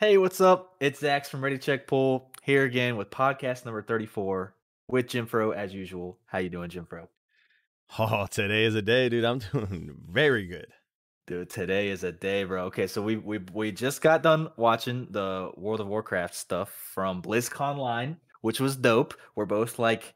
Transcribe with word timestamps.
Hey, 0.00 0.16
what's 0.16 0.40
up? 0.40 0.76
It's 0.78 1.00
Zach 1.00 1.26
from 1.26 1.42
Ready 1.42 1.58
Check 1.58 1.88
Pull 1.88 2.30
here 2.44 2.62
again 2.62 2.96
with 2.96 3.10
podcast 3.10 3.64
number 3.64 3.82
34 3.82 4.54
with 4.86 5.08
Jim 5.08 5.26
Fro 5.26 5.50
as 5.50 5.74
usual. 5.74 6.20
How 6.26 6.38
you 6.38 6.48
doing, 6.48 6.70
Jim 6.70 6.86
Fro? 6.86 7.08
Oh, 7.98 8.26
today 8.30 8.62
is 8.62 8.76
a 8.76 8.82
day, 8.82 9.08
dude. 9.08 9.24
I'm 9.24 9.38
doing 9.52 9.96
very 10.08 10.46
good. 10.46 10.68
Dude, 11.26 11.50
today 11.50 11.88
is 11.88 12.04
a 12.04 12.12
day, 12.12 12.44
bro. 12.44 12.66
Okay, 12.66 12.86
so 12.86 13.02
we 13.02 13.16
we 13.16 13.38
we 13.52 13.72
just 13.72 14.00
got 14.00 14.22
done 14.22 14.50
watching 14.56 15.08
the 15.10 15.50
World 15.56 15.80
of 15.80 15.88
Warcraft 15.88 16.36
stuff 16.36 16.70
from 16.94 17.20
BlizzConline, 17.20 18.18
which 18.42 18.60
was 18.60 18.76
dope. 18.76 19.14
We're 19.34 19.46
both 19.46 19.80
like 19.80 20.14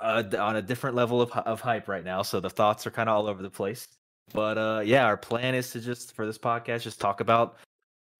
uh, 0.00 0.24
on 0.40 0.56
a 0.56 0.62
different 0.62 0.96
level 0.96 1.22
of 1.22 1.30
of 1.30 1.60
hype 1.60 1.86
right 1.86 2.04
now, 2.04 2.22
so 2.22 2.40
the 2.40 2.50
thoughts 2.50 2.84
are 2.84 2.90
kind 2.90 3.08
of 3.08 3.14
all 3.16 3.28
over 3.28 3.42
the 3.44 3.50
place. 3.50 3.86
But 4.34 4.58
uh, 4.58 4.82
yeah, 4.84 5.04
our 5.04 5.16
plan 5.16 5.54
is 5.54 5.70
to 5.70 5.80
just 5.80 6.16
for 6.16 6.26
this 6.26 6.38
podcast 6.38 6.82
just 6.82 7.00
talk 7.00 7.20
about 7.20 7.58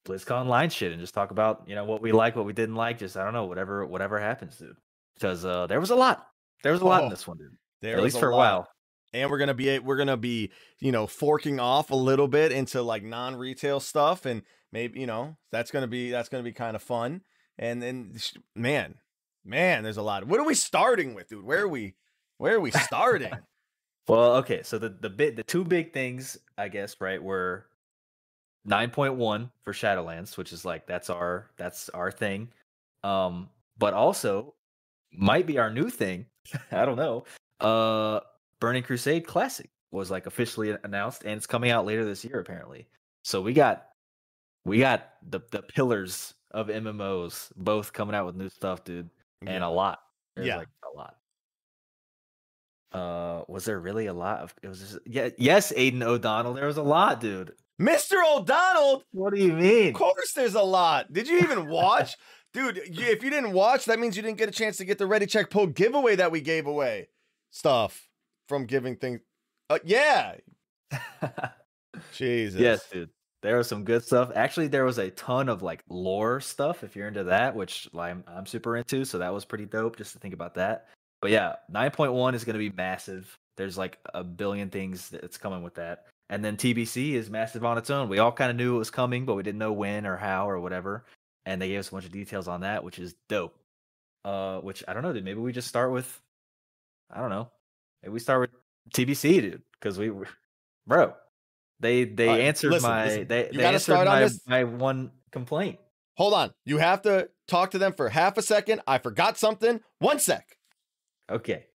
BlizzConline 0.04 0.70
shit 0.70 0.92
and 0.92 1.00
just 1.00 1.14
talk 1.14 1.30
about 1.30 1.62
you 1.66 1.74
know 1.74 1.84
what 1.84 2.02
we 2.02 2.12
like, 2.12 2.36
what 2.36 2.46
we 2.46 2.52
didn't 2.52 2.74
like, 2.74 2.98
just 2.98 3.16
I 3.16 3.24
don't 3.24 3.32
know 3.32 3.46
whatever 3.46 3.86
whatever 3.86 4.18
happens, 4.18 4.56
dude. 4.56 4.76
Because 5.14 5.44
uh, 5.44 5.66
there 5.66 5.80
was 5.80 5.90
a 5.90 5.94
lot, 5.96 6.26
there 6.62 6.72
was 6.72 6.80
a 6.80 6.84
lot 6.84 7.02
Oh, 7.02 7.04
in 7.04 7.10
this 7.10 7.26
one, 7.26 7.38
dude. 7.38 7.56
There 7.80 7.96
At 7.96 8.02
least 8.02 8.18
for 8.18 8.30
a 8.30 8.36
while. 8.36 8.68
And 9.12 9.30
we're 9.30 9.38
gonna 9.38 9.54
be 9.54 9.78
we're 9.78 9.96
gonna 9.96 10.16
be 10.16 10.52
you 10.80 10.92
know 10.92 11.06
forking 11.06 11.60
off 11.60 11.90
a 11.90 11.96
little 11.96 12.28
bit 12.28 12.50
into 12.50 12.82
like 12.82 13.02
non 13.02 13.36
retail 13.36 13.78
stuff, 13.78 14.24
and 14.24 14.42
maybe 14.72 15.00
you 15.00 15.06
know 15.06 15.36
that's 15.50 15.70
gonna 15.70 15.86
be 15.86 16.10
that's 16.10 16.28
gonna 16.28 16.42
be 16.42 16.52
kind 16.52 16.76
of 16.76 16.82
fun. 16.82 17.20
And 17.58 17.82
then 17.82 18.16
man, 18.56 18.94
man, 19.44 19.82
there's 19.82 19.98
a 19.98 20.02
lot. 20.02 20.26
What 20.26 20.40
are 20.40 20.46
we 20.46 20.54
starting 20.54 21.14
with, 21.14 21.28
dude? 21.28 21.44
Where 21.44 21.62
are 21.62 21.68
we? 21.68 21.94
Where 22.38 22.56
are 22.56 22.60
we 22.60 22.70
starting? 22.70 23.32
Well, 24.08 24.36
okay, 24.38 24.64
so 24.64 24.78
the 24.78 24.88
the 24.88 25.08
bit 25.08 25.36
the 25.36 25.44
two 25.44 25.64
big 25.64 25.92
things, 25.92 26.36
I 26.58 26.68
guess, 26.68 26.96
right, 27.00 27.22
were 27.22 27.66
9.1 28.68 29.50
for 29.62 29.72
Shadowlands, 29.72 30.36
which 30.36 30.52
is 30.52 30.64
like 30.64 30.86
that's 30.86 31.10
our 31.10 31.50
that's 31.56 31.88
our 31.90 32.10
thing. 32.10 32.48
Um, 33.04 33.48
but 33.78 33.94
also 33.94 34.54
might 35.12 35.46
be 35.46 35.58
our 35.58 35.70
new 35.70 35.90
thing. 35.90 36.26
I 36.72 36.84
don't 36.84 36.96
know. 36.96 37.24
Uh 37.60 38.20
Burning 38.60 38.82
Crusade 38.82 39.26
Classic 39.26 39.68
was 39.90 40.10
like 40.10 40.26
officially 40.26 40.76
announced 40.84 41.24
and 41.24 41.32
it's 41.32 41.46
coming 41.46 41.70
out 41.70 41.84
later 41.84 42.04
this 42.04 42.24
year 42.24 42.38
apparently. 42.40 42.86
So 43.24 43.40
we 43.42 43.52
got 43.52 43.88
we 44.64 44.78
got 44.78 45.10
the 45.28 45.40
the 45.50 45.62
pillars 45.62 46.34
of 46.52 46.68
MMOs 46.68 47.50
both 47.56 47.92
coming 47.92 48.14
out 48.14 48.26
with 48.26 48.36
new 48.36 48.48
stuff, 48.48 48.84
dude, 48.84 49.10
and 49.46 49.64
a 49.64 49.68
lot. 49.68 50.00
There's 50.36 50.46
Yeah. 50.48 50.58
like 50.58 50.68
a 50.92 50.96
lot. 50.96 51.16
Uh, 52.92 53.42
was 53.48 53.64
there 53.64 53.80
really 53.80 54.06
a 54.06 54.12
lot 54.12 54.40
of? 54.40 54.54
It 54.62 54.68
was 54.68 54.80
just 54.80 54.98
yeah, 55.06 55.30
yes, 55.38 55.72
Aiden 55.72 56.02
O'Donnell. 56.02 56.52
There 56.54 56.66
was 56.66 56.76
a 56.76 56.82
lot, 56.82 57.20
dude. 57.20 57.52
Mr. 57.80 58.16
O'Donnell. 58.24 59.04
What 59.12 59.34
do 59.34 59.40
you 59.40 59.52
mean? 59.52 59.88
Of 59.88 59.94
course, 59.94 60.32
there's 60.34 60.54
a 60.54 60.62
lot. 60.62 61.12
Did 61.12 61.28
you 61.28 61.38
even 61.38 61.68
watch, 61.68 62.16
dude? 62.52 62.78
If 62.84 63.22
you 63.22 63.30
didn't 63.30 63.52
watch, 63.52 63.86
that 63.86 63.98
means 63.98 64.16
you 64.16 64.22
didn't 64.22 64.38
get 64.38 64.48
a 64.48 64.52
chance 64.52 64.76
to 64.78 64.84
get 64.84 64.98
the 64.98 65.06
Ready 65.06 65.26
Check 65.26 65.50
Pull 65.50 65.68
giveaway 65.68 66.16
that 66.16 66.30
we 66.30 66.40
gave 66.40 66.66
away. 66.66 67.08
Stuff 67.50 68.08
from 68.48 68.66
giving 68.66 68.96
things. 68.96 69.20
Uh, 69.70 69.78
yeah, 69.84 70.34
Jesus. 72.12 72.60
yes, 72.60 72.88
dude. 72.90 73.10
There 73.42 73.56
was 73.56 73.66
some 73.66 73.84
good 73.84 74.04
stuff. 74.04 74.30
Actually, 74.34 74.68
there 74.68 74.84
was 74.84 74.98
a 74.98 75.10
ton 75.10 75.48
of 75.48 75.62
like 75.62 75.82
lore 75.88 76.40
stuff 76.40 76.84
if 76.84 76.94
you're 76.94 77.08
into 77.08 77.24
that, 77.24 77.56
which 77.56 77.88
I'm 77.98 78.22
I'm 78.28 78.46
super 78.46 78.76
into. 78.76 79.04
So 79.04 79.18
that 79.18 79.34
was 79.34 79.44
pretty 79.44 79.66
dope 79.66 79.96
just 79.96 80.12
to 80.12 80.18
think 80.20 80.32
about 80.32 80.54
that. 80.54 80.88
But 81.20 81.30
yeah, 81.30 81.54
9.1 81.72 82.34
is 82.34 82.44
going 82.44 82.54
to 82.54 82.58
be 82.58 82.74
massive. 82.76 83.36
There's 83.56 83.78
like 83.78 83.98
a 84.14 84.24
billion 84.24 84.70
things 84.70 85.08
that's 85.08 85.38
coming 85.38 85.62
with 85.62 85.74
that. 85.74 86.06
And 86.32 86.42
then 86.42 86.56
TBC 86.56 87.12
is 87.12 87.28
massive 87.28 87.62
on 87.62 87.76
its 87.76 87.90
own. 87.90 88.08
We 88.08 88.18
all 88.18 88.32
kind 88.32 88.50
of 88.50 88.56
knew 88.56 88.76
it 88.76 88.78
was 88.78 88.90
coming, 88.90 89.26
but 89.26 89.34
we 89.34 89.42
didn't 89.42 89.58
know 89.58 89.74
when 89.74 90.06
or 90.06 90.16
how 90.16 90.48
or 90.48 90.58
whatever. 90.60 91.04
And 91.44 91.60
they 91.60 91.68
gave 91.68 91.80
us 91.80 91.88
a 91.88 91.92
bunch 91.92 92.06
of 92.06 92.10
details 92.10 92.48
on 92.48 92.62
that, 92.62 92.82
which 92.82 92.98
is 92.98 93.14
dope. 93.28 93.54
Uh, 94.24 94.58
which 94.60 94.82
I 94.88 94.94
don't 94.94 95.02
know, 95.02 95.12
dude. 95.12 95.26
Maybe 95.26 95.40
we 95.40 95.52
just 95.52 95.68
start 95.68 95.92
with, 95.92 96.22
I 97.10 97.20
don't 97.20 97.28
know. 97.28 97.50
Maybe 98.02 98.14
we 98.14 98.18
start 98.18 98.40
with 98.40 98.50
TBC, 98.94 99.42
dude, 99.42 99.62
because 99.78 99.98
we, 99.98 100.10
bro, 100.86 101.12
they 101.80 102.04
they 102.04 102.28
right, 102.28 102.40
answered 102.40 102.70
listen, 102.70 102.88
my 102.88 103.04
listen. 103.04 103.28
they 103.28 103.50
You 103.52 103.58
they 103.58 103.64
answered 103.66 103.80
start 103.80 104.08
on 104.08 104.22
my 104.22 104.30
my 104.46 104.64
one 104.64 105.10
complaint. 105.32 105.80
Hold 106.16 106.32
on. 106.32 106.54
You 106.64 106.78
have 106.78 107.02
to 107.02 107.28
talk 107.46 107.72
to 107.72 107.78
them 107.78 107.92
for 107.92 108.08
half 108.08 108.38
a 108.38 108.42
second. 108.42 108.80
I 108.86 108.96
forgot 108.96 109.36
something. 109.36 109.80
One 109.98 110.18
sec. 110.18 110.56
Okay. 111.30 111.66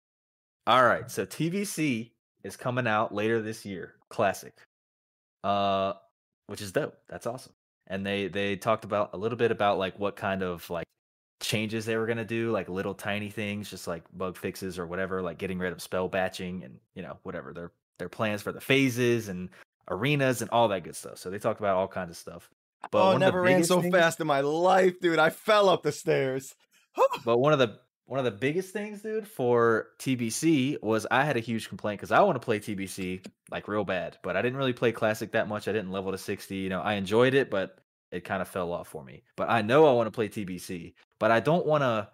All 0.66 0.84
right. 0.84 1.12
So 1.12 1.28
TBC 1.28 2.10
is 2.44 2.58
coming 2.58 2.88
out 2.88 3.14
later 3.14 3.40
this 3.40 3.64
year. 3.64 3.94
Classic. 4.10 4.54
Uh 5.44 5.94
which 6.48 6.62
is 6.62 6.72
dope. 6.72 6.96
That's 7.10 7.28
awesome. 7.28 7.54
And 7.88 8.06
they 8.06 8.28
they 8.28 8.56
talked 8.56 8.86
about 8.86 9.12
a 9.14 9.18
little 9.18 9.38
bit 9.38 9.52
about 9.52 9.78
like 9.78 10.00
what 10.00 10.16
kind 10.16 10.44
of 10.44 10.70
like 10.70 10.86
changes 11.42 11.86
they 11.86 11.98
were 11.98 12.06
going 12.06 12.18
to 12.18 12.26
do, 12.26 12.52
like 12.52 12.68
little 12.70 12.94
tiny 12.94 13.30
things, 13.30 13.70
just 13.70 13.88
like 13.88 14.04
bug 14.14 14.38
fixes 14.38 14.80
or 14.80 14.88
whatever, 14.88 15.22
like 15.22 15.38
getting 15.38 15.60
rid 15.60 15.72
of 15.72 15.82
spell 15.82 16.08
batching 16.08 16.64
and, 16.64 16.80
you 16.96 17.02
know, 17.02 17.18
whatever. 17.24 17.54
Their 17.54 17.72
their 18.00 18.10
plans 18.10 18.42
for 18.42 18.52
the 18.52 18.62
phases 18.62 19.28
and 19.28 19.50
arenas 19.90 20.42
and 20.42 20.50
all 20.52 20.68
that 20.70 20.84
good 20.84 20.96
stuff. 20.96 21.18
So 21.18 21.30
they 21.30 21.40
talked 21.40 21.60
about 21.60 21.76
all 21.76 21.88
kinds 21.88 22.12
of 22.12 22.18
stuff. 22.18 22.50
But 22.92 23.02
oh, 23.02 23.06
one 23.06 23.16
of 23.16 23.20
the 23.20 23.26
never 23.26 23.42
ran 23.42 23.64
so 23.64 23.82
things- 23.82 23.94
fast 23.94 24.20
in 24.20 24.28
my 24.28 24.42
life, 24.42 25.00
dude. 25.00 25.20
I 25.20 25.30
fell 25.30 25.70
up 25.70 25.84
the 25.84 25.92
stairs. 25.92 26.56
But 27.26 27.38
one 27.38 27.54
of 27.54 27.60
the 27.60 27.80
one 28.08 28.20
of 28.20 28.26
the 28.26 28.32
biggest 28.32 28.72
things, 28.72 29.02
dude, 29.02 29.28
for 29.28 29.90
TBC 30.00 30.82
was 30.82 31.06
I 31.12 31.24
had 31.24 31.36
a 31.36 31.42
huge 31.42 31.68
complaint 31.68 32.00
because 32.00 32.14
I 32.14 32.22
want 32.22 32.36
to 32.42 32.46
play 32.46 32.58
TBC 32.58 33.26
like 33.52 33.68
real 33.68 33.84
bad, 33.84 34.18
but 34.24 34.38
I 34.38 34.42
didn't 34.42 34.58
really 34.58 34.74
play 34.74 34.94
classic 34.94 35.34
that 35.34 35.50
much. 35.50 35.68
I 35.68 35.74
didn't 35.74 35.92
level 35.92 36.12
to 36.14 36.18
sixty. 36.18 36.56
You 36.56 36.70
know, 36.70 36.82
I 36.82 36.94
enjoyed 36.94 37.34
it, 37.34 37.52
but 37.52 37.80
it 38.12 38.24
kind 38.24 38.42
of 38.42 38.48
fell 38.48 38.72
off 38.72 38.88
for 38.88 39.04
me. 39.04 39.24
But 39.36 39.50
I 39.50 39.62
know 39.62 39.86
I 39.86 39.92
want 39.92 40.08
to 40.08 40.12
play 40.12 40.30
TBC, 40.30 40.94
but 41.20 41.32
I 41.32 41.42
don't 41.42 41.66
want 41.66 41.84
to 41.84 42.10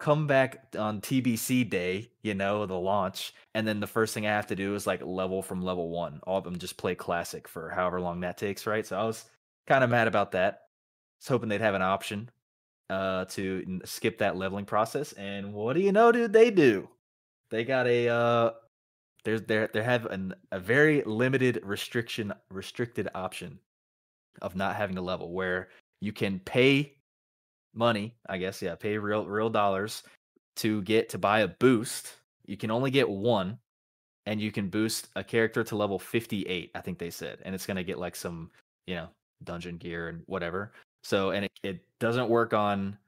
come 0.00 0.26
back 0.26 0.74
on 0.78 1.02
TBC 1.02 1.68
day, 1.68 2.10
you 2.22 2.34
know, 2.34 2.64
the 2.64 2.74
launch, 2.74 3.34
and 3.54 3.68
then 3.68 3.80
the 3.80 3.86
first 3.86 4.14
thing 4.14 4.26
I 4.26 4.30
have 4.30 4.46
to 4.48 4.56
do 4.56 4.74
is 4.74 4.86
like 4.86 5.02
level 5.04 5.42
from 5.42 5.62
level 5.62 5.90
one. 5.90 6.20
All 6.26 6.38
of 6.38 6.44
them 6.44 6.58
just 6.58 6.78
play 6.78 6.94
classic 6.94 7.46
for 7.46 7.68
however 7.68 8.00
long 8.00 8.20
that 8.20 8.38
takes, 8.38 8.66
right? 8.66 8.86
So 8.86 8.98
I 8.98 9.04
was 9.04 9.26
kind 9.66 9.84
of 9.84 9.90
mad 9.90 10.08
about 10.08 10.32
that. 10.32 10.54
I 10.54 11.20
was 11.20 11.28
hoping 11.28 11.50
they'd 11.50 11.60
have 11.60 11.74
an 11.74 11.82
option 11.82 12.30
uh 12.90 13.24
to 13.26 13.80
skip 13.84 14.18
that 14.18 14.36
leveling 14.36 14.66
process 14.66 15.12
and 15.14 15.52
what 15.52 15.72
do 15.74 15.80
you 15.80 15.92
know 15.92 16.12
dude 16.12 16.32
they 16.32 16.50
do? 16.50 16.88
They 17.50 17.64
got 17.64 17.86
a 17.86 18.08
uh 18.08 18.50
there's 19.24 19.42
there 19.42 19.68
they 19.72 19.82
have 19.82 20.06
an, 20.06 20.34
a 20.52 20.60
very 20.60 21.02
limited 21.04 21.60
restriction 21.64 22.32
restricted 22.50 23.08
option 23.14 23.58
of 24.42 24.56
not 24.56 24.76
having 24.76 24.96
to 24.96 25.02
level 25.02 25.32
where 25.32 25.68
you 26.00 26.12
can 26.12 26.38
pay 26.40 26.96
money 27.74 28.14
i 28.28 28.36
guess 28.36 28.60
yeah 28.60 28.74
pay 28.74 28.98
real 28.98 29.24
real 29.24 29.48
dollars 29.48 30.02
to 30.56 30.82
get 30.82 31.08
to 31.08 31.18
buy 31.18 31.40
a 31.40 31.48
boost. 31.48 32.14
You 32.46 32.56
can 32.56 32.70
only 32.70 32.90
get 32.90 33.08
one 33.08 33.58
and 34.26 34.40
you 34.40 34.52
can 34.52 34.68
boost 34.68 35.08
a 35.16 35.24
character 35.24 35.64
to 35.64 35.76
level 35.76 35.98
58 35.98 36.70
i 36.74 36.80
think 36.80 36.98
they 36.98 37.10
said 37.10 37.38
and 37.44 37.54
it's 37.54 37.66
going 37.66 37.76
to 37.76 37.84
get 37.84 37.98
like 37.98 38.16
some 38.16 38.50
you 38.86 38.94
know 38.94 39.08
dungeon 39.42 39.76
gear 39.76 40.08
and 40.08 40.22
whatever 40.26 40.72
so 41.04 41.30
and 41.30 41.46
it, 41.46 41.52
it 41.62 41.80
doesn't 42.00 42.28
work 42.30 42.54
on 42.54 42.98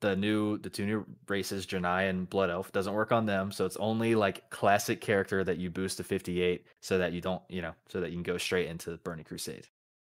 the 0.00 0.16
new 0.16 0.58
the 0.58 0.70
two 0.70 0.86
new 0.86 1.06
races, 1.28 1.66
Draenei 1.66 2.10
and 2.10 2.28
Blood 2.28 2.50
Elf. 2.50 2.72
Doesn't 2.72 2.92
work 2.94 3.12
on 3.12 3.26
them. 3.26 3.50
So 3.52 3.64
it's 3.66 3.76
only 3.78 4.14
like 4.14 4.48
classic 4.50 5.00
character 5.00 5.44
that 5.44 5.58
you 5.58 5.70
boost 5.70 5.98
to 5.98 6.04
58 6.04 6.66
so 6.82 6.98
that 6.98 7.12
you 7.12 7.20
don't, 7.20 7.42
you 7.48 7.62
know, 7.62 7.74
so 7.88 8.00
that 8.00 8.10
you 8.10 8.16
can 8.16 8.22
go 8.22 8.38
straight 8.38 8.68
into 8.68 8.96
Burning 8.98 9.24
Crusade. 9.24 9.68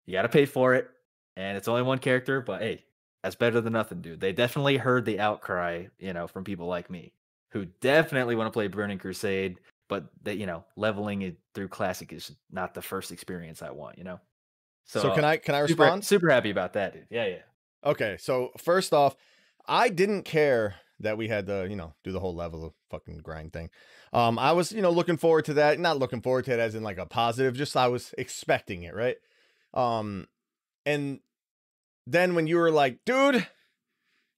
You 0.07 0.13
gotta 0.15 0.29
pay 0.29 0.47
for 0.47 0.75
it, 0.75 0.91
and 1.37 1.57
it's 1.57 1.69
only 1.69 1.83
one 1.83 1.99
character, 1.99 2.41
but 2.41 2.63
hey, 2.63 2.85
that's 3.23 3.37
better 3.37 3.61
than 3.61 3.73
nothing, 3.75 4.01
dude. 4.01 4.21
They 4.21 4.33
definitely 4.33 4.77
heard 4.79 5.05
the 5.05 5.21
outcry, 5.21 5.87
you 5.99 6.13
know, 6.13 6.27
from 6.27 6.45
people 6.45 6.67
like 6.67 6.91
me 6.91 7.13
who 7.53 7.67
definitely 7.81 8.37
want 8.37 8.47
to 8.49 8.53
play 8.53 8.69
Burning 8.69 8.99
Crusade, 8.99 9.61
but 9.89 10.09
that 10.23 10.37
you 10.39 10.47
know, 10.47 10.65
leveling 10.77 11.23
it 11.23 11.39
through 11.55 11.69
classic 11.69 12.13
is 12.13 12.33
not 12.51 12.75
the 12.75 12.83
first 12.83 13.13
experience 13.13 13.63
I 13.63 13.71
want, 13.71 13.99
you 13.99 14.05
know. 14.05 14.21
So, 14.89 15.15
can 15.15 15.25
I 15.25 15.37
can 15.37 15.55
I 15.55 15.67
super, 15.67 15.83
respond? 15.83 16.05
super 16.05 16.31
happy 16.31 16.51
about 16.51 16.73
that, 16.73 16.95
dude. 16.95 17.07
Yeah, 17.11 17.27
yeah. 17.27 17.43
Okay, 17.85 18.17
so 18.19 18.51
first 18.57 18.93
off, 18.95 19.15
I 19.67 19.91
didn't 19.91 20.23
care 20.23 20.77
that 21.01 21.19
we 21.19 21.29
had 21.29 21.47
to, 21.47 21.67
you 21.69 21.77
know, 21.77 21.95
do 22.03 22.11
the 22.11 22.21
whole 22.21 22.35
level 22.35 22.65
of 22.65 22.73
fucking 22.91 23.19
grind 23.19 23.53
thing. 23.53 23.71
Um, 24.13 24.39
I 24.39 24.53
was, 24.53 24.73
you 24.73 24.81
know, 24.81 24.91
looking 24.91 25.19
forward 25.19 25.45
to 25.45 25.55
that. 25.55 25.79
Not 25.79 25.99
looking 25.99 26.23
forward 26.23 26.47
to 26.47 26.55
it 26.55 26.59
as 26.59 26.75
in 26.75 26.83
like 26.83 26.99
a 26.99 27.07
positive, 27.07 27.55
just 27.55 27.77
I 27.77 27.89
was 27.89 28.15
expecting 28.17 28.83
it, 28.83 28.95
right? 28.95 29.17
Um, 29.75 30.27
and 30.87 31.21
then 32.07 32.35
when 32.35 32.47
you 32.47 32.57
were 32.57 32.71
like, 32.71 33.01
dude, 33.05 33.47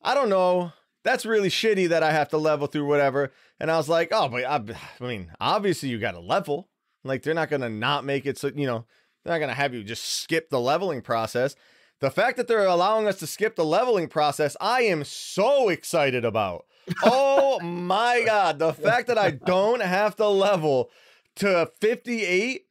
I 0.03 0.15
don't 0.15 0.29
know, 0.29 0.73
that's 1.05 1.25
really 1.25 1.49
shitty 1.49 1.89
that 1.91 2.03
I 2.03 2.11
have 2.11 2.29
to 2.31 2.39
level 2.39 2.67
through 2.67 2.87
whatever. 2.87 3.33
And 3.61 3.71
I 3.71 3.77
was 3.77 3.89
like, 3.89 4.09
oh, 4.11 4.29
but 4.29 4.45
I, 4.45 4.57
I 5.01 5.07
mean, 5.07 5.31
obviously 5.41 5.89
you 5.89 5.99
got 5.99 6.13
to 6.13 6.21
level. 6.21 6.69
Like 7.05 7.23
they're 7.23 7.35
not 7.35 7.49
gonna 7.49 7.71
not 7.71 8.05
make 8.05 8.27
it 8.27 8.37
so 8.37 8.51
you 8.55 8.67
know 8.67 8.85
they're 9.25 9.33
not 9.35 9.41
gonna 9.41 9.55
have 9.55 9.75
you 9.75 9.83
just 9.85 10.05
skip 10.05 10.51
the 10.51 10.61
leveling 10.61 11.03
process. 11.03 11.55
The 12.01 12.11
fact 12.11 12.37
that 12.39 12.49
they're 12.49 12.65
allowing 12.67 13.07
us 13.07 13.19
to 13.19 13.27
skip 13.27 13.57
the 13.57 13.65
leveling 13.65 14.09
process, 14.09 14.57
I 14.61 14.83
am 14.83 15.05
so 15.05 15.69
excited 15.69 16.25
about. 16.25 16.65
Oh 17.05 17.61
my 17.61 18.23
god, 18.25 18.59
the 18.59 18.73
fact 18.73 19.07
that 19.09 19.19
I 19.19 19.31
don't 19.33 19.83
have 19.83 20.17
to 20.17 20.27
level 20.29 20.91
to 21.37 21.71
58, 21.81 22.63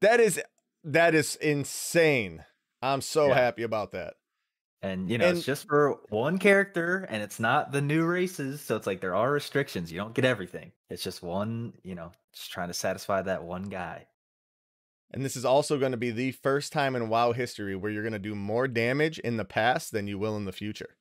that 0.00 0.20
is 0.20 0.40
that 0.84 1.14
is 1.14 1.34
insane. 1.36 2.44
I'm 2.82 3.00
so 3.00 3.28
Yeah. 3.28 3.34
happy 3.34 3.62
about 3.62 3.92
that. 3.92 4.14
And 4.82 5.08
you 5.10 5.16
know, 5.16 5.26
And- 5.28 5.38
it's 5.38 5.46
just 5.46 5.66
for 5.66 5.98
one 6.10 6.36
character 6.38 7.06
and 7.08 7.22
it's 7.22 7.40
not 7.40 7.72
the 7.72 7.80
new 7.80 8.04
races, 8.04 8.60
so 8.60 8.76
it's 8.76 8.86
like 8.86 9.00
there 9.00 9.14
are 9.14 9.32
restrictions. 9.32 9.90
You 9.90 9.98
don't 9.98 10.14
get 10.14 10.26
everything. 10.26 10.72
It's 10.90 11.02
just 11.02 11.22
one, 11.22 11.72
you 11.82 11.94
know, 11.94 12.12
just 12.34 12.52
trying 12.52 12.68
to 12.68 12.74
satisfy 12.74 13.22
that 13.22 13.42
one 13.44 13.64
guy. 13.70 14.06
And 15.12 15.24
this 15.24 15.36
is 15.36 15.44
also 15.44 15.78
going 15.78 15.92
to 15.92 15.98
be 15.98 16.10
the 16.10 16.32
first 16.32 16.72
time 16.72 16.96
in 16.96 17.08
WoW 17.08 17.32
history 17.32 17.76
where 17.76 17.90
you're 17.90 18.02
going 18.02 18.12
to 18.14 18.18
do 18.18 18.34
more 18.34 18.66
damage 18.66 19.18
in 19.20 19.36
the 19.36 19.44
past 19.44 19.92
than 19.92 20.08
you 20.08 20.18
will 20.18 20.36
in 20.36 20.44
the 20.44 20.52
future. 20.52 20.96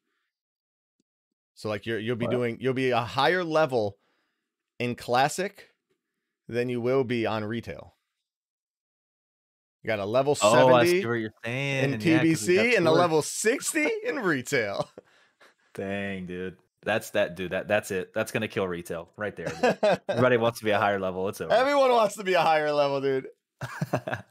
So 1.55 1.69
like 1.69 1.85
you're 1.85 1.99
you'll 1.99 2.15
be 2.15 2.25
doing 2.27 2.57
you'll 2.59 2.73
be 2.73 2.91
a 2.91 3.01
higher 3.01 3.43
level 3.43 3.97
in 4.79 4.95
classic 4.95 5.69
than 6.47 6.69
you 6.69 6.81
will 6.81 7.03
be 7.03 7.25
on 7.25 7.43
retail. 7.43 7.95
You 9.83 9.87
got 9.87 9.99
a 9.99 10.05
level 10.05 10.37
Oh, 10.41 10.73
I 10.73 10.85
see 10.85 11.01
70 11.01 11.07
what 11.07 11.13
you're 11.15 11.33
saying. 11.43 11.83
in 11.93 12.01
yeah, 12.01 12.17
'cause 12.19 12.47
we 12.47 12.55
TBC 12.57 12.77
and 12.77 12.87
a 12.87 12.91
level 12.91 13.21
60 13.21 13.87
in 14.05 14.19
retail. 14.19 14.89
Dang, 15.73 16.25
dude. 16.25 16.57
That's 16.83 17.11
that 17.11 17.35
dude. 17.35 17.51
That 17.51 17.67
that's 17.67 17.91
it. 17.91 18.13
That's 18.13 18.31
gonna 18.31 18.47
kill 18.47 18.67
retail 18.67 19.09
right 19.17 19.35
there. 19.35 19.51
Everybody 20.09 20.37
wants 20.37 20.59
to 20.59 20.65
be 20.65 20.71
a 20.71 20.79
higher 20.79 20.99
level. 20.99 21.27
It's 21.29 21.39
over. 21.41 21.51
Everyone 21.53 21.91
wants 21.91 22.15
to 22.15 22.23
be 22.23 22.33
a 22.33 22.41
higher 22.41 22.71
level, 22.71 22.99
dude. 23.01 23.27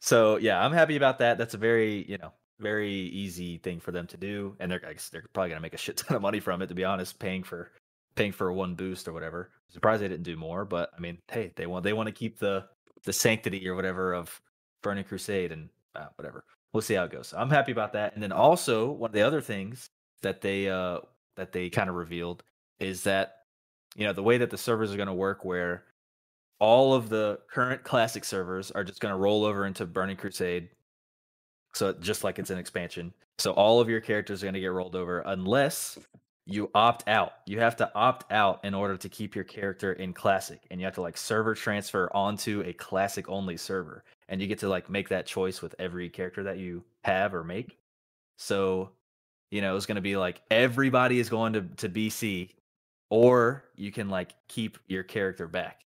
so 0.00 0.36
yeah, 0.36 0.64
I'm 0.64 0.72
happy 0.72 0.96
about 0.96 1.18
that. 1.18 1.38
That's 1.38 1.54
a 1.54 1.58
very 1.58 2.04
you 2.08 2.18
know 2.18 2.32
very 2.58 2.90
easy 2.92 3.58
thing 3.58 3.80
for 3.80 3.92
them 3.92 4.06
to 4.08 4.16
do, 4.16 4.56
and 4.60 4.70
they're 4.70 4.80
they're 5.12 5.24
probably 5.32 5.50
gonna 5.50 5.60
make 5.60 5.74
a 5.74 5.78
shit 5.78 5.96
ton 5.96 6.16
of 6.16 6.22
money 6.22 6.40
from 6.40 6.62
it. 6.62 6.68
To 6.68 6.74
be 6.74 6.84
honest, 6.84 7.18
paying 7.18 7.42
for 7.42 7.70
paying 8.14 8.32
for 8.32 8.52
one 8.52 8.74
boost 8.74 9.06
or 9.06 9.12
whatever. 9.12 9.50
Surprised 9.68 10.02
they 10.02 10.08
didn't 10.08 10.24
do 10.24 10.36
more, 10.36 10.64
but 10.64 10.90
I 10.96 11.00
mean, 11.00 11.18
hey, 11.28 11.52
they 11.56 11.66
want 11.66 11.84
they 11.84 11.92
want 11.92 12.06
to 12.08 12.12
keep 12.12 12.38
the 12.38 12.64
the 13.04 13.12
sanctity 13.12 13.68
or 13.68 13.74
whatever 13.74 14.14
of 14.14 14.40
Burning 14.82 15.04
Crusade 15.04 15.52
and 15.52 15.68
uh, 15.94 16.06
whatever. 16.16 16.44
We'll 16.72 16.82
see 16.82 16.94
how 16.94 17.04
it 17.04 17.12
goes. 17.12 17.32
I'm 17.36 17.50
happy 17.50 17.72
about 17.72 17.92
that. 17.94 18.14
And 18.14 18.22
then 18.22 18.32
also 18.32 18.90
one 18.90 19.10
of 19.10 19.14
the 19.14 19.22
other 19.22 19.40
things 19.40 19.88
that 20.22 20.40
they 20.40 20.68
uh 20.68 21.00
that 21.36 21.52
they 21.52 21.70
kind 21.70 21.88
of 21.88 21.96
revealed 21.96 22.42
is 22.80 23.02
that 23.04 23.42
you 23.94 24.06
know 24.06 24.12
the 24.12 24.22
way 24.22 24.38
that 24.38 24.50
the 24.50 24.58
servers 24.58 24.92
are 24.92 24.96
going 24.96 25.06
to 25.06 25.14
work 25.14 25.44
where 25.44 25.84
all 26.58 26.94
of 26.94 27.08
the 27.08 27.38
current 27.50 27.84
classic 27.84 28.24
servers 28.24 28.70
are 28.70 28.84
just 28.84 29.00
going 29.00 29.12
to 29.12 29.18
roll 29.18 29.44
over 29.44 29.66
into 29.66 29.86
Burning 29.86 30.16
Crusade. 30.16 30.68
So 31.74 31.92
just 31.92 32.24
like 32.24 32.38
it's 32.38 32.50
an 32.50 32.58
expansion. 32.58 33.12
So 33.38 33.52
all 33.52 33.80
of 33.80 33.88
your 33.88 34.00
characters 34.00 34.42
are 34.42 34.46
going 34.46 34.54
to 34.54 34.60
get 34.60 34.68
rolled 34.68 34.96
over 34.96 35.20
unless 35.26 35.98
you 36.46 36.70
opt 36.74 37.06
out. 37.08 37.32
You 37.46 37.60
have 37.60 37.76
to 37.76 37.90
opt 37.94 38.32
out 38.32 38.64
in 38.64 38.72
order 38.72 38.96
to 38.96 39.08
keep 39.08 39.34
your 39.34 39.44
character 39.44 39.92
in 39.94 40.12
classic 40.12 40.60
and 40.70 40.80
you 40.80 40.86
have 40.86 40.94
to 40.94 41.02
like 41.02 41.18
server 41.18 41.54
transfer 41.54 42.08
onto 42.14 42.62
a 42.64 42.72
classic 42.72 43.28
only 43.28 43.56
server 43.56 44.04
and 44.28 44.40
you 44.40 44.46
get 44.46 44.60
to 44.60 44.68
like 44.68 44.88
make 44.88 45.08
that 45.08 45.26
choice 45.26 45.60
with 45.60 45.74
every 45.78 46.08
character 46.08 46.44
that 46.44 46.58
you 46.58 46.84
have 47.04 47.34
or 47.34 47.44
make. 47.44 47.76
So, 48.38 48.90
you 49.50 49.60
know, 49.60 49.76
it's 49.76 49.86
going 49.86 49.96
to 49.96 50.02
be 50.02 50.16
like 50.16 50.40
everybody 50.50 51.18
is 51.18 51.28
going 51.28 51.52
to 51.54 51.62
to 51.62 51.88
BC 51.88 52.50
or 53.10 53.64
you 53.74 53.92
can 53.92 54.08
like 54.08 54.34
keep 54.48 54.78
your 54.86 55.02
character 55.02 55.48
back. 55.48 55.85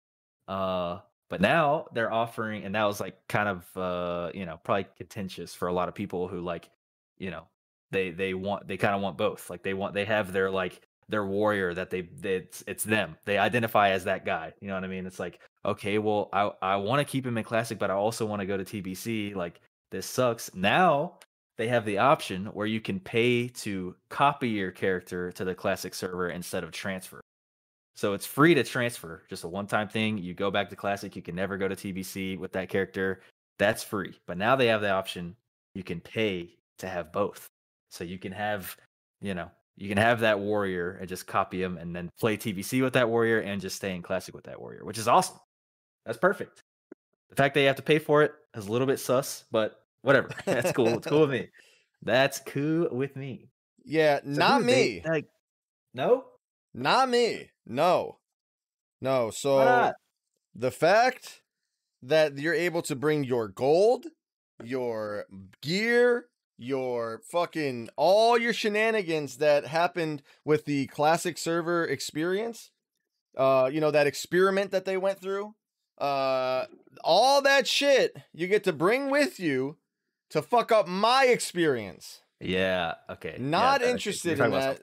Uh, 0.48 1.00
but 1.28 1.40
now 1.40 1.86
they're 1.92 2.12
offering, 2.12 2.64
and 2.64 2.74
that 2.74 2.84
was 2.84 3.00
like 3.00 3.16
kind 3.28 3.48
of 3.48 3.76
uh, 3.76 4.30
you 4.34 4.46
know, 4.46 4.58
probably 4.62 4.86
contentious 4.96 5.54
for 5.54 5.68
a 5.68 5.72
lot 5.72 5.88
of 5.88 5.94
people 5.94 6.28
who 6.28 6.40
like, 6.40 6.70
you 7.18 7.30
know, 7.30 7.44
they 7.90 8.10
they 8.10 8.34
want 8.34 8.68
they 8.68 8.76
kind 8.76 8.94
of 8.94 9.00
want 9.00 9.18
both. 9.18 9.50
Like 9.50 9.62
they 9.62 9.74
want 9.74 9.94
they 9.94 10.04
have 10.04 10.32
their 10.32 10.50
like 10.50 10.80
their 11.08 11.24
warrior 11.24 11.72
that 11.74 11.90
they, 11.90 12.02
they 12.02 12.36
it's 12.36 12.64
it's 12.66 12.84
them. 12.84 13.16
They 13.24 13.38
identify 13.38 13.90
as 13.90 14.04
that 14.04 14.24
guy. 14.24 14.52
You 14.60 14.68
know 14.68 14.74
what 14.74 14.84
I 14.84 14.88
mean? 14.88 15.06
It's 15.06 15.18
like 15.18 15.40
okay, 15.64 15.98
well, 15.98 16.28
I 16.32 16.50
I 16.62 16.76
want 16.76 17.00
to 17.00 17.10
keep 17.10 17.26
him 17.26 17.38
in 17.38 17.44
classic, 17.44 17.78
but 17.78 17.90
I 17.90 17.94
also 17.94 18.26
want 18.26 18.40
to 18.40 18.46
go 18.46 18.56
to 18.56 18.64
TBC. 18.64 19.34
Like 19.34 19.60
this 19.90 20.06
sucks. 20.06 20.54
Now 20.54 21.18
they 21.58 21.68
have 21.68 21.84
the 21.84 21.98
option 21.98 22.46
where 22.46 22.66
you 22.66 22.80
can 22.80 23.00
pay 23.00 23.48
to 23.48 23.96
copy 24.10 24.50
your 24.50 24.70
character 24.70 25.32
to 25.32 25.44
the 25.44 25.54
classic 25.54 25.94
server 25.94 26.28
instead 26.30 26.64
of 26.64 26.70
transfer. 26.70 27.20
So 27.96 28.12
it's 28.12 28.26
free 28.26 28.54
to 28.54 28.62
transfer, 28.62 29.22
just 29.28 29.44
a 29.44 29.48
one 29.48 29.66
time 29.66 29.88
thing. 29.88 30.18
You 30.18 30.34
go 30.34 30.50
back 30.50 30.68
to 30.70 30.76
classic, 30.76 31.16
you 31.16 31.22
can 31.22 31.34
never 31.34 31.56
go 31.56 31.66
to 31.66 31.74
TBC 31.74 32.38
with 32.38 32.52
that 32.52 32.68
character. 32.68 33.22
That's 33.58 33.82
free. 33.82 34.18
But 34.26 34.36
now 34.36 34.54
they 34.54 34.66
have 34.66 34.82
the 34.82 34.90
option 34.90 35.34
you 35.74 35.82
can 35.82 36.00
pay 36.00 36.50
to 36.78 36.88
have 36.88 37.10
both. 37.10 37.46
So 37.90 38.04
you 38.04 38.18
can 38.18 38.32
have, 38.32 38.76
you 39.22 39.32
know, 39.34 39.50
you 39.78 39.88
can 39.88 39.96
have 39.96 40.20
that 40.20 40.38
warrior 40.38 40.98
and 41.00 41.08
just 41.08 41.26
copy 41.26 41.62
him 41.62 41.78
and 41.78 41.96
then 41.96 42.10
play 42.20 42.36
TBC 42.36 42.82
with 42.82 42.92
that 42.94 43.08
warrior 43.08 43.40
and 43.40 43.60
just 43.62 43.76
stay 43.76 43.94
in 43.94 44.02
classic 44.02 44.34
with 44.34 44.44
that 44.44 44.60
warrior, 44.60 44.84
which 44.84 44.98
is 44.98 45.08
awesome. 45.08 45.38
That's 46.04 46.18
perfect. 46.18 46.60
The 47.30 47.36
fact 47.36 47.54
that 47.54 47.60
you 47.62 47.66
have 47.66 47.76
to 47.76 47.82
pay 47.82 47.98
for 47.98 48.22
it 48.22 48.34
is 48.54 48.66
a 48.66 48.72
little 48.72 48.86
bit 48.86 49.00
sus, 49.00 49.44
but 49.50 49.80
whatever. 50.02 50.28
That's 50.44 50.72
cool. 50.72 50.88
It's 50.88 51.06
cool 51.06 51.20
with 51.22 51.30
me. 51.30 51.48
That's 52.02 52.40
cool 52.40 52.88
with 52.92 53.16
me. 53.16 53.48
Yeah, 53.84 54.18
So, 54.20 54.28
not 54.30 54.58
dude, 54.60 54.68
they- 54.68 54.72
me. 54.96 55.02
like, 55.06 55.26
no? 55.94 56.24
Not 56.76 57.08
me. 57.08 57.50
No. 57.66 58.18
No. 59.00 59.30
So 59.30 59.92
the 60.54 60.70
fact 60.70 61.40
that 62.02 62.36
you're 62.36 62.54
able 62.54 62.82
to 62.82 62.94
bring 62.94 63.24
your 63.24 63.48
gold, 63.48 64.04
your 64.62 65.24
gear, 65.62 66.26
your 66.58 67.22
fucking 67.30 67.88
all 67.96 68.38
your 68.38 68.52
shenanigans 68.52 69.38
that 69.38 69.66
happened 69.66 70.22
with 70.44 70.66
the 70.66 70.86
classic 70.88 71.38
server 71.38 71.84
experience, 71.86 72.70
uh, 73.38 73.70
you 73.72 73.80
know, 73.80 73.90
that 73.90 74.06
experiment 74.06 74.70
that 74.70 74.84
they 74.84 74.98
went 74.98 75.18
through, 75.18 75.54
uh, 75.98 76.66
all 77.02 77.40
that 77.40 77.66
shit 77.66 78.16
you 78.34 78.46
get 78.46 78.64
to 78.64 78.72
bring 78.72 79.10
with 79.10 79.40
you 79.40 79.78
to 80.28 80.42
fuck 80.42 80.70
up 80.70 80.86
my 80.86 81.24
experience. 81.24 82.20
Yeah. 82.40 82.94
Okay. 83.08 83.38
Not 83.38 83.82
okay, 83.82 83.90
interested 83.90 84.38
in 84.40 84.50
that. 84.50 84.80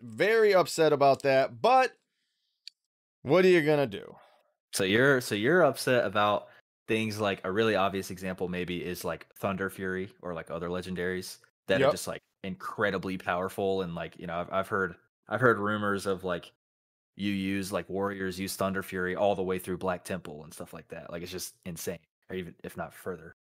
Very 0.00 0.54
upset 0.54 0.92
about 0.92 1.22
that, 1.22 1.60
but 1.60 1.96
what 3.22 3.44
are 3.44 3.48
you 3.48 3.62
gonna 3.62 3.86
do? 3.86 4.16
So 4.72 4.84
you're 4.84 5.20
so 5.20 5.34
you're 5.34 5.62
upset 5.62 6.04
about 6.04 6.48
things 6.88 7.20
like 7.20 7.40
a 7.44 7.50
really 7.50 7.74
obvious 7.74 8.10
example 8.10 8.48
maybe 8.48 8.84
is 8.84 9.04
like 9.04 9.26
Thunderfury 9.40 10.10
or 10.22 10.34
like 10.34 10.50
other 10.50 10.68
legendaries 10.68 11.38
that 11.66 11.80
Yep. 11.80 11.82
are 11.82 11.86
just 11.88 12.06
like 12.06 12.22
incredibly 12.44 13.18
powerful 13.18 13.82
and 13.82 13.94
like 13.94 14.18
you 14.18 14.26
know 14.26 14.38
I've 14.40 14.52
I've 14.52 14.68
heard 14.68 14.96
I've 15.28 15.40
heard 15.40 15.58
rumors 15.58 16.06
of 16.06 16.24
like 16.24 16.52
you 17.16 17.32
use 17.32 17.72
like 17.72 17.88
warriors 17.90 18.40
use 18.40 18.56
Thunderfury 18.56 19.16
all 19.18 19.34
the 19.36 19.42
way 19.44 19.58
through 19.58 19.78
Black 19.78 20.04
Temple 20.04 20.44
and 20.44 20.54
stuff 20.54 20.72
like 20.74 20.88
that. 20.88 21.10
Like 21.10 21.22
it's 21.22 21.32
just 21.32 21.56
insane, 21.66 22.00
or 22.30 22.36
even 22.36 22.54
if 22.64 22.76
not 22.76 22.94
further. 22.94 23.34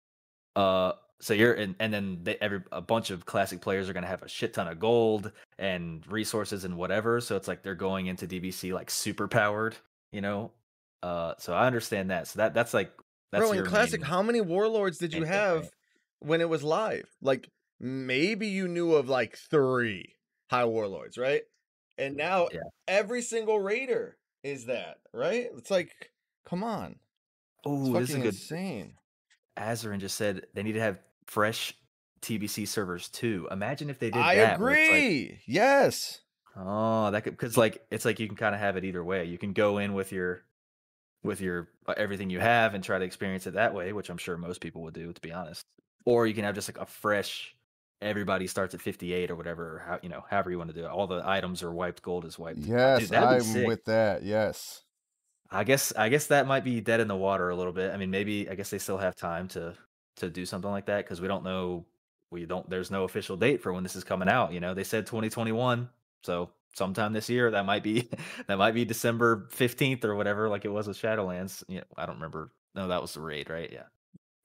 Uh, 0.56 0.92
so 1.20 1.32
you're 1.34 1.54
and 1.54 1.74
and 1.80 1.92
then 1.92 2.18
they, 2.22 2.36
every 2.40 2.62
a 2.72 2.80
bunch 2.80 3.10
of 3.10 3.24
classic 3.26 3.60
players 3.60 3.88
are 3.88 3.92
gonna 3.92 4.06
have 4.06 4.22
a 4.22 4.28
shit 4.28 4.54
ton 4.54 4.68
of 4.68 4.78
gold 4.78 5.32
and 5.58 6.06
resources 6.06 6.64
and 6.64 6.76
whatever. 6.76 7.20
So 7.20 7.36
it's 7.36 7.48
like 7.48 7.62
they're 7.62 7.74
going 7.74 8.06
into 8.06 8.26
TBC 8.26 8.72
like 8.72 8.90
super 8.90 9.28
powered, 9.28 9.76
you 10.12 10.20
know. 10.20 10.52
Uh, 11.02 11.34
so 11.38 11.52
I 11.54 11.66
understand 11.66 12.10
that. 12.10 12.28
So 12.28 12.38
that 12.38 12.54
that's 12.54 12.74
like 12.74 12.92
that's 13.32 13.42
Bro, 13.42 13.52
in 13.52 13.64
classic, 13.64 14.00
main- 14.00 14.10
how 14.10 14.22
many 14.22 14.40
warlords 14.40 14.98
did 14.98 15.12
you 15.12 15.20
thing, 15.22 15.28
have 15.32 15.60
right? 15.62 15.70
when 16.20 16.40
it 16.40 16.48
was 16.48 16.62
live? 16.62 17.08
Like 17.22 17.48
maybe 17.80 18.46
you 18.48 18.68
knew 18.68 18.94
of 18.94 19.08
like 19.08 19.36
three 19.36 20.14
high 20.50 20.64
warlords, 20.64 21.18
right? 21.18 21.42
And 21.98 22.16
now 22.16 22.48
Yeah. 22.52 22.60
every 22.88 23.22
single 23.22 23.60
raider 23.60 24.16
is 24.42 24.66
that, 24.66 24.98
right? 25.12 25.48
It's 25.56 25.70
like, 25.70 26.10
come 26.44 26.62
on, 26.64 26.96
Oh, 27.64 27.92
this 27.92 28.10
is 28.10 28.16
good. 28.16 28.26
insane. 28.26 28.94
Azarin 29.56 29.98
just 30.00 30.16
said 30.16 30.46
they 30.54 30.62
need 30.62 30.72
to 30.72 30.80
have 30.80 30.98
fresh 31.26 31.74
TBC 32.22 32.66
servers 32.66 33.08
too. 33.08 33.48
Imagine 33.50 33.90
if 33.90 33.98
they 33.98 34.10
did 34.10 34.20
I 34.22 34.36
that. 34.36 34.52
it's 34.54 34.60
like- 34.60 34.70
agree. 34.70 35.40
yes. 35.46 36.20
Oh, 36.56 37.10
that 37.10 37.22
could 37.22 37.32
because 37.32 37.56
like 37.56 37.84
it's 37.90 38.04
like 38.04 38.20
you 38.20 38.28
can 38.28 38.36
kind 38.36 38.54
of 38.54 38.60
have 38.60 38.76
it 38.76 38.84
either 38.84 39.02
way. 39.02 39.24
You 39.24 39.38
can 39.38 39.52
go 39.52 39.78
in 39.78 39.92
with 39.92 40.12
your 40.12 40.42
with 41.24 41.40
your 41.40 41.68
uh, 41.88 41.94
everything 41.96 42.30
you 42.30 42.38
have 42.38 42.74
and 42.74 42.84
try 42.84 42.96
to 42.98 43.04
experience 43.04 43.46
it 43.48 43.54
that 43.54 43.74
way, 43.74 43.92
which 43.92 44.08
I'm 44.08 44.18
sure 44.18 44.36
most 44.36 44.60
people 44.60 44.82
would 44.82 44.94
do, 44.94 45.12
to 45.12 45.20
be 45.20 45.32
honest. 45.32 45.62
Or 46.04 46.26
you 46.28 46.34
can 46.34 46.44
have 46.44 46.54
just 46.54 46.68
like 46.68 46.78
a 46.80 46.86
fresh. 46.86 47.56
Everybody 48.00 48.46
starts 48.46 48.72
at 48.74 48.80
58 48.82 49.30
or 49.30 49.36
whatever, 49.36 49.76
or 49.76 49.78
how 49.84 49.98
you 50.02 50.08
know, 50.08 50.22
however 50.30 50.50
you 50.52 50.58
want 50.58 50.70
to 50.70 50.76
do 50.78 50.84
it. 50.84 50.90
All 50.90 51.06
the 51.08 51.22
items 51.24 51.62
are 51.64 51.72
wiped, 51.72 52.02
gold 52.02 52.24
is 52.24 52.38
wiped. 52.38 52.60
Yes, 52.60 53.08
that'd 53.08 53.28
I'm 53.28 53.40
sick. 53.40 53.66
with 53.66 53.84
that. 53.86 54.22
Yes. 54.22 54.82
I 55.54 55.62
guess 55.62 55.92
I 55.96 56.08
guess 56.08 56.26
that 56.26 56.46
might 56.46 56.64
be 56.64 56.80
dead 56.80 57.00
in 57.00 57.06
the 57.06 57.16
water 57.16 57.48
a 57.48 57.56
little 57.56 57.72
bit. 57.72 57.92
I 57.92 57.96
mean, 57.96 58.10
maybe 58.10 58.48
I 58.50 58.56
guess 58.56 58.70
they 58.70 58.78
still 58.78 58.98
have 58.98 59.14
time 59.14 59.46
to 59.48 59.74
to 60.16 60.28
do 60.28 60.44
something 60.44 60.70
like 60.70 60.86
that 60.86 61.04
because 61.04 61.20
we 61.20 61.28
don't 61.28 61.44
know. 61.44 61.84
We 62.30 62.44
don't. 62.44 62.68
There's 62.68 62.90
no 62.90 63.04
official 63.04 63.36
date 63.36 63.62
for 63.62 63.72
when 63.72 63.84
this 63.84 63.94
is 63.94 64.02
coming 64.02 64.28
out. 64.28 64.52
You 64.52 64.58
know, 64.58 64.74
they 64.74 64.82
said 64.82 65.06
2021, 65.06 65.88
so 66.24 66.50
sometime 66.74 67.12
this 67.12 67.30
year. 67.30 67.52
That 67.52 67.66
might 67.66 67.84
be 67.84 68.08
that 68.48 68.58
might 68.58 68.74
be 68.74 68.84
December 68.84 69.48
15th 69.52 70.04
or 70.04 70.16
whatever, 70.16 70.48
like 70.48 70.64
it 70.64 70.70
was 70.70 70.88
with 70.88 71.00
Shadowlands. 71.00 71.62
You 71.68 71.78
know, 71.78 71.84
I 71.96 72.06
don't 72.06 72.16
remember. 72.16 72.50
No, 72.74 72.88
that 72.88 73.00
was 73.00 73.14
the 73.14 73.20
raid, 73.20 73.48
right? 73.48 73.70
Yeah. 73.72 73.84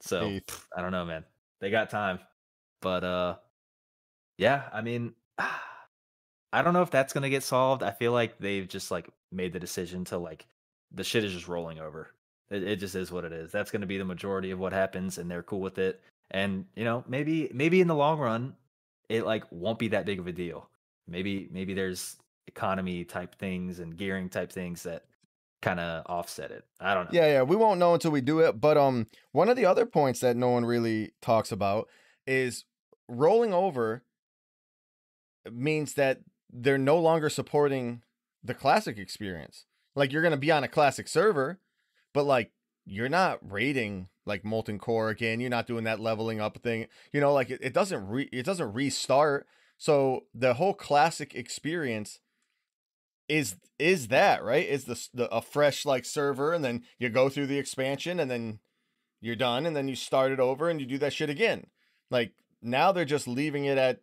So 0.01 0.27
Eighth. 0.27 0.67
I 0.75 0.81
don't 0.81 0.91
know, 0.91 1.05
man. 1.05 1.25
They 1.59 1.71
got 1.71 1.89
time, 1.89 2.19
but 2.81 3.03
uh, 3.03 3.35
yeah. 4.37 4.69
I 4.71 4.81
mean, 4.81 5.13
I 6.53 6.61
don't 6.61 6.73
know 6.73 6.83
if 6.83 6.91
that's 6.91 7.13
gonna 7.13 7.29
get 7.29 7.43
solved. 7.43 7.81
I 7.81 7.91
feel 7.91 8.11
like 8.11 8.37
they've 8.37 8.67
just 8.67 8.91
like 8.91 9.09
made 9.31 9.53
the 9.53 9.59
decision 9.59 10.05
to 10.05 10.19
like 10.19 10.45
the 10.91 11.03
shit 11.03 11.23
is 11.23 11.33
just 11.33 11.47
rolling 11.47 11.79
over. 11.79 12.11
It, 12.49 12.63
it 12.63 12.75
just 12.77 12.95
is 12.95 13.11
what 13.11 13.25
it 13.25 13.31
is. 13.31 13.51
That's 13.51 13.71
gonna 13.71 13.85
be 13.85 13.97
the 13.97 14.05
majority 14.05 14.51
of 14.51 14.59
what 14.59 14.73
happens, 14.73 15.17
and 15.17 15.29
they're 15.29 15.43
cool 15.43 15.61
with 15.61 15.77
it. 15.77 16.01
And 16.31 16.65
you 16.75 16.83
know, 16.83 17.03
maybe 17.07 17.49
maybe 17.53 17.81
in 17.81 17.87
the 17.87 17.95
long 17.95 18.19
run, 18.19 18.55
it 19.09 19.25
like 19.25 19.43
won't 19.51 19.79
be 19.79 19.89
that 19.89 20.05
big 20.05 20.19
of 20.19 20.27
a 20.27 20.31
deal. 20.31 20.69
Maybe 21.07 21.47
maybe 21.51 21.73
there's 21.73 22.17
economy 22.47 23.03
type 23.03 23.35
things 23.35 23.79
and 23.79 23.95
gearing 23.95 24.29
type 24.29 24.51
things 24.51 24.83
that 24.83 25.05
kind 25.61 25.79
of 25.79 26.03
offset 26.05 26.51
it. 26.51 26.65
I 26.79 26.93
don't 26.93 27.11
know. 27.11 27.19
Yeah, 27.19 27.27
yeah, 27.27 27.41
we 27.43 27.55
won't 27.55 27.79
know 27.79 27.93
until 27.93 28.11
we 28.11 28.21
do 28.21 28.39
it. 28.39 28.59
But 28.59 28.77
um, 28.77 29.07
one 29.31 29.49
of 29.49 29.55
the 29.55 29.65
other 29.65 29.85
points 29.85 30.19
that 30.21 30.37
no 30.37 30.49
one 30.49 30.65
really 30.65 31.11
talks 31.21 31.51
about 31.51 31.87
is 32.25 32.65
rolling 33.07 33.53
over 33.53 34.03
means 35.51 35.95
that 35.95 36.19
they're 36.51 36.77
no 36.77 36.97
longer 36.97 37.29
supporting 37.29 38.01
the 38.43 38.53
classic 38.53 38.97
experience. 38.97 39.65
Like 39.99 40.13
you're 40.13 40.23
gonna 40.23 40.37
be 40.37 40.49
on 40.49 40.63
a 40.63 40.69
classic 40.69 41.09
server, 41.09 41.59
but 42.13 42.23
like 42.23 42.51
you're 42.85 43.09
not 43.09 43.39
raiding 43.41 44.07
like 44.25 44.45
molten 44.45 44.79
core 44.79 45.09
again. 45.09 45.41
You're 45.41 45.49
not 45.49 45.67
doing 45.67 45.83
that 45.83 45.99
leveling 45.99 46.39
up 46.39 46.57
thing. 46.59 46.87
You 47.11 47.19
know, 47.19 47.33
like 47.33 47.49
it, 47.49 47.59
it 47.61 47.73
doesn't 47.73 48.07
re 48.07 48.29
it 48.31 48.45
doesn't 48.45 48.71
restart. 48.71 49.45
So 49.77 50.21
the 50.33 50.53
whole 50.53 50.73
classic 50.73 51.35
experience 51.35 52.21
is 53.27 53.57
is 53.77 54.07
that 54.07 54.41
right? 54.41 54.65
Is 54.65 54.85
the, 54.85 55.07
the 55.13 55.35
a 55.35 55.41
fresh 55.41 55.85
like 55.85 56.05
server, 56.05 56.53
and 56.53 56.63
then 56.63 56.83
you 56.97 57.09
go 57.09 57.27
through 57.27 57.47
the 57.47 57.59
expansion, 57.59 58.21
and 58.21 58.31
then 58.31 58.59
you're 59.19 59.35
done, 59.35 59.65
and 59.65 59.75
then 59.75 59.89
you 59.89 59.97
start 59.97 60.31
it 60.31 60.39
over, 60.39 60.69
and 60.69 60.79
you 60.79 60.87
do 60.87 60.97
that 60.99 61.11
shit 61.11 61.29
again. 61.29 61.67
Like 62.09 62.31
now 62.61 62.93
they're 62.93 63.03
just 63.03 63.27
leaving 63.27 63.65
it 63.65 63.77
at 63.77 63.99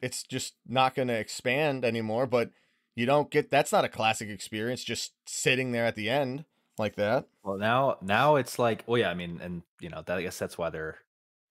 it's 0.00 0.22
just 0.22 0.54
not 0.64 0.94
going 0.94 1.08
to 1.08 1.18
expand 1.18 1.84
anymore. 1.84 2.26
But 2.26 2.52
you 2.98 3.06
don't 3.06 3.30
get 3.30 3.48
that's 3.48 3.70
not 3.70 3.84
a 3.84 3.88
classic 3.88 4.28
experience 4.28 4.82
just 4.82 5.12
sitting 5.24 5.70
there 5.70 5.86
at 5.86 5.94
the 5.94 6.10
end 6.10 6.44
like 6.78 6.96
that. 6.96 7.26
Well, 7.44 7.56
now 7.56 7.96
now 8.02 8.34
it's 8.34 8.58
like, 8.58 8.82
well, 8.88 8.98
yeah, 8.98 9.08
I 9.08 9.14
mean, 9.14 9.38
and 9.40 9.62
you 9.80 9.88
know, 9.88 10.02
that, 10.04 10.18
I 10.18 10.22
guess 10.22 10.36
that's 10.36 10.58
why 10.58 10.70
they're 10.70 10.98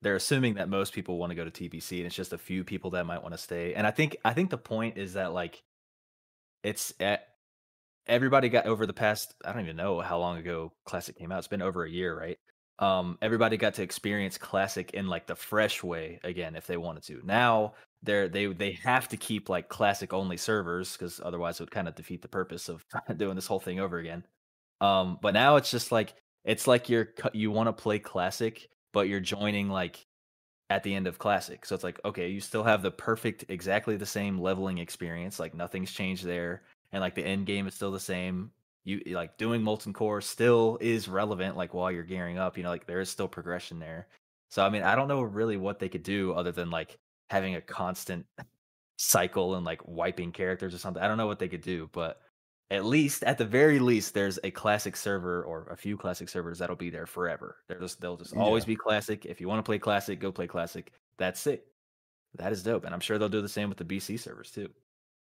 they're 0.01 0.17
assuming 0.17 0.55
that 0.55 0.67
most 0.67 0.91
people 0.91 1.17
want 1.17 1.31
to 1.31 1.35
go 1.35 1.45
to 1.45 1.49
TBC, 1.49 1.99
and 1.99 2.05
it's 2.05 2.15
just 2.15 2.33
a 2.33 2.37
few 2.37 2.65
people 2.65 2.91
that 2.91 3.05
might 3.05 3.21
want 3.21 3.33
to 3.33 3.37
stay. 3.37 3.73
And 3.75 3.87
I 3.87 3.91
think 3.91 4.17
I 4.25 4.33
think 4.33 4.49
the 4.49 4.57
point 4.57 4.97
is 4.97 5.13
that 5.13 5.31
like 5.31 5.63
it's 6.63 6.93
at, 6.99 7.29
everybody 8.07 8.49
got 8.49 8.65
over 8.65 8.85
the 8.85 8.91
past 8.91 9.33
I 9.45 9.53
don't 9.53 9.63
even 9.63 9.77
know 9.77 10.01
how 10.01 10.19
long 10.19 10.37
ago 10.37 10.73
Classic 10.83 11.17
came 11.17 11.31
out. 11.31 11.39
It's 11.39 11.47
been 11.47 11.61
over 11.61 11.85
a 11.85 11.89
year, 11.89 12.17
right? 12.19 12.39
Um, 12.79 13.17
everybody 13.21 13.55
got 13.55 13.75
to 13.75 13.83
experience 13.83 14.37
Classic 14.37 14.91
in 14.91 15.07
like 15.07 15.27
the 15.27 15.35
fresh 15.35 15.81
way 15.81 16.19
again 16.25 16.57
if 16.57 16.67
they 16.67 16.75
wanted 16.75 17.03
to. 17.03 17.21
Now 17.23 17.75
they're 18.03 18.27
they 18.29 18.47
they 18.47 18.71
have 18.83 19.07
to 19.09 19.17
keep 19.17 19.49
like 19.49 19.69
Classic 19.69 20.13
only 20.13 20.37
servers 20.37 20.93
because 20.93 21.19
otherwise 21.23 21.59
it 21.59 21.63
would 21.63 21.71
kind 21.71 21.87
of 21.87 21.95
defeat 21.95 22.21
the 22.21 22.27
purpose 22.27 22.69
of 22.69 22.85
doing 23.17 23.35
this 23.35 23.47
whole 23.47 23.59
thing 23.59 23.79
over 23.79 23.97
again. 23.97 24.23
Um, 24.81 25.17
but 25.21 25.33
now 25.33 25.55
it's 25.55 25.71
just 25.71 25.91
like 25.91 26.13
it's 26.45 26.67
like 26.67 26.89
you're 26.89 27.09
you 27.33 27.51
want 27.51 27.67
to 27.67 27.73
play 27.73 27.99
Classic, 27.99 28.69
but 28.93 29.07
you're 29.09 29.19
joining 29.19 29.69
like 29.69 30.05
at 30.69 30.83
the 30.83 30.93
end 30.93 31.07
of 31.07 31.17
classic. 31.17 31.65
So 31.65 31.75
it's 31.75 31.83
like, 31.83 31.99
okay, 32.03 32.27
you 32.27 32.41
still 32.41 32.63
have 32.63 32.81
the 32.81 32.91
perfect, 32.91 33.45
exactly 33.49 33.95
the 33.95 34.05
same 34.05 34.37
leveling 34.37 34.79
experience. 34.79 35.39
Like 35.39 35.53
nothing's 35.53 35.91
changed 35.91 36.25
there. 36.25 36.63
And 36.91 37.01
like 37.01 37.15
the 37.15 37.25
end 37.25 37.45
game 37.45 37.67
is 37.67 37.75
still 37.75 37.91
the 37.91 37.99
same. 37.99 38.51
You 38.83 39.01
like 39.07 39.37
doing 39.37 39.61
molten 39.61 39.93
core 39.93 40.21
still 40.21 40.77
is 40.79 41.09
relevant, 41.09 41.57
like 41.57 41.73
while 41.73 41.91
you're 41.91 42.03
gearing 42.03 42.37
up, 42.37 42.57
you 42.57 42.63
know, 42.63 42.69
like 42.69 42.87
there 42.87 43.01
is 43.01 43.09
still 43.09 43.27
progression 43.27 43.79
there. 43.79 44.07
So 44.49 44.65
I 44.65 44.69
mean, 44.69 44.83
I 44.83 44.95
don't 44.95 45.09
know 45.09 45.21
really 45.21 45.57
what 45.57 45.79
they 45.79 45.89
could 45.89 46.03
do 46.03 46.33
other 46.33 46.53
than 46.53 46.69
like 46.69 46.97
having 47.29 47.55
a 47.55 47.61
constant 47.61 48.25
cycle 48.97 49.55
and 49.55 49.65
like 49.65 49.87
wiping 49.87 50.31
characters 50.31 50.73
or 50.73 50.77
something. 50.77 51.01
I 51.01 51.07
don't 51.07 51.17
know 51.17 51.27
what 51.27 51.39
they 51.39 51.47
could 51.47 51.61
do, 51.61 51.89
but 51.91 52.21
at 52.69 52.85
least 52.85 53.23
at 53.23 53.37
the 53.37 53.45
very 53.45 53.79
least 53.79 54.13
there's 54.13 54.39
a 54.43 54.51
classic 54.51 54.95
server 54.95 55.43
or 55.43 55.67
a 55.71 55.77
few 55.77 55.97
classic 55.97 56.29
servers 56.29 56.59
that'll 56.59 56.75
be 56.75 56.89
there 56.89 57.05
forever. 57.05 57.57
They're 57.67 57.79
just 57.79 58.01
they'll 58.01 58.17
just 58.17 58.35
always 58.35 58.65
be 58.65 58.75
classic. 58.75 59.25
If 59.25 59.39
you 59.39 59.47
want 59.47 59.59
to 59.59 59.63
play 59.63 59.79
classic 59.79 60.19
go 60.19 60.31
play 60.31 60.47
classic. 60.47 60.91
That's 61.17 61.47
it. 61.47 61.67
That 62.35 62.51
is 62.51 62.61
dope 62.61 62.85
and 62.85 62.93
i'm 62.93 62.99
sure 62.99 63.17
they'll 63.17 63.29
do 63.29 63.41
the 63.41 63.49
same 63.49 63.69
with 63.69 63.77
the 63.77 63.85
bc 63.85 64.19
servers 64.19 64.51
too. 64.51 64.69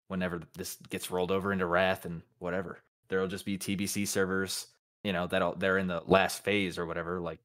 Whenever 0.08 0.40
this 0.56 0.76
gets 0.90 1.10
rolled 1.10 1.30
over 1.30 1.52
into 1.52 1.66
wrath 1.66 2.04
and 2.04 2.22
whatever 2.38 2.78
there'll 3.08 3.28
just 3.28 3.44
be 3.44 3.58
tbc 3.58 4.06
servers 4.08 4.66
you 5.02 5.12
know 5.12 5.26
that'll 5.26 5.54
they're 5.54 5.78
in 5.78 5.86
the 5.86 6.02
last 6.06 6.42
phase 6.42 6.78
or 6.78 6.86
whatever 6.86 7.20
like 7.20 7.38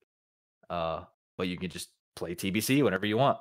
uh 0.70 1.04
but 1.38 1.48
you 1.48 1.58
can 1.58 1.70
just 1.70 1.90
play 2.16 2.36
tbc 2.36 2.84
whenever 2.84 3.06
you 3.06 3.18
want 3.18 3.38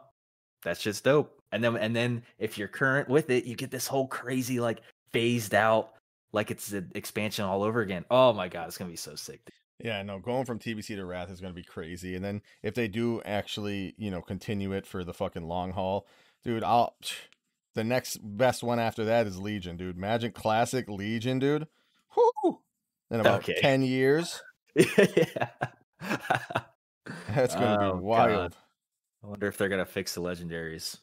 that's 0.63 0.83
just 0.83 1.05
dope 1.05 1.41
and 1.53 1.63
then 1.63 1.77
and 1.77 1.95
then 1.95 2.23
if 2.39 2.59
you're 2.59 2.69
current 2.69 3.09
with 3.09 3.31
it 3.31 3.45
you 3.45 3.55
get 3.55 3.71
this 3.71 3.87
whole 3.87 4.07
crazy 4.07 4.61
like 4.61 4.81
phased 5.13 5.55
out 5.55 5.93
like 6.33 6.51
it's 6.51 6.73
an 6.73 6.91
expansion 6.95 7.45
all 7.45 7.63
over 7.63 7.81
again. 7.81 8.05
Oh 8.11 8.33
my 8.33 8.49
god, 8.49 8.69
it's 8.69 8.79
gonna 8.79 8.91
be 8.91 8.97
so 8.97 9.15
sick. 9.15 9.45
Dude. 9.45 9.87
Yeah, 9.87 10.03
no, 10.03 10.19
going 10.19 10.45
from 10.45 10.59
TBC 10.59 10.97
to 10.97 11.05
Wrath 11.05 11.31
is 11.31 11.41
gonna 11.41 11.55
be 11.55 11.63
crazy. 11.63 12.15
And 12.15 12.25
then 12.25 12.43
if 12.63 12.75
they 12.75 12.89
do 12.89 13.23
actually, 13.25 13.95
you 13.97 14.11
know, 14.11 14.21
continue 14.21 14.73
it 14.73 14.87
for 14.87 15.05
the 15.05 15.15
fucking 15.15 15.47
long 15.47 15.73
haul, 15.73 16.07
dude, 16.45 16.65
I'll 16.65 16.97
the 17.75 17.85
next 17.85 18.19
best 18.23 18.63
one 18.63 18.79
after 18.79 19.05
that 19.07 19.27
is 19.27 19.39
Legion, 19.39 19.77
dude. 19.77 19.97
Magic 19.97 20.35
Classic 20.35 20.89
Legion, 20.89 21.39
dude. 21.39 21.67
Whoo! 22.17 22.61
In 23.11 23.21
about 23.21 23.41
okay. 23.41 23.61
ten 23.61 23.83
years. 23.83 24.43
yeah. 24.75 25.49
That's 27.35 27.55
gonna 27.55 27.93
oh, 27.93 27.95
be 27.95 28.01
wild. 28.01 28.53
God. 28.53 28.57
I 29.23 29.27
wonder 29.27 29.47
if 29.47 29.57
they're 29.59 29.69
gonna 29.69 29.85
fix 29.87 30.15
the 30.15 30.21
legendaries. 30.23 30.99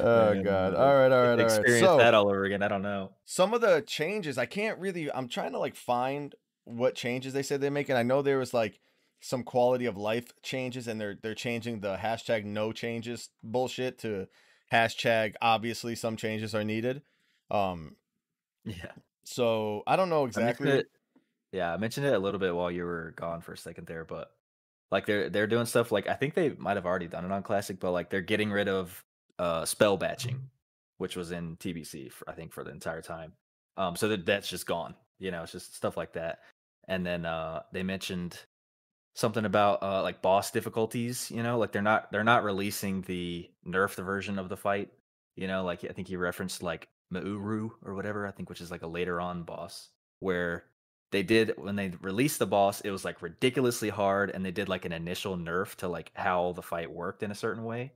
oh 0.00 0.42
god. 0.42 0.74
all 0.74 0.94
right 0.94 1.12
all 1.12 1.22
right 1.22 1.40
all 1.40 1.46
right 1.46 1.50
so 1.50 1.96
that 1.98 2.14
all 2.14 2.28
over 2.28 2.44
again. 2.44 2.62
I 2.62 2.68
don't 2.68 2.82
know. 2.82 3.12
some 3.24 3.54
of 3.54 3.60
the 3.60 3.82
changes 3.86 4.38
i 4.38 4.46
can't 4.46 4.78
really 4.78 5.10
i'm 5.12 5.28
trying 5.28 5.52
to 5.52 5.58
like 5.58 5.76
find 5.76 6.34
what 6.64 6.94
changes 6.94 7.32
they 7.32 7.42
said 7.42 7.60
they 7.60 7.70
make 7.70 7.88
and 7.88 7.98
i 7.98 8.02
know 8.02 8.22
there 8.22 8.38
was 8.38 8.54
like 8.54 8.80
some 9.20 9.42
quality 9.42 9.86
of 9.86 9.96
life 9.96 10.32
changes 10.42 10.86
and 10.88 11.00
they're 11.00 11.16
they're 11.22 11.34
changing 11.34 11.80
the 11.80 11.96
hashtag 11.96 12.44
no 12.44 12.72
changes 12.72 13.30
bullshit 13.42 13.98
to 13.98 14.26
hashtag 14.72 15.34
obviously 15.40 15.94
some 15.94 16.16
changes 16.16 16.54
are 16.54 16.64
needed. 16.64 17.02
Um 17.50 17.96
yeah. 18.64 18.92
so 19.24 19.82
i 19.86 19.96
don't 19.96 20.08
know 20.08 20.24
exactly 20.24 20.84
yeah 21.54 21.72
i 21.72 21.76
mentioned 21.78 22.06
it 22.06 22.14
a 22.14 22.18
little 22.18 22.40
bit 22.40 22.54
while 22.54 22.70
you 22.70 22.84
were 22.84 23.14
gone 23.16 23.40
for 23.40 23.52
a 23.52 23.58
second 23.58 23.86
there 23.86 24.04
but 24.04 24.32
like 24.94 25.06
they're 25.06 25.28
they're 25.28 25.48
doing 25.48 25.66
stuff 25.66 25.90
like 25.90 26.06
I 26.08 26.14
think 26.14 26.34
they 26.34 26.50
might 26.50 26.76
have 26.76 26.86
already 26.86 27.08
done 27.08 27.24
it 27.24 27.32
on 27.32 27.42
classic, 27.42 27.80
but 27.80 27.90
like 27.90 28.10
they're 28.10 28.20
getting 28.20 28.50
rid 28.50 28.68
of 28.68 29.04
uh, 29.40 29.64
spell 29.64 29.96
batching, 29.96 30.40
which 30.98 31.16
was 31.16 31.32
in 31.32 31.56
TBC 31.56 32.12
for, 32.12 32.30
I 32.30 32.32
think 32.32 32.52
for 32.52 32.62
the 32.62 32.70
entire 32.70 33.02
time. 33.02 33.32
Um, 33.76 33.96
so 33.96 34.06
that 34.06 34.24
that's 34.24 34.48
just 34.48 34.66
gone. 34.66 34.94
You 35.18 35.32
know, 35.32 35.42
it's 35.42 35.50
just 35.50 35.74
stuff 35.74 35.96
like 35.96 36.12
that. 36.12 36.40
And 36.86 37.04
then 37.04 37.26
uh, 37.26 37.62
they 37.72 37.82
mentioned 37.82 38.38
something 39.16 39.44
about 39.44 39.82
uh, 39.82 40.00
like 40.02 40.22
boss 40.22 40.52
difficulties. 40.52 41.28
You 41.28 41.42
know, 41.42 41.58
like 41.58 41.72
they're 41.72 41.82
not 41.82 42.12
they're 42.12 42.22
not 42.22 42.44
releasing 42.44 43.02
the 43.02 43.50
nerfed 43.66 44.04
version 44.04 44.38
of 44.38 44.48
the 44.48 44.56
fight. 44.56 44.90
You 45.34 45.48
know, 45.48 45.64
like 45.64 45.82
I 45.82 45.92
think 45.92 46.06
he 46.06 46.16
referenced 46.16 46.62
like 46.62 46.86
M'uru 47.12 47.70
or 47.82 47.94
whatever. 47.94 48.28
I 48.28 48.30
think 48.30 48.48
which 48.48 48.60
is 48.60 48.70
like 48.70 48.82
a 48.82 48.86
later 48.86 49.20
on 49.20 49.42
boss 49.42 49.90
where 50.20 50.66
they 51.14 51.22
did 51.22 51.54
when 51.56 51.76
they 51.76 51.92
released 52.02 52.38
the 52.38 52.46
boss 52.46 52.80
it 52.82 52.90
was 52.90 53.04
like 53.04 53.22
ridiculously 53.22 53.88
hard 53.88 54.30
and 54.30 54.44
they 54.44 54.50
did 54.50 54.68
like 54.68 54.84
an 54.84 54.92
initial 54.92 55.36
nerf 55.36 55.74
to 55.76 55.88
like 55.88 56.10
how 56.14 56.52
the 56.52 56.62
fight 56.62 56.90
worked 56.90 57.22
in 57.22 57.30
a 57.30 57.34
certain 57.34 57.64
way 57.64 57.92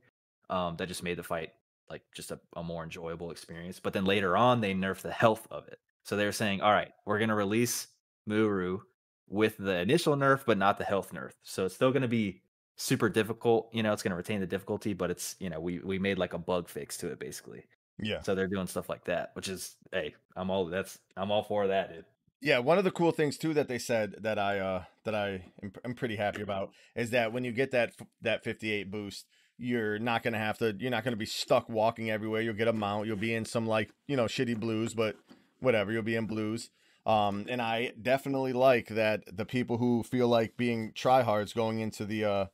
um, 0.49 0.75
that 0.77 0.87
just 0.87 1.03
made 1.03 1.17
the 1.17 1.23
fight 1.23 1.51
like 1.89 2.01
just 2.13 2.31
a, 2.31 2.39
a 2.55 2.63
more 2.63 2.83
enjoyable 2.83 3.31
experience. 3.31 3.79
But 3.79 3.93
then 3.93 4.05
later 4.05 4.37
on, 4.37 4.61
they 4.61 4.73
nerfed 4.73 5.01
the 5.01 5.11
health 5.11 5.47
of 5.51 5.67
it. 5.67 5.79
So 6.03 6.15
they 6.15 6.25
were 6.25 6.31
saying, 6.31 6.61
all 6.61 6.71
right, 6.71 6.91
we're 7.05 7.17
going 7.17 7.29
to 7.29 7.35
release 7.35 7.87
M'uru 8.27 8.79
with 9.27 9.57
the 9.57 9.79
initial 9.79 10.15
nerf, 10.15 10.41
but 10.45 10.57
not 10.57 10.77
the 10.77 10.83
health 10.83 11.11
nerf. 11.13 11.31
So 11.43 11.65
it's 11.65 11.75
still 11.75 11.91
going 11.91 12.03
to 12.03 12.07
be 12.07 12.41
super 12.77 13.09
difficult. 13.09 13.69
You 13.73 13.83
know, 13.83 13.93
it's 13.93 14.03
going 14.03 14.11
to 14.11 14.17
retain 14.17 14.39
the 14.39 14.47
difficulty, 14.47 14.93
but 14.93 15.11
it's, 15.11 15.35
you 15.39 15.49
know, 15.49 15.59
we, 15.59 15.79
we 15.79 15.99
made 15.99 16.17
like 16.17 16.33
a 16.33 16.39
bug 16.39 16.69
fix 16.69 16.97
to 16.97 17.09
it 17.09 17.19
basically. 17.19 17.65
Yeah. 18.01 18.21
So 18.21 18.33
they're 18.33 18.47
doing 18.47 18.67
stuff 18.67 18.89
like 18.89 19.05
that, 19.05 19.31
which 19.33 19.49
is, 19.49 19.75
hey, 19.91 20.15
I'm 20.35 20.49
all, 20.49 20.65
that's, 20.65 20.99
I'm 21.17 21.31
all 21.31 21.43
for 21.43 21.67
that, 21.67 21.93
dude. 21.93 22.05
Yeah, 22.41 22.59
one 22.59 22.77
of 22.77 22.85
the 22.85 22.91
cool 22.91 23.11
things 23.11 23.37
too 23.37 23.53
that 23.53 23.67
they 23.67 23.79
said 23.79 24.15
that 24.21 24.39
I 24.39 24.59
uh 24.59 24.83
that 25.03 25.13
I 25.13 25.45
am, 25.61 25.73
am 25.83 25.93
pretty 25.93 26.15
happy 26.15 26.41
about 26.41 26.71
is 26.95 27.09
that 27.09 27.33
when 27.33 27.43
you 27.43 27.51
get 27.51 27.71
that 27.71 27.93
that 28.21 28.43
58 28.43 28.89
boost, 28.89 29.25
you're 29.57 29.99
not 29.99 30.23
gonna 30.23 30.37
have 30.37 30.57
to 30.59 30.73
you're 30.79 30.91
not 30.91 31.03
gonna 31.03 31.17
be 31.17 31.25
stuck 31.25 31.67
walking 31.67 32.09
everywhere. 32.09 32.41
You'll 32.41 32.53
get 32.53 32.69
a 32.69 32.73
mount. 32.73 33.07
You'll 33.07 33.17
be 33.17 33.33
in 33.33 33.45
some 33.45 33.67
like 33.67 33.91
you 34.07 34.15
know 34.15 34.25
shitty 34.25 34.57
blues 34.57 34.93
but 34.93 35.17
whatever 35.59 35.91
you'll 35.91 36.03
be 36.03 36.15
in 36.15 36.27
blues. 36.27 36.69
Um 37.05 37.45
and 37.49 37.61
i 37.61 37.91
definitely 38.01 38.53
like 38.53 38.87
that 38.87 39.23
the 39.31 39.45
people 39.45 39.77
who 39.77 40.03
feel 40.03 40.27
like 40.27 40.57
being 40.57 40.91
tryhards 40.93 41.53
going 41.55 41.79
into 41.79 42.05
the 42.05 42.23
uh 42.25 42.45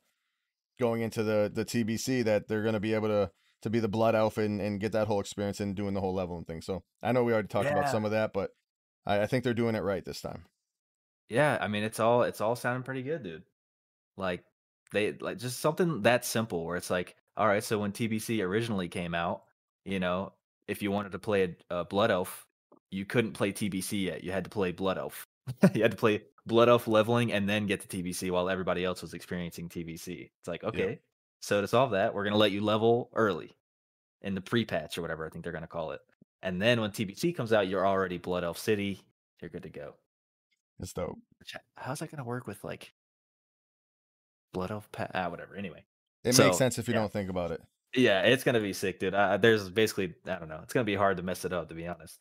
going 0.78 1.02
into 1.02 1.22
the 1.22 1.50
the 1.52 1.64
tbc 1.64 2.24
that 2.24 2.48
they're 2.48 2.62
gonna 2.62 2.80
be 2.80 2.94
able 2.94 3.08
to 3.08 3.30
to 3.62 3.70
be 3.70 3.80
the 3.80 3.88
blood 3.88 4.14
elf 4.14 4.38
and, 4.38 4.60
and 4.60 4.80
get 4.80 4.92
that 4.92 5.08
whole 5.08 5.18
experience 5.20 5.58
and 5.58 5.74
doing 5.74 5.94
the 5.94 6.00
whole 6.00 6.14
level 6.14 6.36
and 6.36 6.46
thing. 6.46 6.60
So 6.60 6.82
i 7.02 7.12
know 7.12 7.22
we 7.22 7.32
already 7.32 7.48
talked 7.48 7.66
yeah. 7.66 7.78
about 7.78 7.90
some 7.90 8.04
of 8.04 8.10
that 8.10 8.32
but 8.32 8.50
I, 9.06 9.22
I 9.22 9.26
think 9.26 9.44
they're 9.44 9.54
doing 9.54 9.74
it 9.74 9.82
right 9.82 10.04
this 10.04 10.20
time 10.20 10.44
yeah 11.28 11.58
i 11.60 11.68
mean 11.68 11.82
it's 11.82 12.00
all 12.00 12.22
it's 12.22 12.40
all 12.40 12.56
sounding 12.56 12.82
pretty 12.82 13.02
good 13.02 13.22
dude 13.22 13.42
like 14.16 14.44
they 14.92 15.12
like 15.12 15.38
just 15.38 15.60
something 15.60 16.02
that 16.02 16.24
simple 16.24 16.64
where 16.64 16.76
it's 16.76 16.90
like, 16.90 17.16
all 17.36 17.46
right, 17.46 17.62
so 17.62 17.78
when 17.78 17.92
TBC 17.92 18.42
originally 18.42 18.88
came 18.88 19.14
out, 19.14 19.42
you 19.84 20.00
know, 20.00 20.32
if 20.68 20.82
you 20.82 20.90
wanted 20.90 21.12
to 21.12 21.18
play 21.18 21.56
a, 21.70 21.80
a 21.80 21.84
Blood 21.84 22.10
Elf, 22.10 22.46
you 22.90 23.04
couldn't 23.04 23.32
play 23.32 23.52
TBC 23.52 24.04
yet. 24.04 24.24
You 24.24 24.32
had 24.32 24.44
to 24.44 24.50
play 24.50 24.72
Blood 24.72 24.98
Elf. 24.98 25.26
you 25.74 25.82
had 25.82 25.90
to 25.90 25.96
play 25.96 26.22
Blood 26.46 26.68
Elf 26.68 26.88
leveling 26.88 27.32
and 27.32 27.48
then 27.48 27.66
get 27.66 27.88
to 27.88 28.02
TBC 28.02 28.30
while 28.30 28.48
everybody 28.48 28.84
else 28.84 29.02
was 29.02 29.14
experiencing 29.14 29.68
TBC. 29.68 30.30
It's 30.40 30.48
like, 30.48 30.64
okay, 30.64 31.00
So 31.40 31.60
to 31.60 31.68
solve 31.68 31.90
that, 31.92 32.14
we're 32.14 32.24
gonna 32.24 32.36
let 32.36 32.52
you 32.52 32.62
level 32.62 33.10
early 33.14 33.56
in 34.22 34.34
the 34.34 34.40
pre-patch 34.40 34.96
or 34.96 35.02
whatever 35.02 35.26
I 35.26 35.28
think 35.28 35.44
they're 35.44 35.52
gonna 35.52 35.66
call 35.66 35.92
it. 35.92 36.00
And 36.46 36.62
then 36.62 36.80
when 36.80 36.92
TBC 36.92 37.36
comes 37.36 37.52
out, 37.52 37.66
you're 37.66 37.84
already 37.84 38.18
Blood 38.18 38.44
Elf 38.44 38.56
City. 38.56 39.00
You're 39.40 39.50
good 39.50 39.64
to 39.64 39.68
go. 39.68 39.94
It's 40.78 40.92
dope. 40.92 41.18
How's 41.76 41.98
that 41.98 42.10
gonna 42.12 42.22
work 42.22 42.46
with 42.46 42.62
like 42.62 42.92
Blood 44.52 44.70
Elf? 44.70 44.90
Pa- 44.92 45.08
ah, 45.12 45.28
whatever. 45.28 45.56
Anyway, 45.56 45.84
It 46.22 46.34
So, 46.34 46.44
makes 46.44 46.56
sense 46.58 46.78
if 46.78 46.86
you 46.86 46.94
yeah. 46.94 47.00
don't 47.00 47.12
think 47.12 47.30
about 47.30 47.50
it. 47.50 47.60
yeah, 47.96 48.22
it's 48.22 48.44
gonna 48.44 48.60
be 48.60 48.72
sick, 48.72 49.00
dude. 49.00 49.12
Uh, 49.14 49.36
there's 49.38 49.68
basically 49.70 50.14
I 50.24 50.36
don't 50.36 50.48
know. 50.48 50.60
It's 50.62 50.72
gonna 50.72 50.84
be 50.84 50.94
hard 50.94 51.16
to 51.16 51.24
mess 51.24 51.44
it 51.44 51.52
up, 51.52 51.68
to 51.68 51.74
be 51.74 51.86
honest. 51.88 52.20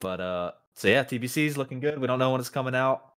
But 0.00 0.20
uh, 0.20 0.52
so 0.74 0.88
yeah, 0.88 1.02
TBC 1.04 1.46
is 1.46 1.56
looking 1.56 1.80
good. 1.80 1.98
We 1.98 2.06
don't 2.06 2.18
know 2.18 2.32
when 2.32 2.40
it's 2.40 2.50
coming 2.50 2.74
out, 2.74 3.14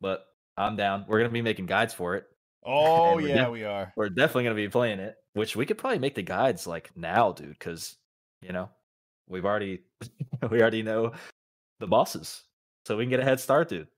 but 0.00 0.24
I'm 0.56 0.76
down. 0.76 1.04
We're 1.08 1.18
gonna 1.18 1.28
be 1.28 1.42
making 1.42 1.66
guides 1.66 1.92
for 1.94 2.14
it. 2.16 2.24
Oh 2.66 3.18
yeah, 3.18 3.42
def- 3.42 3.50
we 3.50 3.64
are. 3.64 3.92
We're 3.94 4.08
definitely 4.08 4.44
gonna 4.44 4.54
be 4.54 4.70
playing 4.70 4.98
it, 4.98 5.14
which 5.34 5.54
we 5.54 5.66
could 5.66 5.76
probably 5.76 5.98
make 5.98 6.14
the 6.14 6.22
guides 6.22 6.66
like 6.66 6.90
now, 6.96 7.32
dude, 7.32 7.50
because 7.50 7.96
you 8.40 8.52
know 8.54 8.70
we've 9.28 9.44
already 9.44 9.80
we 10.50 10.60
already 10.60 10.82
know 10.82 11.12
the 11.80 11.86
bosses, 11.86 12.42
so 12.86 12.96
we 12.96 13.04
can 13.04 13.10
get 13.10 13.20
a 13.20 13.24
head 13.24 13.40
start, 13.40 13.68
dude. 13.68 13.88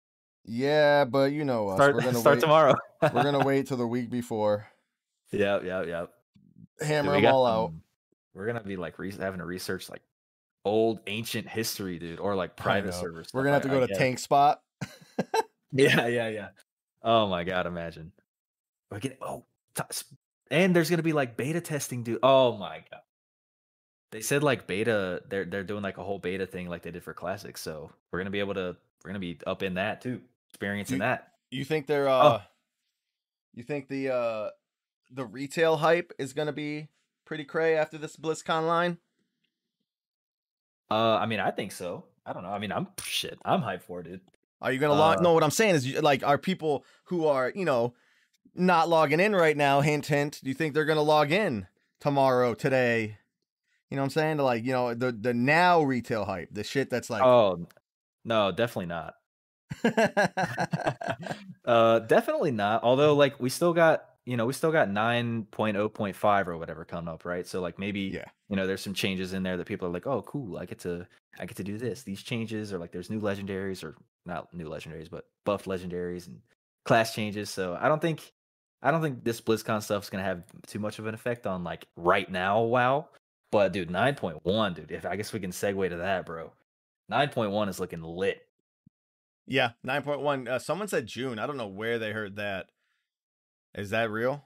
Yeah, 0.45 1.05
but 1.05 1.33
you 1.33 1.45
know 1.45 1.69
us. 1.69 1.77
Start 1.77 1.95
we're 1.95 2.01
gonna 2.03 2.19
start 2.19 2.37
wait. 2.37 2.41
tomorrow. 2.41 2.75
we're 3.03 3.23
gonna 3.23 3.45
wait 3.45 3.67
till 3.67 3.77
the 3.77 3.87
week 3.87 4.11
before. 4.11 4.67
yeah, 5.33 5.61
yeah, 5.63 5.83
yeah. 5.83 6.07
Hammer 6.81 7.13
we 7.13 7.17
them 7.17 7.23
got 7.23 7.35
all 7.35 7.47
out. 7.47 7.73
We're 8.35 8.47
gonna 8.47 8.63
be 8.63 8.77
like 8.77 8.99
re- 8.99 9.13
having 9.13 9.41
to 9.41 9.47
research 9.47 9.89
like 9.89 10.03
old 10.65 11.01
ancient 11.07 11.49
history, 11.49 11.99
dude, 11.99 12.21
or 12.21 12.35
like 12.35 12.57
private 12.57 12.95
servers. 12.95 13.29
We're 13.33 13.45
gonna 13.45 13.55
have 13.55 13.63
to 13.63 13.69
go 13.69 13.87
to 13.87 13.93
TankSpot. 13.95 14.57
Yeah, 15.73 16.07
yeah, 16.07 16.29
yeah. 16.29 16.49
Oh 17.03 17.29
my 17.29 17.45
god, 17.45 17.67
imagine. 17.67 18.13
We're 18.91 19.01
getting 19.01 19.19
oh, 19.21 19.45
t- 19.75 19.83
and 20.51 20.75
there's 20.75 20.91
gonna 20.91 21.03
be 21.03 21.13
like 21.13 21.37
beta 21.37 21.61
testing, 21.61 22.03
dude. 22.03 22.21
Oh 22.23 22.57
my 22.57 22.83
god. 22.91 23.01
They 24.17 24.23
said 24.23 24.43
like 24.43 24.67
beta, 24.67 25.23
they're 25.29 25.45
they're 25.45 25.63
doing 25.63 25.83
like 25.83 25.99
a 25.99 26.03
whole 26.03 26.19
beta 26.19 26.47
thing 26.47 26.71
like 26.71 26.81
they 26.83 26.91
did 26.91 27.05
for 27.05 27.13
classics. 27.13 27.61
So 27.61 27.91
we're 28.11 28.19
gonna 28.19 28.31
be 28.31 28.41
able 28.41 28.55
to 28.55 28.75
we're 29.05 29.11
gonna 29.11 29.19
be 29.19 29.39
up 29.47 29.63
in 29.63 29.75
that 29.75 30.01
too, 30.01 30.23
experiencing 30.49 30.95
You- 30.97 31.01
that. 31.01 31.33
You 31.51 31.65
think 31.67 31.87
they're 31.87 32.09
Oh. 32.09 32.13
uh 32.13 32.43
you 33.53 33.63
think 33.63 33.89
the 33.89 34.09
uh 34.15 34.51
the 35.11 35.27
retail 35.27 35.77
hype 35.77 36.15
is 36.19 36.33
gonna 36.33 36.55
be 36.55 36.89
pretty 37.27 37.45
cray 37.45 37.77
after 37.77 37.99
this 37.99 38.17
BlizzConline? 38.17 38.97
Uh, 40.91 41.17
I 41.17 41.27
mean, 41.27 41.41
I 41.41 41.51
think 41.51 41.73
so. 41.73 42.05
I 42.25 42.33
don't 42.33 42.43
know. 42.43 42.49
I 42.51 42.59
mean, 42.59 42.73
I'm 42.73 42.87
shit. 43.03 43.39
I'm 43.45 43.61
hyped 43.61 43.83
for 43.83 44.01
it, 44.01 44.05
dude. 44.05 44.21
Are 44.63 44.73
you 44.73 44.79
gonna 44.79 44.95
log? 44.95 45.19
Uh, 45.19 45.21
No, 45.21 45.35
what 45.35 45.43
I'm 45.45 45.51
saying 45.51 45.75
is, 45.75 45.87
you- 45.87 46.01
like, 46.01 46.25
are 46.25 46.39
people 46.39 46.87
who 47.05 47.27
are 47.27 47.53
you 47.55 47.67
know 47.67 47.93
not 48.55 48.89
logging 48.89 49.21
in 49.21 49.37
right 49.37 49.59
now? 49.59 49.83
Hint, 49.83 50.07
hint. 50.07 50.41
Do 50.43 50.49
you 50.49 50.55
think 50.55 50.73
they're 50.73 50.87
gonna 50.87 51.03
log 51.03 51.31
in 51.33 51.67
tomorrow, 52.01 52.55
today? 52.55 53.19
You 53.91 53.97
know 53.97 54.03
what 54.03 54.07
I'm 54.07 54.11
saying? 54.11 54.37
To 54.39 54.43
Like, 54.45 54.65
you 54.65 54.73
know, 54.73 54.95
the 54.95 55.13
the 55.13 55.35
now 55.35 55.83
retail 55.83 56.25
hype, 56.25 56.49
the 56.53 56.65
shit 56.65 56.91
that's 56.91 57.11
like, 57.11 57.23
Oh 57.23 57.67
no, 58.25 58.51
definitely 58.53 58.87
not. 58.87 59.15
uh 61.65 61.99
definitely 62.01 62.53
not 62.53 62.83
although 62.85 63.15
like 63.15 63.39
we 63.41 63.49
still 63.51 63.73
got 63.73 64.05
you 64.25 64.37
know 64.37 64.47
we 64.47 64.53
still 64.53 64.71
got 64.71 64.89
9.0.5 64.89 66.47
or 66.47 66.57
whatever 66.57 66.85
coming 66.85 67.09
up 67.13 67.25
right 67.25 67.47
so 67.47 67.61
like 67.61 67.79
maybe 67.79 68.01
Yeah. 68.03 68.25
you 68.49 68.57
know 68.57 68.67
there's 68.67 68.81
some 68.81 68.95
changes 68.95 69.33
in 69.33 69.43
there 69.43 69.57
that 69.57 69.67
people 69.67 69.89
are 69.89 69.91
like 69.93 70.07
oh 70.07 70.23
cool 70.23 70.57
i 70.57 70.67
get 70.67 70.79
to 70.81 71.07
i 71.41 71.47
get 71.47 71.57
to 71.57 71.65
do 71.65 71.79
this 71.79 72.03
these 72.05 72.23
changes 72.23 72.73
or 72.73 72.79
like 72.79 72.93
there's 72.93 73.11
new 73.11 73.21
legendaries 73.21 73.83
or 73.83 73.97
not 74.25 74.53
new 74.55 74.69
legendaries 74.69 75.11
but 75.11 75.27
buffed 75.45 75.67
legendaries 75.67 76.27
and 76.29 76.41
class 76.85 77.15
changes 77.15 77.51
so 77.51 77.77
i 77.81 77.89
don't 77.89 78.01
think 78.01 78.33
i 78.83 78.91
don't 78.91 79.03
think 79.03 79.25
this 79.25 79.41
blizzcon 79.41 79.83
stuff 79.83 80.05
is 80.05 80.11
going 80.11 80.23
to 80.23 80.29
have 80.29 80.45
too 80.67 80.79
much 80.79 80.99
of 80.99 81.07
an 81.07 81.15
effect 81.15 81.47
on 81.47 81.65
like 81.65 81.87
right 81.97 82.31
now 82.31 82.63
wow 82.63 83.09
but 83.57 83.73
dude 83.73 83.89
9.1 83.91 84.75
dude 84.75 84.91
if 84.93 85.07
i 85.07 85.17
guess 85.17 85.33
we 85.33 85.41
can 85.41 85.51
segue 85.51 85.89
to 85.89 85.97
that 85.97 86.27
bro 86.27 86.53
9.1 87.11 87.69
is 87.69 87.81
looking 87.81 88.03
lit 88.03 88.47
yeah, 89.47 89.71
nine 89.85 90.03
point 90.03 90.21
one. 90.21 90.49
Uh, 90.49 90.59
someone 90.59 90.89
said 90.89 91.07
June. 91.07 91.39
I 91.39 91.47
don't 91.47 91.57
know 91.57 91.69
where 91.69 91.99
they 91.99 92.13
heard 92.13 92.37
that. 92.37 92.67
Is 93.75 93.91
that 93.91 94.11
real? 94.11 94.45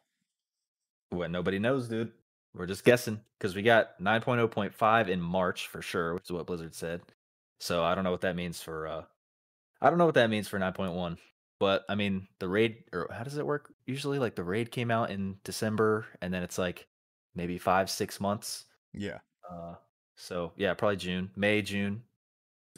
Well, 1.11 1.29
nobody 1.29 1.59
knows, 1.59 1.89
dude. 1.89 2.13
We're 2.55 2.67
just 2.67 2.85
guessing 2.85 3.21
because 3.39 3.55
we 3.55 3.63
got 3.63 3.99
9.0.5 4.01 5.09
in 5.09 5.21
March 5.21 5.69
for 5.69 5.81
sure, 5.81 6.15
which 6.15 6.25
is 6.25 6.33
what 6.33 6.47
Blizzard 6.47 6.75
said. 6.75 7.01
So 7.61 7.85
I 7.85 7.95
don't 7.95 8.05
know 8.05 8.11
what 8.11 8.23
that 8.23 8.37
means 8.37 8.61
for 8.61 8.87
uh 8.87 9.03
I 9.81 9.89
don't 9.89 9.99
know 9.99 10.07
what 10.07 10.15
that 10.15 10.31
means 10.31 10.49
for 10.49 10.59
9.1. 10.59 11.17
But 11.59 11.85
I 11.89 11.95
mean, 11.95 12.27
the 12.39 12.49
raid 12.49 12.85
or 12.93 13.09
how 13.13 13.23
does 13.23 13.39
it 13.39 13.47
work? 13.47 13.73
Usually 13.87 14.19
like 14.19 14.35
the 14.35 14.45
raid 14.45 14.71
came 14.71 14.91
out 14.91 15.11
in 15.11 15.37
December 15.45 16.07
and 16.21 16.35
then 16.35 16.43
it's 16.43 16.59
like 16.59 16.87
maybe 17.35 17.57
5 17.57 17.89
6 17.89 18.21
months. 18.21 18.67
Yeah. 18.95 19.19
Uh 19.51 19.75
so 20.17 20.53
yeah, 20.57 20.75
probably 20.75 20.97
June, 20.97 21.31
May, 21.37 21.63
June. 21.63 22.03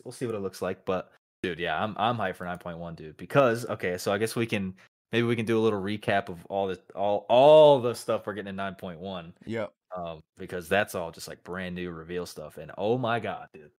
We'll 0.04 0.12
see 0.12 0.26
what 0.26 0.34
it 0.34 0.40
looks 0.40 0.62
like, 0.62 0.84
but 0.84 1.10
dude, 1.42 1.58
yeah, 1.58 1.82
I'm 1.82 1.94
I'm 1.98 2.16
hyped 2.16 2.36
for 2.36 2.44
9.1, 2.46 2.96
dude, 2.96 3.16
because 3.16 3.66
okay, 3.66 3.98
so 3.98 4.12
I 4.12 4.18
guess 4.18 4.36
we 4.36 4.46
can 4.46 4.74
maybe 5.12 5.26
we 5.26 5.36
can 5.36 5.44
do 5.46 5.58
a 5.58 5.60
little 5.62 5.80
recap 5.82 6.28
of 6.28 6.44
all 6.46 6.68
the 6.68 6.78
all 6.94 7.26
all 7.28 7.80
the 7.80 7.94
stuff 7.94 8.26
we're 8.26 8.34
getting 8.34 8.50
in 8.50 8.56
9.1 8.56 9.32
Yep. 9.46 9.72
um 9.96 10.20
because 10.38 10.68
that's 10.68 10.94
all 10.94 11.10
just 11.10 11.28
like 11.28 11.42
brand 11.44 11.74
new 11.74 11.90
reveal 11.90 12.26
stuff 12.26 12.56
and 12.58 12.70
oh 12.78 12.96
my 12.98 13.18
god, 13.20 13.48
dude. 13.52 13.70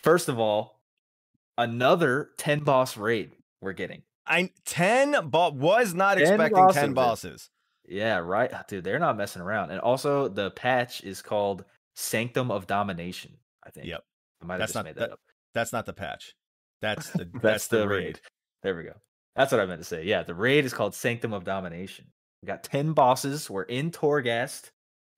First 0.00 0.28
of 0.28 0.38
all, 0.38 0.78
another 1.56 2.30
10 2.38 2.60
boss 2.60 2.96
raid 2.96 3.32
we're 3.60 3.72
getting. 3.72 4.02
I 4.26 4.50
ten, 4.64 5.28
but 5.30 5.54
was 5.54 5.94
not 5.94 6.18
10 6.18 6.22
expecting 6.34 6.54
bosses, 6.56 6.74
ten 6.76 6.88
dude. 6.90 6.94
bosses. 6.94 7.50
Yeah, 7.88 8.18
right. 8.18 8.52
Uh, 8.52 8.62
dude, 8.68 8.84
they're 8.84 8.98
not 8.98 9.16
messing 9.16 9.42
around. 9.42 9.70
And 9.70 9.80
also 9.80 10.28
the 10.28 10.50
patch 10.50 11.02
is 11.02 11.22
called 11.22 11.64
Sanctum 11.96 12.50
of 12.50 12.66
Domination, 12.66 13.32
I 13.66 13.70
think. 13.70 13.86
Yep. 13.86 14.04
I 14.42 14.46
might 14.46 14.54
have 14.54 14.60
That's 14.60 14.70
just 14.70 14.74
not 14.76 14.84
made 14.84 14.94
that 14.96 15.00
that, 15.00 15.12
up. 15.12 15.20
That's 15.54 15.72
not 15.72 15.86
the 15.86 15.92
patch. 15.92 16.34
That's 16.80 17.10
the 17.10 17.28
That's, 17.42 17.66
the, 17.68 17.88
raid. 17.88 18.20
There 18.62 18.76
we 18.76 18.84
go. 18.84 18.94
That's 19.34 19.52
what 19.52 19.60
I 19.60 19.66
meant 19.66 19.80
to 19.80 19.84
say. 19.84 20.04
Yeah, 20.04 20.22
the 20.22 20.34
raid 20.34 20.64
is 20.64 20.74
called 20.74 20.94
Sanctum 20.94 21.32
of 21.32 21.44
Domination. 21.44 22.06
We 22.42 22.46
got 22.46 22.62
10 22.62 22.92
bosses. 22.92 23.48
We're 23.50 23.62
in 23.62 23.90
Torghast. 23.90 24.70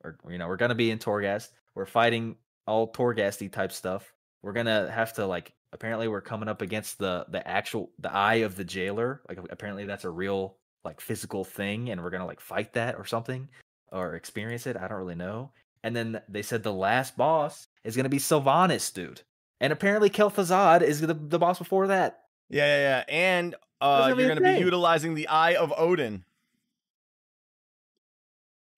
Or 0.03 0.17
you 0.31 0.39
know, 0.39 0.49
we're 0.49 0.57
gonna 0.57 0.75
be 0.75 0.91
in 0.91 0.99
Torghast. 0.99 1.49
We're 1.75 1.87
fighting 1.87 2.37
all 2.67 2.91
Torghasty 2.91 3.53
type 3.53 3.73
stuff. 3.73 4.15
We're 4.43 4.55
gonna 4.55 4.91
have 4.91 5.13
to 5.15 5.27
like 5.27 5.53
apparently 5.73 6.09
we're 6.09 6.23
coming 6.23 6.49
up 6.49 6.63
against 6.63 6.99
the 6.99 7.27
the 7.29 7.47
actual 7.47 7.91
the 7.99 8.11
eye 8.11 8.37
of 8.37 8.57
the 8.57 8.65
jailer. 8.65 9.21
Like 9.29 9.39
apparently 9.51 9.85
that's 9.85 10.05
a 10.05 10.11
real 10.11 10.57
like 10.85 11.01
physical 11.01 11.45
thing, 11.45 11.91
and 11.91 12.03
we're 12.03 12.11
gonna 12.11 12.27
like 12.27 12.41
fight 12.41 12.73
that 12.75 12.97
or 12.97 13.05
something 13.05 13.49
or 13.93 14.15
experience 14.15 14.67
it. 14.67 14.77
I 14.77 14.89
don't 14.89 14.99
really 14.99 15.15
know. 15.15 15.51
And 15.83 15.97
then 15.97 16.21
they 16.29 16.43
said 16.43 16.63
the 16.63 16.73
last 16.73 17.17
boss 17.17 17.67
is 17.85 17.97
gonna 17.97 18.09
be 18.09 18.19
Sylvanas, 18.19 18.93
dude. 18.93 19.23
And 19.61 19.73
apparently 19.73 20.09
Kel'Thuzad 20.09 20.81
is 20.83 21.01
the, 21.03 21.13
the 21.13 21.39
boss 21.39 21.59
before 21.59 21.89
that. 21.89 22.23
Yeah, 22.49 22.65
yeah, 22.67 22.79
yeah. 22.79 23.05
And 23.15 23.55
uh, 23.81 24.09
gonna 24.09 24.21
you're 24.23 24.35
going 24.35 24.43
to 24.43 24.59
be 24.59 24.65
utilizing 24.65 25.15
the 25.15 25.29
Eye 25.29 25.55
of 25.55 25.73
Odin. 25.77 26.25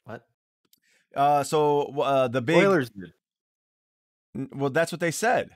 What? 0.04 0.26
Uh, 1.14 1.42
so 1.44 1.82
uh, 2.00 2.28
the 2.28 2.42
big. 2.42 2.56
Spoilers, 2.56 2.90
dude. 2.90 3.12
Well, 4.54 4.70
that's 4.70 4.92
what 4.92 5.00
they 5.00 5.10
said. 5.10 5.50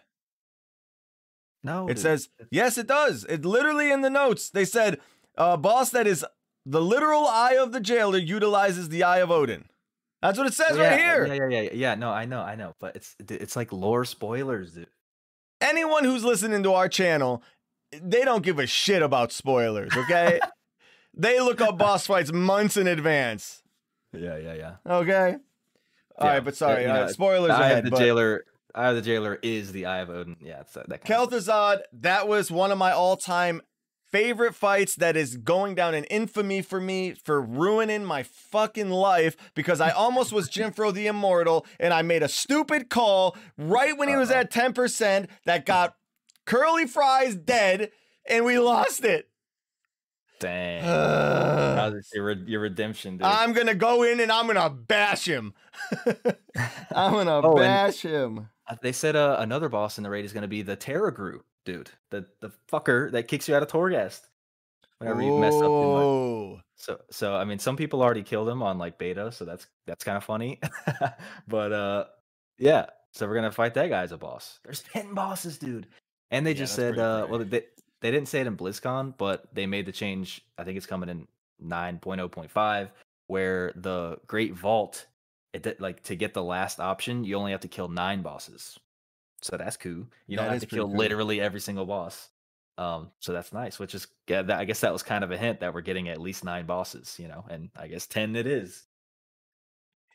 No, 1.63 1.87
It 1.87 1.95
dude. 1.95 1.99
says 2.03 2.29
yes, 2.51 2.79
it 2.79 2.87
does. 2.87 3.25
It 3.29 3.45
literally 3.45 3.91
in 3.91 4.03
the 4.03 4.11
notes 4.11 4.51
they 4.51 4.65
said, 4.65 5.01
uh, 5.37 5.57
"Boss 5.57 5.91
that 5.91 6.07
is 6.07 6.25
the 6.67 6.83
literal 6.83 7.27
eye 7.27 7.57
of 7.59 7.73
the 7.73 7.81
jailer 7.81 8.19
utilizes 8.19 8.89
the 8.91 9.03
Eye 9.05 9.19
of 9.19 9.31
Odin." 9.31 9.65
That's 10.21 10.37
what 10.39 10.47
it 10.47 10.55
says 10.55 10.77
yeah, 10.77 10.91
right 10.91 10.99
here. 11.01 11.27
Yeah, 11.27 11.35
yeah, 11.35 11.49
yeah, 11.49 11.61
yeah. 11.61 11.71
Yeah, 11.73 11.95
No, 11.95 12.11
I 12.11 12.25
know, 12.25 12.41
I 12.41 12.57
know, 12.57 12.75
but 12.81 12.97
it's 12.97 13.15
it's 13.29 13.55
like 13.57 13.73
lore 13.73 14.05
spoilers, 14.05 14.73
dude. 14.73 14.89
Anyone 15.61 16.05
who's 16.05 16.25
listening 16.25 16.63
to 16.65 16.73
our 16.73 16.89
channel, 16.89 17.43
they 17.93 18.25
don't 18.25 18.43
give 18.43 18.59
a 18.59 18.67
shit 18.67 19.03
about 19.03 19.31
spoilers. 19.33 19.97
Okay, 19.97 20.41
they 21.15 21.41
look 21.41 21.61
up 21.61 21.79
boss 21.79 22.07
fights 22.07 22.33
months 22.33 22.77
in 22.77 22.87
advance. 22.87 23.63
Yeah, 24.13 24.37
yeah, 24.37 24.55
yeah. 24.55 24.73
Okay. 24.87 25.37
All 26.19 26.27
Yeah, 26.27 26.33
right, 26.35 26.45
but 26.45 26.57
sorry, 26.57 26.85
you 26.85 26.91
uh, 26.91 26.95
know, 26.95 27.09
spoilers 27.09 27.51
Eye 27.53 27.67
ahead. 27.67 27.79
of 27.79 27.85
the 27.85 27.91
but 27.93 27.99
jailer. 28.01 28.45
Eye 28.75 28.89
of 28.89 28.97
the 28.97 29.03
jailer 29.03 29.39
is 29.43 29.73
the 29.73 29.87
Eye 29.87 29.99
of 30.01 30.11
Odin. 30.11 30.37
Yeah, 30.41 30.61
it's 30.61 30.73
that, 30.75 30.89
that. 30.89 31.05
Kel'Thuzad, 31.05 31.81
that 31.93 32.29
was 32.29 32.51
one 32.51 32.71
of 32.73 32.79
my 32.79 32.93
all-time 32.93 33.63
favorite 34.11 34.55
fights 34.55 34.95
that 34.97 35.17
is 35.17 35.37
going 35.37 35.75
down 35.75 35.95
in 35.95 36.05
infamy 36.05 36.63
for 36.63 36.81
me 36.81 37.13
for 37.13 37.41
ruining 37.41 38.05
my 38.05 38.23
fucking 38.23 38.91
life 38.91 39.37
because 39.55 39.81
I 39.81 39.91
almost 39.91 40.33
was 40.33 40.49
Jimfro 40.49 40.93
the 40.93 41.07
Immortal 41.07 41.67
and 41.81 41.93
I 41.93 42.03
made 42.03 42.23
a 42.23 42.29
stupid 42.29 42.89
call 42.91 43.37
right 43.59 43.97
when 43.97 44.09
he 44.09 44.17
was 44.17 44.31
at 44.31 44.51
10% 44.51 45.29
that 45.45 45.67
got 45.67 45.97
Curly 46.45 46.87
Fries 46.87 47.35
dead 47.35 47.91
and 48.29 48.45
we 48.45 48.59
lost 48.59 49.05
it. 49.05 49.29
Dang. 50.41 50.85
Uh, 51.77 51.93
your 52.15 52.33
your 52.33 52.61
redemption, 52.61 53.17
dude? 53.17 53.27
I'm 53.27 53.53
gonna 53.53 53.75
go 53.75 54.03
in 54.03 54.19
and 54.19 54.33
I'm 54.33 54.47
gonna 54.49 54.71
bash 54.71 55.27
him. 55.27 55.55
I'm 56.95 57.13
gonna 57.13 57.41
Oh, 57.45 57.55
bash 57.55 58.01
him. 58.01 58.49
Uh, 58.69 58.77
they 58.83 58.91
said 58.93 59.15
uh, 59.15 59.37
another 59.39 59.69
boss 59.69 59.99
in 59.99 60.05
the 60.05 60.11
raid 60.11 60.25
is 60.25 60.33
going 60.33 60.43
to 60.43 60.49
be 60.49 60.63
the 60.63 60.77
Terragru, 60.77 61.41
dude. 61.67 61.91
The 62.11 62.27
the 62.41 62.51
fucker 62.73 63.13
that 63.13 63.29
kicks 63.29 63.49
you 63.49 63.55
out 63.57 63.63
of 63.63 63.69
Torghast 63.69 64.23
whenever 64.99 65.23
you 65.23 65.33
mess 65.37 65.63
up 65.63 65.73
too 65.81 65.89
much. 65.89 66.09
Oh, 66.09 66.61
So 66.77 67.01
so 67.11 67.37
I 67.37 67.45
mean 67.45 67.59
some 67.59 67.77
people 67.77 68.03
already 68.03 68.23
killed 68.25 68.49
him 68.49 68.63
on 68.63 68.79
like 68.79 68.99
beta, 68.99 69.33
so 69.33 69.45
that's 69.45 69.69
that's 69.87 70.05
kind 70.05 70.17
of 70.17 70.25
funny. 70.25 70.61
but 71.49 71.73
uh 71.73 72.07
yeah, 72.59 72.87
so 73.13 73.27
we're 73.29 73.35
gonna 73.37 73.53
fight 73.53 73.75
that 73.75 73.89
guy 73.91 74.03
as 74.03 74.13
a 74.13 74.19
boss. 74.19 74.61
There's 74.65 74.83
10 74.83 75.15
bosses, 75.15 75.59
dude. 75.59 75.89
And 76.31 76.47
they 76.47 76.55
Yeah, 76.55 76.61
just 76.61 76.75
said 76.75 76.99
uh 76.99 77.27
well 77.31 77.41
they 77.45 77.67
they 78.03 78.11
didn't 78.11 78.29
say 78.29 78.41
it 78.41 78.47
in 78.47 78.57
BlizzCon, 78.57 79.17
but 79.19 79.55
they 79.55 79.67
made 79.67 79.87
the 79.87 79.93
change. 79.93 80.43
I 80.59 80.65
think 80.65 80.77
it's 80.77 80.87
coming 80.87 81.09
in 81.09 81.29
9.0.5 81.63 82.91
where 83.29 83.73
the 83.77 84.19
Great 84.27 84.55
Vault 84.55 85.07
it 85.53 85.63
did, 85.63 85.81
like 85.81 86.03
to 86.05 86.17
get 86.17 86.35
the 86.35 86.45
last 86.45 86.81
option, 86.81 87.25
you 87.25 87.37
only 87.37 87.53
have 87.53 87.61
to 87.63 87.69
kill 87.69 87.89
9 87.89 88.23
bosses. 88.23 88.79
So 89.43 89.57
that's 89.57 89.77
cool. 89.77 90.07
You 90.27 90.37
don't 90.37 90.47
That 90.47 90.53
have 90.53 90.61
to 90.61 90.67
kill 90.67 90.87
cool. 90.89 90.97
literally 90.97 91.41
every 91.41 91.61
single 91.61 91.87
boss. 91.87 92.31
Um, 92.79 93.11
so 93.21 93.33
that's 93.33 93.53
nice. 93.53 93.79
Which 93.79 93.95
is 93.95 94.07
yeah, 94.29 94.43
that, 94.43 94.59
I 94.59 94.65
guess 94.65 94.81
that 94.81 94.93
was 94.93 95.03
kind 95.03 95.25
of 95.25 95.31
a 95.31 95.37
hint 95.39 95.61
that 95.61 95.73
we're 95.75 95.81
getting 95.83 96.09
at 96.09 96.21
least 96.21 96.45
nine 96.45 96.67
bosses, 96.67 97.17
you 97.19 97.29
know, 97.29 97.45
and 97.49 97.71
I 97.77 97.89
guess 97.89 98.07
ten 98.07 98.37
it 98.37 98.47
is. 98.47 98.85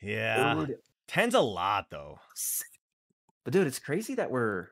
Yeah. 0.00 0.64
Dude, 0.66 0.78
10's 1.08 1.34
a 1.34 1.40
lot 1.40 1.90
though. 1.90 2.18
But 3.44 3.52
dude, 3.52 3.66
it's 3.66 3.78
crazy 3.78 4.14
that 4.16 4.30
we're. 4.30 4.68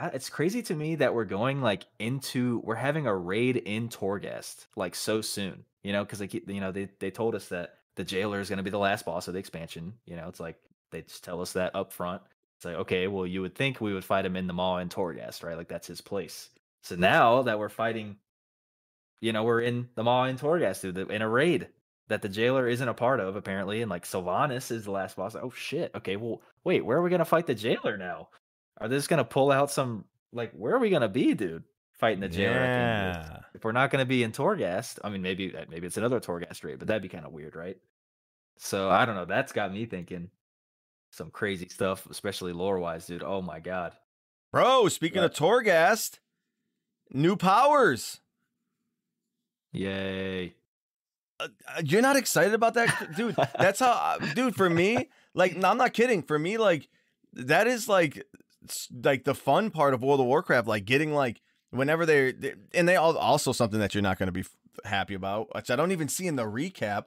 It's 0.00 0.30
crazy 0.30 0.62
to 0.62 0.74
me 0.76 0.94
that 0.96 1.12
we're 1.12 1.24
going 1.24 1.60
like 1.60 1.84
into 1.98 2.60
we're 2.64 2.76
having 2.76 3.06
a 3.08 3.16
raid 3.16 3.56
in 3.56 3.88
Torghast 3.88 4.66
like 4.76 4.94
so 4.94 5.20
soon, 5.20 5.64
you 5.82 5.92
know, 5.92 6.04
because 6.04 6.20
they 6.20 6.28
keep 6.28 6.48
you 6.48 6.60
know 6.60 6.70
they 6.70 6.88
they 7.00 7.10
told 7.10 7.34
us 7.34 7.48
that 7.48 7.74
the 7.96 8.04
jailer 8.04 8.38
is 8.38 8.48
going 8.48 8.58
to 8.58 8.62
be 8.62 8.70
the 8.70 8.78
last 8.78 9.04
boss 9.04 9.26
of 9.26 9.34
the 9.34 9.40
expansion. 9.40 9.94
You 10.06 10.14
know, 10.14 10.28
it's 10.28 10.38
like 10.38 10.56
they 10.92 11.02
just 11.02 11.24
tell 11.24 11.40
us 11.40 11.54
that 11.54 11.74
up 11.74 11.92
front. 11.92 12.22
It's 12.58 12.64
like 12.64 12.74
okay, 12.74 13.06
well, 13.06 13.24
you 13.24 13.40
would 13.42 13.54
think 13.54 13.80
we 13.80 13.94
would 13.94 14.04
fight 14.04 14.26
him 14.26 14.34
in 14.34 14.48
the 14.48 14.52
Maw 14.52 14.78
in 14.78 14.88
Torghast, 14.88 15.44
right? 15.44 15.56
Like 15.56 15.68
that's 15.68 15.86
his 15.86 16.00
place. 16.00 16.50
So 16.82 16.96
now 16.96 17.42
that 17.42 17.56
we're 17.56 17.68
fighting, 17.68 18.16
you 19.20 19.32
know, 19.32 19.44
we're 19.44 19.60
in 19.60 19.88
the 19.94 20.02
Maw 20.02 20.24
in 20.24 20.36
Torghast, 20.36 20.82
dude, 20.82 20.98
in 21.10 21.22
a 21.22 21.28
raid 21.28 21.68
that 22.08 22.20
the 22.20 22.28
jailer 22.28 22.66
isn't 22.66 22.88
a 22.88 22.94
part 22.94 23.20
of 23.20 23.36
apparently, 23.36 23.80
and 23.80 23.88
like 23.88 24.04
Sylvanas 24.04 24.72
is 24.72 24.86
the 24.86 24.90
last 24.90 25.16
boss. 25.16 25.36
Oh 25.36 25.52
shit. 25.54 25.92
Okay, 25.94 26.16
well, 26.16 26.42
wait, 26.64 26.84
where 26.84 26.98
are 26.98 27.02
we 27.02 27.10
gonna 27.10 27.24
fight 27.24 27.46
the 27.46 27.54
jailer 27.54 27.96
now? 27.96 28.28
Are 28.80 28.88
they 28.88 28.96
just 28.96 29.08
gonna 29.08 29.24
pull 29.24 29.52
out 29.52 29.70
some 29.70 30.04
like 30.32 30.50
where 30.52 30.74
are 30.74 30.80
we 30.80 30.90
gonna 30.90 31.08
be, 31.08 31.34
dude? 31.34 31.62
Fighting 31.92 32.20
the 32.20 32.28
jailer 32.28 32.58
at 32.58 32.74
the 32.74 33.18
end? 33.18 33.28
Yeah. 33.30 33.38
If 33.54 33.62
we're 33.62 33.70
not 33.70 33.92
gonna 33.92 34.04
be 34.04 34.24
in 34.24 34.32
Torghast, 34.32 34.98
I 35.04 35.10
mean 35.10 35.22
maybe 35.22 35.54
uh, 35.56 35.64
maybe 35.70 35.86
it's 35.86 35.96
another 35.96 36.18
Torghast 36.18 36.64
raid, 36.64 36.80
but 36.80 36.88
that'd 36.88 37.02
be 37.02 37.08
kind 37.08 37.24
of 37.24 37.32
weird, 37.32 37.54
right? 37.54 37.76
So 38.56 38.90
I 38.90 39.04
don't 39.04 39.14
know. 39.14 39.26
That's 39.26 39.52
got 39.52 39.72
me 39.72 39.86
thinking 39.86 40.30
some 41.10 41.30
crazy 41.30 41.68
stuff, 41.68 42.06
especially 42.10 42.52
lore 42.52 42.78
wise, 42.78 43.06
dude. 43.06 43.22
Oh 43.22 43.42
my 43.42 43.60
god. 43.60 43.92
Bro, 44.52 44.88
speaking 44.88 45.22
of 45.22 45.32
Torghast, 45.32 46.18
new 47.12 47.36
powers. 47.36 48.20
Yay. 49.72 50.54
Uh, 51.40 51.48
You're 51.84 52.02
not 52.02 52.16
excited 52.16 52.54
about 52.54 52.74
that, 52.74 53.14
dude? 53.16 53.36
That's 53.58 53.80
how, 53.80 53.92
uh, 53.92 54.18
dude. 54.34 54.56
For 54.56 54.68
me, 54.70 55.08
like, 55.34 55.56
no, 55.56 55.68
I'm 55.68 55.76
not 55.76 55.92
kidding. 55.92 56.22
For 56.22 56.38
me, 56.38 56.56
like, 56.56 56.88
that 57.34 57.66
is 57.66 57.88
like, 57.88 58.26
like 59.04 59.24
the 59.24 59.34
fun 59.34 59.70
part 59.70 59.94
of 59.94 60.02
World 60.02 60.20
of 60.20 60.26
Warcraft. 60.26 60.66
Like 60.66 60.84
getting 60.84 61.12
like 61.12 61.40
whenever 61.70 62.06
they're, 62.06 62.32
they, 62.32 62.54
and 62.74 62.88
they 62.88 62.96
all 62.96 63.16
also 63.16 63.52
something 63.52 63.80
that 63.80 63.94
you're 63.94 64.02
not 64.02 64.18
going 64.18 64.26
to 64.28 64.32
be 64.32 64.40
f- 64.40 64.56
happy 64.84 65.14
about, 65.14 65.54
which 65.54 65.70
I 65.70 65.76
don't 65.76 65.92
even 65.92 66.08
see 66.08 66.26
in 66.26 66.36
the 66.36 66.44
recap. 66.44 67.04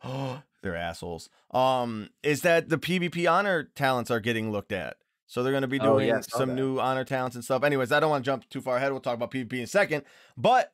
They're 0.62 0.76
assholes. 0.76 1.30
Um, 1.52 2.10
is 2.24 2.42
that 2.42 2.70
the 2.70 2.78
PvP 2.78 3.30
honor 3.32 3.70
talents 3.76 4.12
are 4.12 4.20
getting 4.20 4.52
looked 4.52 4.72
at? 4.72 4.98
So 5.28 5.44
they're 5.44 5.54
going 5.54 5.62
to 5.62 5.68
be 5.68 5.80
Oh, 5.80 5.94
doing 5.94 6.08
yeah, 6.10 6.20
some 6.22 6.50
that. 6.50 6.56
new 6.56 6.78
honor 6.80 7.06
talents 7.06 7.36
and 7.36 7.44
stuff. 7.44 7.64
Anyways, 7.64 7.92
I 7.92 8.00
don't 8.02 8.10
want 8.10 8.26
to 8.26 8.30
jump 8.30 8.50
too 8.50 8.60
far 8.62 8.78
ahead. 8.78 8.92
We'll 8.92 9.00
talk 9.02 9.16
about 9.16 9.32
PvP 9.32 9.54
in 9.54 9.60
a 9.64 9.68
second. 9.68 10.04
But 10.38 10.74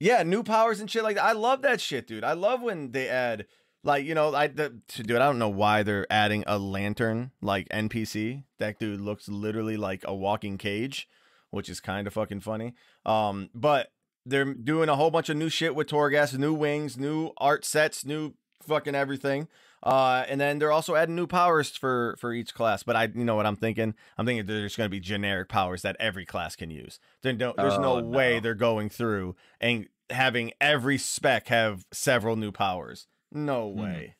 yeah, 0.00 0.24
new 0.24 0.42
powers 0.42 0.80
and 0.80 0.90
shit 0.90 1.04
like 1.04 1.16
that. 1.16 1.24
I 1.24 1.32
love 1.32 1.62
that 1.62 1.80
shit, 1.80 2.08
dude. 2.08 2.24
I 2.24 2.32
love 2.32 2.62
when 2.62 2.90
they 2.90 3.08
add 3.08 3.46
like 3.84 4.04
you 4.04 4.14
know, 4.14 4.34
I 4.34 4.48
the, 4.48 4.70
dude. 4.96 5.12
I 5.16 5.18
don't 5.26 5.38
know 5.38 5.48
why 5.48 5.82
they're 5.84 6.06
adding 6.10 6.42
a 6.46 6.58
lantern 6.58 7.30
like 7.40 7.68
NPC. 7.68 8.42
That 8.58 8.78
dude 8.80 9.00
looks 9.00 9.28
literally 9.28 9.76
like 9.76 10.02
a 10.04 10.14
walking 10.14 10.58
cage, 10.58 11.08
which 11.50 11.68
is 11.68 11.78
kind 11.80 12.06
of 12.08 12.12
fucking 12.14 12.40
funny. 12.40 12.74
Um, 13.06 13.50
but 13.54 13.92
they're 14.26 14.52
doing 14.54 14.88
a 14.88 14.96
whole 14.96 15.10
bunch 15.12 15.28
of 15.28 15.36
new 15.36 15.48
shit 15.48 15.74
with 15.76 15.88
Torghast, 15.88 16.36
new 16.38 16.54
wings, 16.54 16.96
new 16.96 17.30
art 17.38 17.64
sets, 17.64 18.04
new 18.04 18.34
fucking 18.64 18.94
everything. 18.94 19.48
Uh, 19.82 20.24
and 20.28 20.40
then 20.40 20.58
they're 20.58 20.70
also 20.72 20.94
adding 20.94 21.16
new 21.16 21.26
powers 21.26 21.70
for 21.70 22.14
for 22.18 22.32
each 22.32 22.54
class. 22.54 22.82
But 22.82 22.94
I, 22.96 23.04
you 23.14 23.24
know 23.24 23.34
what 23.34 23.46
I'm 23.46 23.56
thinking? 23.56 23.94
I'm 24.16 24.26
thinking 24.26 24.46
there's 24.46 24.76
going 24.76 24.86
to 24.86 24.90
be 24.90 25.00
generic 25.00 25.48
powers 25.48 25.82
that 25.82 25.96
every 25.98 26.24
class 26.24 26.54
can 26.56 26.70
use. 26.70 27.00
There 27.22 27.32
no, 27.32 27.52
there's 27.56 27.78
no, 27.78 27.98
Oh, 27.98 28.02
way 28.02 28.38
they're 28.40 28.54
going 28.54 28.88
through 28.90 29.34
and 29.60 29.88
having 30.10 30.52
every 30.60 30.98
spec 30.98 31.48
have 31.48 31.84
several 31.92 32.36
new 32.36 32.52
powers. 32.52 33.06
No 33.32 33.70
Hmm. 33.72 33.80
way. 33.80 34.16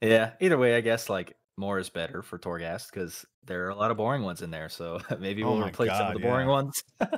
Yeah. 0.00 0.32
Either 0.40 0.58
way, 0.58 0.76
I 0.76 0.80
guess 0.82 1.08
like 1.08 1.36
more 1.56 1.78
is 1.78 1.88
better 1.90 2.22
for 2.22 2.38
Torghast 2.38 2.90
because 2.92 3.24
there 3.44 3.66
are 3.66 3.70
a 3.70 3.74
lot 3.76 3.90
of 3.90 3.96
boring 3.96 4.22
ones 4.22 4.42
in 4.42 4.50
there. 4.50 4.68
So 4.68 5.00
maybe 5.18 5.42
Oh 5.42 5.52
we'll 5.52 5.60
my 5.60 5.68
replace 5.68 5.90
some 5.90 6.08
of 6.08 6.14
the 6.14 6.20
boring 6.20 6.46
yeah. 6.48 6.52
ones 6.52 6.82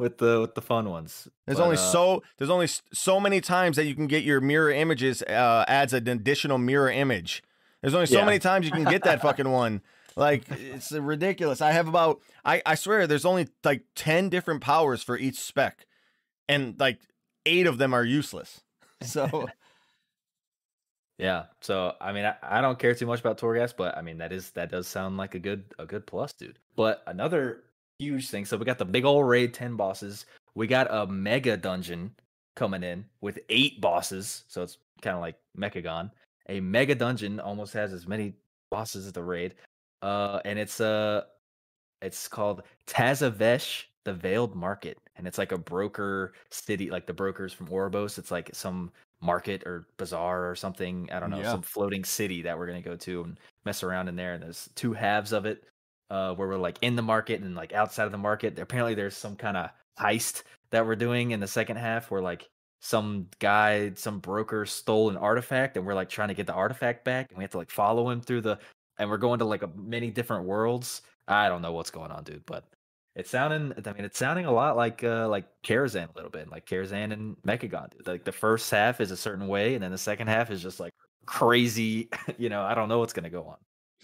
with 0.00 0.18
the 0.18 0.40
with 0.40 0.54
the 0.56 0.62
fun 0.62 0.88
ones. 0.90 1.28
There's 1.46 1.58
But, 1.58 1.64
only 1.64 1.76
uh, 1.76 1.92
so 1.92 2.22
there's 2.38 2.50
only 2.50 2.66
so 2.92 3.20
many 3.20 3.40
times 3.40 3.76
that 3.76 3.84
you 3.84 3.94
can 3.94 4.06
get 4.08 4.24
your 4.24 4.40
mirror 4.40 4.70
images 4.72 5.22
uh, 5.22 5.64
adds 5.68 5.92
an 5.92 6.08
additional 6.08 6.58
mirror 6.58 6.90
image. 6.90 7.42
There's 7.82 7.94
only 7.94 8.06
so 8.06 8.18
Yeah. 8.18 8.24
many 8.24 8.38
times 8.40 8.66
you 8.66 8.72
can 8.72 8.84
get 8.84 9.04
that 9.04 9.22
fucking 9.22 9.48
one. 9.62 9.82
Like 10.16 10.44
it's 10.50 10.90
ridiculous. 10.90 11.60
I 11.60 11.70
have 11.72 11.86
about 11.86 12.20
I 12.44 12.60
I 12.66 12.74
swear 12.74 13.06
there's 13.06 13.24
only 13.24 13.48
like 13.62 13.84
10 13.94 14.28
different 14.28 14.60
powers 14.60 15.02
for 15.02 15.16
each 15.16 15.38
spec 15.38 15.86
and 16.48 16.78
like 16.80 16.98
8 17.46 17.66
of 17.66 17.78
them 17.78 17.94
are 17.94 18.04
useless. 18.04 18.62
So 19.02 19.48
Yeah. 21.18 21.44
So 21.60 21.94
I 22.00 22.12
mean, 22.12 22.24
I, 22.24 22.34
I 22.42 22.60
don't 22.60 22.78
care 22.78 22.94
too 22.94 23.06
much 23.06 23.20
about 23.20 23.38
Torghast, 23.38 23.74
but 23.76 23.96
I 23.96 24.02
mean 24.02 24.18
that 24.18 24.32
is 24.32 24.50
that 24.52 24.70
does 24.70 24.88
sound 24.88 25.16
like 25.16 25.34
a 25.34 25.38
good 25.38 25.64
a 25.78 25.86
good 25.86 26.06
plus, 26.06 26.32
dude. 26.32 26.58
But 26.76 27.02
another 27.06 27.62
huge 28.00 28.28
thing. 28.30 28.44
So 28.44 28.56
we 28.56 28.64
got 28.64 28.78
the 28.78 28.84
big 28.84 29.04
old 29.04 29.28
raid, 29.28 29.54
ten 29.54 29.76
bosses. 29.76 30.26
We 30.54 30.66
got 30.66 30.88
a 30.90 31.06
mega 31.06 31.56
dungeon 31.56 32.14
coming 32.56 32.82
in 32.82 33.04
with 33.20 33.38
eight 33.48 33.80
bosses. 33.80 34.44
So 34.48 34.62
it's 34.62 34.78
kind 35.02 35.14
of 35.14 35.20
like 35.22 35.36
Mechagon. 35.56 36.10
A 36.48 36.60
mega 36.60 36.94
dungeon 36.94 37.38
almost 37.40 37.72
has 37.74 37.92
as 37.92 38.06
many 38.08 38.34
bosses 38.70 39.06
as 39.06 39.12
the 39.12 39.22
raid. 39.22 39.54
Uh, 40.02 40.40
and 40.44 40.58
it's 40.58 40.80
uh 40.80 41.22
it's 42.02 42.26
called 42.28 42.62
Tazavesh, 42.86 43.84
the 44.04 44.14
Veiled 44.14 44.54
Market, 44.56 44.96
and 45.16 45.26
it's 45.26 45.36
like 45.36 45.52
a 45.52 45.58
broker 45.58 46.32
city, 46.50 46.90
like 46.90 47.06
the 47.06 47.12
brokers 47.12 47.52
from 47.52 47.66
Oribos. 47.68 48.18
It's 48.18 48.30
like 48.30 48.50
some 48.54 48.90
market 49.20 49.62
or 49.66 49.86
bazaar 49.98 50.48
or 50.50 50.54
something. 50.54 51.06
I 51.12 51.20
don't 51.20 51.28
know, 51.30 51.40
Yeah. 51.40 51.52
some 51.52 51.62
floating 51.62 52.04
city 52.04 52.40
that 52.42 52.56
we're 52.58 52.66
gonna 52.66 52.80
go 52.80 52.96
to 52.96 53.24
and 53.24 53.38
mess 53.66 53.82
around 53.82 54.08
in 54.08 54.16
there. 54.16 54.32
And 54.32 54.42
there's 54.42 54.70
two 54.74 54.94
halves 54.94 55.32
of 55.32 55.44
it, 55.44 55.64
uh, 56.10 56.34
where 56.34 56.48
we're 56.48 56.56
like 56.58 56.78
in 56.82 56.96
the 56.96 57.02
market 57.02 57.40
and 57.40 57.54
like 57.54 57.72
outside 57.72 58.04
of 58.04 58.12
the 58.12 58.18
market. 58.18 58.58
Apparently, 58.58 58.94
there's 58.94 59.16
some 59.16 59.36
kind 59.36 59.56
of 59.56 59.70
heist 59.98 60.42
that 60.70 60.86
we're 60.86 60.96
doing 60.96 61.30
in 61.30 61.40
the 61.40 61.46
second 61.46 61.76
half, 61.76 62.10
where 62.10 62.20
like 62.22 62.48
some 62.80 63.28
guy, 63.38 63.92
some 63.94 64.18
broker 64.20 64.66
stole 64.66 65.10
an 65.10 65.16
artifact, 65.16 65.76
and 65.76 65.86
we're 65.86 65.94
like 65.94 66.08
trying 66.08 66.28
to 66.28 66.34
get 66.34 66.46
the 66.46 66.52
artifact 66.52 67.04
back, 67.04 67.30
and 67.30 67.38
we 67.38 67.44
have 67.44 67.50
to 67.52 67.58
like 67.58 67.70
follow 67.70 68.08
him 68.10 68.20
through 68.20 68.40
the, 68.40 68.58
and 68.98 69.08
we're 69.10 69.18
going 69.18 69.38
to 69.40 69.44
like 69.44 69.62
a, 69.62 69.70
many 69.76 70.10
different 70.10 70.44
worlds. 70.44 71.02
I 71.28 71.48
don't 71.48 71.62
know 71.62 71.72
what's 71.72 71.90
going 71.90 72.10
on, 72.10 72.24
dude, 72.24 72.44
but 72.46 72.64
it's 73.14 73.30
sounding. 73.30 73.72
I 73.86 73.92
mean, 73.92 74.04
it's 74.04 74.18
sounding 74.18 74.46
a 74.46 74.52
lot 74.52 74.76
like 74.76 75.04
uh 75.04 75.28
like 75.28 75.46
Karazhan 75.62 76.08
a 76.08 76.16
little 76.16 76.30
bit, 76.30 76.50
like 76.50 76.66
Karazhan 76.66 77.12
and 77.12 77.36
Mechagon. 77.46 77.90
Dude. 77.90 78.06
Like 78.06 78.24
the 78.24 78.32
first 78.32 78.70
half 78.70 79.00
is 79.00 79.10
a 79.10 79.16
certain 79.16 79.46
way, 79.48 79.74
and 79.74 79.82
then 79.82 79.90
the 79.90 79.98
second 79.98 80.28
half 80.28 80.50
is 80.50 80.62
just 80.62 80.80
like 80.80 80.92
crazy. 81.26 82.08
you 82.38 82.48
know, 82.48 82.62
I 82.62 82.74
don't 82.74 82.88
know 82.88 82.98
what's 82.98 83.12
gonna 83.12 83.30
go 83.30 83.44
on. 83.44 83.56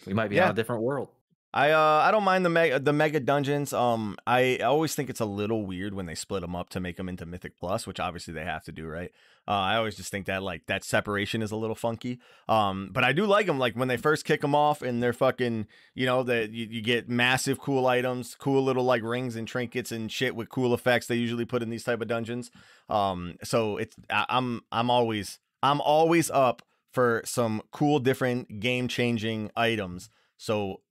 We 0.07 0.12
might 0.12 0.29
be 0.29 0.37
Yeah. 0.37 0.45
on 0.47 0.51
a 0.51 0.55
different 0.55 0.83
world. 0.83 1.09
I 1.57 1.71
uh 1.71 2.03
I 2.05 2.11
don't 2.11 2.23
mind 2.23 2.45
the 2.45 2.51
mega 2.51 2.79
the 2.79 2.92
mega 2.92 3.19
dungeons. 3.19 3.73
Um 3.73 4.19
I 4.27 4.59
always 4.59 4.95
think 4.95 5.09
it's 5.09 5.21
a 5.21 5.25
little 5.25 5.64
weird 5.64 5.95
when 5.95 6.05
they 6.05 6.14
split 6.14 6.42
them 6.42 6.55
up 6.55 6.69
to 6.71 6.81
make 6.81 6.99
them 6.99 7.09
into 7.09 7.25
Mythic 7.25 7.57
Plus, 7.59 7.87
which 7.87 7.99
obviously 7.99 8.35
they 8.35 8.45
have 8.45 8.62
to 8.64 8.73
do, 8.73 8.87
right? 8.87 9.11
Uh, 9.49 9.53
I 9.53 9.77
always 9.77 9.97
just 9.97 10.11
think 10.11 10.27
that 10.27 10.42
like 10.42 10.66
that 10.66 10.85
separation 10.85 11.40
is 11.40 11.53
a 11.53 11.57
little 11.57 11.75
funky. 11.75 12.21
Um 12.47 12.90
but 12.92 13.05
I 13.05 13.14
do 13.14 13.25
like 13.25 13.47
them 13.47 13.59
like 13.59 13.75
when 13.75 13.88
they 13.88 13.97
first 13.97 14.27
kick 14.27 14.42
them 14.42 14.55
off 14.55 14.83
and 14.83 15.03
they're 15.03 15.14
fucking, 15.14 15.66
you 15.95 16.05
know, 16.05 16.23
that 16.25 16.51
you, 16.51 16.66
you 16.66 16.83
get 16.83 17.09
massive 17.09 17.59
cool 17.59 17.87
items, 17.87 18.35
cool 18.35 18.62
little 18.62 18.85
like 18.85 19.03
rings 19.03 19.35
and 19.35 19.49
trinkets 19.49 19.90
and 19.90 20.12
shit 20.12 20.37
with 20.37 20.51
cool 20.51 20.75
effects 20.75 21.07
they 21.07 21.16
usually 21.16 21.47
put 21.47 21.62
in 21.62 21.71
these 21.71 21.85
type 21.85 22.03
of 22.03 22.09
dungeons. 22.09 22.51
Um 22.90 23.38
so 23.42 23.79
it's 23.79 23.97
I, 24.11 24.27
I'm 24.29 24.61
I'm 24.71 24.90
always 24.90 25.38
I'm 25.62 25.81
always 25.81 26.31
up 26.31 26.61
for 26.92 27.23
some 27.25 27.62
cool 27.73 27.99
different 27.99 28.61
game 28.61 28.88
changing 28.88 29.51
items. 29.57 30.11
So 30.37 30.83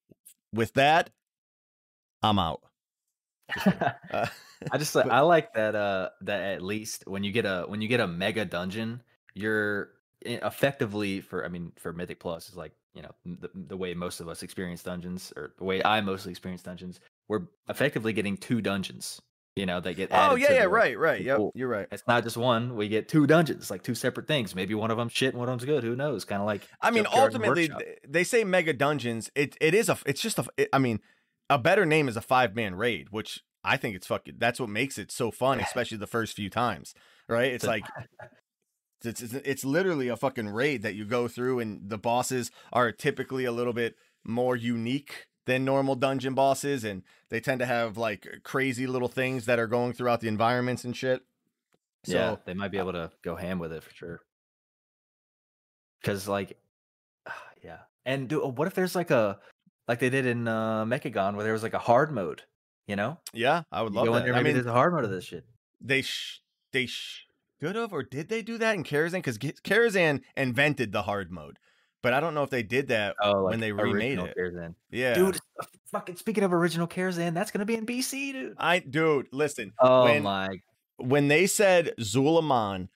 with 0.55 0.73
that, 0.73 1.09
I'm 2.23 2.39
out. 2.39 2.61
Uh, 4.11 4.27
I 4.71 4.77
just 4.77 4.95
like 4.95 5.07
I 5.07 5.19
like 5.19 5.53
that 5.53 5.75
uh 5.75 6.09
that 6.21 6.41
at 6.41 6.61
least 6.61 7.03
when 7.05 7.23
you 7.23 7.31
get 7.31 7.45
a 7.45 7.65
when 7.67 7.81
you 7.81 7.87
get 7.87 7.99
a 7.99 8.07
mega 8.07 8.45
dungeon, 8.45 9.01
you're 9.33 9.89
effectively 10.21 11.21
for 11.21 11.45
I 11.45 11.49
mean 11.49 11.71
for 11.77 11.91
Mythic 11.93 12.19
Plus 12.19 12.49
is 12.49 12.55
like 12.55 12.71
you 12.93 13.01
know 13.01 13.11
the, 13.25 13.49
the 13.53 13.77
way 13.77 13.93
most 13.93 14.19
of 14.19 14.29
us 14.29 14.41
experience 14.41 14.83
dungeons 14.83 15.33
or 15.35 15.53
the 15.57 15.63
way 15.63 15.83
I 15.83 16.01
mostly 16.01 16.31
experience 16.31 16.63
dungeons, 16.63 16.99
we're 17.27 17.41
effectively 17.69 18.13
getting 18.13 18.37
two 18.37 18.61
dungeons. 18.61 19.21
You 19.55 19.65
know, 19.65 19.79
they 19.79 19.93
get. 19.93 20.09
Oh 20.11 20.35
yeah, 20.35 20.51
yeah, 20.51 20.61
the- 20.63 20.69
right, 20.69 20.99
right. 20.99 21.21
Yep, 21.21 21.37
pool. 21.37 21.51
you're 21.55 21.69
right. 21.69 21.87
It's 21.91 22.03
not 22.07 22.23
just 22.23 22.35
one. 22.35 22.75
We 22.75 22.89
get 22.89 23.07
two 23.07 23.25
dungeons, 23.25 23.71
like 23.71 23.83
two 23.83 23.95
separate 23.95 24.27
things. 24.27 24.53
Maybe 24.53 24.75
one 24.75 24.91
of 24.91 24.97
them 24.97 25.07
shit 25.07 25.29
and 25.29 25.39
one 25.39 25.47
of 25.47 25.53
them's 25.53 25.63
good. 25.65 25.83
Who 25.83 25.95
knows? 25.95 26.25
Kind 26.25 26.41
of 26.41 26.45
like. 26.45 26.67
I 26.81 26.91
mean, 26.91 27.05
ultimately, 27.21 27.69
they 28.07 28.25
say 28.25 28.43
mega 28.43 28.73
dungeons. 28.73 29.31
It 29.33 29.55
it 29.61 29.73
is 29.73 29.87
a. 29.87 29.97
It's 30.05 30.21
just 30.21 30.39
a. 30.39 30.45
it- 30.57 30.69
I 30.73 30.77
mean, 30.79 30.99
a 31.49 31.57
better 31.57 31.85
name 31.85 32.09
is 32.09 32.17
a 32.17 32.21
five 32.21 32.53
man 32.53 32.75
raid, 32.75 33.07
which 33.11 33.39
I 33.63 33.77
think 33.77 33.95
it's 33.95 34.07
fucking. 34.07 34.35
That's 34.39 34.59
what 34.59 34.67
makes 34.69 34.97
it 34.97 35.09
so 35.09 35.31
fun, 35.31 35.59
especially 35.61 35.97
the 35.99 36.07
first 36.07 36.33
few 36.35 36.49
times, 36.49 36.93
right? 37.29 37.51
It's 37.53 37.65
like. 37.65 37.85
It's, 39.03 39.21
it's 39.21 39.33
it's 39.33 39.63
literally 39.65 40.07
a 40.07 40.17
fucking 40.17 40.47
raid 40.49 40.81
that 40.81 40.95
you 40.95 41.05
go 41.05 41.27
through, 41.27 41.59
and 41.59 41.89
the 41.89 41.97
bosses 41.97 42.49
are 42.73 42.91
typically 42.91 43.45
a 43.45 43.51
little 43.51 43.73
bit 43.73 43.93
more 44.23 44.55
unique 44.55 45.27
than 45.45 45.63
normal 45.65 45.95
dungeon 45.95 46.33
bosses, 46.33 46.83
and 46.83 47.03
they 47.29 47.39
tend 47.39 47.59
to 47.59 47.65
have 47.65 47.97
like 47.97 48.27
crazy 48.43 48.87
little 48.87 49.07
things 49.07 49.45
that 49.45 49.59
are 49.59 49.67
going 49.67 49.93
throughout 49.93 50.21
the 50.21 50.27
environments 50.27 50.83
and 50.83 50.95
shit. 50.95 51.21
So 52.03 52.13
yeah, 52.13 52.35
they 52.45 52.53
might 52.53 52.71
be 52.71 52.77
able 52.77 52.93
to 52.93 53.11
go 53.23 53.35
ham 53.35 53.59
with 53.59 53.71
it 53.73 53.83
for 53.83 53.93
sure. 53.93 54.21
Because 56.01 56.27
like, 56.27 56.57
yeah, 57.63 57.79
and 58.05 58.27
do, 58.27 58.39
what 58.45 58.67
if 58.67 58.73
there's 58.73 58.95
like 58.95 59.11
a 59.11 59.39
like 59.87 59.99
they 59.99 60.09
did 60.09 60.25
in 60.25 60.47
uh, 60.47 60.85
Mechagon 60.85 61.35
where 61.35 61.43
there 61.43 61.53
was 61.53 61.63
like 61.63 61.73
a 61.73 61.79
hard 61.79 62.11
mode? 62.11 62.43
You 62.87 62.95
know, 62.95 63.17
yeah, 63.33 63.63
I 63.71 63.81
would 63.81 63.93
You 63.93 63.97
love 63.97 64.05
go 64.05 64.13
in 64.15 64.19
that. 64.19 64.25
there, 64.25 64.35
I 64.35 64.43
mean, 64.43 64.53
there's 64.53 64.67
a 64.67 64.71
hard 64.71 64.93
mode 64.93 65.05
of 65.05 65.09
this 65.09 65.25
shit. 65.25 65.43
they 65.81 66.03
sh- 66.03 66.41
they 66.71 66.85
sh- 66.85 67.25
should 67.59 67.75
have 67.75 67.91
or 67.91 68.03
did 68.03 68.29
they 68.29 68.43
do 68.43 68.59
that 68.59 68.75
in 68.75 68.83
Karazhan? 68.83 69.13
Because 69.23 69.39
Karazhan 69.39 70.21
invented 70.37 70.91
the 70.91 71.01
hard 71.03 71.31
mode, 71.31 71.57
but 72.05 72.13
I 72.13 72.19
don't 72.19 72.35
know 72.35 72.43
if 72.43 72.51
they 72.51 72.61
did 72.61 72.89
that 72.89 73.15
Oh, 73.19 73.31
like 73.45 73.51
when 73.53 73.59
they 73.61 73.71
remade 73.71 74.19
it. 74.19 74.35
Karazhan. 74.37 74.75
Yeah, 74.91 75.15
Dude, 75.15 75.39
fucking 75.91 76.17
speaking 76.17 76.43
of 76.43 76.53
original 76.53 76.87
Karazhan, 76.87 77.33
that's 77.33 77.49
gonna 77.49 77.65
be 77.65 77.73
in 77.73 77.83
BC, 77.87 78.31
dude. 78.31 78.53
I 78.59 78.77
dude, 78.77 79.25
listen. 79.31 79.73
Oh 79.79 80.03
when, 80.03 80.21
my 80.21 80.49
when 80.97 81.29
they 81.29 81.47
said 81.47 81.93
Zul'Aman, 81.99 82.89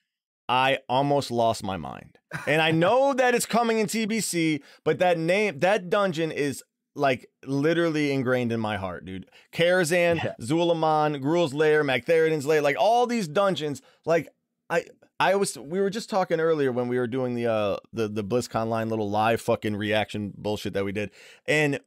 I 0.47 0.77
almost 0.87 1.31
lost 1.31 1.63
my 1.63 1.75
mind. 1.75 2.19
And 2.45 2.61
I 2.61 2.69
know 2.69 3.15
that 3.15 3.33
it's 3.33 3.47
coming 3.47 3.79
in 3.79 3.87
TBC, 3.87 4.61
but 4.83 4.99
that 4.99 5.17
name, 5.17 5.57
that 5.61 5.89
dungeon 5.89 6.31
is 6.31 6.63
like 6.95 7.27
literally 7.43 8.11
ingrained 8.11 8.51
in 8.51 8.59
my 8.59 8.77
heart, 8.77 9.05
dude. 9.05 9.25
Karazhan, 9.51 10.23
Yeah. 10.23 10.33
Zul'Aman, 10.39 11.19
Gruul's 11.19 11.55
Lair, 11.55 11.83
Magtheridon's 11.83 12.45
Lair, 12.45 12.61
like 12.61 12.75
all 12.79 13.07
these 13.07 13.27
dungeons, 13.27 13.81
like 14.05 14.29
I 14.69 14.85
I 15.19 15.35
was 15.35 15.57
we 15.57 15.79
were 15.79 15.89
just 15.89 16.09
talking 16.09 16.39
earlier 16.39 16.71
when 16.71 16.87
we 16.87 16.97
were 16.97 17.07
doing 17.07 17.35
the 17.35 17.47
uh 17.47 17.77
the 17.91 18.07
the 18.07 18.23
BlizzConline 18.23 18.89
little 18.89 19.09
live 19.09 19.41
fucking 19.41 19.75
reaction 19.75 20.33
bullshit 20.37 20.73
that 20.73 20.85
we 20.85 20.91
did. 20.91 21.11
And 21.45 21.79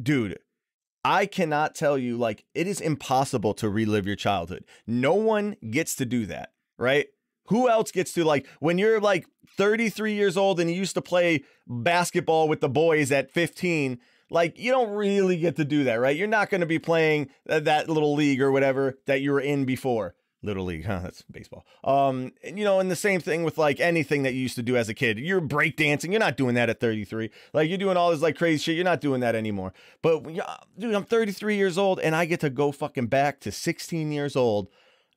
dude, 0.00 0.38
I 1.04 1.26
cannot 1.26 1.74
tell 1.74 1.98
you, 1.98 2.16
like, 2.16 2.44
it 2.54 2.66
is 2.66 2.80
impossible 2.80 3.54
to 3.54 3.68
relive 3.68 4.06
your 4.06 4.16
childhood. 4.16 4.64
No 4.86 5.14
one 5.14 5.56
gets 5.70 5.96
to 5.96 6.06
do 6.06 6.26
that, 6.26 6.52
right? 6.78 7.06
Who 7.46 7.68
else 7.68 7.90
gets 7.90 8.12
to, 8.12 8.24
like, 8.24 8.46
when 8.60 8.78
you're 8.78 9.00
like 9.00 9.26
33 9.56 10.14
years 10.14 10.36
old 10.36 10.60
and 10.60 10.70
you 10.70 10.76
used 10.76 10.94
to 10.94 11.02
play 11.02 11.42
basketball 11.66 12.48
with 12.48 12.60
the 12.60 12.68
boys 12.68 13.10
at 13.10 13.32
15, 13.32 13.98
like, 14.30 14.58
you 14.58 14.70
don't 14.70 14.90
really 14.90 15.36
get 15.36 15.56
to 15.56 15.64
do 15.64 15.84
that, 15.84 15.96
right? 15.96 16.16
You're 16.16 16.28
not 16.28 16.50
going 16.50 16.60
to 16.60 16.66
be 16.66 16.78
playing 16.78 17.30
th- 17.48 17.64
that 17.64 17.88
little 17.88 18.14
league 18.14 18.40
or 18.40 18.52
whatever 18.52 18.98
that 19.06 19.20
you 19.20 19.32
were 19.32 19.40
in 19.40 19.64
before. 19.64 20.14
Little 20.44 20.64
league, 20.64 20.84
huh? 20.86 21.00
That's 21.02 21.22
baseball. 21.22 21.64
Um, 21.84 22.32
and, 22.42 22.58
you 22.58 22.64
know, 22.64 22.80
and 22.80 22.90
the 22.90 22.96
same 22.96 23.20
thing 23.20 23.44
with 23.44 23.58
like 23.58 23.80
anything 23.80 24.22
that 24.24 24.34
you 24.34 24.40
used 24.40 24.56
to 24.56 24.62
do 24.62 24.76
as 24.76 24.88
a 24.88 24.94
kid. 24.94 25.18
You're 25.18 25.40
breakdancing. 25.40 26.10
You're 26.10 26.20
not 26.20 26.36
doing 26.36 26.54
that 26.56 26.68
at 26.68 26.80
33. 26.80 27.30
Like 27.52 27.68
you're 27.68 27.78
doing 27.78 27.96
all 27.96 28.10
this 28.10 28.22
like 28.22 28.36
crazy 28.36 28.62
shit. 28.62 28.74
You're 28.76 28.84
not 28.84 29.00
doing 29.00 29.20
that 29.20 29.34
anymore. 29.34 29.72
But 30.02 30.24
dude, 30.78 30.94
I'm 30.94 31.04
33 31.04 31.56
years 31.56 31.78
old 31.78 32.00
and 32.00 32.16
I 32.16 32.24
get 32.24 32.40
to 32.40 32.50
go 32.50 32.72
fucking 32.72 33.06
back 33.06 33.40
to 33.40 33.52
16 33.52 34.10
years 34.10 34.34
old, 34.36 34.68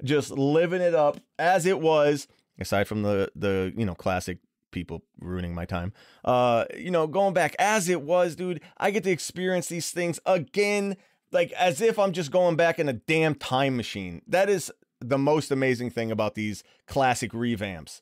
just 0.04 0.32
living 0.32 0.82
it 0.82 0.94
up 0.94 1.20
as 1.40 1.66
it 1.66 1.80
was. 1.80 2.28
Aside 2.58 2.88
from 2.88 3.02
the 3.02 3.30
the 3.36 3.74
you 3.76 3.86
know 3.86 3.96
classic 3.96 4.38
people 4.72 5.04
ruining 5.20 5.54
my 5.54 5.66
time, 5.66 5.92
uh, 6.24 6.64
you 6.78 6.90
know, 6.90 7.06
going 7.06 7.34
back 7.34 7.54
as 7.60 7.90
it 7.90 8.02
was, 8.02 8.36
dude. 8.36 8.62
I 8.78 8.92
get 8.92 9.04
to 9.04 9.12
experience 9.12 9.68
these 9.68 9.92
things 9.92 10.22
again, 10.26 10.96
like 11.34 11.52
as 11.52 11.82
if 11.82 12.00
I'm 12.00 12.14
just 12.14 12.32
going 12.32 12.56
back 12.56 12.80
in 12.80 12.88
a 12.88 12.94
damn 12.94 13.36
time 13.36 13.76
machine. 13.76 14.22
That 14.28 14.50
is 14.50 14.72
the 15.10 15.18
most 15.18 15.52
amazing 15.52 15.90
thing 15.92 16.12
about 16.12 16.36
these 16.36 16.64
classic 16.88 17.32
revamps. 17.32 18.02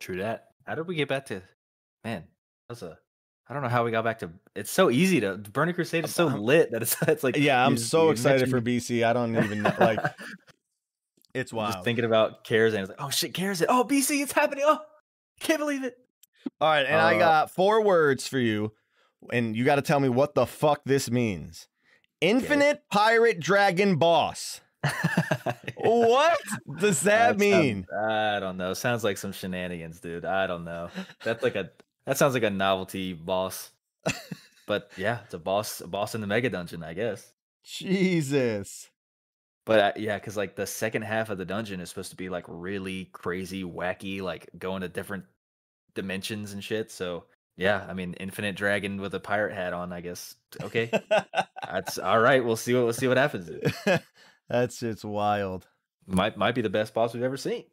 True 0.00 0.16
that. 0.18 0.48
How 0.66 0.74
did 0.74 0.86
we 0.86 0.94
get 0.94 1.08
back 1.08 1.26
to 1.26 1.42
man? 2.04 2.24
That's 2.68 2.82
a 2.82 2.98
I 3.48 3.54
don't 3.54 3.62
know 3.62 3.68
how 3.70 3.84
we 3.84 3.90
got 3.90 4.04
back 4.04 4.18
to 4.20 4.30
it's 4.54 4.70
so 4.70 4.90
easy 4.90 5.20
to 5.20 5.36
Burning 5.36 5.74
Crusade 5.74 6.04
is 6.04 6.14
so 6.14 6.28
I'm- 6.28 6.40
lit 6.42 6.70
that 6.72 6.82
it's 6.82 6.96
it's 7.08 7.24
like 7.24 7.36
Yeah, 7.36 7.64
I'm 7.64 7.76
so 7.76 8.10
excited 8.10 8.50
for 8.50 8.60
BC. 8.60 9.04
I 9.04 9.12
don't 9.12 9.34
even 9.36 9.62
know, 9.62 9.72
like 9.80 9.98
it's 11.34 11.52
wild. 11.52 11.72
just 11.74 11.84
thinking 11.84 12.04
about 12.04 12.44
Karazhan. 12.44 12.80
It's 12.80 12.88
like, 12.90 13.02
oh 13.02 13.10
shit, 13.10 13.32
Karazhan. 13.32 13.66
Oh 13.68 13.84
BC, 13.88 14.22
it's 14.22 14.32
happening. 14.32 14.64
Oh 14.66 14.78
can't 15.40 15.58
believe 15.60 15.84
it. 15.84 15.96
All 16.60 16.68
right, 16.68 16.86
and 16.86 16.96
I 17.00 17.16
Uh, 17.16 17.18
got 17.18 17.50
four 17.50 17.82
words 17.84 18.26
for 18.28 18.38
you, 18.38 18.72
and 19.32 19.56
you 19.56 19.64
got 19.64 19.76
to 19.76 19.82
tell 19.82 20.00
me 20.00 20.08
what 20.08 20.34
the 20.34 20.46
fuck 20.46 20.80
this 20.84 21.10
means. 21.10 21.68
Infinite 22.20 22.82
pirate 22.90 23.38
dragon 23.38 23.96
boss. 23.96 24.60
What 25.80 26.38
does 26.78 27.02
that 27.02 27.30
sounds- 27.30 27.40
mean? 27.40 27.86
I 27.96 28.40
don't 28.40 28.56
know. 28.56 28.74
Sounds 28.74 29.04
like 29.04 29.16
some 29.16 29.32
shenanigans, 29.32 30.00
dude. 30.00 30.24
I 30.24 30.46
don't 30.46 30.64
know. 30.64 30.90
That's 31.22 31.42
like 31.42 31.54
a 31.56 31.70
that 32.04 32.18
sounds 32.18 32.34
like 32.34 32.42
a 32.42 32.50
novelty 32.50 33.12
boss. 33.12 33.70
but 34.66 34.90
yeah, 34.96 35.20
it's 35.24 35.34
a 35.34 35.38
boss, 35.38 35.80
a 35.80 35.86
boss 35.86 36.14
in 36.14 36.20
the 36.20 36.26
mega 36.26 36.50
dungeon, 36.50 36.82
I 36.82 36.94
guess. 36.94 37.32
Jesus. 37.64 38.88
But 39.66 39.80
uh, 39.80 39.92
yeah, 39.96 40.16
because 40.18 40.36
like 40.36 40.56
the 40.56 40.66
second 40.66 41.02
half 41.02 41.30
of 41.30 41.38
the 41.38 41.44
dungeon 41.44 41.80
is 41.80 41.90
supposed 41.90 42.10
to 42.10 42.16
be 42.16 42.28
like 42.28 42.44
really 42.48 43.06
crazy, 43.12 43.62
wacky, 43.64 44.20
like 44.20 44.48
going 44.58 44.82
to 44.82 44.88
different 44.88 45.24
dimensions 45.94 46.52
and 46.54 46.64
shit. 46.64 46.90
So 46.90 47.24
yeah, 47.56 47.84
I 47.88 47.92
mean, 47.92 48.14
infinite 48.14 48.56
dragon 48.56 49.00
with 49.00 49.14
a 49.14 49.20
pirate 49.20 49.54
hat 49.54 49.72
on. 49.72 49.92
I 49.92 50.00
guess 50.00 50.34
okay, 50.62 50.90
that's 51.70 51.98
all 51.98 52.18
right. 52.18 52.44
We'll 52.44 52.56
see 52.56 52.74
what 52.74 52.84
we'll 52.84 52.92
see 52.94 53.08
what 53.08 53.16
happens. 53.16 53.50
That's 54.48 54.80
just 54.80 55.04
wild. 55.04 55.66
might 56.06 56.36
might 56.36 56.54
be 56.54 56.62
the 56.62 56.70
best 56.70 56.94
boss 56.94 57.14
we've 57.14 57.22
ever 57.22 57.36
seen. 57.36 57.64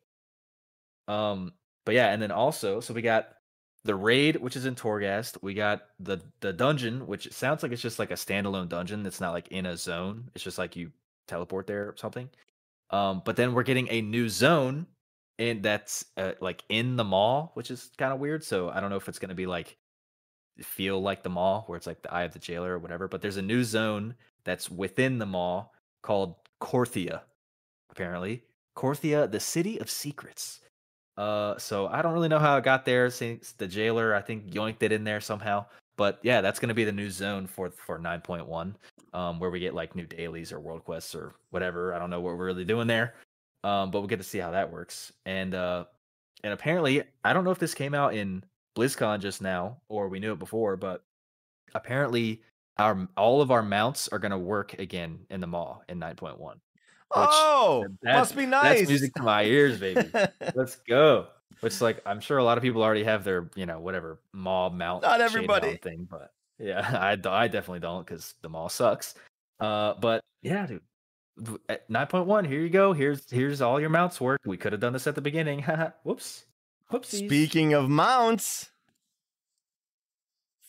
Um, 1.08 1.54
but 1.86 1.96
yeah, 1.96 2.12
and 2.12 2.22
then 2.22 2.32
also, 2.32 2.80
so 2.80 2.94
we 2.94 3.02
got 3.02 3.30
the 3.84 3.96
raid, 3.96 4.38
which 4.38 4.56
is 4.56 4.66
in 4.66 4.76
Torghast. 4.76 5.38
We 5.42 5.54
got 5.54 5.84
the 6.00 6.20
the 6.42 6.52
dungeon, 6.52 7.08
which 7.08 7.32
sounds 7.32 7.64
like 7.64 7.72
it's 7.72 7.82
just 7.82 8.00
like 8.00 8.12
a 8.12 8.16
standalone 8.16 8.70
dungeon. 8.70 9.06
It's 9.06 9.22
not 9.22 9.34
like 9.34 9.50
in 9.50 9.66
a 9.68 9.78
zone. 9.78 10.30
It's 10.36 10.44
just 10.44 10.58
like 10.58 10.76
you 10.76 10.92
teleport 11.28 11.68
there 11.68 11.90
or 11.90 11.96
something. 11.98 12.30
Um, 12.90 13.22
but 13.26 13.36
then 13.36 13.54
we're 13.54 13.64
getting 13.64 13.88
a 13.90 14.02
new 14.02 14.28
zone, 14.30 14.88
and 15.40 15.64
that's 15.64 16.06
uh, 16.18 16.34
like 16.42 16.64
in 16.70 16.96
the 16.98 17.04
Maw, 17.04 17.50
which 17.54 17.72
is 17.72 17.92
kind 17.98 18.12
of 18.14 18.20
weird. 18.20 18.44
So 18.44 18.70
I 18.70 18.80
don't 18.80 18.90
know 18.90 18.96
if 18.98 19.08
it's 19.08 19.20
gonna 19.20 19.36
be 19.36 19.46
like 19.46 19.78
feel 20.62 21.02
like 21.02 21.24
the 21.24 21.30
Maw, 21.30 21.64
where 21.64 21.78
it's 21.78 21.88
like 21.88 22.02
the 22.02 22.14
eye 22.14 22.24
of 22.24 22.34
the 22.34 22.40
jailer 22.40 22.74
or 22.74 22.80
whatever. 22.80 23.08
But 23.08 23.22
there's 23.22 23.38
a 23.38 23.42
new 23.42 23.64
zone 23.64 24.16
that's 24.44 24.70
within 24.70 25.20
the 25.20 25.26
Maw 25.26 25.68
called 26.02 26.36
Korthia 26.62 27.22
apparently. 27.96 28.44
Korthia, 28.78 29.30
the 29.32 29.40
city 29.40 29.80
of 29.80 29.90
secrets. 29.90 30.60
Uh, 31.18 31.58
so 31.58 31.88
I 31.88 32.02
don't 32.02 32.14
really 32.14 32.28
know 32.28 32.40
how 32.40 32.58
it 32.58 32.66
got 32.66 32.84
there 32.84 33.10
since 33.10 33.54
the 33.54 33.68
jailer, 33.68 34.14
I 34.14 34.22
think, 34.22 34.52
yoinked 34.52 34.84
it 34.84 34.92
in 34.92 35.06
there 35.06 35.22
somehow. 35.22 35.66
But 35.98 36.20
yeah, 36.24 36.42
that's 36.42 36.60
going 36.60 36.70
to 36.70 36.76
be 36.76 36.84
the 36.84 36.92
new 36.92 37.10
zone 37.10 37.48
for 37.48 37.72
for 37.72 37.98
9.1, 37.98 38.76
um, 39.14 39.40
where 39.40 39.50
we 39.50 39.62
get 39.62 39.74
like 39.74 39.96
new 39.96 40.06
dailies 40.06 40.52
or 40.52 40.60
world 40.60 40.84
quests 40.84 41.16
or 41.16 41.36
whatever. 41.52 41.94
I 41.94 42.00
don't 42.00 42.10
know 42.10 42.20
what 42.20 42.38
we're 42.38 42.46
really 42.46 42.66
doing 42.66 42.88
there, 42.88 43.16
um, 43.64 43.92
but 43.92 44.00
we'll 44.00 44.10
get 44.10 44.18
to 44.18 44.24
see 44.24 44.40
how 44.40 44.52
that 44.52 44.70
works. 44.70 45.14
And 45.26 45.56
uh, 45.56 45.86
and 46.44 46.52
apparently, 46.52 47.04
I 47.24 47.32
don't 47.32 47.46
know 47.46 47.52
if 47.52 47.60
this 47.60 47.74
came 47.74 47.94
out 47.94 48.14
in 48.14 48.44
BlizzCon 48.78 49.22
just 49.22 49.42
now 49.42 49.78
or 49.88 50.10
we 50.10 50.20
knew 50.20 50.34
it 50.34 50.40
before, 50.40 50.76
but 50.76 51.02
apparently, 51.74 52.42
our 52.78 53.08
all 53.16 53.42
of 53.42 53.52
our 53.52 53.64
mounts 53.64 54.08
are 54.10 54.20
going 54.20 54.32
to 54.32 54.38
work 54.38 54.74
again 54.80 55.20
in 55.30 55.40
the 55.40 55.48
Maw 55.48 55.80
in 55.88 56.00
9.1. 56.00 56.56
oh, 57.12 57.86
must 58.04 58.36
be 58.36 58.46
nice. 58.46 58.80
That's 58.80 58.90
music 58.90 59.14
to 59.16 59.24
my 59.24 59.44
ears, 59.44 59.80
baby. 59.80 60.10
Let's 60.56 60.76
go. 60.88 61.28
Which, 61.62 61.80
like, 61.80 62.02
I'm 62.06 62.20
sure 62.20 62.38
a 62.38 62.44
lot 62.44 62.58
of 62.58 62.62
people 62.62 62.84
already 62.84 63.04
have 63.04 63.24
their, 63.24 63.50
you 63.56 63.66
know, 63.66 63.80
whatever 63.80 64.20
Maw 64.34 64.70
mount. 64.70 65.04
Not 65.04 65.22
everybody. 65.22 65.78
thing, 65.78 66.08
but 66.10 66.32
yeah, 66.60 66.82
I, 67.02 67.12
I 67.30 67.48
definitely 67.48 67.80
don't 67.80 68.06
because 68.06 68.34
the 68.42 68.50
Maw 68.50 68.68
sucks. 68.68 69.16
Uh, 69.60 69.94
but 70.00 70.22
yeah, 70.42 70.66
dude. 70.66 70.82
At 71.68 71.90
9.1, 71.90 72.48
here 72.48 72.62
you 72.62 72.70
go. 72.70 72.94
Here's 72.94 73.30
here's 73.30 73.62
all 73.62 73.78
your 73.78 73.90
mounts 73.90 74.22
work. 74.22 74.40
We 74.46 74.56
could 74.56 74.72
have 74.72 74.80
done 74.80 74.94
this 74.94 75.06
at 75.06 75.16
the 75.16 75.22
beginning. 75.22 75.66
Whoops. 76.04 76.46
Whoopsies. 76.90 77.26
Speaking 77.26 77.74
of 77.74 77.90
mounts, 77.90 78.70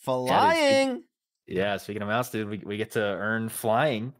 flying. 0.01 1.03
Yeah, 1.47 1.77
speaking 1.77 2.01
of 2.01 2.07
mounts, 2.09 2.29
dude, 2.29 2.49
we, 2.49 2.57
we 2.59 2.77
get 2.77 2.91
to 2.91 3.01
earn 3.01 3.49
flying, 3.49 4.13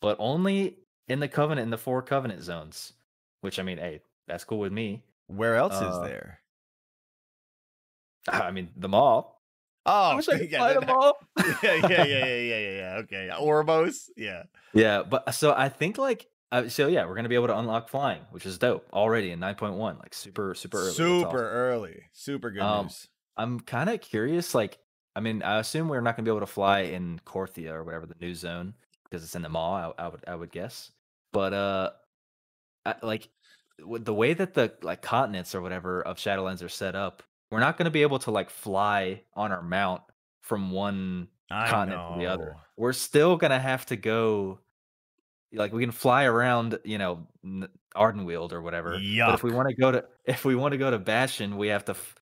but 0.00 0.16
only 0.18 0.76
in 1.08 1.20
the 1.20 1.28
covenant 1.28 1.64
in 1.64 1.70
the 1.70 1.78
four 1.78 2.02
covenant 2.02 2.42
zones. 2.42 2.92
Which 3.40 3.58
I 3.58 3.62
mean, 3.62 3.78
hey, 3.78 4.00
that's 4.28 4.44
cool 4.44 4.58
with 4.58 4.72
me. 4.72 5.02
Where 5.28 5.56
else 5.56 5.74
is 5.74 5.80
Uh, 5.82 6.00
there? 6.04 6.40
I 8.28 8.50
mean, 8.50 8.70
the 8.76 8.88
Maw. 8.88 9.24
Oh, 9.88 9.92
I 10.10 10.14
wish 10.16 10.28
I 10.28 10.38
could 10.38 10.50
yeah, 10.50 10.58
fly 10.58 10.72
that- 10.74 10.80
them 10.80 10.90
all. 10.90 11.16
yeah, 11.62 11.74
yeah, 11.74 12.04
yeah, 12.04 12.24
yeah, 12.24 12.36
yeah, 12.36 12.58
yeah. 12.70 12.96
Okay, 13.04 13.30
Orbos. 13.32 14.10
Yeah. 14.16 14.44
Yeah, 14.74 15.02
but 15.02 15.32
so 15.34 15.54
I 15.56 15.68
think 15.68 15.96
like 15.98 16.26
uh, 16.52 16.68
so 16.68 16.88
yeah, 16.88 17.06
we're 17.06 17.14
gonna 17.14 17.28
be 17.28 17.34
able 17.36 17.46
to 17.48 17.58
unlock 17.58 17.88
flying, 17.88 18.20
which 18.30 18.46
is 18.46 18.58
dope 18.58 18.86
already 18.92 19.30
in 19.30 19.38
9.1, 19.40 19.78
like 20.00 20.12
super 20.14 20.54
super 20.54 20.78
early. 20.78 20.92
Super 20.92 21.26
awesome. 21.28 21.36
early. 21.38 22.02
Super 22.12 22.50
good 22.50 22.62
Um, 22.62 22.86
news. 22.86 23.08
I'm 23.36 23.60
kind 23.60 23.90
of 23.90 24.00
curious. 24.00 24.54
Like, 24.54 24.78
I 25.16 25.20
mean, 25.20 25.42
I 25.42 25.58
assume 25.58 25.88
we're 25.88 26.02
not 26.02 26.14
gonna 26.14 26.24
be 26.24 26.30
able 26.30 26.40
to 26.40 26.46
fly 26.46 26.80
in 26.80 27.20
Korthia 27.24 27.72
or 27.72 27.82
whatever 27.82 28.04
the 28.04 28.14
new 28.20 28.34
zone 28.34 28.74
because 29.04 29.24
it's 29.24 29.34
in 29.34 29.40
the 29.40 29.48
Maw. 29.48 29.92
I, 29.98 30.04
I 30.04 30.08
would 30.08 30.24
I 30.28 30.34
would 30.34 30.52
guess, 30.52 30.92
but 31.32 31.54
uh, 31.54 31.90
I, 32.84 32.96
like 33.02 33.30
the 33.78 34.14
way 34.14 34.34
that 34.34 34.52
the 34.52 34.74
like 34.82 35.00
continents 35.00 35.54
or 35.54 35.62
whatever 35.62 36.02
of 36.02 36.18
Shadowlands 36.18 36.62
are 36.62 36.68
set 36.68 36.94
up, 36.94 37.22
we're 37.50 37.60
not 37.60 37.78
gonna 37.78 37.90
be 37.90 38.02
able 38.02 38.18
to 38.20 38.30
like 38.30 38.50
fly 38.50 39.22
on 39.34 39.52
our 39.52 39.62
mount 39.62 40.02
from 40.42 40.70
one 40.70 41.28
I 41.50 41.70
continent 41.70 42.00
to 42.12 42.18
the 42.20 42.26
other. 42.26 42.56
We're 42.76 42.92
still 42.92 43.36
gonna 43.38 43.58
have 43.58 43.86
to 43.86 43.96
go. 43.96 44.60
Like 45.50 45.72
we 45.72 45.82
can 45.82 45.92
fly 45.92 46.24
around, 46.24 46.78
you 46.84 46.98
know, 46.98 47.26
Ardenweald 47.94 48.52
or 48.52 48.60
whatever. 48.60 48.98
But 49.28 49.34
if 49.36 49.42
we 49.42 49.50
want 49.52 49.70
to 49.70 49.74
go 49.74 49.92
to, 49.92 50.04
if 50.26 50.44
we 50.44 50.54
want 50.54 50.72
to 50.72 50.78
go 50.78 50.90
to 50.90 50.98
Bastion, 50.98 51.56
we 51.56 51.68
have 51.68 51.86
to 51.86 51.92
f- 51.92 52.16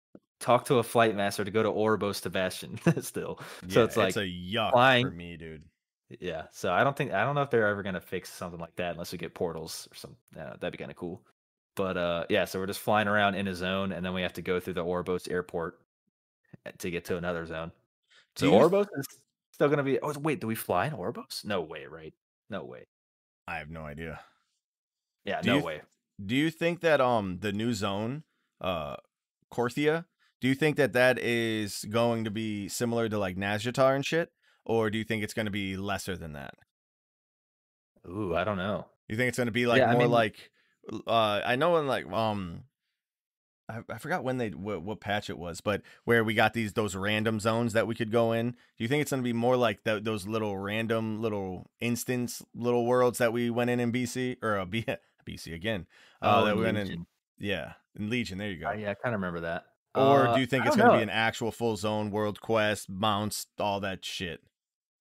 talk 0.44 0.66
to 0.66 0.76
a 0.78 0.82
flight 0.82 1.16
master 1.16 1.44
to 1.44 1.50
go 1.50 1.62
to 1.62 1.70
Oribos 1.70 2.20
to 2.22 2.30
Bastion. 2.30 2.78
still, 3.02 3.38
so 3.68 3.80
Yeah, 3.80 3.84
it's 3.84 3.96
like, 3.96 4.16
a 4.16 4.20
yuck 4.20 4.72
flying- 4.72 5.06
for 5.06 5.12
me, 5.12 5.36
dude. 5.36 5.64
yeah. 6.20 6.44
So 6.52 6.72
I 6.72 6.84
don't 6.84 6.96
think 6.96 7.12
I 7.12 7.24
don't 7.24 7.34
know 7.34 7.42
if 7.42 7.50
they're 7.50 7.66
ever 7.66 7.82
gonna 7.82 8.00
fix 8.00 8.30
something 8.32 8.60
like 8.60 8.76
that 8.76 8.92
unless 8.92 9.10
we 9.12 9.18
get 9.18 9.34
portals 9.34 9.88
or 9.90 9.94
something. 9.94 10.18
Uh, 10.38 10.54
that'd 10.60 10.72
be 10.72 10.78
kind 10.78 10.90
of 10.90 10.96
cool. 10.96 11.22
But 11.76 11.96
uh, 11.96 12.24
yeah. 12.28 12.44
So 12.44 12.58
we're 12.60 12.66
just 12.66 12.80
flying 12.80 13.08
around 13.08 13.34
in 13.36 13.48
a 13.48 13.54
zone, 13.54 13.92
and 13.92 14.04
then 14.04 14.12
we 14.14 14.22
have 14.22 14.34
to 14.34 14.42
go 14.42 14.60
through 14.60 14.74
the 14.74 14.84
Oribos 14.84 15.30
airport 15.30 15.80
uh, 16.66 16.70
to 16.78 16.90
get 16.90 17.06
to 17.06 17.16
another 17.16 17.46
zone. 17.46 17.72
So 18.36 18.50
Oribos 18.52 18.86
is 18.98 19.06
still 19.52 19.68
gonna 19.68 19.82
be. 19.82 19.98
Oh 20.00 20.12
wait, 20.20 20.40
do 20.40 20.46
we 20.46 20.54
fly 20.54 20.86
in 20.86 20.92
Oribos? 20.92 21.44
No 21.44 21.62
way, 21.62 21.86
right? 21.86 22.12
No 22.50 22.64
way. 22.64 22.84
I 23.48 23.56
have 23.56 23.70
no 23.70 23.80
idea. 23.82 24.20
Yeah, 25.24 25.40
Do 25.40 25.50
no 25.50 25.56
you 25.58 25.64
way. 25.64 25.80
Do 26.24 26.36
you 26.36 26.50
think 26.50 26.80
that 26.80 27.00
um 27.00 27.38
the 27.40 27.52
new 27.52 27.72
zone, 27.72 28.22
uh, 28.60 28.96
Korthia, 29.52 30.04
do 30.44 30.48
you 30.50 30.54
think 30.54 30.76
that 30.76 30.92
that 30.92 31.18
is 31.18 31.86
going 31.88 32.24
to 32.24 32.30
be 32.30 32.68
similar 32.68 33.08
to 33.08 33.16
like 33.18 33.34
Nazjatar 33.34 33.94
and 33.94 34.04
shit, 34.04 34.30
or 34.66 34.90
do 34.90 34.98
you 34.98 35.04
think 35.04 35.24
it's 35.24 35.32
going 35.32 35.46
to 35.46 35.50
be 35.50 35.74
lesser 35.78 36.18
than 36.18 36.34
that? 36.34 36.52
Ooh, 38.06 38.36
I 38.36 38.44
don't 38.44 38.58
know. 38.58 38.84
You 39.08 39.16
think 39.16 39.28
it's 39.30 39.38
going 39.38 39.46
to 39.46 39.52
be 39.52 39.64
like 39.66 39.78
Yeah, 39.78 39.88
I 39.88 39.92
more 39.92 40.02
mean- 40.02 40.10
like, 40.10 40.50
uh, 41.06 41.40
I 41.46 41.56
know 41.56 41.78
in 41.78 41.86
like 41.86 42.06
um, 42.12 42.64
I, 43.70 43.78
I 43.88 43.96
forgot 43.96 44.22
when 44.22 44.36
they 44.36 44.50
what, 44.50 44.82
what 44.82 45.00
patch 45.00 45.30
it 45.30 45.38
was, 45.38 45.62
but 45.62 45.80
where 46.04 46.22
we 46.22 46.34
got 46.34 46.52
these 46.52 46.74
those 46.74 46.94
random 46.94 47.40
zones 47.40 47.72
that 47.72 47.86
we 47.86 47.94
could 47.94 48.12
go 48.12 48.32
in. 48.32 48.50
Do 48.50 48.56
you 48.84 48.88
think 48.88 49.00
it's 49.00 49.12
going 49.12 49.22
to 49.22 49.26
be 49.26 49.32
more 49.32 49.56
like 49.56 49.84
tho- 49.84 49.98
those 49.98 50.26
little 50.26 50.58
random 50.58 51.22
little 51.22 51.70
instance 51.80 52.42
little 52.54 52.84
worlds 52.84 53.16
that 53.16 53.32
we 53.32 53.48
went 53.48 53.70
in 53.70 53.80
in 53.80 53.90
BC 53.92 54.36
or 54.42 54.58
uh, 54.58 54.66
B, 54.66 54.84
BC 55.26 55.54
again? 55.54 55.86
Uh, 56.20 56.40
Oh, 56.42 56.44
that 56.44 56.54
we 56.58 56.64
went 56.64 56.76
in, 56.76 57.06
yeah, 57.38 57.72
in 57.98 58.10
Legion. 58.10 58.36
There 58.36 58.50
you 58.50 58.60
go. 58.60 58.68
Uh, 58.68 58.72
yeah, 58.74 58.90
I 58.90 58.94
kind 58.94 59.14
of 59.14 59.22
remember 59.22 59.40
that. 59.40 59.64
Or 59.94 60.28
Uh, 60.28 60.34
do 60.34 60.40
you 60.40 60.46
think 60.46 60.66
it's 60.66 60.76
going 60.76 60.90
to 60.90 60.96
be 60.96 61.02
an 61.02 61.10
actual 61.10 61.52
full 61.52 61.76
zone 61.76 62.10
world 62.10 62.40
quest, 62.40 62.88
mounts, 62.88 63.46
all 63.58 63.80
that 63.80 64.04
shit? 64.04 64.40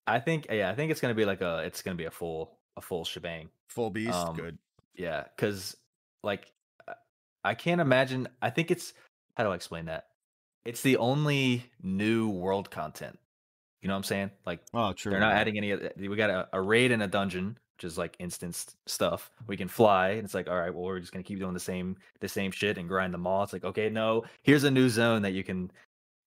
I 0.05 0.19
think 0.19 0.47
yeah, 0.51 0.69
I 0.69 0.75
think 0.75 0.91
it's 0.91 0.99
gonna 0.99 1.13
be 1.13 1.23
like 1.23 1.39
a 1.39 1.59
it's 1.59 1.81
gonna 1.81 1.95
be 1.95 2.03
a 2.03 2.11
full 2.11 2.57
a 2.75 2.81
full 2.81 3.05
shebang. 3.05 3.47
Full 3.69 3.89
beast, 3.89 4.13
Um, 4.13 4.35
good. 4.35 4.57
Yeah, 4.95 5.23
because 5.35 5.77
like 6.23 6.51
I 7.45 7.53
can't 7.55 7.79
imagine. 7.79 8.27
I 8.41 8.49
think 8.49 8.69
it's 8.69 8.93
how 9.37 9.45
do 9.45 9.51
I 9.51 9.55
explain 9.55 9.85
that? 9.85 10.07
It's 10.65 10.81
the 10.81 10.97
only 10.97 11.71
new 11.81 12.29
world 12.29 12.69
content. 12.69 13.17
You 13.81 13.87
know 13.87 13.93
what 13.93 13.99
I'm 13.99 14.03
saying? 14.03 14.31
Like 14.45 14.59
Oh, 14.73 14.91
true. 14.91 15.11
they're 15.11 15.21
not 15.21 15.33
adding 15.33 15.57
any. 15.57 15.73
We 16.07 16.15
got 16.17 16.29
a, 16.29 16.49
a 16.51 16.61
raid 16.61 16.91
and 16.91 17.01
a 17.01 17.07
dungeon, 17.07 17.57
which 17.83 17.91
is 17.91 17.97
like 17.97 18.15
instance 18.19 18.75
stuff. 18.85 19.29
We 19.47 19.57
can 19.57 19.67
fly, 19.67 20.11
and 20.11 20.23
it's 20.23 20.33
like, 20.33 20.49
all 20.49 20.57
right, 20.57 20.73
well, 20.73 20.83
we're 20.83 20.99
just 20.99 21.11
gonna 21.11 21.23
keep 21.23 21.39
doing 21.39 21.53
the 21.53 21.59
same 21.59 21.97
the 22.21 22.29
same 22.29 22.51
shit 22.51 22.77
and 22.77 22.87
grind 22.87 23.13
them 23.13 23.27
all. 23.27 23.43
It's 23.43 23.51
like, 23.51 23.65
okay, 23.65 23.89
no, 23.89 24.23
here's 24.43 24.63
a 24.63 24.71
new 24.71 24.89
zone 24.89 25.21
that 25.23 25.33
you 25.33 25.43
can 25.43 25.69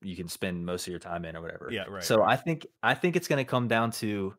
you 0.02 0.14
can 0.14 0.28
spend 0.28 0.66
most 0.66 0.86
of 0.86 0.90
your 0.90 0.98
time 1.00 1.24
in 1.24 1.34
or 1.34 1.40
whatever. 1.40 1.70
Yeah, 1.72 1.84
right, 1.88 2.04
So. 2.04 2.22
I 2.22 2.36
think 2.36 2.66
I 2.82 2.94
think 2.94 3.16
it's 3.16 3.26
gonna 3.26 3.44
come 3.44 3.68
down 3.68 3.90
to 3.92 4.34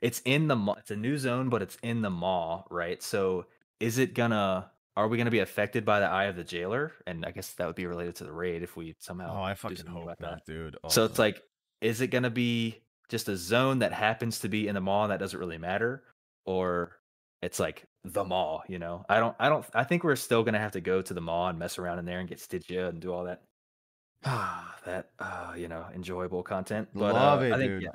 it's 0.00 0.22
in 0.24 0.46
the 0.46 0.56
Maw. 0.56 0.74
It's 0.74 0.92
a 0.92 0.96
new 0.96 1.18
zone, 1.18 1.48
but 1.48 1.60
it's 1.60 1.76
in 1.82 2.02
the 2.02 2.10
Maw, 2.10 2.62
right? 2.70 3.02
So 3.02 3.46
is 3.80 3.98
it 3.98 4.14
gonna? 4.14 4.70
Are 4.96 5.08
we 5.08 5.18
gonna 5.18 5.30
be 5.30 5.40
affected 5.40 5.84
by 5.84 5.98
the 5.98 6.06
eye 6.06 6.24
of 6.24 6.36
the 6.36 6.44
jailer? 6.44 6.92
And 7.06 7.26
I 7.26 7.32
guess 7.32 7.52
that 7.54 7.66
would 7.66 7.76
be 7.76 7.86
related 7.86 8.14
to 8.16 8.24
the 8.24 8.32
raid 8.32 8.62
if 8.62 8.76
we 8.76 8.94
somehow. 9.00 9.40
Oh, 9.40 9.42
I 9.42 9.54
fucking 9.54 9.86
hope 9.86 10.20
not, 10.20 10.44
dude. 10.46 10.76
so 10.88 11.04
it's 11.04 11.18
like, 11.18 11.42
is 11.80 12.00
it 12.00 12.08
going 12.08 12.24
to 12.24 12.30
be 12.30 12.80
just 13.08 13.28
a 13.28 13.36
zone 13.36 13.80
that 13.80 13.92
happens 13.92 14.38
to 14.38 14.48
be 14.48 14.68
in 14.68 14.74
the 14.74 14.80
Maw 14.80 15.02
and 15.04 15.12
that 15.12 15.18
doesn't 15.18 15.38
really 15.38 15.58
matter, 15.58 16.04
or 16.44 16.96
it's 17.42 17.60
like 17.60 17.84
the 18.04 18.24
Maw? 18.24 18.60
You 18.68 18.78
know, 18.78 19.04
I 19.08 19.20
don't, 19.20 19.36
I 19.38 19.48
don't, 19.48 19.64
I 19.74 19.84
think 19.84 20.04
we're 20.04 20.16
still 20.16 20.44
to 20.44 20.58
have 20.58 20.72
to 20.72 20.80
go 20.80 21.02
to 21.02 21.14
the 21.14 21.20
Maw 21.20 21.48
and 21.48 21.58
mess 21.58 21.78
around 21.78 21.98
in 21.98 22.04
there 22.04 22.20
and 22.20 22.28
get 22.28 22.40
Stygia 22.40 22.88
and 22.88 23.00
do 23.00 23.12
all 23.12 23.24
that. 23.24 23.42
Ah, 24.24 24.76
that 24.84 25.10
uh, 25.18 25.54
you 25.56 25.68
know, 25.68 25.86
enjoyable 25.94 26.42
content. 26.42 26.88
But 26.94 27.14
Love 27.14 27.40
uh, 27.40 27.44
it, 27.44 27.52
I 27.52 27.56
think 27.56 27.70
dude. 27.70 27.82
yeah, 27.82 27.90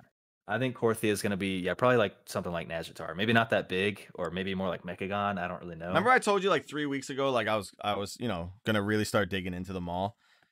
I 0.47 0.59
think 0.59 0.75
Korthia 0.75 1.09
is 1.09 1.21
to 1.21 1.37
be 1.37 1.59
yeah, 1.59 1.73
probably 1.73 1.97
like 1.97 2.15
something 2.25 2.51
like 2.51 2.69
Nazjatar. 2.69 3.15
Maybe 3.15 3.33
not 3.33 3.49
that 3.51 3.69
big, 3.69 4.07
or 4.13 4.31
maybe 4.31 4.53
more 4.55 4.67
like 4.67 4.83
Mechagon. 4.83 5.39
I 5.39 5.47
don't 5.47 5.61
really 5.61 5.75
know. 5.75 5.87
Remember 5.87 6.09
I 6.09 6.19
told 6.19 6.43
you 6.43 6.49
like 6.49 6.67
three 6.67 6.85
weeks 6.85 7.09
ago, 7.09 7.31
like 7.31 7.47
I 7.47 7.55
was 7.55 7.71
I 7.81 7.95
was, 7.95 8.17
you 8.19 8.27
know, 8.27 8.51
gonna 8.65 8.81
really 8.81 9.05
start 9.05 9.29
digging 9.29 9.53
into 9.53 9.73
the 9.73 9.81
Maw. 9.81 10.11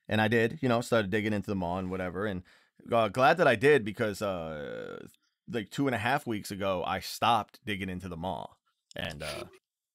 And 0.09 0.19
I 0.19 0.27
did, 0.27 0.59
you 0.61 0.69
know, 0.69 0.81
started 0.81 1.11
digging 1.11 1.33
into 1.33 1.49
the 1.49 1.55
Maw 1.55 1.77
and 1.77 1.89
whatever. 1.89 2.25
And 2.25 2.43
uh, 2.91 3.07
glad 3.07 3.37
that 3.37 3.47
I 3.47 3.55
did 3.55 3.85
because 3.85 4.21
uh 4.21 4.99
like 5.49 5.69
two 5.69 5.87
and 5.87 5.95
a 5.95 5.99
half 5.99 6.25
weeks 6.25 6.51
ago 6.51 6.83
I 6.85 6.99
stopped 6.99 7.59
digging 7.65 7.89
into 7.89 8.09
the 8.09 8.17
Maw. 8.17 8.47
And 8.95 9.23
uh 9.23 9.43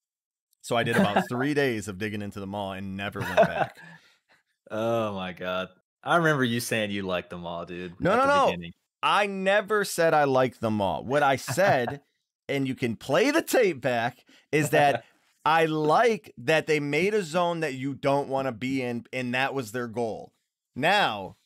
so 0.61 0.75
I 0.75 0.83
did 0.83 0.97
about 0.97 1.27
three 1.29 1.53
days 1.53 1.87
of 1.87 1.97
digging 1.97 2.21
into 2.21 2.39
the 2.39 2.47
Maw 2.47 2.73
and 2.73 2.95
never 2.97 3.19
went 3.19 3.35
back. 3.35 3.77
oh 4.71 5.13
my 5.13 5.33
god. 5.33 5.69
I 6.03 6.17
remember 6.17 6.43
you 6.43 6.59
saying 6.59 6.91
you 6.91 7.03
liked 7.03 7.29
the 7.29 7.37
Maw, 7.37 7.65
dude. 7.65 7.99
No, 7.99 8.15
no, 8.15 8.25
no. 8.25 8.45
beginning. 8.47 8.73
I 9.01 9.27
never 9.27 9.85
said 9.85 10.13
I 10.13 10.25
liked 10.25 10.61
the 10.61 10.71
Maw. 10.71 11.01
What 11.01 11.23
I 11.23 11.35
said, 11.35 12.01
and 12.49 12.67
you 12.67 12.75
can 12.75 12.95
play 12.95 13.31
the 13.31 13.41
tape 13.41 13.81
back, 13.81 14.23
is 14.51 14.69
that 14.71 15.03
I 15.45 15.65
like 15.65 16.33
that 16.37 16.67
they 16.67 16.79
made 16.79 17.13
a 17.13 17.23
zone 17.23 17.61
that 17.61 17.73
you 17.73 17.93
don't 17.93 18.29
want 18.29 18.47
to 18.47 18.51
be 18.51 18.81
in, 18.81 19.05
and 19.13 19.33
that 19.33 19.53
was 19.53 19.71
their 19.71 19.87
goal. 19.87 20.33
Now, 20.75 21.37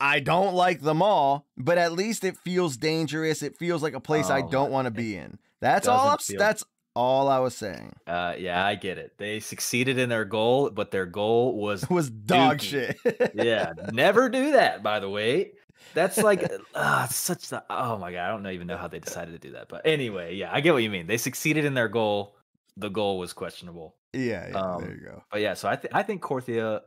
I 0.00 0.20
don't 0.20 0.54
like 0.54 0.80
the 0.82 0.94
Maw, 0.94 1.40
but 1.56 1.78
at 1.78 1.92
least 1.92 2.24
it 2.24 2.36
feels 2.36 2.76
dangerous. 2.76 3.42
It 3.42 3.56
feels 3.56 3.82
like 3.82 3.94
a 3.94 4.00
place 4.00 4.28
I 4.30 4.40
Oh, 4.42 4.48
don't 4.50 4.70
want 4.70 4.86
to 4.86 4.90
be 4.90 5.16
in. 5.16 5.38
That's 5.60 5.88
all. 5.88 6.10
I'm, 6.10 6.18
feel- 6.18 6.38
that's 6.38 6.64
all 6.94 7.28
I 7.28 7.38
was 7.38 7.54
saying. 7.56 7.94
Uh, 8.06 8.34
yeah, 8.38 8.64
I 8.64 8.74
get 8.74 8.98
it. 8.98 9.12
They 9.18 9.40
succeeded 9.40 9.98
in 9.98 10.08
their 10.08 10.24
goal, 10.24 10.70
but 10.70 10.90
their 10.90 11.06
goal 11.06 11.56
was 11.56 11.88
was 11.90 12.10
dog 12.10 12.58
Dookie. 12.58 12.96
shit. 13.04 13.30
yeah, 13.34 13.72
never 13.92 14.28
do 14.28 14.52
that. 14.52 14.82
By 14.82 15.00
the 15.00 15.08
way, 15.08 15.52
that's 15.94 16.18
like 16.18 16.46
uh, 16.74 17.06
such 17.08 17.48
the 17.48 17.62
oh 17.70 17.96
my 17.98 18.12
god, 18.12 18.26
I 18.26 18.28
don't 18.28 18.46
even 18.48 18.66
know 18.66 18.76
how 18.76 18.88
they 18.88 18.98
decided 18.98 19.32
to 19.32 19.38
do 19.48 19.52
that. 19.54 19.68
But 19.68 19.86
anyway, 19.86 20.34
yeah, 20.36 20.50
I 20.52 20.60
get 20.60 20.72
what 20.74 20.82
you 20.82 20.90
mean. 20.90 21.06
They 21.06 21.16
succeeded 21.18 21.64
in 21.64 21.74
their 21.74 21.88
goal. 21.88 22.36
The 22.76 22.90
goal 22.90 23.18
was 23.18 23.32
questionable. 23.32 23.94
yeah, 24.12 24.48
yeah. 24.50 24.58
Um, 24.60 24.82
there 24.82 24.90
you 24.94 25.00
go. 25.06 25.22
But 25.32 25.40
yeah, 25.40 25.54
so 25.54 25.68
I 25.68 25.76
think 25.76 25.94
I 25.94 26.02
think 26.02 26.20
Korthia, 26.22 26.80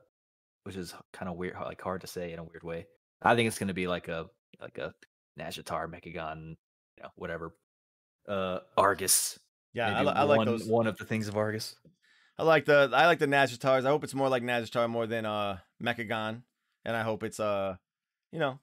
which 0.63 0.76
is 0.76 0.93
kind 1.13 1.28
of 1.30 1.36
weird, 1.38 1.56
like 1.56 1.82
hard 1.82 2.02
to 2.02 2.08
say 2.08 2.32
in 2.32 2.38
a 2.39 2.43
weird 2.43 2.63
way. 2.63 2.86
I 3.21 3.36
think 3.36 3.47
it's 3.47 3.60
going 3.60 3.67
to 3.67 3.73
be 3.73 3.88
like 3.88 4.08
a 4.08 4.27
like 4.62 4.77
a 4.77 4.93
Nazjatar, 5.39 5.88
Mechagon, 5.88 6.55
you 6.97 7.03
know, 7.03 7.10
whatever. 7.15 7.53
Uh, 8.27 8.60
Argus. 8.77 9.39
Yeah, 9.73 9.97
I, 9.97 10.01
li- 10.03 10.13
I 10.15 10.23
like 10.23 10.38
one, 10.38 10.47
those. 10.47 10.67
One 10.67 10.88
of 10.88 10.97
the 10.97 11.05
things 11.05 11.27
of 11.27 11.38
Argus. 11.38 11.75
I 12.38 12.43
like 12.43 12.65
the 12.65 12.89
I 12.93 13.05
like 13.05 13.19
the 13.19 13.27
Nazjatars. 13.27 13.86
I 13.86 13.89
hope 13.89 14.03
it's 14.03 14.15
more 14.15 14.29
like 14.29 14.43
Nazjatar 14.43 14.89
more 14.89 15.05
than 15.05 15.25
uh 15.25 15.58
Mechagon, 15.84 16.43
and 16.86 16.95
I 16.95 17.03
hope 17.03 17.23
it's 17.23 17.39
uh, 17.39 17.75
you 18.32 18.39
know, 18.39 18.60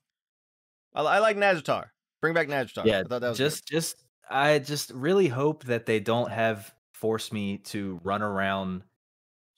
I, 0.95 1.03
I 1.03 1.19
like 1.19 1.37
Nazjatar. 1.37 1.87
Bring 2.23 2.35
back 2.35 2.49
Nazjatar. 2.49 2.87
Yeah, 2.87 3.01
I 3.01 3.03
thought 3.05 3.21
that 3.21 3.29
was 3.29 3.39
just 3.39 3.67
just 3.67 4.03
I 4.29 4.59
just 4.59 4.91
really 4.93 5.29
hope 5.29 5.65
that 5.65 5.87
they 5.87 6.01
don't 6.01 6.31
have 6.31 6.73
forced 6.95 7.33
me 7.33 7.59
to 7.59 8.01
run 8.03 8.23
around 8.23 8.83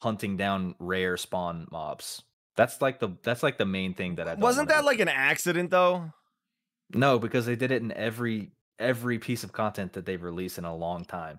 hunting 0.03 0.37
down 0.37 0.75
rare 0.79 1.17
spawn 1.17 1.67
mobs. 1.71 2.23
That's 2.59 2.83
like 2.83 2.99
the 2.99 3.11
that's 3.23 3.45
like 3.45 3.57
the 3.57 3.65
main 3.65 3.95
thing 3.95 4.17
that 4.17 4.27
I 4.27 4.35
wasn't 4.35 4.69
that 4.69 4.85
like 4.85 4.99
an 4.99 5.09
accident 5.09 5.71
though? 5.71 6.13
no 6.93 7.19
because 7.19 7.47
they 7.47 7.55
did 7.55 7.71
it 7.71 7.83
in 7.83 7.93
every 7.93 8.51
every 8.79 9.19
piece 9.19 9.45
of 9.45 9.53
content 9.53 9.93
that 9.93 10.05
they've 10.05 10.23
released 10.23 10.59
in 10.59 10.65
a 10.65 10.75
long 10.75 11.05
time. 11.05 11.39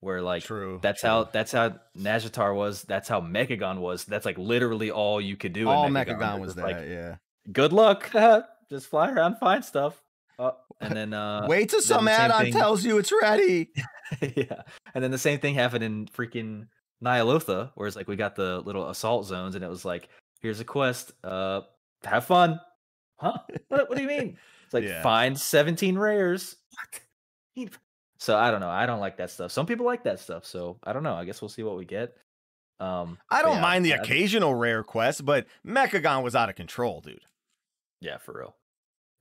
Where 0.00 0.20
like 0.20 0.42
True. 0.42 0.78
that's 0.82 1.00
true. 1.00 1.08
how 1.08 1.24
that's 1.24 1.52
how 1.52 1.76
Nazjatar 1.96 2.54
was. 2.54 2.82
That's 2.82 3.08
how 3.08 3.20
Mechagon 3.22 3.78
was. 3.78 4.04
That's 4.04 4.26
like 4.26 4.36
literally 4.36 4.90
all 4.90 5.20
you 5.20 5.36
could 5.36 5.54
do. 5.54 5.68
all 5.68 5.88
Mechagon 5.88 6.18
Mechagon 6.18 6.40
was 6.40 6.54
that. 6.56 6.64
Like, 6.64 6.76
yeah. 6.88 7.16
good 7.50 7.72
luck. 7.72 8.10
just 8.70 8.88
fly 8.88 9.10
around, 9.10 9.36
find 9.38 9.64
stuff. 9.64 10.02
Oh, 10.38 10.56
and 10.80 10.94
then 10.94 11.14
uh, 11.14 11.46
Wait 11.48 11.70
till 11.70 11.80
some 11.80 12.08
add-on 12.08 12.42
thing- 12.42 12.52
tells 12.52 12.84
you 12.84 12.98
it's 12.98 13.12
ready. 13.22 13.70
yeah. 14.20 14.62
And 14.94 15.02
then 15.04 15.12
the 15.12 15.18
same 15.18 15.38
thing 15.38 15.54
happened 15.54 15.84
in 15.84 16.06
freaking 16.06 16.66
Ny'alotha, 17.02 17.70
where 17.74 17.86
it's 17.86 17.96
like 17.96 18.08
we 18.08 18.16
got 18.16 18.34
the 18.34 18.60
little 18.60 18.88
assault 18.90 19.26
zones, 19.26 19.54
and 19.54 19.64
it 19.64 19.70
was 19.70 19.84
like, 19.84 20.08
here's 20.42 20.60
a 20.60 20.64
quest. 20.64 21.12
Uh, 21.24 21.62
have 22.04 22.24
fun. 22.26 22.60
huh? 23.18 23.38
What, 23.68 23.88
what 23.88 23.96
do 23.96 24.02
you 24.02 24.08
mean? 24.08 24.36
It's 24.64 24.74
like 24.74 24.84
Yeah. 24.84 25.02
find 25.02 25.38
17 25.38 25.96
rares. 25.98 26.56
What? 27.54 27.70
So 28.18 28.36
I 28.38 28.50
don't 28.52 28.60
know. 28.60 28.70
I 28.70 28.86
don't 28.86 29.00
like 29.00 29.16
that 29.16 29.30
stuff. 29.30 29.50
Some 29.50 29.66
people 29.66 29.84
like 29.84 30.04
that 30.04 30.20
stuff. 30.20 30.46
So 30.46 30.78
I 30.84 30.92
don't 30.92 31.02
know. 31.02 31.14
I 31.14 31.24
guess 31.24 31.42
we'll 31.42 31.48
see 31.48 31.64
what 31.64 31.76
we 31.76 31.84
get. 31.84 32.16
Um, 32.78 33.18
I 33.28 33.42
don't 33.42 33.56
yeah, 33.56 33.60
mind 33.60 33.84
the 33.84 33.94
I- 33.94 33.96
occasional 33.96 34.54
rare 34.54 34.84
quest, 34.84 35.24
but 35.26 35.46
Mechagon 35.66 36.22
was 36.22 36.36
out 36.36 36.48
of 36.48 36.54
control, 36.54 37.00
dude. 37.00 37.24
Yeah, 38.00 38.18
for 38.18 38.32
real. 38.38 38.54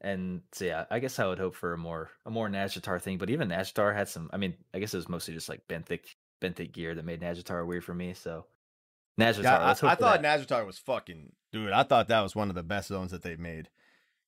And 0.01 0.41
so 0.51 0.65
yeah, 0.65 0.85
I 0.91 0.99
guess 0.99 1.17
I 1.17 1.25
would 1.25 1.39
hope 1.39 1.55
for 1.55 1.73
a 1.73 1.77
more 1.79 2.11
a 2.27 2.29
more 2.31 2.47
Nazjatar 2.47 3.01
thing. 3.01 3.17
But 3.17 3.31
even 3.31 3.49
Nazjatar 3.49 3.95
had 3.95 4.07
some. 4.07 4.29
I 4.33 4.37
mean, 4.37 4.53
I 4.73 4.77
guess 4.79 4.93
it 4.93 4.97
was 4.97 5.09
mostly 5.09 5.33
just 5.33 5.49
like 5.49 5.67
benthic 5.67 6.01
benthic 6.41 6.71
gear 6.71 6.93
that 6.93 7.03
made 7.03 7.21
Nazjatar 7.21 7.65
weird 7.65 7.83
for 7.83 7.95
me. 7.95 8.13
So 8.13 8.45
Nazjatar. 9.19 9.43
Yeah, 9.43 9.57
I, 9.89 9.91
I 9.91 9.95
thought. 9.95 10.21
Nazjatar 10.21 10.65
was 10.65 10.77
fucking 10.77 11.33
dude. 11.51 11.71
I 11.71 11.83
thought 11.83 12.07
that 12.07 12.21
was 12.21 12.35
one 12.35 12.49
of 12.49 12.55
the 12.55 12.63
best 12.63 12.87
zones 12.87 13.11
that 13.11 13.21
they've 13.23 13.39
made. 13.39 13.69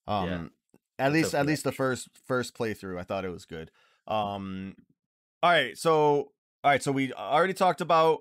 Um, 0.07 0.27
Yeah. 0.27 0.43
at 0.99 1.11
Let's 1.11 1.13
least 1.13 1.33
at 1.33 1.37
that. 1.39 1.45
least 1.47 1.63
the 1.63 1.71
first 1.71 2.09
first 2.27 2.55
playthrough, 2.57 2.99
I 2.99 3.03
thought 3.03 3.25
it 3.25 3.29
was 3.29 3.45
good. 3.45 3.71
Um, 4.07 4.75
all 5.41 5.51
right, 5.51 5.77
so 5.77 6.31
all 6.63 6.71
right, 6.71 6.83
so 6.83 6.91
we 6.91 7.13
already 7.13 7.53
talked 7.53 7.81
about 7.81 8.19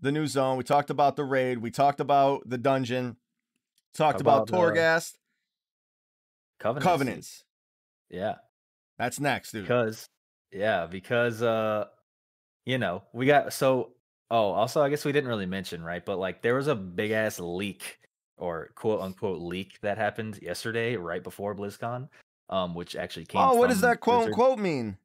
the 0.00 0.12
new 0.12 0.26
zone. 0.26 0.56
We 0.56 0.64
talked 0.64 0.90
about 0.90 1.16
the 1.16 1.24
raid. 1.24 1.58
We 1.58 1.70
talked 1.70 2.00
about 2.00 2.48
the 2.48 2.58
dungeon. 2.58 3.16
Talked 3.94 4.20
about, 4.20 4.48
about, 4.48 4.58
uh, 4.58 4.70
Torghast. 4.72 5.14
Covenants. 6.60 6.84
Covenants. 6.86 7.44
Yeah. 8.10 8.34
That's 8.98 9.18
next, 9.20 9.52
dude. 9.52 9.62
because 9.62 10.08
yeah 10.50 10.86
because 10.86 11.42
uh 11.42 11.84
you 12.64 12.78
know 12.78 13.02
we 13.12 13.26
got 13.26 13.52
so 13.52 13.92
oh 14.30 14.50
also 14.50 14.82
i 14.82 14.88
guess 14.88 15.04
we 15.04 15.12
didn't 15.12 15.28
really 15.28 15.46
mention 15.46 15.82
right 15.82 16.04
but 16.04 16.18
like 16.18 16.42
there 16.42 16.54
was 16.54 16.66
a 16.66 16.74
big 16.74 17.10
ass 17.10 17.38
leak 17.40 17.98
or 18.36 18.70
quote 18.74 19.00
unquote 19.00 19.40
leak 19.40 19.78
that 19.80 19.98
happened 19.98 20.38
yesterday 20.42 20.96
right 20.96 21.22
before 21.22 21.54
blizzcon 21.54 22.08
um 22.50 22.74
which 22.74 22.96
actually 22.96 23.24
came 23.24 23.40
oh, 23.40 23.54
what 23.54 23.68
does 23.68 23.80
that 23.80 24.00
quote 24.00 24.26
Blizzard. 24.26 24.32
unquote 24.32 24.58
mean? 24.58 24.96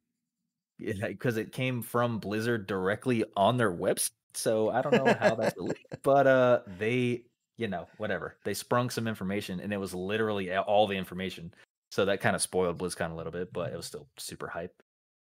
because 0.79 1.37
it 1.37 1.51
came 1.51 1.81
from 1.81 2.19
blizzard 2.19 2.67
directly 2.67 3.23
on 3.37 3.57
their 3.57 3.71
website 3.71 4.11
so 4.33 4.69
i 4.69 4.81
don't 4.81 4.93
know 4.93 5.15
how 5.19 5.35
that's 5.35 5.57
a 5.57 5.61
leak 5.61 5.85
but 6.03 6.27
uh 6.27 6.59
they 6.79 7.21
you 7.57 7.67
know 7.67 7.87
whatever 7.97 8.35
they 8.43 8.53
sprung 8.53 8.89
some 8.89 9.07
information 9.07 9.59
and 9.59 9.71
it 9.71 9.77
was 9.77 9.93
literally 9.93 10.55
all 10.57 10.87
the 10.87 10.95
information 10.95 11.53
so 11.91 12.03
that 12.03 12.19
kind 12.19 12.35
of 12.35 12.41
spoiled 12.41 12.77
blizzcon 12.77 13.11
a 13.11 13.15
little 13.15 13.31
bit 13.31 13.53
but 13.53 13.71
it 13.71 13.77
was 13.77 13.85
still 13.85 14.07
super 14.17 14.47
hype 14.47 14.73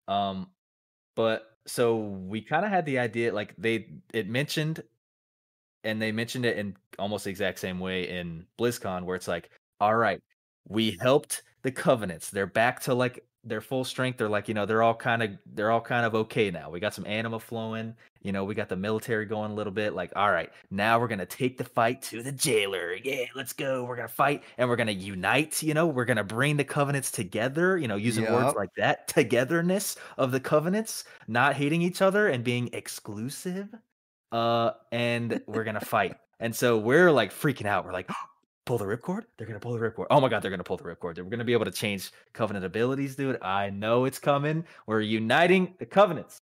um 0.08 0.48
but 1.20 1.58
so 1.68 1.98
we 1.98 2.40
kind 2.40 2.64
of 2.64 2.72
had 2.72 2.86
the 2.86 2.98
idea 2.98 3.34
like 3.34 3.54
they 3.58 3.90
it 4.14 4.30
mentioned 4.30 4.82
and 5.84 6.02
they 6.02 6.14
mentioned 6.14 6.46
it 6.46 6.56
in 6.56 6.78
almost 6.98 7.26
the 7.26 7.30
exact 7.30 7.60
same 7.60 7.78
way 7.78 8.08
in 8.08 8.46
blizzcon 8.58 9.04
where 9.04 9.18
it's 9.18 9.28
like 9.28 9.50
all 9.82 9.98
right 9.98 10.22
we 10.70 10.98
helped 11.02 11.44
the 11.64 11.72
covenants 11.74 12.30
they're 12.30 12.48
back 12.48 12.80
to 12.80 12.94
like 12.94 13.20
their 13.50 13.62
full 13.62 13.84
strength 13.84 14.18
they're 14.18 14.30
like 14.30 14.48
you 14.48 14.54
know 14.54 14.66
they're 14.66 14.84
all 14.84 14.96
kind 14.96 15.22
of 15.22 15.32
they're 15.54 15.72
all 15.72 15.82
kind 15.82 16.06
of 16.06 16.16
okay 16.16 16.52
now. 16.52 16.70
We 16.70 16.80
got 16.80 16.94
some 16.94 17.06
anima 17.06 17.40
flowing 17.40 17.96
you 18.22 18.32
know 18.32 18.44
we 18.44 18.56
got 18.56 18.70
the 18.70 18.76
military 18.76 19.26
going 19.26 19.52
a 19.52 19.54
little 19.54 19.74
bit 19.74 19.94
like 19.94 20.12
all 20.16 20.32
right 20.32 20.50
now 20.72 21.00
we're 21.00 21.08
gonna 21.08 21.26
take 21.26 21.58
the 21.58 21.64
fight 21.64 22.02
to 22.04 22.24
the 22.24 22.32
jailer. 22.32 22.96
Yeah 23.04 23.26
let's 23.36 23.54
go. 23.54 23.84
We're 23.84 23.96
gonna 23.96 24.08
fight 24.08 24.44
and 24.58 24.70
we're 24.70 24.76
gonna 24.76 24.92
unite 24.92 25.62
you 25.64 25.74
know? 25.74 25.88
We're 25.88 26.06
gonna 26.06 26.24
bring 26.24 26.56
the 26.58 26.64
covenants 26.64 27.12
together 27.12 27.78
you 27.78 27.88
know 27.88 27.96
using 27.96 28.24
Yup. 28.24 28.34
words 28.34 28.56
like 28.56 28.74
that 28.78 29.08
togetherness 29.08 29.98
of 30.18 30.32
the 30.32 30.40
covenants 30.40 31.04
not 31.28 31.56
hating 31.56 31.82
each 31.82 32.02
other 32.02 32.28
and 32.28 32.44
being 32.44 32.70
exclusive 32.74 33.68
uh 34.32 34.72
and 34.92 35.42
we're 35.48 35.64
gonna 35.64 35.82
fight. 35.82 36.16
And 36.40 36.56
so 36.56 36.78
we're 36.78 37.12
like 37.12 37.34
freaking 37.34 37.66
out. 37.66 37.86
We're 37.86 37.92
like 37.92 38.10
pull 38.70 38.78
the 38.78 38.86
ripcord 38.86 39.24
they're 39.38 39.48
gonna 39.48 39.60
pull 39.60 39.74
the 39.74 39.80
ripcord 39.80 40.06
oh 40.12 40.22
my 40.22 40.30
god 40.30 40.42
they're 40.44 40.52
gonna 40.52 40.64
pull 40.64 40.78
the 40.78 40.84
ripcord 40.84 41.18
we're 41.18 41.24
gonna 41.24 41.44
be 41.44 41.54
able 41.54 41.66
to 41.66 41.72
change 41.72 42.12
covenant 42.34 42.64
abilities 42.64 43.16
dude 43.16 43.42
i 43.42 43.70
know 43.72 44.06
it's 44.06 44.20
coming 44.20 44.64
we're 44.86 45.02
uniting 45.02 45.74
the 45.80 45.86
covenants 45.88 46.40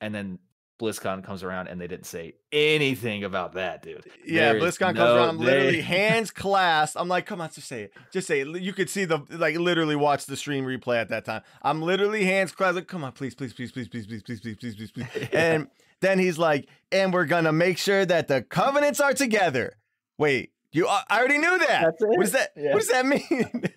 and 0.00 0.12
then 0.14 0.38
blizzcon 0.82 1.22
comes 1.22 1.42
around 1.44 1.68
and 1.68 1.80
they 1.80 1.86
didn't 1.86 2.06
say 2.06 2.34
anything 2.52 3.22
about 3.22 3.52
that 3.52 3.82
dude 3.82 4.04
Yeah, 4.26 4.52
There 4.52 4.62
BlizzCon 4.62 4.78
comes 4.78 4.98
no- 4.98 5.16
around, 5.16 5.38
literally 5.38 5.76
they- 5.76 5.80
hands 5.98 6.30
clasped. 6.30 6.96
I'm 6.98 7.06
like, 7.06 7.26
come 7.26 7.40
on, 7.42 7.50
just 7.50 7.68
say 7.68 7.82
it. 7.82 7.92
Just 8.10 8.26
say 8.26 8.40
it. 8.40 8.48
You 8.62 8.72
could 8.72 8.88
see 8.88 9.04
the 9.04 9.18
like 9.30 9.56
literally 9.58 9.94
watch 9.96 10.24
the 10.24 10.36
stream 10.38 10.64
replay 10.64 10.96
at 10.98 11.10
that 11.10 11.26
time. 11.26 11.42
I'm 11.62 11.82
literally 11.82 12.24
hands 12.24 12.50
clasped. 12.52 12.76
Like, 12.76 12.86
come 12.88 13.04
on, 13.04 13.12
please, 13.12 13.34
please, 13.34 13.52
please, 13.52 13.70
please, 13.72 13.88
please, 13.88 14.06
please, 14.06 14.22
please, 14.22 14.40
please, 14.40 14.56
please, 14.56 14.74
please, 14.74 14.90
please. 15.12 15.28
And 15.34 15.68
then 16.00 16.18
he's 16.18 16.38
like, 16.38 16.66
and 16.90 17.12
we're 17.12 17.26
gonna 17.26 17.52
make 17.52 17.76
sure 17.76 18.06
that 18.06 18.26
the 18.28 18.40
covenants 18.40 19.00
are 19.00 19.12
together. 19.12 19.74
Wait, 20.16 20.52
you? 20.72 20.86
I 20.88 21.02
I 21.08 21.18
already 21.18 21.38
knew 21.38 21.58
that. 21.58 21.82
That's 21.82 22.00
What 22.00 22.20
does 22.20 22.32
that? 22.32 22.50
Yeah. 22.56 22.72
What 22.72 22.80
does 22.80 22.88
that 22.88 23.06
mean? 23.06 23.64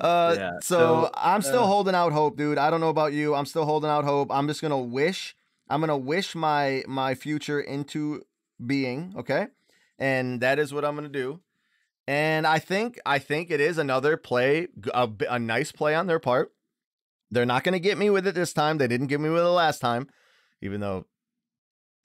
Uh, 0.00 0.34
Yeah, 0.36 0.50
so, 0.62 0.78
so, 0.78 1.10
I'm 1.14 1.42
still 1.42 1.62
uh, 1.62 1.66
holding 1.66 1.94
out 1.94 2.12
hope, 2.12 2.36
dude. 2.36 2.58
I 2.58 2.70
don't 2.70 2.80
know 2.80 2.88
about 2.88 3.12
you. 3.12 3.34
I'm 3.34 3.46
still 3.46 3.64
holding 3.64 3.88
out 3.88 4.04
hope. 4.04 4.30
I'm 4.32 4.48
just 4.48 4.60
gonna 4.60 4.78
wish. 4.78 5.36
I'm 5.68 5.80
gonna 5.80 5.96
wish 5.96 6.34
my 6.34 6.82
my 6.88 7.14
future 7.14 7.60
into 7.60 8.22
being. 8.64 9.14
Okay, 9.16 9.46
and 9.98 10.40
that 10.40 10.58
is 10.58 10.72
what 10.72 10.84
I'm 10.84 10.94
gonna 10.94 11.08
do. 11.08 11.40
And 12.08 12.46
I 12.46 12.58
think 12.58 12.98
I 13.06 13.18
think 13.18 13.50
it 13.50 13.60
is 13.60 13.78
another 13.78 14.16
play, 14.16 14.68
a 14.92 15.38
nice 15.38 15.72
play 15.72 15.94
on 15.94 16.06
their 16.06 16.20
part. 16.20 16.52
They're 17.30 17.46
not 17.46 17.64
gonna 17.64 17.78
get 17.78 17.98
me 17.98 18.10
with 18.10 18.26
it 18.26 18.34
this 18.34 18.52
time. 18.52 18.78
They 18.78 18.88
didn't 18.88 19.08
get 19.08 19.20
me 19.20 19.30
with 19.30 19.42
it 19.42 19.48
last 19.48 19.80
time, 19.80 20.08
even 20.60 20.80
though. 20.80 21.06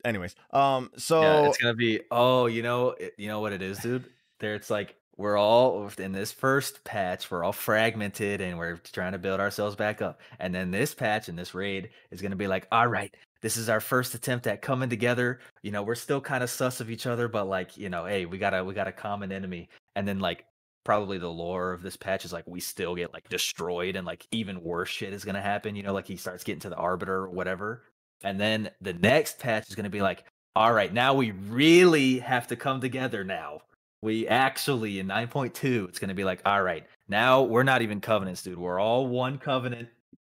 Anyways, 0.03 0.35
um, 0.51 0.89
so 0.97 1.21
yeah, 1.21 1.47
it's 1.47 1.57
gonna 1.57 1.73
be. 1.73 2.01
Oh, 2.11 2.47
you 2.47 2.63
know, 2.63 2.89
it- 2.91 3.13
you 3.17 3.27
know 3.27 3.39
what 3.39 3.53
it 3.53 3.61
is, 3.61 3.77
dude. 3.79 4.05
There, 4.39 4.55
it's 4.55 4.69
like 4.69 4.95
we're 5.17 5.37
all 5.37 5.89
in 5.99 6.11
this 6.11 6.31
first 6.31 6.83
patch. 6.83 7.29
We're 7.29 7.43
all 7.43 7.51
fragmented, 7.51 8.41
and 8.41 8.57
we're 8.57 8.77
trying 8.77 9.11
to 9.11 9.19
build 9.19 9.39
ourselves 9.39 9.75
back 9.75 10.01
up. 10.01 10.19
And 10.39 10.53
then 10.55 10.71
this 10.71 10.95
patch 10.95 11.29
and 11.29 11.37
this 11.37 11.53
raid 11.53 11.89
is 12.09 12.21
gonna 12.21 12.35
be 12.35 12.47
like, 12.47 12.67
all 12.71 12.87
right, 12.87 13.13
this 13.41 13.57
is 13.57 13.69
our 13.69 13.79
first 13.79 14.15
attempt 14.15 14.47
at 14.47 14.61
coming 14.61 14.89
together. 14.89 15.39
You 15.61 15.71
know, 15.71 15.83
we're 15.83 15.95
still 15.95 16.21
kind 16.21 16.43
of 16.43 16.49
sus 16.49 16.79
of 16.79 16.89
each 16.89 17.05
other, 17.05 17.27
but 17.27 17.45
like, 17.47 17.77
you 17.77 17.89
know, 17.89 18.05
hey, 18.05 18.25
we 18.25 18.37
got 18.39 18.53
a 18.55 18.63
we 18.63 18.73
got 18.73 18.87
a 18.87 18.91
common 18.91 19.31
enemy. 19.31 19.69
And 19.95 20.07
then 20.07 20.19
like 20.19 20.45
probably 20.83 21.19
the 21.19 21.29
lore 21.29 21.73
of 21.73 21.83
this 21.83 21.95
patch 21.97 22.25
is 22.25 22.33
like 22.33 22.47
we 22.47 22.59
still 22.59 22.95
get 22.95 23.13
like 23.13 23.29
destroyed 23.29 23.95
and 23.95 24.07
like 24.07 24.25
even 24.31 24.63
worse 24.63 24.89
shit 24.89 25.13
is 25.13 25.23
gonna 25.25 25.41
happen. 25.41 25.75
You 25.75 25.83
know, 25.83 25.93
like 25.93 26.07
he 26.07 26.17
starts 26.17 26.43
getting 26.43 26.61
to 26.61 26.69
the 26.69 26.75
arbiter 26.75 27.13
or 27.25 27.29
whatever. 27.29 27.83
And 28.23 28.39
then 28.39 28.69
the 28.81 28.93
next 28.93 29.39
patch 29.39 29.69
is 29.69 29.75
gonna 29.75 29.89
be 29.89 30.01
like, 30.01 30.23
all 30.55 30.73
right, 30.73 30.93
now 30.93 31.13
we 31.13 31.31
really 31.31 32.19
have 32.19 32.47
to 32.47 32.55
come 32.55 32.81
together 32.81 33.23
now. 33.23 33.61
We 34.01 34.27
actually 34.27 34.99
in 34.99 35.07
9.2, 35.07 35.89
it's 35.89 35.99
gonna 35.99 36.13
be 36.13 36.23
like, 36.23 36.41
all 36.45 36.61
right, 36.61 36.85
now 37.07 37.43
we're 37.43 37.63
not 37.63 37.81
even 37.81 38.01
covenants, 38.01 38.43
dude. 38.43 38.57
We're 38.57 38.79
all 38.79 39.07
one 39.07 39.37
covenant. 39.37 39.89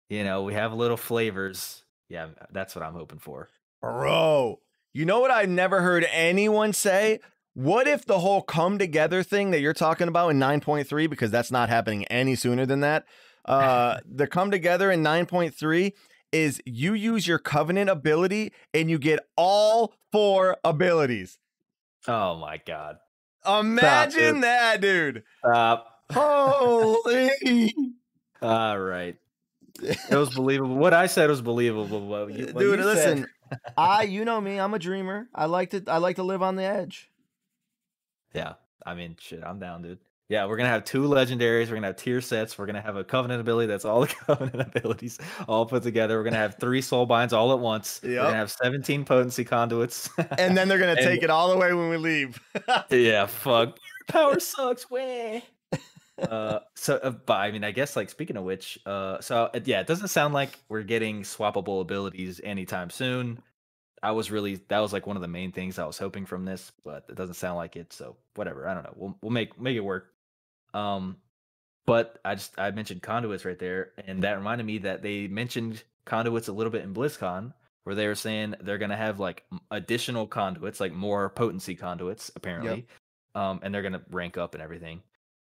You 0.09 0.25
know, 0.25 0.43
we 0.43 0.55
have 0.55 0.73
little 0.73 0.97
flavors. 0.97 1.85
Yeah, 2.09 2.29
that's 2.51 2.75
what 2.75 2.85
I'm 2.85 2.95
hoping 2.95 3.21
for. 3.21 3.49
Bro, 3.81 4.61
you 4.93 5.05
know 5.05 5.21
what 5.21 5.31
I've 5.31 5.49
never 5.49 5.83
heard 5.83 6.05
anyone 6.11 6.73
say? 6.73 7.21
What 7.55 7.87
if 7.87 8.05
the 8.05 8.19
whole 8.21 8.43
come 8.43 8.79
together 8.79 9.23
thing 9.23 9.51
that 9.51 9.61
you're 9.61 9.73
talking 9.73 10.09
about 10.09 10.31
in 10.31 10.39
9.3, 10.39 11.11
because 11.11 11.31
that's 11.31 11.51
not 11.51 11.69
happening 11.69 12.05
any 12.07 12.35
sooner 12.35 12.67
than 12.67 12.81
that, 12.81 13.07
uh, 13.45 13.99
the 14.11 14.27
come 14.27 14.51
together 14.51 14.91
in 14.91 15.03
9.3 15.03 15.93
is 16.33 16.61
you 16.65 16.95
use 16.95 17.27
your 17.27 17.39
covenant 17.39 17.91
ability 17.91 18.53
and 18.73 18.91
you 18.91 18.99
get 18.99 19.21
all 19.37 19.95
four 20.13 20.57
abilities. 20.65 21.39
Oh 22.07 22.37
my 22.37 22.61
god. 22.65 22.99
Imagine 23.47 24.35
dude. 24.35 24.45
that, 24.45 24.81
dude. 24.81 25.23
Stop. 25.39 25.87
Holy. 26.13 27.75
All 28.43 28.79
right. 28.79 29.17
It 29.83 30.11
was 30.11 30.35
believable. 30.35 30.77
What 30.77 30.93
I 30.93 31.07
said 31.07 31.31
was 31.31 31.41
believable. 31.41 32.07
What 32.07 32.33
you, 32.33 32.47
what 32.47 32.59
dude, 32.59 32.81
listen. 32.81 33.27
said- 33.51 33.59
I 33.77 34.03
you 34.03 34.25
know 34.25 34.41
me, 34.41 34.59
I'm 34.59 34.75
a 34.75 34.79
dreamer. 34.79 35.29
I 35.35 35.47
like 35.47 35.71
to 35.71 35.83
I 35.87 35.99
like 35.99 36.17
to 36.17 36.23
live 36.23 36.43
on 36.43 36.57
the 36.57 36.65
edge. 36.65 37.11
Yeah. 38.35 38.55
I 38.85 38.95
mean, 38.95 39.17
shit, 39.19 39.43
I'm 39.45 39.59
down, 39.59 39.83
dude. 39.83 39.99
Yeah, 40.31 40.47
we're 40.47 40.57
gonna 40.57 40.69
have 40.69 40.85
two 40.85 41.03
legendaries. 41.03 41.69
We're 41.69 41.75
gonna 41.75 41.89
have 41.89 41.97
tier 41.97 42.21
sets. 42.21 42.57
We're 42.57 42.67
gonna 42.67 42.81
have 42.81 42.95
a 42.95 43.03
covenant 43.03 43.41
ability 43.41 43.67
that's 43.67 43.85
all 43.85 44.01
the 44.07 44.07
covenant 44.07 44.75
abilities 44.77 45.19
all 45.49 45.67
put 45.67 45.83
together. 45.83 46.17
We're 46.19 46.23
gonna 46.25 46.37
have 46.37 46.55
three 46.61 46.81
soul 46.81 47.05
binds 47.05 47.33
all 47.33 47.53
at 47.53 47.59
once. 47.59 48.01
Yeah. 48.05 48.11
We're 48.21 48.27
gonna 48.27 48.37
have 48.37 48.53
17 48.53 49.05
potency 49.05 49.45
conduits. 49.45 50.09
And 50.39 50.57
then 50.57 50.69
they're 50.69 50.79
gonna 50.79 50.93
And- 50.93 51.01
take 51.01 51.25
it 51.25 51.31
all 51.31 51.51
the 51.51 51.57
way 51.57 51.73
when 51.75 51.91
we 51.91 51.97
leave. 51.97 52.41
yeah, 52.91 53.27
fuck. 53.27 53.77
Power 54.07 54.39
sucks. 54.39 54.89
Way. 54.89 55.43
uh, 56.23 56.61
so, 56.77 56.97
uh, 57.03 57.11
but 57.11 57.35
I 57.39 57.51
mean, 57.51 57.65
I 57.65 57.73
guess 57.73 57.97
like 57.97 58.09
speaking 58.09 58.37
of 58.37 58.45
which, 58.45 58.79
uh, 58.87 59.21
so 59.21 59.51
uh, 59.53 59.59
yeah, 59.65 59.81
it 59.81 59.89
doesn't 59.89 60.09
sound 60.09 60.33
like 60.33 60.61
we're 60.69 60.85
getting 60.85 61.23
swappable 61.23 61.81
abilities 61.81 62.41
anytime 62.45 62.91
soon. 62.91 63.43
I 64.01 64.13
was 64.13 64.31
really 64.31 64.61
that 64.69 64.79
was 64.79 64.93
like 64.93 65.09
one 65.09 65.17
of 65.17 65.23
the 65.23 65.29
main 65.29 65.51
things 65.51 65.77
I 65.79 65.87
was 65.87 65.99
hoping 65.99 66.25
from 66.25 66.45
this, 66.45 66.71
but 66.85 67.05
it 67.09 67.17
doesn't 67.17 67.35
sound 67.35 67.57
like 67.57 67.75
it. 67.75 67.93
So 67.93 68.17
whatever, 68.37 68.69
I 68.69 68.75
don't 68.75 68.85
know. 68.85 68.95
We'll 68.95 69.19
we'll 69.23 69.33
make 69.33 69.61
make 69.61 69.77
it 69.77 69.81
work. 69.81 70.07
Um, 70.75 71.17
but 71.87 72.19
I 72.25 72.35
just 72.35 72.59
I 72.59 72.71
mentioned 72.71 73.03
conduits 73.03 73.45
right 73.45 73.59
there, 73.59 73.91
and 74.07 74.23
that 74.23 74.37
reminded 74.37 74.65
me 74.65 74.79
that 74.79 75.03
they 75.03 75.27
mentioned 75.27 75.83
conduits 76.05 76.49
a 76.49 76.53
little 76.53 76.71
bit 76.71 76.83
in 76.85 76.95
BlizzCon, 76.95 77.53
where 77.85 77.95
they 77.95 78.07
were 78.07 78.15
saying 78.15 78.55
they're 78.61 78.79
gonna 78.79 78.97
have 78.97 79.19
like 79.19 79.45
additional 79.71 80.27
conduits, 80.27 80.81
like 80.81 80.93
more 80.93 81.31
potency 81.31 81.75
conduits, 81.75 82.31
apparently, 82.37 82.87
um, 83.35 83.61
and 83.63 83.75
they're 83.75 83.83
gonna 83.83 84.03
rank 84.11 84.39
up 84.39 84.55
and 84.55 84.63
everything. 84.63 85.03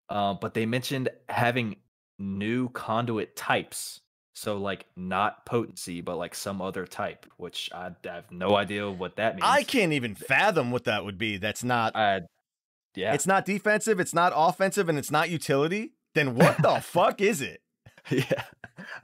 Uh, 0.09 0.35
but 0.35 0.55
they 0.55 0.67
mentioned 0.67 1.09
having 1.29 1.77
new 2.19 2.69
conduit 2.71 3.37
types. 3.37 4.01
So 4.35 4.57
like 4.57 4.87
not 4.97 5.45
potency, 5.45 6.01
but 6.01 6.17
like 6.17 6.35
some 6.35 6.63
other 6.63 6.87
type, 6.87 7.27
which 7.37 7.69
I, 7.75 7.91
I 8.09 8.15
have 8.15 8.31
no 8.31 8.57
idea 8.57 8.91
what 8.91 9.17
that 9.17 9.35
means. 9.35 9.45
I 9.47 9.65
can't 9.65 9.93
even 9.93 10.15
fathom 10.15 10.71
what 10.71 10.85
that 10.85 11.05
would 11.05 11.19
be. 11.19 11.37
That's 11.37 11.63
not. 11.63 11.95
Uh, 11.95 12.21
yeah, 12.95 13.15
It's 13.15 13.27
not 13.27 13.45
defensive. 13.45 14.01
It's 14.01 14.15
not 14.15 14.33
offensive, 14.35 14.89
and 14.89 14.99
it's 14.99 15.11
not 15.11 15.31
utility. 15.31 15.93
Then 16.15 16.35
what 16.35 16.61
the 16.61 16.81
fuck 16.83 17.21
is 17.21 17.41
it? 17.41 17.63
yeah. 18.11 18.45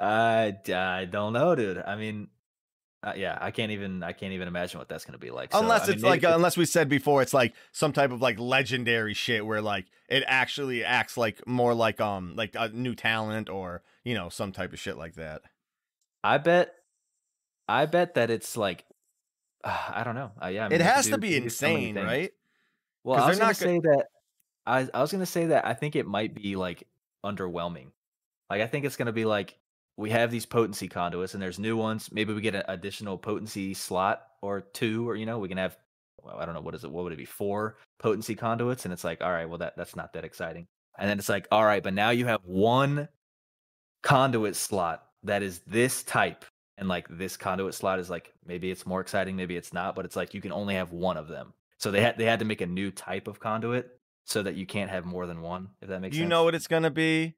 I 0.01 0.57
I 0.73 1.05
don't 1.05 1.33
know, 1.33 1.55
dude. 1.55 1.79
I 1.79 1.97
mean, 1.97 2.29
uh, 3.03 3.13
yeah, 3.17 3.39
I 3.41 3.51
can't 3.51 3.71
even 3.71 4.03
I 4.03 4.13
can't 4.13 4.33
even 4.33 4.49
imagine 4.49 4.79
what 4.79 4.89
that's 4.89 5.05
gonna 5.05 5.19
be 5.19 5.31
like. 5.31 5.53
So, 5.53 5.61
unless 5.61 5.83
I 5.83 5.87
mean, 5.89 5.95
it's 5.97 6.05
like 6.05 6.25
uh, 6.25 6.33
unless 6.35 6.57
we 6.57 6.65
said 6.65 6.89
before 6.89 7.23
it's 7.23 7.35
like 7.35 7.55
some 7.73 7.93
type 7.93 8.11
of 8.11 8.21
like 8.21 8.39
legendary 8.39 9.15
shit 9.15 9.47
where 9.47 9.61
like 9.61 9.87
it 10.09 10.25
actually 10.27 10.83
acts 10.85 11.17
like 11.17 11.47
more 11.47 11.75
like 11.75 12.01
um 12.01 12.35
like 12.37 12.57
a 12.59 12.69
new 12.71 12.95
talent 12.95 13.49
or 13.49 13.83
you 14.05 14.15
know 14.15 14.29
some 14.29 14.51
type 14.51 14.73
of 14.73 14.79
shit 14.79 14.97
like 14.97 15.15
that. 15.15 15.43
I 16.25 16.39
bet, 16.39 16.75
I 17.69 17.87
bet 17.87 18.15
that 18.15 18.31
it's 18.31 18.57
like, 18.57 18.85
uh, 19.63 19.79
I 19.95 20.03
don't 20.03 20.17
know. 20.17 20.33
Uh, 20.43 20.49
yeah, 20.49 20.65
I 20.65 20.69
mean, 20.69 20.81
it 20.81 20.85
has 20.85 21.05
to 21.05 21.13
do- 21.13 21.19
be 21.19 21.35
so 21.35 21.67
insane, 21.69 21.95
right? 21.97 22.33
Well, 23.07 23.23
I 23.23 23.29
was 23.29 23.39
gonna 23.39 23.55
say 23.55 23.79
that. 23.79 24.07
I 24.67 24.89
I 24.93 25.01
was 25.01 25.13
gonna 25.13 25.27
say 25.27 25.47
that 25.47 25.65
I 25.65 25.75
think 25.75 25.95
it 25.95 26.07
might 26.07 26.35
be 26.35 26.57
like 26.57 26.89
underwhelming. 27.25 27.93
Like 28.51 28.61
I 28.63 28.67
think 28.67 28.85
it's 28.85 28.97
gonna 28.97 29.13
be 29.13 29.25
like 29.25 29.57
we 29.97 30.11
have 30.11 30.33
these 30.33 30.45
potency 30.45 30.89
conduits 30.89 31.33
and 31.33 31.43
there's 31.43 31.61
new 31.61 31.77
ones. 31.77 32.11
Maybe 32.11 32.35
we 32.35 32.41
get 32.41 32.57
an 32.57 32.65
additional 32.67 33.17
potency 33.17 33.75
slot 33.75 34.27
or 34.43 34.61
two, 34.61 35.09
or 35.09 35.15
you 35.15 35.25
know, 35.25 35.39
we 35.39 35.49
can 35.49 35.57
have. 35.57 35.77
Well, 36.21 36.37
I 36.37 36.45
don't 36.45 36.55
know 36.55 36.61
what 36.61 36.75
is 36.75 36.83
it. 36.83 36.91
What 36.91 37.05
would 37.05 37.13
it 37.13 37.19
be? 37.19 37.25
Four 37.25 37.77
potency 38.01 38.35
conduits, 38.35 38.85
and 38.85 38.93
it's 38.93 39.05
like, 39.05 39.23
all 39.23 39.31
right, 39.31 39.49
well 39.49 39.59
that 39.59 39.77
that's 39.77 39.95
not 39.95 40.13
that 40.15 40.25
exciting. 40.25 40.67
And 40.99 41.09
then 41.09 41.21
it's 41.21 41.29
like, 41.29 41.47
all 41.53 41.65
right, 41.65 41.85
but 41.85 41.95
now 41.95 42.11
you 42.11 42.27
have 42.27 42.41
one 42.43 43.09
conduit 44.03 44.57
slot 44.57 45.05
that 45.23 45.45
is 45.45 45.61
this 45.61 46.03
type, 46.03 46.45
and 46.77 46.89
like 46.89 47.07
this 47.09 47.37
conduit 47.37 47.75
slot 47.75 48.01
is 48.01 48.11
like 48.11 48.35
maybe 48.45 48.73
it's 48.73 48.85
more 48.85 49.01
exciting, 49.01 49.37
maybe 49.37 49.57
it's 49.57 49.73
not, 49.73 49.95
but 49.95 50.05
it's 50.05 50.17
like 50.17 50.35
you 50.35 50.41
can 50.41 50.51
only 50.51 50.75
have 50.75 50.91
one 50.91 51.17
of 51.17 51.29
them. 51.29 51.53
So 51.79 51.91
they 51.91 52.01
had 52.01 52.17
they 52.19 52.25
had 52.25 52.39
to 52.41 52.45
make 52.45 52.61
a 52.61 52.67
new 52.67 52.91
type 52.91 53.29
of 53.29 53.39
conduit 53.41 53.89
so 54.25 54.43
that 54.43 54.55
you 54.57 54.67
can't 54.67 54.91
have 54.91 55.05
more 55.05 55.27
than 55.27 55.41
one. 55.43 55.69
If 55.83 55.89
that 55.89 56.01
makes 56.01 56.17
You 56.17 56.23
sense. 56.23 56.31
know 56.31 56.45
what 56.45 56.55
it's 56.55 56.67
gonna 56.67 56.91
be? 56.91 57.35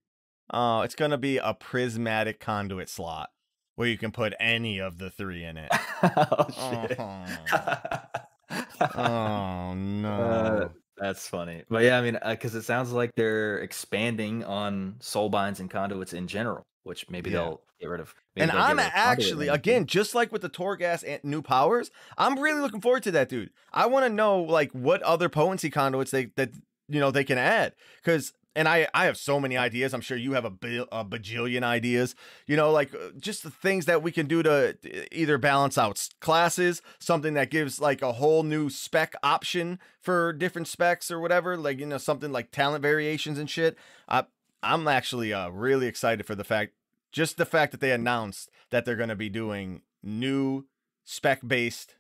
Uh, 0.51 0.83
it's 0.85 0.95
gonna 0.95 1.19
be 1.19 1.37
a 1.39 1.53
prismatic 1.55 2.41
conduit 2.41 2.89
slot 2.89 3.31
where 3.75 3.89
you 3.89 3.99
can 3.99 4.11
put 4.13 4.33
any 4.41 4.79
of 4.81 4.99
the 4.99 5.11
three 5.11 5.45
in 5.45 5.57
it. 5.57 5.71
oh 6.03 6.87
shit. 6.87 6.99
oh 8.97 9.75
no. 9.75 10.09
Uh, 10.11 10.69
That's 10.97 11.29
funny. 11.29 11.65
But 11.69 11.85
yeah, 11.85 11.99
I 11.99 12.03
mean, 12.03 12.19
because 12.29 12.55
it 12.55 12.63
sounds 12.63 12.93
like 12.93 13.11
they're 13.17 13.59
expanding 13.59 14.45
on 14.45 14.97
soul 15.01 15.29
binds 15.29 15.61
and 15.61 15.71
conduits 15.71 16.13
in 16.13 16.27
general, 16.27 16.65
which 16.89 17.09
maybe 17.09 17.31
Yeah. 17.31 17.37
they'll 17.37 17.61
get 17.79 17.89
rid 17.91 18.01
of. 18.01 18.15
maybe 18.35 18.43
and 18.51 18.51
I'm 18.59 18.77
rid 18.79 18.87
of 18.87 18.93
conduit 18.93 19.09
actually 19.09 19.49
again 19.49 19.87
just 19.87 20.15
like 20.15 20.33
with 20.33 20.43
the 20.43 20.51
Torghast 20.51 21.05
and 21.07 21.23
new 21.23 21.43
powers, 21.43 21.91
I'm 22.17 22.39
really 22.41 22.61
looking 22.61 22.81
forward 22.81 23.05
to 23.05 23.11
that, 23.13 23.29
dude. 23.29 23.51
I 23.73 23.87
want 23.87 24.05
to 24.07 24.11
know 24.13 24.41
like 24.41 24.73
what 24.73 25.03
other 25.03 25.29
potency 25.29 25.71
conduits 25.71 26.11
they 26.11 26.27
that 26.37 26.51
you 26.89 26.99
know 26.99 27.11
they 27.13 27.25
can 27.25 27.39
add 27.39 27.75
because. 28.03 28.33
And 28.57 28.67
I, 28.67 28.89
I 28.93 29.05
have 29.05 29.17
so 29.17 29.39
many 29.39 29.57
ideas. 29.57 29.95
I'm 29.95 30.01
sure 30.01 30.17
you 30.17 30.33
have 30.33 30.45
a, 30.45 30.51
bil- 30.51 30.89
a 30.91 31.05
bajillion 31.05 31.63
ideas. 31.63 32.17
You 32.49 32.57
know, 32.57 32.73
like 32.73 32.93
uh, 32.93 33.11
just 33.17 33.45
the 33.45 33.53
things 33.53 33.85
that 33.87 34.03
we 34.03 34.11
can 34.11 34.27
do 34.27 34.43
to 34.43 34.77
either 35.17 35.39
balance 35.39 35.79
out 35.79 36.09
classes, 36.21 36.83
something 36.99 37.35
that 37.35 37.51
gives 37.51 37.81
like 37.81 38.03
a 38.03 38.15
whole 38.15 38.43
new 38.43 38.69
spec 38.69 39.15
option 39.23 39.79
for 40.01 40.33
different 40.33 40.67
specs 40.67 41.09
or 41.09 41.21
whatever. 41.21 41.57
Like 41.57 41.79
you 41.79 41.87
know, 41.87 41.99
something 41.99 42.33
like 42.33 42.51
talent 42.51 42.83
variations 42.83 43.39
and 43.39 43.49
shit. 43.49 43.77
I, 44.09 44.25
I'm 44.61 44.89
actually 44.89 45.33
uh, 45.33 45.51
really 45.51 45.87
excited 45.87 46.27
for 46.27 46.35
the 46.35 46.43
fact 46.43 46.73
just 47.13 47.37
the 47.37 47.47
fact 47.47 47.73
that 47.73 47.81
they 47.81 47.93
announced 47.93 48.51
that 48.71 48.85
they're 48.85 48.97
going 48.97 49.09
to 49.09 49.17
be 49.17 49.29
doing 49.29 49.83
new 50.03 50.65
spec 51.05 51.41
based 51.47 51.97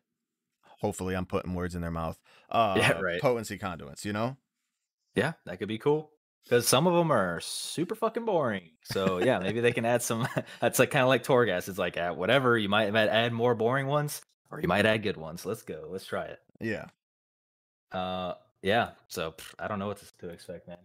hopefully 0.80 1.14
i'm 1.14 1.26
putting 1.26 1.54
words 1.54 1.74
in 1.74 1.80
their 1.80 1.90
mouth 1.90 2.18
uh 2.50 2.74
Yeah, 2.78 2.92
right. 3.00 3.20
potency 3.20 3.58
conduits 3.58 4.04
you 4.04 4.12
know 4.12 4.36
Yeah, 5.14 5.32
that 5.46 5.58
could 5.58 5.68
be 5.68 5.78
cool. 5.78 6.10
Because 6.44 6.66
some 6.68 6.86
of 6.86 6.94
them 6.94 7.10
are 7.10 7.40
super 7.40 7.94
fucking 7.94 8.24
boring. 8.24 8.70
So 8.82 9.18
yeah, 9.18 9.38
maybe 9.38 9.60
they 9.60 9.72
can 9.72 9.84
add 9.84 10.00
some. 10.00 10.26
That's 10.60 10.78
like 10.78 10.90
kind 10.90 11.02
of 11.02 11.08
like 11.08 11.22
Torghast. 11.22 11.68
It's 11.68 11.76
like 11.78 11.98
uh, 11.98 12.12
whatever 12.14 12.56
you 12.56 12.68
might 12.70 12.94
add 12.94 13.32
more 13.34 13.54
boring 13.54 13.86
ones, 13.86 14.22
or 14.50 14.58
you 14.60 14.68
might 14.68 14.86
add 14.86 15.02
good 15.02 15.16
ones. 15.18 15.44
Let's 15.44 15.62
go. 15.62 15.88
Let's 15.90 16.06
try 16.06 16.24
it. 16.26 16.38
yeah 16.60 16.86
Uh, 17.92 18.34
yeah. 18.62 18.90
So 19.08 19.34
I 19.58 19.68
don't 19.68 19.78
know 19.78 19.88
what 19.88 19.98
to, 19.98 20.06
to 20.20 20.28
expect, 20.30 20.68
man. 20.68 20.78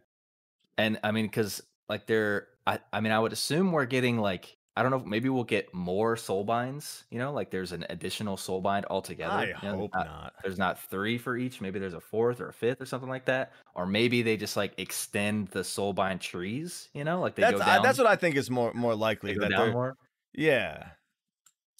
And 0.78 1.00
I 1.04 1.12
mean, 1.12 1.28
because 1.28 1.62
like 1.90 2.06
they're, 2.08 2.48
I, 2.66 2.80
I 2.92 3.02
mean, 3.02 3.12
I 3.12 3.20
would 3.20 3.34
assume 3.34 3.72
we're 3.72 3.86
getting 3.86 4.18
like, 4.18 4.58
I 4.76 4.82
don't 4.82 4.90
know, 4.92 5.04
maybe 5.06 5.30
we'll 5.30 5.44
get 5.44 5.72
more 5.74 6.18
soul 6.18 6.44
binds. 6.44 7.04
You 7.12 7.20
know, 7.20 7.32
like 7.32 7.52
there's 7.52 7.74
an 7.74 7.86
additional 7.90 8.38
soul 8.38 8.60
bind 8.62 8.86
altogether. 8.90 9.34
i 9.34 9.44
you 9.46 9.54
know, 9.54 9.60
there's 9.62 9.76
hope 9.76 9.92
not- 9.94 10.06
not 10.08 10.34
There's 10.42 10.58
not 10.58 10.80
three 10.90 11.18
for 11.20 11.38
each. 11.38 11.62
Maybe 11.62 11.78
there's 11.78 11.94
a 11.94 12.00
fourth 12.00 12.42
or 12.42 12.50
a 12.50 12.54
fifth 12.54 12.82
or 12.82 12.86
something 12.88 13.10
like 13.10 13.26
that. 13.26 13.52
Or 13.76 13.86
maybe 13.86 14.22
they 14.24 14.36
just 14.38 14.58
like 14.58 14.74
extend 14.80 15.50
the 15.50 15.64
soul 15.64 15.94
bind 15.94 16.22
trees. 16.22 16.90
You 16.94 17.04
know, 17.04 17.22
like 17.22 17.36
they 17.36 17.42
that's 17.44 17.58
go 17.58 17.62
I, 17.64 17.76
down. 17.76 17.84
that's 17.84 17.98
what 18.00 18.08
i 18.08 18.16
think 18.16 18.36
is 18.36 18.50
more 18.50 18.74
more 18.74 18.96
likely 18.96 19.38
that 19.38 19.50
down 19.50 19.72
more. 19.74 19.96
yeah 20.34 20.88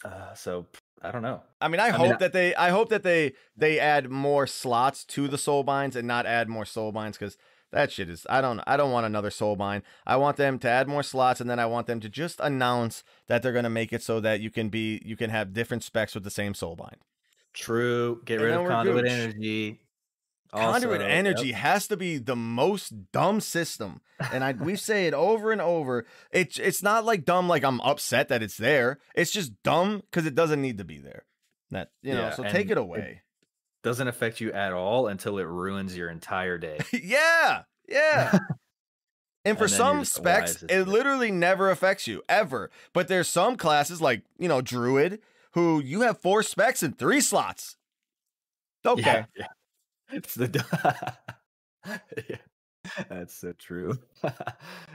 Uh, 0.06 0.34
so 0.36 0.68
I 1.02 1.12
don't 1.12 1.22
know. 1.22 1.42
I 1.60 1.68
mean, 1.68 1.80
I, 1.82 1.92
mean, 1.92 2.00
hope 2.00 2.14
I- 2.14 2.18
that 2.18 2.34
they, 2.34 2.56
I 2.56 2.70
hope 2.70 2.90
that 2.90 3.04
they, 3.04 3.34
they 3.58 3.78
add 3.80 4.10
more 4.10 4.48
slots 4.48 5.04
to 5.06 5.28
the 5.28 5.38
soul 5.38 5.64
binds 5.64 5.96
and 5.96 6.08
not 6.08 6.26
add 6.26 6.48
more 6.48 6.66
soul 6.66 6.92
binds 6.94 7.18
because 7.18 7.38
that 7.74 7.92
shit 7.92 8.10
is. 8.10 8.26
I 8.30 8.40
don't, 8.42 8.62
I 8.66 8.78
don't 8.78 8.92
want 8.92 9.06
another 9.06 9.30
soul 9.30 9.56
bind. 9.56 9.84
I 10.06 10.16
want 10.16 10.38
them 10.38 10.58
to 10.60 10.70
add 10.70 10.88
more 10.88 11.04
slots 11.04 11.42
and 11.42 11.50
then 11.50 11.60
I 11.60 11.66
want 11.66 11.88
them 11.88 12.00
to 12.00 12.10
just 12.10 12.40
announce 12.40 13.04
that 13.28 13.44
they're 13.44 13.52
gonna 13.52 13.70
make 13.70 13.92
it 13.92 14.02
so 14.02 14.20
that 14.22 14.40
you 14.40 14.50
can 14.50 14.70
be, 14.70 15.02
you 15.06 15.18
can 15.18 15.30
have 15.30 15.54
different 15.54 15.84
specs 15.84 16.16
with 16.16 16.24
the 16.24 16.32
same 16.32 16.54
soul 16.54 16.76
bind. 16.76 16.98
True. 17.54 18.22
Get 18.26 18.40
And 18.40 18.44
rid 18.46 18.54
of 18.56 18.68
conduit 18.68 19.04
gooch. 19.04 19.12
energy. 19.12 19.80
Conduit 20.52 21.02
energy 21.02 21.48
yep. 21.48 21.56
has 21.58 21.88
to 21.88 21.98
be 21.98 22.20
the 22.20 22.36
most 22.36 23.12
dumb 23.12 23.42
system, 23.42 24.02
and 24.32 24.44
I 24.44 24.52
we 24.52 24.76
say 24.76 25.08
it 25.08 25.14
over 25.16 25.52
and 25.52 25.60
over. 25.60 26.06
It's 26.30 26.60
it's 26.60 26.84
not 26.84 27.06
like 27.06 27.26
dumb 27.26 27.50
like 27.50 27.64
I'm 27.64 27.82
upset 27.82 28.28
that 28.30 28.44
it's 28.44 28.58
there. 28.58 29.00
It's 29.16 29.32
just 29.32 29.52
dumb 29.64 30.04
because 30.12 30.28
it 30.28 30.36
doesn't 30.36 30.62
need 30.62 30.78
to 30.78 30.84
be 30.84 31.00
there. 31.00 31.26
That 31.72 31.90
you 32.04 32.14
know. 32.14 32.32
So 32.36 32.44
take 32.44 32.68
it 32.68 32.74
it- 32.74 32.78
away. 32.78 33.22
Doesn't 33.84 34.08
affect 34.08 34.42
you 34.42 34.52
at 34.54 34.74
all 34.74 35.08
until 35.08 35.38
it 35.38 35.44
ruins 35.44 35.96
your 35.96 36.10
entire 36.10 36.58
day. 36.58 36.80
yeah, 36.94 37.64
yeah. 37.88 38.40
And 39.46 39.58
for 39.58 39.66
And 39.66 39.74
some 39.74 40.00
just 40.00 40.18
like, 40.20 40.26
why 40.26 40.46
specs, 40.46 40.64
it 40.70 40.88
literally 40.88 41.30
never 41.30 41.70
affects 41.70 42.08
you 42.08 42.24
ever. 42.30 42.72
But 42.94 43.10
there's 43.10 43.28
some 43.28 43.58
classes 43.58 44.02
like 44.02 44.24
you 44.40 44.48
know 44.48 44.62
Druid 44.62 45.20
who 45.52 45.82
you 45.82 46.02
have 46.02 46.20
four 46.20 46.44
specs 46.44 46.82
and 46.82 46.98
three 46.98 47.22
slots. 47.22 47.76
Okay. 48.86 49.02
Yeah, 49.02 49.26
yeah. 49.38 49.48
It's 50.12 50.36
the 50.36 50.66
yeah. 52.30 52.38
That's 53.10 53.34
so 53.34 53.54
true. 53.54 53.98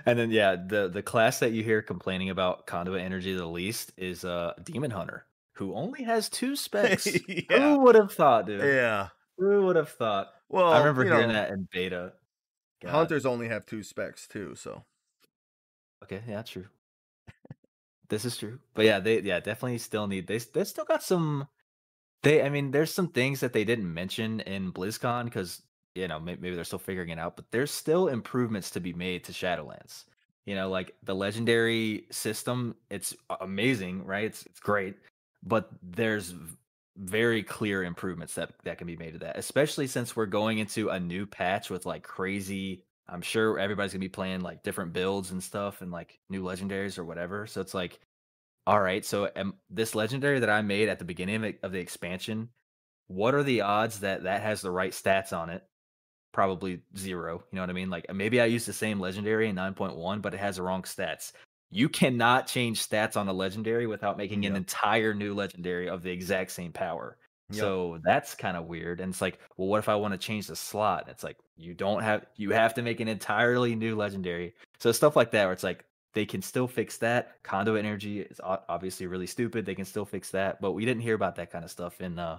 and 0.06 0.18
then 0.18 0.30
yeah, 0.30 0.56
the 0.56 0.88
the 0.88 1.02
class 1.02 1.38
that 1.40 1.52
you 1.52 1.64
hear 1.64 1.80
complaining 1.82 2.30
about 2.30 2.66
conduit 2.66 3.00
energy 3.00 3.34
the 3.34 3.46
least 3.46 3.92
is 3.96 4.24
uh 4.24 4.52
Demon 4.62 4.90
Hunter, 4.90 5.24
who 5.58 5.74
only 5.74 6.04
has 6.04 6.28
two 6.28 6.56
specs. 6.56 7.06
yeah. 7.28 7.42
Who 7.50 7.80
would 7.80 7.96
have 7.96 8.12
thought, 8.12 8.46
dude? 8.46 8.62
Yeah. 8.62 9.08
Who 9.38 9.66
would 9.66 9.76
have 9.76 9.90
thought? 9.90 10.28
Well, 10.48 10.72
I 10.72 10.78
remember 10.78 11.04
hearing 11.04 11.28
know, 11.28 11.34
that 11.34 11.50
in 11.50 11.68
beta. 11.70 12.12
God. 12.80 12.90
Hunters 12.90 13.26
only 13.26 13.48
have 13.48 13.66
two 13.66 13.82
specs 13.82 14.26
too, 14.28 14.54
so 14.54 14.84
Okay, 16.04 16.22
yeah, 16.28 16.42
true. 16.42 16.66
this 18.08 18.24
is 18.24 18.36
true. 18.36 18.60
But 18.74 18.84
yeah, 18.84 19.00
they 19.00 19.20
yeah 19.20 19.40
definitely 19.40 19.78
still 19.78 20.06
need 20.06 20.26
they 20.26 20.38
they 20.38 20.64
still 20.64 20.84
got 20.84 21.02
some. 21.02 21.48
They 22.22 22.42
I 22.42 22.48
mean, 22.48 22.70
there's 22.70 22.92
some 22.94 23.08
things 23.08 23.40
that 23.40 23.52
they 23.52 23.64
didn't 23.64 23.92
mention 23.92 24.40
in 24.40 24.72
BlizzCon 24.72 25.24
because 25.24 25.62
you 25.94 26.06
know 26.08 26.20
may- 26.20 26.36
maybe 26.36 26.54
they're 26.54 26.64
still 26.64 26.78
figuring 26.78 27.10
it 27.10 27.18
out. 27.18 27.36
But 27.36 27.50
there's 27.50 27.70
still 27.72 28.08
improvements 28.08 28.70
to 28.72 28.80
be 28.80 28.92
made 28.92 29.24
to 29.24 29.32
Shadowlands. 29.32 30.04
You 30.46 30.54
know, 30.54 30.70
like 30.70 30.94
the 31.02 31.14
legendary 31.14 32.06
system, 32.10 32.74
it's 32.90 33.14
amazing, 33.40 34.04
right? 34.06 34.24
It's 34.24 34.46
it's 34.46 34.60
great, 34.60 34.96
but 35.42 35.68
there's 35.82 36.34
very 36.96 37.42
clear 37.42 37.84
improvements 37.84 38.34
that 38.34 38.52
that 38.64 38.78
can 38.78 38.86
be 38.86 38.96
made 38.96 39.12
to 39.12 39.18
that, 39.20 39.38
especially 39.38 39.86
since 39.86 40.16
we're 40.16 40.26
going 40.26 40.58
into 40.58 40.88
a 40.90 40.98
new 40.98 41.26
patch 41.26 41.70
with 41.70 41.86
like 41.86 42.02
crazy. 42.02 42.84
I'm 43.08 43.22
sure 43.22 43.58
everybody's 43.58 43.92
gonna 43.92 44.00
be 44.00 44.08
playing 44.08 44.40
like 44.40 44.62
different 44.62 44.92
builds 44.92 45.30
and 45.30 45.42
stuff, 45.42 45.80
and 45.80 45.90
like 45.90 46.18
new 46.28 46.42
legendaries 46.42 46.98
or 46.98 47.04
whatever. 47.04 47.46
So 47.46 47.60
it's 47.60 47.74
like, 47.74 48.00
all 48.66 48.80
right, 48.80 49.04
so 49.04 49.30
um, 49.36 49.54
this 49.70 49.94
legendary 49.94 50.40
that 50.40 50.50
I 50.50 50.62
made 50.62 50.88
at 50.88 50.98
the 50.98 51.04
beginning 51.04 51.54
of 51.62 51.72
the 51.72 51.78
expansion, 51.78 52.50
what 53.06 53.34
are 53.34 53.42
the 53.42 53.62
odds 53.62 54.00
that 54.00 54.24
that 54.24 54.42
has 54.42 54.60
the 54.60 54.70
right 54.70 54.92
stats 54.92 55.32
on 55.32 55.50
it? 55.50 55.64
Probably 56.32 56.82
zero. 56.96 57.44
You 57.50 57.56
know 57.56 57.62
what 57.62 57.70
I 57.70 57.74
mean? 57.74 57.90
Like 57.90 58.12
maybe 58.12 58.40
I 58.40 58.46
use 58.46 58.66
the 58.66 58.72
same 58.72 59.00
legendary 59.00 59.48
in 59.48 59.56
9.1, 59.56 60.20
but 60.20 60.34
it 60.34 60.40
has 60.40 60.56
the 60.56 60.62
wrong 60.62 60.82
stats. 60.82 61.32
You 61.70 61.88
cannot 61.88 62.46
change 62.46 62.86
stats 62.86 63.16
on 63.16 63.28
a 63.28 63.32
legendary 63.32 63.86
without 63.86 64.16
making 64.16 64.46
an 64.46 64.56
entire 64.56 65.12
new 65.12 65.34
legendary 65.34 65.88
of 65.88 66.02
the 66.02 66.10
exact 66.10 66.50
same 66.50 66.72
power. 66.72 67.18
Yep. 67.50 67.60
So 67.60 67.98
that's 68.04 68.34
kind 68.34 68.56
of 68.56 68.66
weird. 68.66 69.00
And 69.00 69.10
it's 69.10 69.22
like, 69.22 69.38
well, 69.56 69.68
what 69.68 69.78
if 69.78 69.88
I 69.88 69.96
want 69.96 70.12
to 70.12 70.18
change 70.18 70.46
the 70.46 70.56
slot? 70.56 71.08
It's 71.08 71.24
like 71.24 71.38
you 71.56 71.74
don't 71.74 72.02
have 72.02 72.26
you 72.36 72.50
have 72.50 72.74
to 72.74 72.82
make 72.82 73.00
an 73.00 73.08
entirely 73.08 73.74
new 73.74 73.96
legendary. 73.96 74.54
So 74.78 74.92
stuff 74.92 75.16
like 75.16 75.30
that 75.32 75.44
where 75.44 75.52
it's 75.52 75.62
like 75.62 75.84
they 76.12 76.26
can 76.26 76.42
still 76.42 76.68
fix 76.68 76.98
that. 76.98 77.42
Conduit 77.42 77.84
energy 77.84 78.20
is 78.20 78.40
obviously 78.42 79.06
really 79.06 79.26
stupid. 79.26 79.64
They 79.64 79.74
can 79.74 79.84
still 79.84 80.04
fix 80.04 80.30
that, 80.30 80.60
but 80.60 80.72
we 80.72 80.84
didn't 80.84 81.02
hear 81.02 81.14
about 81.14 81.36
that 81.36 81.50
kind 81.50 81.64
of 81.64 81.70
stuff 81.70 82.00
in 82.00 82.18
uh 82.18 82.38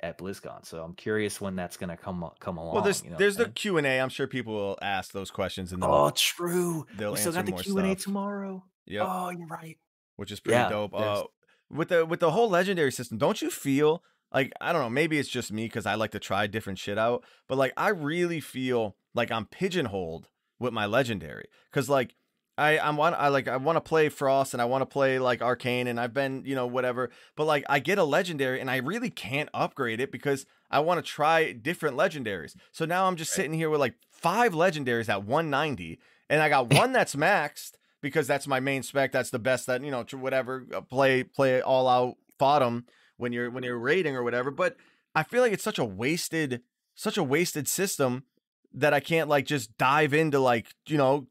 at 0.00 0.18
BlizzCon. 0.18 0.64
So 0.66 0.82
I'm 0.82 0.94
curious 0.94 1.40
when 1.40 1.56
that's 1.56 1.76
gonna 1.76 1.96
come 1.96 2.28
come 2.40 2.58
along. 2.58 2.74
Well, 2.74 2.84
there's 2.84 3.02
you 3.02 3.10
know 3.10 3.16
there's 3.16 3.36
the? 3.36 3.48
Q 3.48 3.78
and 3.78 3.86
A. 3.86 4.00
I'm 4.00 4.08
sure 4.08 4.26
people 4.26 4.54
will 4.54 4.78
ask 4.82 5.12
those 5.12 5.30
questions 5.30 5.72
and 5.72 5.82
oh 5.84 6.10
true. 6.14 6.86
they'll 6.96 7.12
we 7.12 7.18
still 7.18 7.32
got 7.32 7.46
the 7.46 7.52
Q 7.52 7.78
and 7.78 7.86
A 7.88 7.94
tomorrow. 7.94 8.64
Yep. 8.86 9.06
Oh, 9.08 9.30
you're 9.30 9.46
right. 9.46 9.78
which 10.16 10.30
is 10.30 10.40
pretty 10.40 10.56
Yeah, 10.56 10.68
dope. 10.68 10.94
Uh, 10.94 11.24
with 11.70 11.88
the 11.88 12.06
with 12.06 12.20
the 12.20 12.30
whole 12.30 12.48
legendary 12.48 12.92
system, 12.92 13.18
don't 13.18 13.40
you 13.42 13.50
feel 13.50 14.02
like 14.32 14.52
I 14.60 14.72
don't 14.72 14.82
know, 14.82 14.90
maybe 14.90 15.18
it's 15.18 15.28
just 15.28 15.52
me 15.52 15.64
because 15.64 15.86
I 15.86 15.94
like 15.94 16.12
to 16.12 16.18
try 16.18 16.46
different 16.46 16.78
shit 16.78 16.98
out, 16.98 17.24
but 17.48 17.58
like 17.58 17.72
I 17.76 17.88
really 17.88 18.40
feel 18.40 18.96
like 19.14 19.30
I'm 19.30 19.46
pigeonholed 19.46 20.28
with 20.58 20.72
my 20.72 20.86
legendary 20.86 21.48
because 21.70 21.88
like 21.88 22.14
I 22.58 22.78
I 22.78 22.90
want 22.90 23.14
I 23.16 23.28
like 23.28 23.48
I 23.48 23.56
want 23.56 23.76
to 23.76 23.80
play 23.80 24.08
Frost 24.08 24.54
and 24.54 24.62
I 24.62 24.64
want 24.64 24.82
to 24.82 24.86
play 24.86 25.18
like 25.18 25.42
Arcane 25.42 25.86
and 25.86 26.00
I've 26.00 26.14
been 26.14 26.42
you 26.44 26.54
know 26.54 26.66
whatever, 26.66 27.10
but 27.36 27.44
like 27.44 27.64
I 27.68 27.78
get 27.78 27.98
a 27.98 28.04
legendary 28.04 28.60
and 28.60 28.70
I 28.70 28.76
really 28.76 29.10
can't 29.10 29.48
upgrade 29.52 30.00
it 30.00 30.10
because 30.10 30.46
I 30.70 30.80
want 30.80 30.98
to 30.98 31.02
try 31.10 31.52
different 31.52 31.96
legendaries. 31.96 32.54
So 32.72 32.84
now 32.84 33.06
I'm 33.06 33.16
just 33.16 33.32
Right. 33.32 33.36
sitting 33.44 33.54
here 33.54 33.70
with 33.70 33.80
like 33.80 33.94
five 34.10 34.52
legendaries 34.52 35.08
at 35.08 35.24
190, 35.24 35.98
and 36.30 36.40
I 36.42 36.48
got 36.48 36.72
one 36.72 36.92
that's 36.92 37.14
maxed 37.14 37.72
because 38.00 38.26
that's 38.26 38.46
my 38.46 38.60
main 38.60 38.82
spec. 38.82 39.12
That's 39.12 39.30
the 39.30 39.38
best 39.38 39.66
that 39.66 39.82
you 39.82 39.90
know, 39.90 40.04
whatever 40.12 40.64
uh, 40.74 40.80
play 40.80 41.24
play 41.24 41.60
all 41.60 41.88
out 41.88 42.16
bottom 42.38 42.86
when 43.16 43.32
you're 43.32 43.50
when 43.50 43.64
you're 43.64 43.78
raiding 43.78 44.16
or 44.16 44.22
whatever. 44.22 44.50
But 44.50 44.76
I 45.14 45.22
feel 45.22 45.42
like 45.42 45.52
it's 45.52 45.64
such 45.64 45.78
a 45.78 45.84
wasted 45.84 46.62
such 46.94 47.18
a 47.18 47.22
wasted 47.22 47.68
system 47.68 48.24
that 48.72 48.94
I 48.94 49.00
can't 49.00 49.28
like 49.28 49.44
just 49.46 49.76
dive 49.78 50.14
into 50.14 50.38
like 50.40 50.66
you 50.86 50.96
know 50.96 51.26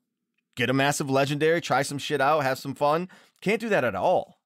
get 0.55 0.69
a 0.69 0.73
massive 0.73 1.09
legendary, 1.09 1.61
try 1.61 1.81
some 1.81 1.97
shit 1.97 2.21
out, 2.21 2.43
have 2.43 2.57
some 2.57 2.75
fun. 2.75 3.09
Can't 3.41 3.61
do 3.61 3.69
that 3.69 3.83
at 3.83 3.95
all. 3.95 4.39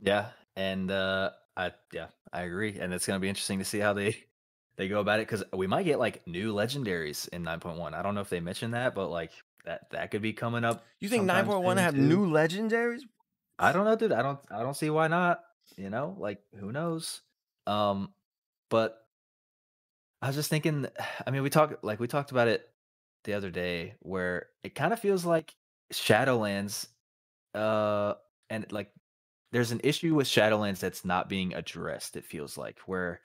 Yeah, 0.00 0.26
and 0.56 0.90
uh 0.90 1.30
I 1.56 1.72
yeah, 1.92 2.08
I 2.32 2.42
agree. 2.42 2.78
And 2.78 2.92
it's 2.92 3.06
gonna 3.06 3.20
be 3.20 3.28
interesting 3.28 3.58
to 3.58 3.64
see 3.64 3.78
how 3.78 3.92
they 3.92 4.16
they 4.76 4.88
go 4.88 5.00
about 5.00 5.20
it 5.20 5.28
because 5.28 5.44
we 5.52 5.66
might 5.66 5.84
get 5.84 5.98
like 5.98 6.26
new 6.26 6.52
legendaries 6.52 7.28
in 7.28 7.44
9.1. 7.44 7.94
I 7.94 8.02
don't 8.02 8.14
know 8.14 8.20
if 8.20 8.30
they 8.30 8.40
mentioned 8.40 8.74
that, 8.74 8.94
but 8.94 9.08
like 9.08 9.32
that 9.64 9.90
that 9.90 10.10
could 10.10 10.22
be 10.22 10.32
coming 10.32 10.64
up. 10.64 10.84
You 10.98 11.08
think 11.08 11.28
9.1 11.28 11.78
have 11.78 11.96
new 11.96 12.26
legendaries? 12.26 13.02
I 13.58 13.72
don't 13.72 13.84
know, 13.84 13.96
dude. 13.96 14.12
I 14.12 14.22
don't 14.22 14.40
I 14.50 14.62
don't 14.62 14.76
see 14.76 14.90
why 14.90 15.08
not. 15.08 15.40
You 15.76 15.90
know, 15.90 16.16
like 16.18 16.42
who 16.58 16.72
knows? 16.72 17.22
Um, 17.66 18.12
but 18.68 18.98
I 20.20 20.26
was 20.26 20.36
just 20.36 20.50
thinking. 20.50 20.86
I 21.26 21.30
mean, 21.30 21.42
we 21.42 21.50
talked 21.50 21.84
like 21.84 22.00
we 22.00 22.08
talked 22.08 22.32
about 22.32 22.48
it 22.48 22.68
the 23.24 23.34
other 23.34 23.50
day, 23.50 23.94
where 24.00 24.48
it 24.62 24.74
kind 24.74 24.92
of 24.92 25.00
feels 25.00 25.24
like 25.24 25.54
Shadowlands, 25.92 26.88
uh, 27.54 28.14
and 28.50 28.70
like 28.72 28.92
there's 29.52 29.72
an 29.72 29.80
issue 29.84 30.14
with 30.14 30.26
Shadowlands 30.26 30.80
that's 30.80 31.04
not 31.04 31.28
being 31.28 31.54
addressed. 31.54 32.16
It 32.16 32.24
feels 32.24 32.58
like 32.58 32.78
where, 32.80 33.20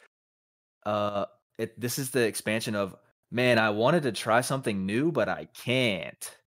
uh, 0.85 1.25
it 1.57 1.79
this 1.79 1.99
is 1.99 2.11
the 2.11 2.21
expansion 2.25 2.75
of 2.75 2.95
man. 3.31 3.59
I 3.59 3.71
wanted 3.71 4.03
to 4.03 4.11
try 4.11 4.41
something 4.41 4.85
new, 4.85 5.11
but 5.11 5.29
I 5.29 5.45
can't. 5.45 6.37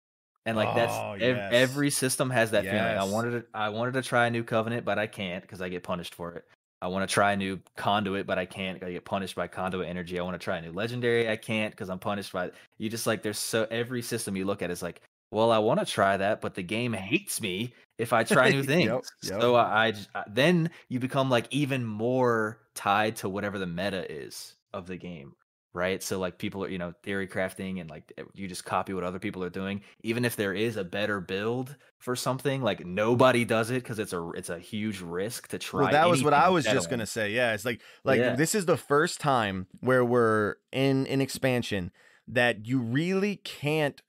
And 0.47 0.57
like 0.57 0.75
that's 0.75 0.93
Oh, 0.95 1.13
ev- 1.13 1.21
yes. 1.37 1.53
every 1.53 1.91
system 1.91 2.31
has 2.31 2.53
that 2.53 2.65
feeling. 2.73 2.97
I 2.97 3.05
wanted 3.05 3.31
to 3.33 3.47
I 3.55 3.69
wanted 3.71 3.93
to 3.95 4.03
try 4.03 4.27
a 4.27 4.31
new 4.31 4.45
covenant, 4.45 4.85
but 4.85 4.99
I 4.99 5.07
can't 5.07 5.43
because 5.43 5.61
I 5.61 5.69
get 5.69 5.83
punished 5.83 6.15
for 6.15 6.35
it. 6.35 6.47
I 6.83 6.89
want 6.89 7.09
to 7.09 7.13
try 7.13 7.33
a 7.33 7.37
new 7.37 7.61
conduit, 7.77 8.27
but 8.27 8.39
I 8.39 8.47
can't. 8.47 8.83
I 8.83 8.93
get 8.93 9.05
punished 9.05 9.35
by 9.35 9.49
conduit 9.49 9.89
energy. 9.89 10.19
I 10.19 10.23
want 10.23 10.35
to 10.35 10.43
try 10.43 10.57
a 10.57 10.63
new 10.63 10.73
legendary. 10.73 11.29
I 11.29 11.37
can't 11.37 11.73
because 11.73 11.91
I'm 11.91 11.99
punished 11.99 12.33
by. 12.33 12.51
You 12.79 12.89
just 12.89 13.07
like 13.07 13.23
there's 13.23 13.39
so 13.39 13.67
every 13.71 14.01
system 14.03 14.35
you 14.35 14.47
look 14.47 14.63
at 14.63 14.71
is 14.71 14.83
like, 14.83 15.03
well, 15.31 15.53
I 15.53 15.59
want 15.59 15.81
to 15.81 15.87
try 15.87 16.17
that, 16.17 16.41
but 16.41 16.55
the 16.55 16.63
game 16.63 16.93
hates 16.93 17.41
me 17.41 17.75
if 17.99 18.13
I 18.13 18.25
try 18.25 18.51
new 18.51 18.63
things. 18.65 18.89
yep. 18.89 19.05
So 19.23 19.57
I 19.57 19.93
then 20.27 20.71
you 20.89 21.01
become 21.01 21.29
like 21.29 21.47
even 21.51 21.85
more 21.85 22.61
tied 22.75 23.17
to 23.17 23.29
whatever 23.29 23.59
the 23.59 23.67
meta 23.67 24.11
is 24.11 24.55
of 24.73 24.87
the 24.87 24.97
game, 24.97 25.35
right? 25.73 26.03
So 26.03 26.19
like 26.19 26.39
people 26.39 26.65
are 26.65 26.69
you 26.69 26.79
know 26.79 26.95
theory 27.03 27.29
crafting 27.29 27.81
and 27.81 27.89
like 27.89 28.13
you 28.35 28.49
just 28.49 28.65
copy 28.65 28.93
what 28.93 29.05
other 29.05 29.19
people 29.19 29.45
are 29.45 29.51
doing, 29.51 29.83
even 30.03 30.25
if 30.25 30.37
there 30.37 30.53
is 30.53 30.77
a 30.77 30.85
better 30.85 31.21
build 31.21 31.77
for 31.99 32.17
something. 32.17 32.63
Like 32.63 32.85
nobody 32.85 33.45
does 33.45 33.71
it 33.71 33.83
because 33.83 33.99
it's 33.99 34.13
a 34.13 34.31
it's 34.31 34.51
a 34.51 34.59
huge 34.59 35.01
risk 35.01 35.49
to 35.49 35.59
try. 35.59 35.83
Well, 35.83 35.93
that 35.93 36.09
was 36.09 36.25
what 36.25 36.35
I 36.35 36.49
was 36.49 36.65
just 36.65 36.91
gonna 36.91 37.07
say. 37.07 37.33
Yeah, 37.33 37.55
it's 37.55 37.65
like 37.65 37.81
like 38.05 38.21
Yeah. 38.21 38.35
this 38.35 38.55
is 38.55 38.67
the 38.67 38.77
first 38.77 39.21
time 39.21 39.67
where 39.81 40.05
we're 40.05 40.57
in 40.73 41.07
an 41.07 41.21
expansion 41.21 41.93
that 42.29 42.67
you 42.67 42.79
really 42.79 43.37
can't 43.37 44.01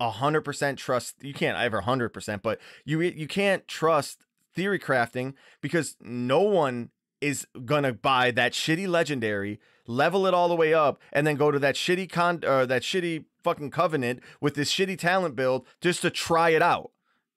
hundred 0.00 0.42
percent 0.42 0.78
trust. 0.78 1.16
You 1.20 1.34
can't 1.34 1.58
ever 1.58 1.82
hundred 1.82 2.10
percent, 2.10 2.42
but 2.42 2.58
you 2.84 3.00
you 3.00 3.26
can't 3.26 3.66
trust 3.68 4.24
theory 4.54 4.78
crafting 4.78 5.34
because 5.60 5.96
no 6.00 6.40
one 6.40 6.90
is 7.20 7.46
gonna 7.64 7.92
buy 7.92 8.30
that 8.30 8.52
shitty 8.52 8.88
legendary, 8.88 9.60
level 9.86 10.26
it 10.26 10.34
all 10.34 10.48
the 10.48 10.56
way 10.56 10.72
up, 10.74 11.00
and 11.12 11.26
then 11.26 11.36
go 11.36 11.50
to 11.50 11.58
that 11.58 11.74
shitty 11.74 12.10
con 12.10 12.44
or 12.44 12.66
that 12.66 12.82
shitty 12.82 13.24
fucking 13.42 13.70
covenant 13.70 14.20
with 14.40 14.54
this 14.54 14.72
shitty 14.72 14.98
talent 14.98 15.34
build 15.36 15.66
just 15.80 16.02
to 16.02 16.10
try 16.10 16.50
it 16.50 16.62
out. 16.62 16.90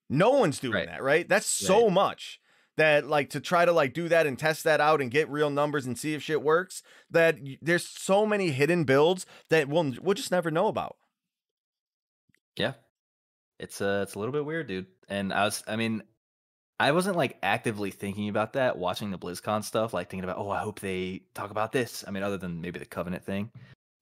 No 0.09 0.31
one's 0.31 0.59
doing 0.59 0.73
Right. 0.73 0.87
that, 0.87 1.01
right? 1.01 1.27
That's 1.27 1.47
so 1.47 1.89
much 1.89 2.39
that 2.75 3.07
like 3.07 3.29
to 3.29 3.39
try 3.39 3.65
to 3.65 3.71
like 3.71 3.93
do 3.93 4.09
that 4.09 4.25
and 4.27 4.37
test 4.37 4.63
that 4.63 4.81
out 4.81 4.99
and 5.01 5.09
get 5.11 5.29
real 5.29 5.49
numbers 5.49 5.85
and 5.85 5.97
see 5.97 6.13
if 6.13 6.21
shit 6.23 6.41
works 6.41 6.81
that 7.09 7.37
y- 7.41 7.57
there's 7.61 7.87
so 7.87 8.25
many 8.25 8.49
hidden 8.51 8.83
builds 8.83 9.25
that 9.49 9.69
we'll 9.69 9.93
we'll 10.01 10.15
just 10.15 10.31
never 10.31 10.49
know 10.51 10.67
about. 10.67 10.97
Yeah. 12.57 12.73
It's 13.59 13.81
uh 13.81 14.01
it's 14.03 14.15
a 14.15 14.19
little 14.19 14.33
bit 14.33 14.45
weird, 14.45 14.67
dude. 14.67 14.87
And 15.07 15.31
I 15.33 15.45
was 15.45 15.63
I 15.67 15.75
mean, 15.75 16.03
I 16.79 16.91
wasn't 16.91 17.17
like 17.17 17.37
actively 17.43 17.91
thinking 17.91 18.29
about 18.29 18.53
that 18.53 18.77
watching 18.77 19.11
the 19.11 19.17
BlizzCon 19.17 19.63
stuff, 19.63 19.93
like 19.93 20.09
thinking 20.09 20.23
about, 20.23 20.37
oh, 20.37 20.49
I 20.49 20.59
hope 20.59 20.79
they 20.79 21.21
talk 21.33 21.51
about 21.51 21.71
this. 21.71 22.03
I 22.07 22.11
mean, 22.11 22.23
other 22.23 22.37
than 22.37 22.61
maybe 22.61 22.79
the 22.79 22.85
Covenant 22.85 23.23
thing. 23.25 23.51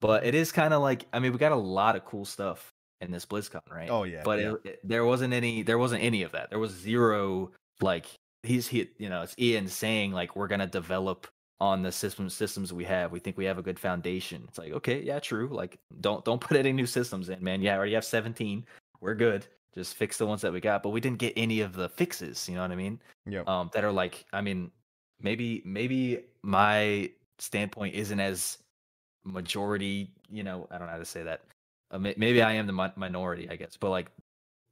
But 0.00 0.24
it 0.26 0.34
is 0.34 0.50
kind 0.50 0.74
of 0.74 0.82
like 0.82 1.06
I 1.12 1.18
mean, 1.20 1.32
we 1.32 1.38
got 1.38 1.52
a 1.52 1.56
lot 1.56 1.94
of 1.96 2.04
cool 2.04 2.24
stuff 2.24 2.72
in 3.00 3.10
this 3.10 3.26
BlizzCon, 3.26 3.60
right? 3.70 3.88
Oh 3.90 4.04
yeah. 4.04 4.22
but 4.24 4.38
yeah. 4.40 4.52
it, 4.52 4.60
it- 4.64 4.80
there 4.82 5.04
wasn't 5.04 5.32
any 5.32 5.62
there 5.62 5.78
wasn't 5.78 6.02
any 6.02 6.22
of 6.22 6.32
that. 6.32 6.50
There 6.50 6.58
was 6.58 6.72
zero 6.72 7.52
like 7.80 8.06
he's 8.42 8.66
he 8.66 8.88
you 8.98 9.08
know, 9.08 9.22
it's 9.22 9.34
Ian 9.38 9.68
saying 9.68 10.12
like 10.12 10.34
we're 10.34 10.48
gonna 10.48 10.66
develop 10.66 11.26
on 11.60 11.82
the 11.82 11.92
system 11.92 12.28
systems 12.28 12.72
we 12.72 12.84
have. 12.84 13.12
We 13.12 13.20
think 13.20 13.36
we 13.36 13.44
have 13.44 13.58
a 13.58 13.62
good 13.62 13.78
foundation. 13.78 14.44
It's 14.48 14.58
like, 14.58 14.72
okay, 14.72 15.00
yeah, 15.02 15.20
true. 15.20 15.48
Like 15.52 15.78
don't 16.00 16.24
don't 16.24 16.40
put 16.40 16.56
any 16.56 16.72
new 16.72 16.86
systems 16.86 17.28
in, 17.28 17.42
man. 17.44 17.62
Yeah, 17.62 17.74
I 17.74 17.76
already 17.76 17.94
have 17.94 18.04
17. 18.04 18.66
We're 19.00 19.14
good. 19.14 19.46
Just 19.74 19.94
fix 19.94 20.18
the 20.18 20.26
ones 20.26 20.42
that 20.42 20.52
we 20.52 20.60
got. 20.60 20.82
But 20.82 20.90
we 20.90 21.00
didn't 21.00 21.18
get 21.18 21.32
any 21.36 21.60
of 21.60 21.74
the 21.74 21.88
fixes, 21.88 22.48
you 22.48 22.54
know 22.54 22.62
what 22.62 22.70
I 22.72 22.76
mean? 22.76 23.00
Yep. 23.26 23.48
Um 23.48 23.70
that 23.72 23.84
are 23.84 23.92
like, 23.92 24.24
I 24.32 24.40
mean, 24.40 24.70
maybe 25.20 25.62
maybe 25.64 26.24
my 26.42 27.10
standpoint 27.38 27.94
isn't 27.94 28.20
as 28.20 28.58
majority, 29.24 30.10
you 30.30 30.42
know, 30.42 30.66
I 30.70 30.78
don't 30.78 30.86
know 30.86 30.92
how 30.92 30.98
to 30.98 31.04
say 31.04 31.22
that. 31.22 31.42
Uh, 31.90 31.98
maybe 31.98 32.42
I 32.42 32.52
am 32.52 32.66
the 32.66 32.72
mi- 32.72 32.92
minority, 32.96 33.48
I 33.50 33.56
guess, 33.56 33.76
but 33.76 33.90
like 33.90 34.10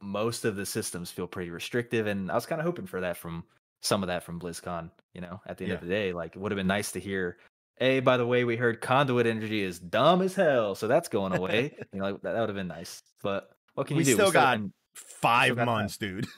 most 0.01 0.44
of 0.44 0.57
the 0.57 0.64
systems 0.64 1.11
feel 1.11 1.26
pretty 1.26 1.51
restrictive, 1.51 2.07
and 2.07 2.30
I 2.30 2.34
was 2.34 2.46
kind 2.46 2.61
of 2.61 2.64
hoping 2.66 2.86
for 2.86 3.01
that 3.03 3.16
from 3.16 3.44
some 3.82 4.03
of 4.03 4.07
that 4.07 4.22
from 4.22 4.40
BlizzCon. 4.40 4.90
You 5.14 5.20
know, 5.20 5.40
at 5.46 5.59
the 5.59 5.64
end 5.64 5.74
of 5.74 5.80
the 5.82 5.88
day, 5.88 6.12
like 6.12 6.36
it 6.36 6.38
would 6.38 6.53
have 6.53 6.57
been 6.57 6.66
nice 6.66 6.92
to 6.92 7.01
hear. 7.01 7.38
Hey, 7.76 8.01
by 8.01 8.16
the 8.16 8.26
way, 8.26 8.44
we 8.44 8.57
heard 8.57 8.80
conduit 8.80 9.26
energy 9.26 9.62
is 9.62 9.78
dumb 9.78 10.22
as 10.22 10.34
hell, 10.34 10.74
so 10.74 10.86
that's 10.88 11.09
going 11.09 11.34
away. 11.36 11.74
you 11.92 11.98
know, 12.01 12.12
like, 12.12 12.22
that, 12.22 12.32
that 12.32 12.40
would 12.40 12.48
have 12.48 12.57
been 12.57 12.68
nice. 12.68 13.03
But 13.22 13.51
what 13.74 13.86
can 13.86 13.96
We 13.96 14.03
you 14.05 14.07
do? 14.07 14.12
still 14.14 14.30
got 14.30 14.59
and- 14.59 14.72
Five 14.95 15.57
months, 15.57 15.97
dude. 15.97 16.26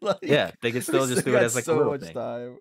Like, 0.00 0.18
yeah, 0.22 0.50
they 0.60 0.70
could 0.70 0.82
still 0.82 1.06
just 1.06 1.24
do 1.24 1.34
it 1.34 1.42
as 1.42 1.54
like 1.54 1.64
so 1.64 1.76
a 1.76 1.78
little 1.78 1.96
thing. 1.96 2.12
time. 2.12 2.58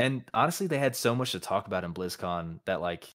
And 0.00 0.24
honestly, 0.34 0.66
they 0.66 0.78
had 0.78 0.96
so 0.96 1.14
much 1.14 1.30
to 1.32 1.38
talk 1.38 1.68
about 1.68 1.84
in 1.84 1.94
BlizzCon 1.94 2.58
that 2.64 2.80
like 2.80 3.14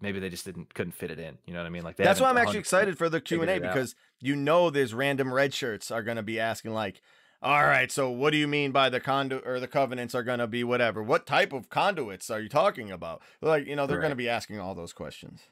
maybe 0.00 0.20
they 0.20 0.28
just 0.28 0.44
didn't 0.44 0.74
couldn't 0.74 0.92
fit 0.92 1.10
it 1.10 1.18
in. 1.18 1.38
You 1.46 1.54
know 1.54 1.60
what 1.60 1.66
I 1.66 1.70
mean? 1.70 1.84
Like 1.84 1.96
That's 1.96 2.20
why 2.20 2.28
I'm 2.28 2.36
actually 2.36 2.58
excited 2.58 2.98
for 2.98 3.08
the 3.08 3.20
Q 3.20 3.42
and 3.42 3.50
A 3.50 3.60
because 3.60 3.94
you 4.20 4.36
know 4.36 4.70
there's 4.70 4.92
random 4.92 5.32
red 5.32 5.54
shirts 5.54 5.90
are 5.90 6.02
gonna 6.02 6.22
be 6.22 6.38
asking 6.38 6.72
like, 6.72 7.00
all 7.40 7.64
right, 7.64 7.90
so 7.90 8.10
what 8.10 8.30
do 8.30 8.36
you 8.36 8.48
mean 8.48 8.72
by 8.72 8.88
the 8.88 9.00
conduit 9.00 9.46
or 9.46 9.60
the 9.60 9.68
covenants 9.68 10.14
are 10.14 10.22
gonna 10.22 10.46
be 10.46 10.64
whatever? 10.64 11.02
What 11.02 11.26
type 11.26 11.52
of 11.52 11.70
conduits 11.70 12.30
are 12.30 12.40
you 12.40 12.48
talking 12.48 12.90
about? 12.90 13.22
Like, 13.40 13.66
you 13.66 13.76
know, 13.76 13.86
they're 13.86 14.00
gonna 14.00 14.16
be 14.16 14.28
asking 14.28 14.60
all 14.60 14.74
those 14.74 14.92
questions. 14.92 15.42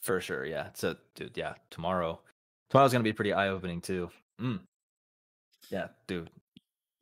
For 0.00 0.20
sure, 0.20 0.44
yeah. 0.44 0.68
So, 0.74 0.96
dude, 1.14 1.36
yeah, 1.36 1.54
tomorrow. 1.70 2.20
Tomorrow's 2.70 2.92
gonna 2.92 3.04
be 3.04 3.12
pretty 3.12 3.32
eye 3.32 3.48
opening 3.48 3.80
too. 3.80 4.10
Mm. 4.40 4.60
Yeah, 5.72 5.88
dude. 6.06 6.30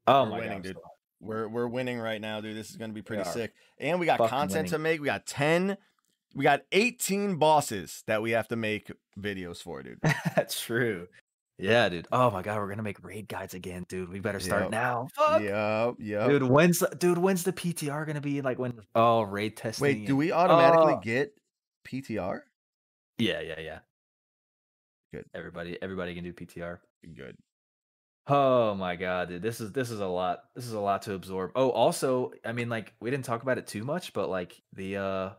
Oh 0.07 0.23
We're 0.25 0.31
my 0.31 0.39
winning, 0.39 0.59
god, 0.59 0.63
dude. 0.63 0.77
We're 1.21 1.49
we're 1.49 1.67
winning 1.67 1.99
right 1.99 2.21
now, 2.21 2.41
dude. 2.41 2.57
This 2.57 2.71
is 2.71 2.77
gonna 2.77 2.93
be 2.93 3.03
pretty 3.03 3.25
sick. 3.25 3.53
And 3.79 3.99
we 4.01 4.07
got 4.07 4.19
fucking 4.19 4.31
content 4.31 4.55
winning. 4.59 4.71
to 4.71 4.79
make. 4.79 5.01
We 5.01 5.07
got 5.07 5.27
10, 5.27 5.77
we 6.35 6.45
got 6.45 6.63
18 6.73 7.37
bosses 7.37 8.03
that 8.07 8.23
we 8.23 8.31
have 8.31 8.49
to 8.49 8.57
make 8.57 8.91
videos 9.19 9.59
for, 9.63 9.83
dude. 9.83 9.99
That's 10.37 10.61
true. 10.61 11.09
Yeah, 11.59 11.89
dude. 11.91 12.07
Oh 12.11 12.31
my 12.31 12.43
god, 12.43 12.59
we're 12.59 12.69
gonna 12.71 12.83
make 12.83 13.05
raid 13.05 13.29
guides 13.29 13.53
again, 13.53 13.85
dude. 13.89 14.09
We 14.09 14.21
better 14.21 14.41
start 14.41 14.63
Yep. 14.63 14.71
now. 14.71 15.09
Fuck. 15.15 15.43
Yep, 15.43 15.97
yep. 15.99 16.29
Dude, 16.29 16.43
when's 16.45 16.79
the, 16.79 16.89
dude? 16.97 17.19
When's 17.19 17.43
the 17.43 17.53
PTR 17.53 18.07
gonna 18.07 18.21
be? 18.23 18.41
Like 18.41 18.59
when? 18.59 18.81
Oh, 18.95 19.23
raid 19.23 19.57
testing. 19.59 19.83
Wait, 19.83 20.07
do 20.07 20.17
we 20.17 20.33
oh. 20.33 20.39
automatically 20.39 20.95
Oh. 20.95 21.01
get 21.03 21.35
PTR? 21.85 22.41
Yeah, 23.19 23.41
yeah, 23.41 23.61
yeah. 23.61 23.79
Good. 25.13 25.27
Everybody, 25.35 25.77
everybody 25.83 26.15
can 26.15 26.25
do 26.25 26.33
PTR. 26.33 26.79
Good. 27.15 27.37
Oh 28.33 28.75
my 28.77 28.95
god, 28.95 29.29
dude. 29.29 29.43
This 29.43 29.61
is 29.61 29.73
this 29.73 29.91
is 29.91 29.99
a 29.99 30.07
lot. 30.07 30.45
This 30.55 30.65
is 30.65 30.73
a 30.73 30.81
lot 30.81 31.03
to 31.03 31.15
absorb. 31.15 31.51
Oh, 31.57 31.71
also, 31.71 32.33
I 32.45 32.53
mean, 32.53 32.69
like 32.69 32.95
we 33.01 33.11
didn't 33.11 33.25
talk 33.25 33.43
about 33.43 33.59
it 33.59 33.67
too 33.67 33.83
much, 33.83 34.13
but 34.13 34.29
like 34.29 34.63
the 34.73 34.97
uh 34.99 35.31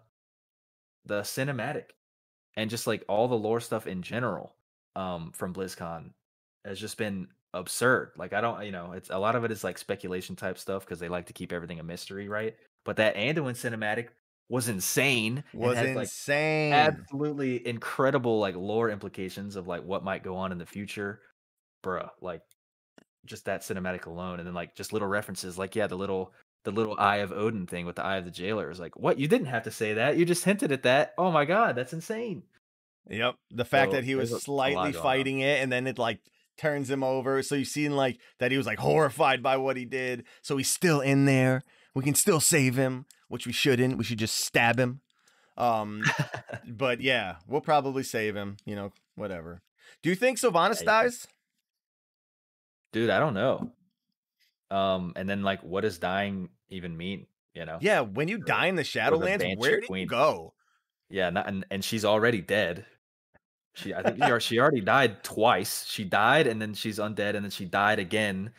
the 1.06 1.22
cinematic 1.22 1.86
and 2.58 2.70
just 2.70 2.88
like 2.88 3.06
all 3.08 3.30
the 3.30 3.36
lore 3.36 3.62
stuff 3.62 3.88
in 3.88 4.02
general 4.02 4.54
um 4.96 5.32
from 5.34 5.54
BlizzCon 5.54 6.12
has 6.66 6.80
just 6.80 6.98
been 6.98 7.30
absurd. 7.54 8.12
Like 8.18 8.34
I 8.34 8.42
don't, 8.42 8.66
you 8.66 8.74
know, 8.74 8.92
it's 8.92 9.10
a 9.10 9.18
lot 9.18 9.38
of 9.38 9.46
it 9.46 9.52
is 9.52 9.64
like 9.64 9.78
speculation 9.78 10.36
type 10.36 10.58
stuff 10.58 10.84
because 10.84 11.00
they 11.00 11.10
like 11.10 11.28
to 11.28 11.34
keep 11.34 11.54
everything 11.54 11.80
a 11.80 11.84
mystery, 11.84 12.28
right? 12.28 12.58
But 12.84 12.98
that 12.98 13.16
Anduin 13.16 13.54
cinematic 13.54 14.10
was 14.50 14.68
insane. 14.68 15.46
Was 15.54 15.78
had, 15.78 15.96
like, 15.96 16.04
insane. 16.04 16.74
absolutely 16.74 17.66
incredible 17.66 18.39
like 18.39 18.56
lore 18.58 18.89
implications 18.89 19.56
of 19.56 19.66
like 19.66 19.86
what 19.86 20.04
might 20.04 20.24
go 20.24 20.36
on 20.36 20.52
in 20.52 20.58
the 20.58 20.66
future 20.66 21.22
bruh 21.84 22.10
like 22.22 22.42
just 23.26 23.46
that 23.46 23.62
cinematic 23.62 24.06
alone 24.06 24.40
and 24.40 24.48
then 24.48 24.54
like 24.54 24.76
just 24.76 24.94
little 24.94 25.08
references 25.08 25.58
like 25.58 25.76
yeah 25.76 25.88
the 25.88 25.96
little 25.96 26.34
the 26.64 26.72
little 26.72 26.96
eye 26.98 27.18
of 27.18 27.32
odin 27.32 27.68
thing 27.68 27.86
with 27.86 27.96
the 27.96 28.04
eye 28.04 28.18
of 28.18 28.26
the 28.26 28.32
jailer 28.32 28.70
is 28.72 28.80
like 28.80 28.96
what 28.98 29.20
you 29.20 29.28
didn't 29.28 29.48
have 29.48 29.64
to 29.64 29.72
say 29.72 29.94
that 29.94 30.18
you 30.18 30.26
just 30.26 30.44
hinted 30.44 30.72
at 30.72 30.84
that 30.84 31.14
oh 31.18 31.32
my 31.32 31.46
god 31.46 31.76
that's 31.76 31.94
insane 31.94 32.44
Yep. 33.10 33.36
The 33.50 33.66
fact 33.66 33.92
So, 33.92 33.96
that 33.96 34.04
he 34.04 34.14
was 34.14 34.30
there's 34.30 34.48
a- 34.48 34.52
a 34.52 34.54
lot 34.54 34.66
slightly 34.68 34.92
going 34.92 34.96
on. 34.96 35.02
fighting 35.02 35.40
it 35.40 35.62
and 35.64 35.72
then 35.72 35.88
it 35.88 35.98
like 35.98 36.20
turns 36.58 36.88
him 36.90 37.04
over. 37.04 37.42
So 37.42 37.56
you've 37.56 37.68
seen 37.68 37.96
like 37.96 38.20
that 38.40 38.52
he 38.52 38.58
was 38.58 38.68
like 38.68 38.78
horrified 38.78 39.42
by 39.42 39.58
what 39.58 39.76
he 39.76 39.86
did. 39.86 40.24
So 40.44 40.56
he's 40.58 40.70
still 40.70 41.02
in 41.02 41.26
there. 41.26 41.64
We 41.96 42.04
can 42.04 42.14
still 42.14 42.40
save 42.40 42.76
him, 42.78 43.06
which 43.28 43.48
we 43.48 43.54
shouldn't. 43.54 43.98
We 43.98 44.04
should 44.04 44.20
just 44.20 44.36
stab 44.46 44.80
him. 44.80 45.02
Um 45.58 46.04
but 46.68 47.02
yeah, 47.02 47.38
we'll 47.48 47.60
probably 47.62 48.04
save 48.04 48.36
him, 48.36 48.58
you 48.66 48.76
know, 48.76 48.92
whatever. 49.16 49.64
Do 50.04 50.10
you 50.10 50.16
think 50.16 50.40
Sylvanas 50.40 50.82
Yeah, 50.82 50.86
dies? 51.02 51.28
Dude 52.92 53.10
i 53.10 53.20
don't 53.20 53.34
know 53.34 53.72
um 54.70 55.14
and 55.16 55.30
then 55.30 55.44
like 55.44 55.62
what 55.64 55.82
does 55.82 55.98
dying 55.98 56.50
even 56.70 56.96
mean 56.96 57.26
you 57.54 57.66
know 57.66 57.78
Yeah, 57.82 58.02
when 58.02 58.28
you 58.28 58.38
Or- 58.38 58.46
die 58.46 58.68
in 58.68 58.76
the 58.76 58.84
Shadowlands, 58.84 59.58
where 59.58 59.82
do 59.82 59.88
you 59.96 60.06
go? 60.06 60.54
Yeah, 61.10 61.30
not, 61.32 61.50
and 61.50 61.66
and 61.70 61.84
she's 61.84 62.06
already 62.06 62.39
dead. 62.39 62.86
She, 63.74 63.94
I 63.94 64.02
think 64.02 64.24
she, 64.24 64.39
she 64.39 64.60
already 64.60 64.80
died 64.80 65.22
twice. 65.24 65.86
She 65.86 66.06
died 66.06 66.48
and 66.48 66.62
then 66.62 66.74
she's 66.74 66.98
undead, 67.00 67.36
and 67.36 67.44
then 67.44 67.52
she 67.52 67.66
died 67.66 68.00
again. 68.00 68.52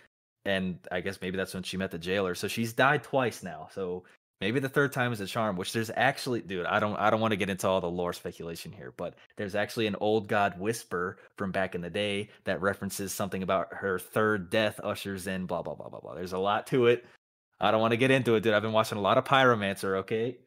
And 0.44 0.78
I 0.90 1.00
guess 1.00 1.18
maybe 1.22 1.38
that's 1.38 1.54
when 1.54 1.62
she 1.62 1.78
met 1.78 1.90
the 1.90 1.98
jailer. 1.98 2.34
So 2.34 2.48
she's 2.48 2.74
died 2.74 3.02
twice 3.02 3.42
now. 3.42 3.68
So 3.72 4.04
maybe 4.42 4.58
the 4.58 4.68
third 4.68 4.92
time 4.92 5.12
is 5.12 5.20
a 5.20 5.26
charm. 5.26 5.56
Which 5.56 5.72
there's 5.72 5.90
actually, 5.94 6.40
dude, 6.40 6.66
I 6.66 6.80
don't 6.80 6.96
I 6.96 7.10
don't 7.10 7.20
want 7.20 7.30
to 7.30 7.36
get 7.36 7.48
into 7.48 7.68
all 7.68 7.80
the 7.80 7.88
lore 7.88 8.12
speculation 8.12 8.72
here, 8.72 8.92
but 8.96 9.14
there's 9.36 9.54
actually 9.54 9.86
an 9.86 9.96
old 10.00 10.26
god 10.26 10.58
whisper 10.58 11.18
from 11.36 11.52
back 11.52 11.74
in 11.74 11.80
the 11.80 11.90
day 11.90 12.28
that 12.44 12.60
references 12.60 13.12
something 13.12 13.42
about 13.42 13.72
her 13.72 13.98
third 13.98 14.50
death 14.50 14.80
ushers 14.82 15.26
in 15.28 15.46
blah 15.46 15.62
blah 15.62 15.74
blah 15.74 15.88
blah 15.88 16.00
blah. 16.00 16.14
There's 16.14 16.32
a 16.32 16.38
lot 16.38 16.66
to 16.68 16.88
it. 16.88 17.06
I 17.60 17.70
don't 17.70 17.80
want 17.80 17.92
to 17.92 17.96
get 17.96 18.10
into 18.10 18.34
it, 18.34 18.42
dude. 18.42 18.54
I've 18.54 18.62
been 18.62 18.72
watching 18.72 18.98
a 18.98 19.00
lot 19.00 19.18
of 19.18 19.24
Pyromancer. 19.24 19.98
Okay. 19.98 20.38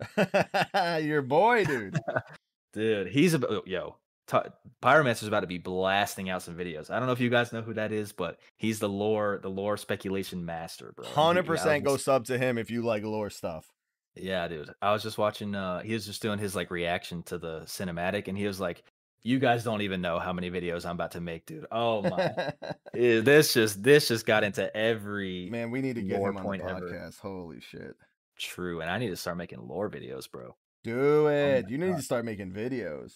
Your 1.07 1.21
boy, 1.21 1.63
dude. 1.63 1.97
Dude, 2.73 3.07
he's 3.07 3.33
about 3.33 3.51
oh, 3.51 3.63
yo. 3.65 3.95
T- 4.27 4.37
Pyromancer's 4.83 5.29
about 5.29 5.41
to 5.41 5.47
be 5.47 5.59
blasting 5.59 6.29
out 6.29 6.41
some 6.41 6.55
videos. 6.55 6.89
I 6.89 6.97
don't 6.97 7.05
know 7.05 7.13
if 7.13 7.21
you 7.21 7.29
guys 7.29 7.53
know 7.53 7.61
who 7.61 7.75
that 7.75 7.93
is, 7.93 8.11
but 8.11 8.37
he's 8.57 8.79
the 8.79 8.89
lore, 8.89 9.39
the 9.41 9.49
lore 9.49 9.77
speculation 9.77 10.43
master, 10.43 10.91
bro. 10.93 11.05
Hundred 11.05 11.45
percent 11.45 11.85
go 11.85 11.95
sub 11.95 12.25
to 12.25 12.37
him 12.37 12.57
if 12.57 12.69
you 12.69 12.81
like 12.81 13.03
lore 13.03 13.29
stuff. 13.29 13.71
Yeah, 14.15 14.47
dude. 14.47 14.73
I 14.81 14.93
was 14.93 15.03
just 15.03 15.17
watching. 15.17 15.55
uh 15.55 15.81
He 15.81 15.93
was 15.93 16.05
just 16.05 16.21
doing 16.21 16.39
his 16.39 16.55
like 16.55 16.71
reaction 16.71 17.23
to 17.23 17.37
the 17.37 17.61
cinematic, 17.61 18.27
and 18.27 18.37
he 18.37 18.47
was 18.47 18.59
like, 18.59 18.83
"You 19.23 19.39
guys 19.39 19.63
don't 19.63 19.81
even 19.81 20.01
know 20.01 20.19
how 20.19 20.31
many 20.33 20.49
videos 20.49 20.85
I'm 20.85 20.91
about 20.95 21.11
to 21.11 21.21
make, 21.21 21.45
dude. 21.45 21.65
Oh 21.71 22.01
my, 22.01 22.53
Eh, 22.95 23.21
this 23.21 23.53
just 23.53 23.83
this 23.83 24.07
just 24.07 24.25
got 24.25 24.43
into 24.43 24.75
every 24.75 25.49
Man, 25.51 25.69
we 25.71 25.81
need 25.81 25.95
to 25.95 26.01
get 26.01 26.19
him 26.19 26.23
on 26.29 26.35
the 26.35 26.41
point 26.41 26.61
ever. 26.63 26.81
podcast. 26.89 27.19
Holy 27.19 27.59
shit. 27.59 27.95
true, 28.37 28.81
and 28.81 28.89
I 28.89 28.97
need 28.97 29.09
to 29.09 29.17
start 29.17 29.37
making 29.37 29.67
lore 29.67 29.89
videos, 29.89 30.29
bro. 30.31 30.55
Do 30.83 31.27
it. 31.27 31.63
my 31.65 31.69
you 31.69 31.77
need 31.77 31.89
God. 31.91 31.97
to 31.97 32.03
start 32.03 32.25
making 32.25 32.51
videos. 32.51 33.13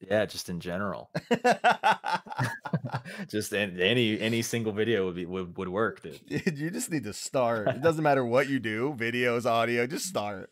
Yeah, 0.00 0.26
just 0.26 0.48
in 0.48 0.60
general, 0.60 1.10
just 3.28 3.52
an- 3.52 3.80
any 3.80 4.20
any 4.20 4.42
single 4.42 4.72
video 4.72 5.06
would 5.06 5.16
be 5.16 5.26
would, 5.26 5.56
would 5.56 5.68
work, 5.68 6.02
dude. 6.02 6.20
Dude, 6.26 6.58
you 6.58 6.70
just 6.70 6.90
need 6.90 7.04
to 7.04 7.12
start. 7.12 7.68
It 7.68 7.82
doesn't 7.82 8.02
matter 8.02 8.24
what 8.24 8.48
you 8.48 8.58
do, 8.60 8.94
videos, 8.96 9.44
audio, 9.44 9.86
just 9.86 10.06
start. 10.06 10.50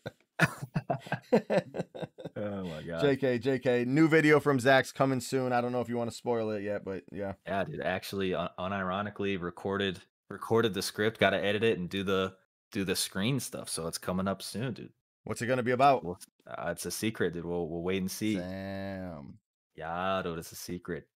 Oh 2.39 2.63
my 2.65 2.83
god. 2.83 3.03
JK, 3.03 3.41
JK, 3.41 3.87
new 3.87 4.07
video 4.07 4.39
from 4.39 4.59
Zach's 4.59 4.91
coming 4.91 5.19
soon. 5.19 5.51
I 5.51 5.61
don't 5.61 5.71
know 5.71 5.81
if 5.81 5.89
you 5.89 5.97
want 5.97 6.11
to 6.11 6.15
spoil 6.15 6.51
it 6.51 6.61
yet, 6.63 6.85
but 6.85 7.03
yeah. 7.11 7.33
Yeah, 7.47 7.63
dude. 7.63 7.81
Actually, 7.81 8.35
un- 8.35 8.49
unironically, 8.59 9.41
recorded 9.41 9.99
recorded 10.29 10.73
the 10.73 10.81
script. 10.81 11.19
Got 11.19 11.31
to 11.31 11.43
edit 11.43 11.63
it 11.63 11.79
and 11.79 11.89
do 11.89 12.03
the 12.03 12.35
do 12.71 12.83
the 12.83 12.95
screen 12.95 13.39
stuff. 13.39 13.69
So 13.69 13.87
it's 13.87 13.97
coming 13.97 14.27
up 14.27 14.41
soon, 14.41 14.73
dude. 14.73 14.91
What's 15.23 15.41
it 15.41 15.47
gonna 15.47 15.63
be 15.63 15.71
about? 15.71 16.03
Well, 16.05 16.19
uh, 16.49 16.69
it's 16.71 16.85
a 16.85 16.91
secret, 16.91 17.33
dude. 17.33 17.45
We'll 17.45 17.67
we'll 17.67 17.81
wait 17.81 18.01
and 18.01 18.09
see. 18.11 18.35
Damn. 18.37 19.37
Yeah, 19.75 20.21
dude, 20.23 20.39
it's 20.39 20.51
a 20.51 20.55
secret 20.55 21.07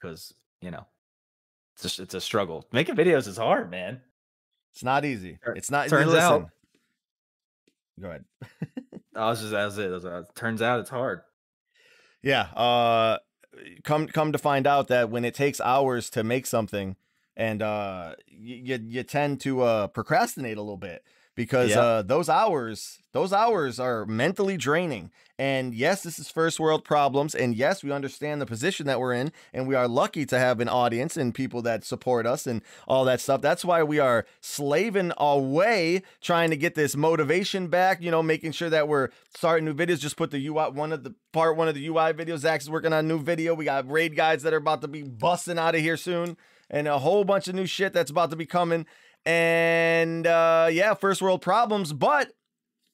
because 0.00 0.34
you 0.60 0.70
know 0.70 0.86
it's 1.74 1.82
just 1.82 2.00
it's 2.00 2.14
a 2.14 2.20
struggle. 2.20 2.66
Making 2.72 2.96
videos 2.96 3.26
is 3.28 3.36
hard, 3.36 3.70
man. 3.70 4.00
It's 4.72 4.84
not 4.84 5.04
easy. 5.04 5.38
It's 5.54 5.70
not 5.70 5.88
turns 5.88 6.06
listen. 6.08 6.20
out- 6.22 6.50
Go 8.00 8.08
ahead. 8.08 8.24
I 9.16 9.26
was 9.28 9.40
just 9.40 9.54
as 9.54 9.78
it. 9.78 9.90
That's 9.90 10.04
what- 10.04 10.34
turns 10.34 10.60
out 10.60 10.80
it's 10.80 10.90
hard. 10.90 11.20
Yeah. 12.22 12.42
Uh 12.54 13.18
come 13.84 14.08
come 14.08 14.32
to 14.32 14.38
find 14.38 14.66
out 14.66 14.88
that 14.88 15.10
when 15.10 15.24
it 15.24 15.34
takes 15.34 15.60
hours 15.60 16.10
to 16.10 16.24
make 16.24 16.46
something 16.46 16.96
and 17.36 17.62
uh 17.62 18.14
you, 18.26 18.78
you 18.84 19.02
tend 19.04 19.40
to 19.42 19.62
uh 19.62 19.86
procrastinate 19.86 20.56
a 20.56 20.60
little 20.62 20.76
bit 20.76 21.04
because 21.34 21.70
Yeah. 21.70 21.80
uh 21.80 22.02
those 22.02 22.28
hours 22.28 22.98
those 23.12 23.32
hours 23.32 23.78
are 23.78 24.04
mentally 24.06 24.56
draining. 24.56 25.12
And 25.38 25.72
yes, 25.72 26.02
this 26.02 26.18
is 26.18 26.28
first 26.30 26.58
world 26.58 26.84
problems 26.84 27.32
and 27.34 27.54
yes, 27.54 27.82
we 27.84 27.92
understand 27.92 28.40
the 28.40 28.46
position 28.46 28.86
that 28.86 28.98
we're 28.98 29.12
in 29.12 29.30
and 29.52 29.68
we 29.68 29.76
are 29.76 29.86
lucky 29.86 30.26
to 30.26 30.38
have 30.38 30.58
an 30.60 30.68
audience 30.68 31.16
and 31.16 31.32
people 31.34 31.62
that 31.62 31.84
support 31.84 32.26
us 32.26 32.44
and 32.46 32.60
all 32.88 33.04
that 33.04 33.20
stuff. 33.20 33.40
That's 33.40 33.64
why 33.64 33.84
we 33.84 34.00
are 34.00 34.26
slaving 34.40 35.12
away 35.16 36.02
trying 36.20 36.50
to 36.50 36.56
get 36.56 36.74
this 36.74 36.96
motivation 36.96 37.68
back, 37.68 38.02
you 38.02 38.10
know, 38.10 38.22
making 38.22 38.50
sure 38.52 38.70
that 38.70 38.88
we're 38.88 39.10
starting 39.36 39.64
new 39.64 39.74
videos. 39.74 40.00
Just 40.00 40.16
put 40.16 40.30
the 40.32 40.44
UI 40.48 40.70
one 40.70 40.92
of 40.92 41.04
the 41.04 41.14
part 41.32 41.56
one 41.56 41.68
of 41.68 41.74
the 41.76 41.86
UI 41.86 42.12
videos. 42.12 42.38
Zach's 42.38 42.68
working 42.68 42.92
on 42.92 43.04
a 43.04 43.08
new 43.08 43.20
video. 43.20 43.54
We 43.54 43.64
got 43.64 43.88
raid 43.90 44.16
guides 44.16 44.42
that 44.42 44.52
are 44.52 44.58
about 44.58 44.80
to 44.82 44.88
be 44.88 45.02
busting 45.02 45.58
out 45.58 45.74
of 45.74 45.80
here 45.80 45.96
soon, 45.96 46.36
and 46.70 46.86
a 46.88 46.98
whole 46.98 47.24
bunch 47.24 47.48
of 47.48 47.54
new 47.54 47.66
shit 47.66 47.92
that's 47.92 48.10
about 48.10 48.30
to 48.30 48.36
be 48.36 48.46
coming. 48.46 48.86
And 49.26 50.26
uh 50.26 50.68
yeah, 50.70 50.94
first 50.94 51.22
world 51.22 51.40
problems, 51.42 51.92
but 51.92 52.32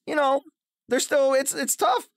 you 0.06 0.14
know, 0.14 0.42
they're 0.88 1.00
still 1.00 1.34
it's 1.34 1.54
it's 1.54 1.76
tough. 1.76 2.08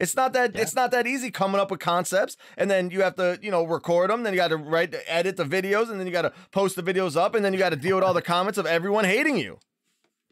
It's 0.00 0.16
not 0.16 0.32
that 0.34 0.54
Yeah. 0.54 0.62
it's 0.62 0.74
not 0.74 0.90
that 0.90 1.06
easy 1.06 1.30
coming 1.30 1.60
up 1.60 1.70
with 1.70 1.80
concepts, 1.80 2.36
and 2.58 2.70
then 2.70 2.90
you 2.90 3.02
have 3.02 3.14
to 3.16 3.38
you 3.42 3.50
know 3.50 3.64
record 3.64 4.10
them. 4.10 4.22
Then 4.22 4.32
you 4.32 4.38
got 4.38 4.48
to 4.48 4.56
write 4.56 4.94
edit 5.06 5.36
the 5.36 5.44
videos, 5.44 5.90
and 5.90 5.98
then 5.98 6.06
you 6.06 6.12
got 6.12 6.22
to 6.22 6.32
post 6.52 6.76
the 6.76 6.82
videos 6.82 7.16
up, 7.16 7.34
and 7.34 7.44
then 7.44 7.52
you 7.52 7.58
got 7.58 7.70
to 7.70 7.76
deal 7.76 7.96
with 7.96 8.04
all 8.04 8.14
the 8.14 8.22
comments 8.22 8.58
of 8.58 8.66
everyone 8.66 9.04
hating 9.04 9.36
you 9.38 9.58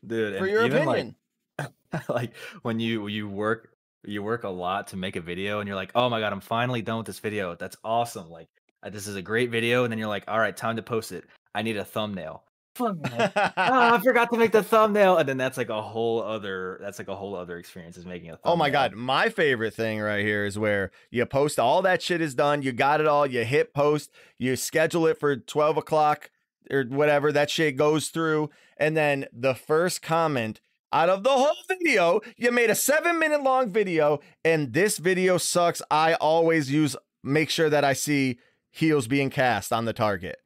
dude. 0.07 0.37
for 0.39 0.47
your 0.47 0.67
even, 0.67 0.85
like- 0.85 0.97
opinion. 0.97 1.17
like 2.09 2.33
when 2.63 2.81
you 2.81 3.07
you 3.07 3.29
work 3.29 3.69
you 4.05 4.23
work 4.23 4.43
a 4.45 4.49
lot 4.49 4.89
to 4.89 4.97
make 4.97 5.15
a 5.15 5.21
video 5.21 5.61
and 5.61 5.69
you're 5.69 5.77
like 5.77 5.93
oh 5.95 6.09
my 6.09 6.19
god 6.19 6.33
i'm 6.33 6.41
finally 6.41 6.81
done 6.83 6.97
with 6.97 7.07
this 7.07 7.21
video 7.21 7.55
that's 7.55 7.77
awesome 7.85 8.29
like 8.31 8.49
uh, 8.83 8.89
this 8.89 9.07
is 9.07 9.15
a 9.15 9.23
great 9.23 9.51
video 9.51 9.85
and 9.85 9.93
then 9.93 9.99
you're 9.99 10.09
like 10.09 10.25
all 10.27 10.39
right 10.41 10.57
time 10.57 10.75
to 10.77 10.83
post 10.83 11.13
it 11.13 11.25
i 11.55 11.61
need 11.63 11.77
a 11.77 11.85
thumbnail. 11.85 12.43
Oh, 12.81 12.97
i 13.05 14.01
forgot 14.03 14.31
to 14.31 14.39
make 14.39 14.53
the 14.53 14.63
thumbnail 14.63 15.19
and 15.19 15.29
then 15.29 15.37
that's 15.37 15.59
like 15.59 15.69
a 15.69 15.83
whole 15.83 16.23
other 16.23 16.79
that's 16.81 16.99
like 16.99 17.09
a 17.09 17.15
whole 17.15 17.35
other 17.35 17.59
experience 17.59 17.97
is 17.97 18.07
making 18.07 18.31
a 18.31 18.37
thumbnail. 18.37 18.53
Oh 18.53 18.57
my 18.57 18.71
god, 18.71 18.95
my 18.95 19.29
favorite 19.29 19.75
thing 19.75 20.01
right 20.01 20.25
here 20.25 20.45
is 20.47 20.59
where 20.59 20.91
you 21.11 21.27
post 21.27 21.59
all 21.59 21.83
that 21.83 22.03
shit 22.03 22.21
is 22.21 22.35
done, 22.35 22.63
you 22.63 22.73
got 22.73 23.01
it 23.01 23.07
all, 23.07 23.27
you 23.27 23.45
hit 23.45 23.75
post, 23.75 24.11
you 24.39 24.57
schedule 24.57 25.07
it 25.07 25.21
for 25.21 25.37
12 25.37 25.77
o'clock 25.77 26.31
or 26.71 26.85
whatever, 26.85 27.33
that 27.33 27.51
shit 27.51 27.77
goes 27.77 28.09
through, 28.09 28.49
and 28.77 28.97
then 28.97 29.27
the 29.33 29.55
first 29.55 30.01
comment 30.01 30.61
out 30.93 31.09
of 31.09 31.23
the 31.25 31.31
whole 31.31 31.57
video, 31.69 32.21
you 32.37 32.51
made 32.51 32.71
a 32.71 32.75
seven 32.75 33.19
minute 33.19 33.43
long 33.43 33.71
video, 33.71 34.21
and 34.45 34.73
this 34.73 34.99
video 34.99 35.39
sucks. 35.39 35.81
I 35.91 36.15
always 36.15 36.71
use 36.71 36.97
make 37.23 37.51
sure 37.51 37.71
that 37.71 37.85
I 37.85 37.95
see 37.95 38.39
heals 38.71 39.09
being 39.09 39.31
cast 39.31 39.73
on 39.73 39.85
the 39.85 39.93
target. 39.93 40.37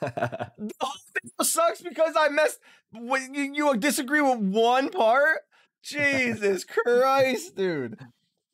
The 0.58 0.72
whole 0.80 0.92
thing 1.12 1.30
sucks 1.42 1.80
because 1.82 2.14
I 2.16 2.28
messed. 2.28 2.58
what, 2.92 3.20
You, 3.32 3.52
you 3.54 3.76
disagree 3.76 4.20
with 4.20 4.38
one 4.38 4.90
part? 4.90 5.38
Jesus 5.82 6.64
Christ, 6.64 7.54
dude. 7.56 7.98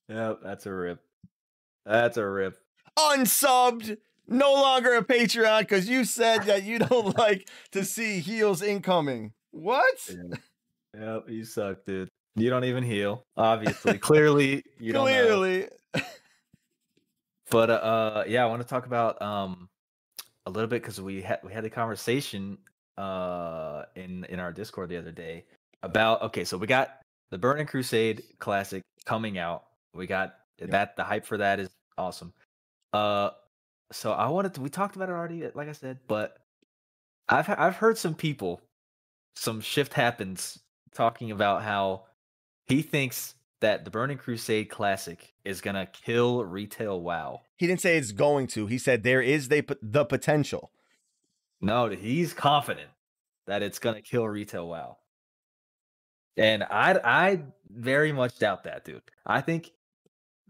yep 0.08 0.40
that's 0.42 0.66
a 0.66 0.72
rip 0.72 1.00
that's 1.86 2.16
a 2.18 2.26
rip 2.28 2.56
Unsubbed. 2.98 3.96
no 4.28 4.52
longer 4.52 4.94
a 4.94 5.04
Patreon 5.04 5.60
because 5.60 5.88
you 5.88 6.04
said 6.04 6.42
that 6.44 6.62
you 6.64 6.78
don't 6.78 7.16
like 7.18 7.48
to 7.72 7.84
see 7.84 8.20
heals 8.20 8.62
incoming. 8.62 9.32
What? 9.50 9.96
Yeah. 10.08 10.36
Yep, 10.98 11.24
you 11.28 11.44
suck, 11.44 11.84
dude. 11.84 12.08
You 12.36 12.50
don't 12.50 12.64
even 12.64 12.84
heal. 12.84 13.24
Obviously, 13.36 13.98
clearly, 13.98 14.62
you 14.78 14.92
don't. 14.92 15.06
know. 15.06 15.12
Clearly. 15.12 15.68
But 17.50 17.70
uh, 17.70 18.24
yeah, 18.26 18.42
I 18.42 18.46
want 18.46 18.62
to 18.62 18.68
talk 18.68 18.86
about 18.86 19.20
um 19.22 19.68
a 20.46 20.50
little 20.50 20.68
bit 20.68 20.82
because 20.82 21.00
we 21.00 21.22
had 21.22 21.40
we 21.42 21.52
had 21.52 21.64
the 21.64 21.70
conversation 21.70 22.58
uh 22.98 23.84
in 23.96 24.24
in 24.24 24.38
our 24.38 24.52
Discord 24.52 24.88
the 24.88 24.96
other 24.96 25.12
day 25.12 25.44
about 25.82 26.22
okay, 26.22 26.44
so 26.44 26.56
we 26.56 26.66
got 26.66 27.00
the 27.30 27.38
Burning 27.38 27.66
Crusade 27.66 28.22
Classic 28.38 28.82
coming 29.04 29.38
out. 29.38 29.64
We 29.94 30.06
got 30.06 30.36
Yep. 30.58 30.70
that 30.70 30.96
the 30.96 31.04
hype 31.04 31.24
for 31.26 31.36
that 31.38 31.58
is 31.58 31.68
awesome. 31.98 32.32
Uh, 32.92 33.30
so 33.92 34.12
I 34.12 34.28
wanted 34.28 34.54
to. 34.54 34.60
We 34.60 34.68
talked 34.68 34.96
about 34.96 35.08
it 35.08 35.12
already, 35.12 35.50
like 35.54 35.68
I 35.68 35.72
said, 35.72 35.98
but 36.06 36.38
I've 37.28 37.48
I've 37.48 37.76
heard 37.76 37.98
some 37.98 38.14
people, 38.14 38.60
some 39.36 39.60
shift 39.60 39.92
happens 39.94 40.60
talking 40.94 41.30
about 41.32 41.62
how 41.62 42.04
he 42.66 42.82
thinks 42.82 43.34
that 43.60 43.84
the 43.84 43.90
Burning 43.90 44.18
Crusade 44.18 44.68
Classic 44.68 45.32
is 45.44 45.60
gonna 45.60 45.86
kill 45.86 46.44
retail 46.44 47.00
WoW. 47.00 47.40
He 47.56 47.66
didn't 47.66 47.80
say 47.80 47.96
it's 47.96 48.12
going 48.12 48.46
to. 48.48 48.66
He 48.66 48.78
said 48.78 49.02
there 49.02 49.22
is 49.22 49.48
the, 49.48 49.64
the 49.80 50.04
potential. 50.04 50.70
No, 51.60 51.88
he's 51.88 52.34
confident 52.34 52.90
that 53.46 53.62
it's 53.62 53.78
gonna 53.78 54.02
kill 54.02 54.28
retail 54.28 54.68
WoW. 54.68 54.96
And 56.36 56.64
I 56.64 57.00
I 57.04 57.42
very 57.70 58.12
much 58.12 58.38
doubt 58.38 58.64
that, 58.64 58.84
dude. 58.84 59.02
I 59.24 59.40
think 59.40 59.70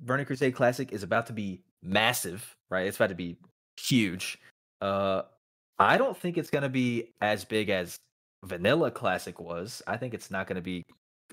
Burning 0.01 0.27
Crusade 0.27 0.55
Classic 0.55 0.93
is 0.93 1.03
about 1.03 1.27
to 1.27 1.33
be 1.33 1.63
massive, 1.83 2.57
right? 2.71 2.87
It's 2.87 2.97
about 2.97 3.11
to 3.11 3.15
be 3.15 3.37
huge. 3.79 4.39
Uh 4.81 5.23
I 5.79 5.99
don't 5.99 6.17
think 6.17 6.39
it's 6.39 6.51
gonna 6.51 6.69
be 6.69 7.13
as 7.21 7.45
big 7.45 7.69
as 7.69 7.99
Vanilla 8.45 8.91
Classic 8.91 9.39
was. 9.41 9.83
I 9.87 9.97
think 9.97 10.15
it's 10.15 10.31
not 10.31 10.47
gonna 10.47 10.63
be 10.63 10.85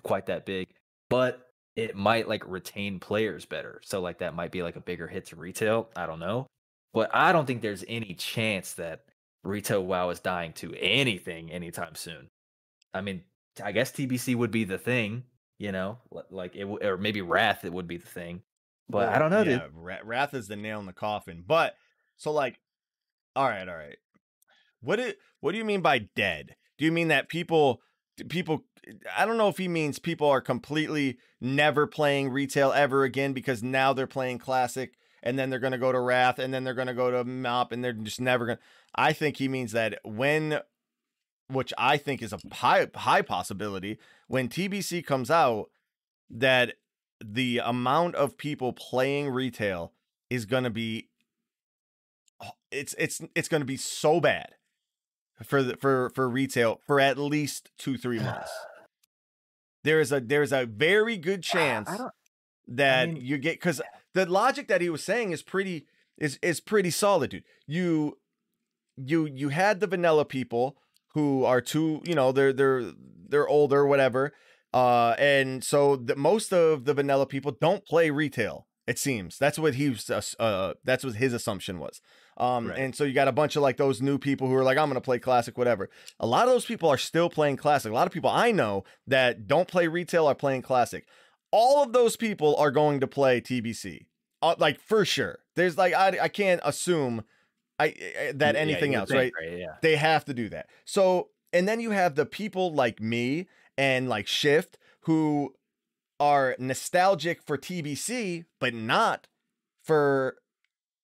quite 0.03 0.25
that 0.27 0.45
big, 0.45 0.67
but 1.09 1.50
it 1.75 1.95
might 1.95 2.27
like 2.27 2.43
retain 2.45 2.99
players 2.99 3.45
better. 3.45 3.81
So 3.83 4.01
like 4.01 4.19
that 4.19 4.35
might 4.35 4.51
be 4.51 4.63
like 4.63 4.75
a 4.75 4.81
bigger 4.81 5.07
hit 5.07 5.27
to 5.27 5.35
retail. 5.35 5.89
I 5.95 6.05
don't 6.05 6.19
know. 6.19 6.47
But 6.93 7.09
I 7.13 7.31
don't 7.31 7.45
think 7.45 7.61
there's 7.61 7.85
any 7.87 8.13
chance 8.13 8.73
that 8.73 9.05
retail 9.43 9.85
WoW 9.85 10.09
is 10.09 10.19
dying 10.19 10.53
to 10.53 10.73
anything 10.75 11.51
anytime 11.51 11.95
soon. 11.95 12.29
I 12.93 13.01
mean, 13.01 13.23
I 13.63 13.71
guess 13.71 13.91
TBC 13.91 14.35
would 14.35 14.51
be 14.51 14.65
the 14.65 14.77
thing, 14.77 15.23
you 15.57 15.71
know, 15.71 15.99
like 16.29 16.55
it, 16.55 16.61
w- 16.61 16.79
or 16.81 16.97
maybe 16.97 17.21
Wrath 17.21 17.63
it 17.63 17.71
would 17.71 17.87
be 17.87 17.97
the 17.97 18.07
thing. 18.07 18.41
But 18.89 19.09
I 19.09 19.19
don't 19.19 19.31
know, 19.31 19.43
yeah, 19.43 19.59
dude. 19.59 20.03
Wrath 20.03 20.33
is 20.33 20.49
the 20.49 20.57
nail 20.57 20.79
in 20.79 20.85
the 20.85 20.93
coffin. 20.93 21.43
But 21.47 21.75
so 22.17 22.31
like, 22.31 22.59
all 23.35 23.47
right, 23.47 23.67
all 23.67 23.75
right. 23.75 23.97
What 24.81 24.99
it? 24.99 25.17
What 25.39 25.53
do 25.53 25.57
you 25.57 25.65
mean 25.65 25.81
by 25.81 25.99
dead? 25.99 26.55
Do 26.77 26.85
you 26.85 26.91
mean 26.91 27.07
that 27.09 27.29
people, 27.29 27.81
people? 28.29 28.65
I 29.15 29.25
don't 29.25 29.37
know 29.37 29.47
if 29.47 29.57
he 29.57 29.67
means 29.67 29.99
people 29.99 30.27
are 30.27 30.41
completely 30.41 31.17
never 31.39 31.87
playing 31.87 32.29
retail 32.29 32.71
ever 32.71 33.03
again 33.03 33.33
because 33.33 33.61
now 33.61 33.93
they're 33.93 34.07
playing 34.07 34.39
classic 34.39 34.97
and 35.23 35.37
then 35.37 35.49
they're 35.49 35.59
going 35.59 35.71
to 35.71 35.77
go 35.77 35.91
to 35.91 35.99
Wrath 35.99 36.39
and 36.39 36.53
then 36.53 36.63
they're 36.63 36.73
going 36.73 36.87
to 36.87 36.93
go 36.93 37.11
to 37.11 37.23
Mop 37.23 37.71
and 37.71 37.83
they're 37.83 37.93
just 37.93 38.19
never 38.19 38.45
going. 38.45 38.57
to 38.57 38.63
I 38.95 39.13
think 39.13 39.37
he 39.37 39.47
means 39.47 39.71
that 39.71 39.99
when, 40.03 40.59
which 41.47 41.73
I 41.77 41.97
think 41.97 42.21
is 42.21 42.33
a 42.33 42.39
high 42.51 42.87
high 42.95 43.21
possibility, 43.21 43.97
when 44.27 44.49
TBC 44.49 45.05
comes 45.05 45.29
out, 45.29 45.69
that 46.29 46.75
the 47.23 47.59
amount 47.59 48.15
of 48.15 48.37
people 48.37 48.73
playing 48.73 49.29
retail 49.29 49.93
is 50.29 50.45
going 50.45 50.63
to 50.63 50.69
be 50.69 51.09
it's 52.71 52.95
it's 52.97 53.21
it's 53.35 53.47
going 53.47 53.61
to 53.61 53.65
be 53.65 53.77
so 53.77 54.19
bad 54.19 54.55
for 55.45 55.63
the, 55.63 55.77
for 55.77 56.09
for 56.15 56.29
retail 56.29 56.81
for 56.85 56.99
at 56.99 57.17
least 57.17 57.71
2 57.77 57.97
3 57.97 58.19
months. 58.23 58.51
There 59.83 59.99
is 59.99 60.11
a 60.11 60.19
there's 60.19 60.51
a 60.51 60.65
very 60.65 61.17
good 61.17 61.41
chance 61.43 61.89
I 61.89 62.09
that 62.67 63.09
mean- 63.09 63.23
you 63.25 63.37
get 63.37 63.59
cuz 63.61 63.81
the 64.13 64.25
logic 64.25 64.67
that 64.67 64.81
he 64.81 64.89
was 64.89 65.03
saying 65.03 65.31
is 65.31 65.41
pretty 65.41 65.87
is 66.17 66.37
is 66.41 66.59
pretty 66.59 66.91
solid, 66.91 67.31
dude. 67.31 67.43
You 67.65 68.17
you 68.97 69.25
you 69.25 69.49
had 69.49 69.79
the 69.79 69.87
vanilla 69.87 70.25
people 70.25 70.77
who 71.13 71.43
are 71.45 71.61
too, 71.61 72.01
you 72.05 72.13
know, 72.15 72.31
they're 72.31 72.53
they're 72.53 72.91
they're 73.29 73.47
older 73.47 73.85
whatever. 73.85 74.33
Uh 74.73 75.15
and 75.17 75.63
so 75.63 75.95
the, 75.95 76.15
most 76.15 76.53
of 76.53 76.85
the 76.85 76.93
vanilla 76.93 77.25
people 77.25 77.51
don't 77.59 77.85
play 77.85 78.09
retail. 78.09 78.67
It 78.87 78.97
seems. 78.97 79.37
That's 79.37 79.59
what 79.59 79.75
he 79.75 79.89
was 79.89 80.09
uh, 80.39 80.73
that's 80.83 81.03
what 81.03 81.15
his 81.15 81.33
assumption 81.33 81.79
was. 81.79 82.01
Um 82.37 82.67
Right. 82.67 82.79
and 82.79 82.95
so 82.95 83.03
you 83.03 83.13
got 83.13 83.27
a 83.27 83.31
bunch 83.31 83.55
of 83.55 83.61
like 83.61 83.77
those 83.77 84.01
new 84.01 84.17
people 84.17 84.47
who 84.47 84.55
are 84.55 84.63
like 84.63 84.77
I'm 84.77 84.87
going 84.87 84.95
to 84.95 85.01
play 85.01 85.19
classic 85.19 85.57
whatever. 85.57 85.89
A 86.19 86.25
lot 86.25 86.47
of 86.47 86.53
those 86.53 86.65
people 86.65 86.89
are 86.89 86.97
still 86.97 87.29
playing 87.29 87.57
classic. 87.57 87.91
A 87.91 87.95
lot 87.95 88.07
of 88.07 88.13
people 88.13 88.29
I 88.29 88.51
know 88.51 88.83
that 89.07 89.47
don't 89.47 89.67
play 89.67 89.87
retail 89.87 90.25
are 90.27 90.35
playing 90.35 90.63
classic. 90.63 91.05
All 91.51 91.83
of 91.83 91.93
those 91.93 92.15
people 92.15 92.55
are 92.55 92.71
going 92.71 92.99
to 93.01 93.07
play 93.07 93.39
TBC. 93.41 94.05
Uh, 94.41 94.55
like 94.57 94.79
for 94.79 95.05
sure. 95.05 95.39
There's 95.55 95.77
like 95.77 95.93
I 95.93 96.17
I 96.23 96.27
can't 96.27 96.61
assume 96.63 97.23
I, 97.79 97.85
I 98.27 98.31
that 98.35 98.55
anything 98.55 98.91
would 98.91 98.99
else, 98.99 99.09
think, 99.09 99.33
right? 99.39 99.57
Yeah. 99.59 99.75
They 99.81 99.95
have 99.95 100.25
to 100.25 100.33
do 100.33 100.49
that. 100.49 100.67
So, 100.85 101.29
and 101.53 101.67
then 101.67 101.79
you 101.79 101.91
have 101.91 102.15
the 102.15 102.25
people 102.25 102.73
like 102.73 102.99
me 103.01 103.47
and 103.77 104.07
like 104.09 104.27
Shift 104.27 104.77
who 105.01 105.53
are 106.21 106.55
nostalgic 106.59 107.41
for 107.41 107.57
TBC, 107.57 108.45
but 108.59 108.75
not 108.75 109.27
for 109.83 110.37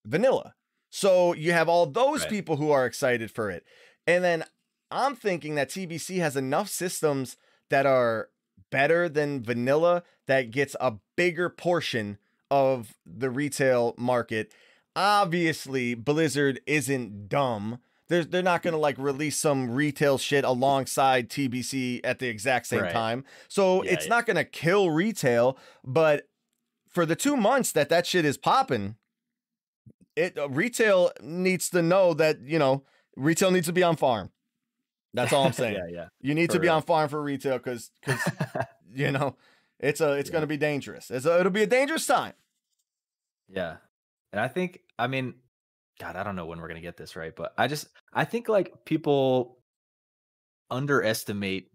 vanilla. 0.05 0.53
So 0.91 1.34
you 1.34 1.53
have 1.53 1.68
all 1.68 1.88
those 1.88 2.22
Right. 2.22 2.30
people 2.30 2.57
who 2.57 2.70
are 2.70 2.86
excited 2.86 3.32
for 3.32 3.49
it. 3.49 3.65
And 4.05 4.24
then 4.24 4.45
I'm 4.91 5.15
thinking 5.15 5.55
that 5.55 5.70
TBC 5.70 6.20
has 6.20 6.36
enough 6.38 6.70
systems 6.70 7.36
that 7.70 7.88
are 7.88 8.30
better 8.70 9.09
than 9.09 9.43
vanilla 9.43 10.03
that 10.28 10.51
gets 10.51 10.76
a 10.80 10.99
bigger 11.15 11.49
portion 11.49 12.20
of 12.51 12.95
the 13.03 13.32
retail 13.32 13.95
market. 13.97 14.53
Obviously, 14.95 15.95
Blizzard 15.95 16.61
isn't 16.68 17.28
dumb. 17.28 17.80
They're, 18.10 18.24
they're 18.24 18.41
not 18.43 18.62
going 18.62 18.74
to 18.74 18.80
like 18.80 18.97
release 18.97 19.38
some 19.38 19.72
retail 19.72 20.18
shit 20.18 20.45
alongside 20.45 21.30
TBC 21.30 21.99
at 22.03 22.20
the 22.20 22.28
exact 22.28 22.68
same 22.68 22.84
Right. 22.84 22.91
time. 22.93 23.26
So 23.49 23.84
Yeah, 23.84 23.91
it's 23.93 24.05
yeah. 24.05 24.10
not 24.10 24.26
going 24.26 24.38
to 24.38 24.45
kill 24.45 24.89
retail, 24.91 25.58
but 25.84 26.30
for 26.88 27.05
the 27.05 27.16
2 27.16 27.36
months 27.36 27.72
that 27.74 27.89
that 27.89 28.05
shit 28.08 28.24
is 28.26 28.38
popping, 28.38 28.95
it 30.16 30.38
uh, 30.38 30.49
retail 30.49 31.12
needs 31.22 31.70
to 31.72 31.82
know 31.82 32.14
that, 32.14 32.39
you 32.41 32.58
know, 32.58 32.84
retail 33.16 33.51
needs 33.51 33.68
to 33.68 33.74
be 33.74 33.84
on 33.84 33.95
farm. 33.97 34.32
That's 35.14 35.34
all 35.34 35.45
I'm 35.45 35.53
saying. 35.64 35.76
yeah, 35.76 35.88
yeah. 35.91 36.08
You 36.22 36.34
need 36.34 36.49
to 36.51 36.55
For 36.58 36.62
be 36.62 36.68
real. 36.68 36.76
on 36.78 36.84
farm 36.84 37.10
for 37.10 37.22
retail 37.22 37.60
cuz 37.60 37.91
cuz 38.03 38.20
you 38.93 39.12
know, 39.12 39.36
it's 39.80 39.99
a 40.01 40.14
it's 40.14 40.30
Yeah. 40.30 40.34
going 40.34 40.41
to 40.43 40.47
be 40.47 40.58
dangerous. 40.58 41.12
It's 41.12 41.26
a, 41.26 41.39
it'll 41.39 41.51
be 41.51 41.64
a 41.64 41.68
dangerous 41.68 42.05
time. 42.08 42.34
Yeah. 43.49 43.78
And 44.32 44.39
I 44.41 44.47
think, 44.47 44.82
I 44.99 45.08
mean, 45.08 45.36
God, 46.00 46.16
I 46.16 46.24
don't 46.24 46.36
know 46.36 46.45
when 46.45 46.60
we're 46.60 46.68
going 46.68 46.82
to 46.82 46.88
get 46.88 46.98
this 46.98 47.16
right, 47.16 47.36
but 47.36 47.54
I 47.58 47.68
just, 47.68 47.88
I 48.14 48.26
think 48.26 48.50
like 48.50 48.86
people 48.86 49.58
underestimate 50.70 51.70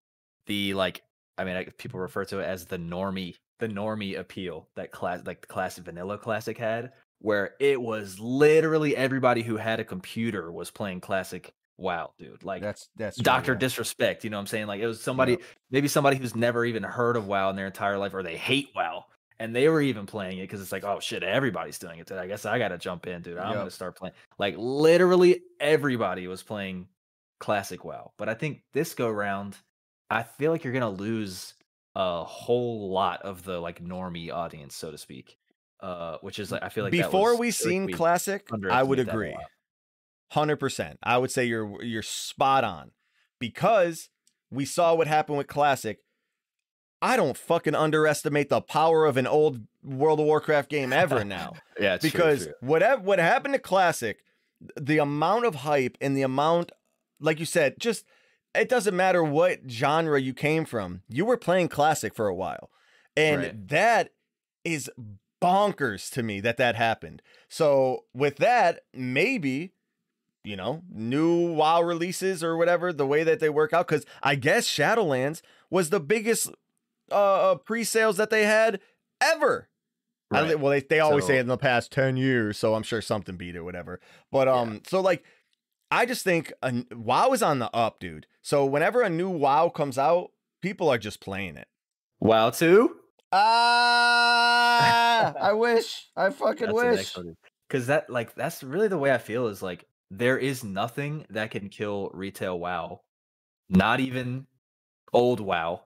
the, 0.47 0.75
like, 0.75 1.03
I 1.39 1.45
mean, 1.45 1.57
I, 1.57 1.65
people 1.79 2.01
refer 2.01 2.25
to 2.27 2.41
it 2.41 2.45
as 2.45 2.67
the 2.67 2.79
normie, 2.79 3.35
the 3.59 3.69
normie 3.69 4.19
appeal 4.19 4.69
that 4.77 4.93
class, 4.93 5.23
like 5.25 5.41
the 5.41 5.47
classic 5.47 5.85
vanilla 5.85 6.19
classic 6.19 6.59
had, 6.59 6.93
where 7.21 7.55
it 7.61 7.81
was 7.81 8.19
literally 8.19 8.97
everybody 8.97 9.43
who 9.43 9.57
had 9.57 9.81
a 9.81 9.85
computer 9.85 10.53
was 10.53 10.71
playing 10.71 11.01
classic 11.01 11.53
WoW, 11.79 12.13
dude. 12.19 12.45
Like, 12.45 12.63
That's 12.63 12.89
that's 12.97 13.17
Doctor 13.17 13.53
yeah. 13.53 13.59
Disrespect. 13.59 14.25
You 14.25 14.31
know 14.31 14.37
what 14.37 14.43
I'm 14.43 14.47
saying? 14.47 14.67
Like 14.67 14.81
it 14.81 14.87
was 14.87 15.01
somebody, 15.01 15.39
maybe 15.71 15.89
somebody 15.89 16.17
who's 16.17 16.37
never 16.37 16.65
even 16.65 16.83
heard 16.83 17.17
of 17.17 17.27
WoW 17.27 17.51
in 17.51 17.57
their 17.57 17.67
entire 17.67 17.99
life, 17.99 18.15
or 18.15 18.23
they 18.23 18.37
hate 18.37 18.69
WoW, 18.75 19.07
and 19.39 19.55
they 19.55 19.69
were 19.69 19.81
even 19.83 20.07
playing 20.07 20.39
it 20.39 20.43
because 20.43 20.61
it's 20.61 20.73
like, 20.73 20.85
oh 20.85 21.01
shit, 21.01 21.23
everybody's 21.23 21.79
doing 21.79 21.99
it 21.99 22.07
today. 22.07 22.21
I 22.21 22.27
guess 22.27 22.45
I 22.47 22.59
gotta 22.59 22.79
jump 22.79 23.07
in, 23.07 23.23
dude. 23.23 23.39
I'm 23.39 23.55
Yep. 23.55 23.59
gonna 23.59 23.71
start 23.71 23.97
playing. 23.97 24.15
Like 24.39 24.55
literally 24.59 25.43
everybody 25.61 26.27
was 26.27 26.43
playing 26.43 26.89
classic 27.41 27.85
WoW. 27.85 28.13
But 28.19 28.29
I 28.29 28.35
think 28.35 28.63
this 28.73 28.95
go 28.95 29.11
round, 29.11 29.57
I 30.11 30.23
feel 30.23 30.53
like 30.53 30.65
you're 30.65 30.73
gonna 30.73 30.91
lose 30.91 31.55
a 31.95 32.25
whole 32.25 32.91
lot 32.91 33.23
of 33.23 33.43
the 33.45 33.59
like 33.61 33.83
normie 33.83 34.33
audience, 34.33 34.75
so 34.77 34.91
to 34.91 34.99
speak. 34.99 35.39
Uh, 35.81 36.19
which 36.21 36.39
is 36.39 36.53
like 36.53 36.63
I 36.63 36.69
feel 36.69 36.85
like 36.85 36.93
Before 36.93 37.37
we 37.37 37.51
feel 37.59 37.67
like 37.69 37.79
seen 37.81 37.89
classic, 37.89 38.53
I 38.69 38.83
would 38.83 38.99
underestimate 38.99 39.05
that 39.07 39.19
a 39.21 39.23
agree. 39.23 39.33
100%. 40.31 40.99
I 41.03 41.19
would 41.19 41.31
say 41.31 41.45
you're 41.45 41.83
you're 41.83 42.03
spot 42.03 42.65
on 42.65 42.93
because 43.39 44.09
we 44.51 44.65
saw 44.65 44.95
what 44.95 45.07
happened 45.07 45.39
with 45.39 45.47
classic. 45.49 46.01
I 47.03 47.17
don't 47.17 47.37
fucking 47.37 47.75
underestimate 47.75 48.49
the 48.49 48.61
power 48.61 49.05
of 49.05 49.17
an 49.17 49.27
old 49.27 49.61
World 49.83 50.21
of 50.21 50.27
Warcraft 50.27 50.71
game 50.71 50.93
ever 50.93 51.25
now. 51.39 51.55
Yeah, 51.79 51.95
it's 51.97 52.03
true, 52.03 52.11
because 52.13 52.45
true. 52.45 52.55
whatever 52.61 53.03
what 53.03 53.19
happened 53.19 53.55
to 53.55 53.61
classic 53.61 54.21
the 54.81 54.99
amount 54.99 55.45
of 55.45 55.57
hype 55.57 55.99
and 56.01 56.17
the 56.17 56.23
amount 56.23 56.71
like 57.21 57.41
you 57.41 57.45
said 57.45 57.75
just 57.81 58.05
it 58.55 58.69
doesn't 58.69 58.95
matter 58.95 59.25
what 59.25 59.59
genre 59.69 60.21
you 60.21 60.33
came 60.33 60.65
from 60.65 61.03
you 61.09 61.25
were 61.25 61.37
playing 61.37 61.69
classic 61.69 62.15
for 62.15 62.29
a 62.29 62.35
while 62.35 62.71
and 63.17 63.41
Right. 63.43 63.69
that 63.69 64.11
is 64.65 64.89
bonkers 65.43 66.09
to 66.13 66.23
me 66.23 66.39
that 66.41 66.57
that 66.59 66.77
happened. 66.77 67.21
So 67.49 68.05
with 68.15 68.37
that, 68.37 68.83
maybe 68.95 69.73
you 70.45 70.57
know, 70.57 70.83
new 70.91 71.53
WoW 71.53 71.83
releases 71.83 72.43
or 72.43 72.57
whatever, 72.57 72.93
the 72.93 73.07
way 73.07 73.23
that 73.23 73.39
they 73.39 73.49
work 73.49 73.73
out. 73.73 73.87
Because 73.87 74.05
I 74.25 74.35
guess 74.35 74.67
Shadowlands 74.67 75.41
was 75.71 75.91
the 75.91 76.01
biggest 76.01 76.51
uh, 77.13 77.55
pre-sales 77.57 78.17
that 78.17 78.31
they 78.31 78.45
had 78.45 78.81
ever. 79.21 79.69
I, 80.33 80.43
Right. 80.43 80.59
well, 80.59 80.71
they, 80.71 80.81
they 80.81 81.01
always 81.01 81.27
say 81.27 81.35
So- 81.37 81.41
in 81.41 81.47
the 81.47 81.59
past 81.59 81.93
10 81.93 82.17
years, 82.17 82.59
so 82.59 82.75
I'm 82.75 82.83
sure 82.83 83.03
something 83.03 83.37
beat 83.37 83.55
it, 83.55 83.63
whatever. 83.63 84.01
But 84.31 84.49
um, 84.49 84.81
so 84.87 85.01
like, 85.01 85.25
I 85.91 86.07
just 86.07 86.25
think 86.25 86.53
WoW 86.91 87.33
is 87.33 87.43
on 87.43 87.59
the 87.59 87.71
up, 87.77 88.01
dude. 88.01 88.27
So 88.41 88.65
whenever 88.65 89.03
a 89.03 89.11
new 89.11 89.29
WoW 89.29 89.69
comes 89.69 89.99
out, 89.99 90.31
people 90.63 90.89
are 90.89 90.97
just 90.99 91.21
playing 91.21 91.57
it. 91.59 91.69
WoW 92.21 92.49
two. 92.51 92.97
Ah, 94.03 95.35
I 95.41 95.53
wish. 95.55 96.09
I 96.17 96.31
fucking 96.31 96.73
wish. 96.73 97.15
Because 97.69 97.87
that 97.89 98.09
like 98.11 98.35
that's 98.35 98.63
really 98.63 98.89
the 98.89 98.99
way 98.99 99.13
I 99.13 99.19
feel 99.19 99.47
is 99.49 99.63
like 99.63 99.87
there 100.11 100.39
is 100.39 100.63
nothing 100.65 101.25
that 101.31 101.51
can 101.51 101.69
kill 101.69 102.11
retail 102.15 102.59
WoW. 102.59 103.01
Not 103.69 104.01
even 104.01 104.47
old 105.13 105.41
WoW. 105.41 105.83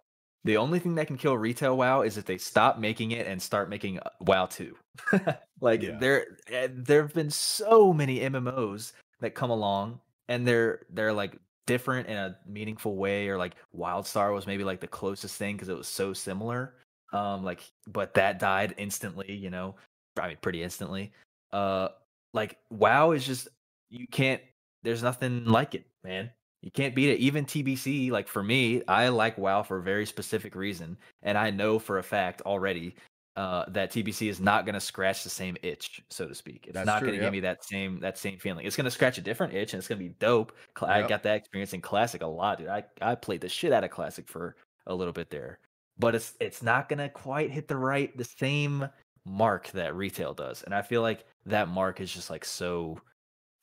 The 0.47 0.57
only 0.57 0.79
thing 0.79 0.95
that 0.95 1.09
can 1.09 1.17
kill 1.19 1.37
retail 1.37 1.77
WoW 1.77 2.03
is 2.03 2.17
if 2.17 2.25
they 2.25 2.39
stop 2.39 2.79
making 2.79 3.11
it 3.11 3.27
and 3.27 3.43
start 3.43 3.69
making 3.69 3.99
uh, 3.99 4.11
WoW 4.21 4.47
2. 4.47 4.77
like 5.61 5.83
Yeah. 5.83 5.99
there 5.99 6.39
eh, 6.49 6.69
there 6.71 7.03
have 7.03 7.13
been 7.13 7.31
so 7.31 7.93
many 7.93 8.21
MMOs 8.21 8.93
that 9.21 9.35
come 9.35 9.51
along 9.51 10.01
and 10.29 10.47
they're 10.47 10.87
they're 10.91 11.13
like 11.13 11.37
different 11.67 12.07
in 12.07 12.17
a 12.17 12.39
meaningful 12.47 12.95
way 12.97 13.29
or 13.29 13.37
like 13.37 13.57
Wildstar 13.77 14.33
was 14.33 14.47
maybe 14.47 14.63
like 14.63 14.79
the 14.79 14.87
closest 14.87 15.35
thing 15.37 15.57
because 15.57 15.69
it 15.69 15.77
was 15.77 15.89
so 15.89 16.13
similar. 16.13 16.75
Um 17.13 17.43
like 17.43 17.69
but 17.89 18.15
that 18.15 18.39
died 18.39 18.75
instantly, 18.79 19.33
you 19.33 19.51
know. 19.51 19.75
I 20.17 20.29
mean 20.29 20.39
pretty 20.41 20.63
instantly. 20.63 21.13
Uh 21.53 21.89
like 22.35 22.57
WoW 22.71 23.11
is 23.11 23.27
just 23.27 23.49
you 23.91 24.07
can't 24.07 24.41
there's 24.85 25.03
nothing 25.03 25.45
like 25.45 25.75
it, 25.75 25.87
man. 26.05 26.31
You 26.67 26.73
can't 26.73 26.97
beat 26.97 27.11
it. 27.11 27.21
Even 27.21 27.45
TBC, 27.45 28.11
like 28.11 28.27
for 28.27 28.43
me, 28.43 28.83
I 28.89 29.07
like 29.07 29.39
WoW 29.39 29.63
for 29.63 29.77
a 29.77 29.83
very 29.83 30.05
specific 30.05 30.57
reason, 30.57 30.99
and 31.23 31.39
I 31.39 31.51
know 31.51 31.79
for 31.79 31.99
a 31.99 32.03
fact 32.03 32.43
already 32.43 32.97
uh, 33.37 33.67
that 33.69 33.93
TBC 33.93 34.29
is 34.29 34.41
not 34.41 34.67
going 34.67 34.75
to 34.75 34.81
scratch 34.81 35.23
the 35.23 35.31
same 35.31 35.57
itch, 35.63 36.03
so 36.11 36.27
to 36.27 36.35
speak. 36.35 36.65
It's 36.67 36.75
That's 36.75 36.85
not 36.85 37.03
going 37.03 37.13
to 37.13 37.19
yep. 37.19 37.27
give 37.27 37.33
me 37.35 37.39
that 37.39 37.63
same 37.63 38.01
that 38.01 38.19
same 38.19 38.39
feeling. 38.39 38.67
It's 38.67 38.75
going 38.75 38.87
to 38.87 38.91
scratch 38.91 39.17
a 39.17 39.21
different 39.21 39.55
itch, 39.55 39.75
and 39.75 39.79
it's 39.79 39.87
going 39.87 40.01
to 40.01 40.09
be 40.09 40.17
dope. 40.19 40.57
I 40.83 40.99
Yep. 40.99 41.09
got 41.09 41.23
that 41.23 41.37
experience 41.37 41.73
in 41.73 41.83
Classic 41.83 42.21
a 42.21 42.27
lot, 42.27 42.59
dude. 42.59 42.67
I 42.67 42.83
I 43.01 43.15
played 43.15 43.43
the 43.43 43.49
shit 43.49 43.73
out 43.73 43.85
of 43.85 43.93
Classic 43.93 44.27
for 44.27 44.57
a 44.89 44.95
little 44.95 45.13
bit 45.13 45.31
there, 45.31 45.61
but 46.01 46.17
it's 46.17 46.35
it's 46.41 46.65
not 46.65 46.89
going 46.89 46.99
to 46.99 47.09
quite 47.09 47.53
hit 47.53 47.69
the 47.69 47.77
right 47.77 48.17
the 48.19 48.25
same 48.25 48.89
mark 49.25 49.71
that 49.71 49.95
retail 49.95 50.35
does, 50.35 50.65
and 50.65 50.75
I 50.75 50.83
feel 50.83 51.03
like 51.03 51.27
that 51.45 51.69
mark 51.69 52.01
is 52.01 52.13
just 52.13 52.29
like 52.29 52.45
so 52.45 52.99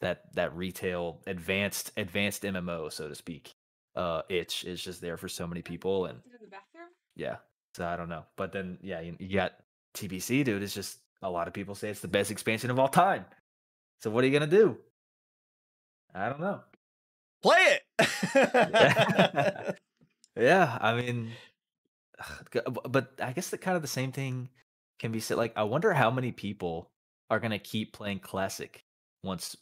that 0.04 0.34
that 0.36 0.56
retail 0.56 1.22
advanced 1.28 1.92
advanced 1.98 2.44
MMO, 2.44 2.92
so 2.92 3.08
to 3.08 3.16
speak, 3.16 3.54
uh, 3.96 4.22
itch 4.30 4.64
is 4.66 4.82
just 4.82 5.02
there 5.02 5.18
for 5.18 5.30
so 5.30 5.48
many 5.48 5.62
people, 5.62 6.06
and 6.06 6.20
the 6.42 6.48
bathroom? 6.48 6.90
yeah, 7.16 7.38
so 7.76 7.86
I 7.86 7.96
don't 7.96 8.10
know, 8.10 8.24
but 8.36 8.52
then 8.52 8.78
yeah, 8.82 9.02
you, 9.02 9.16
you 9.20 9.36
got 9.36 9.54
TBC, 9.96 10.44
dude. 10.44 10.62
It's 10.62 10.74
just 10.74 11.00
a 11.22 11.30
lot 11.30 11.48
of 11.48 11.54
people 11.54 11.74
say 11.74 11.90
it's 11.90 12.02
the 12.02 12.08
best 12.08 12.32
expansion 12.32 12.70
of 12.70 12.80
all 12.80 12.90
time. 12.90 13.26
So 14.02 14.12
what 14.12 14.24
are 14.24 14.28
you 14.28 14.34
gonna 14.34 14.48
do? 14.48 14.78
I 16.14 16.30
don't 16.30 16.42
know. 16.42 16.60
Play 17.42 17.80
it. 17.96 19.78
yeah, 20.36 20.78
I 20.82 21.02
mean, 21.02 21.32
but 22.90 23.14
I 23.22 23.32
guess 23.32 23.50
the 23.50 23.58
kind 23.58 23.76
of 23.76 23.82
the 23.82 23.88
same 23.88 24.12
thing 24.12 24.50
can 25.00 25.12
be 25.12 25.22
said. 25.22 25.38
Like, 25.38 25.54
I 25.56 25.64
wonder 25.64 25.94
how 25.94 26.12
many 26.12 26.32
people 26.32 26.90
are 27.30 27.40
gonna 27.40 27.60
keep 27.60 27.94
playing 27.94 28.20
classic 28.20 28.84
once 29.24 29.56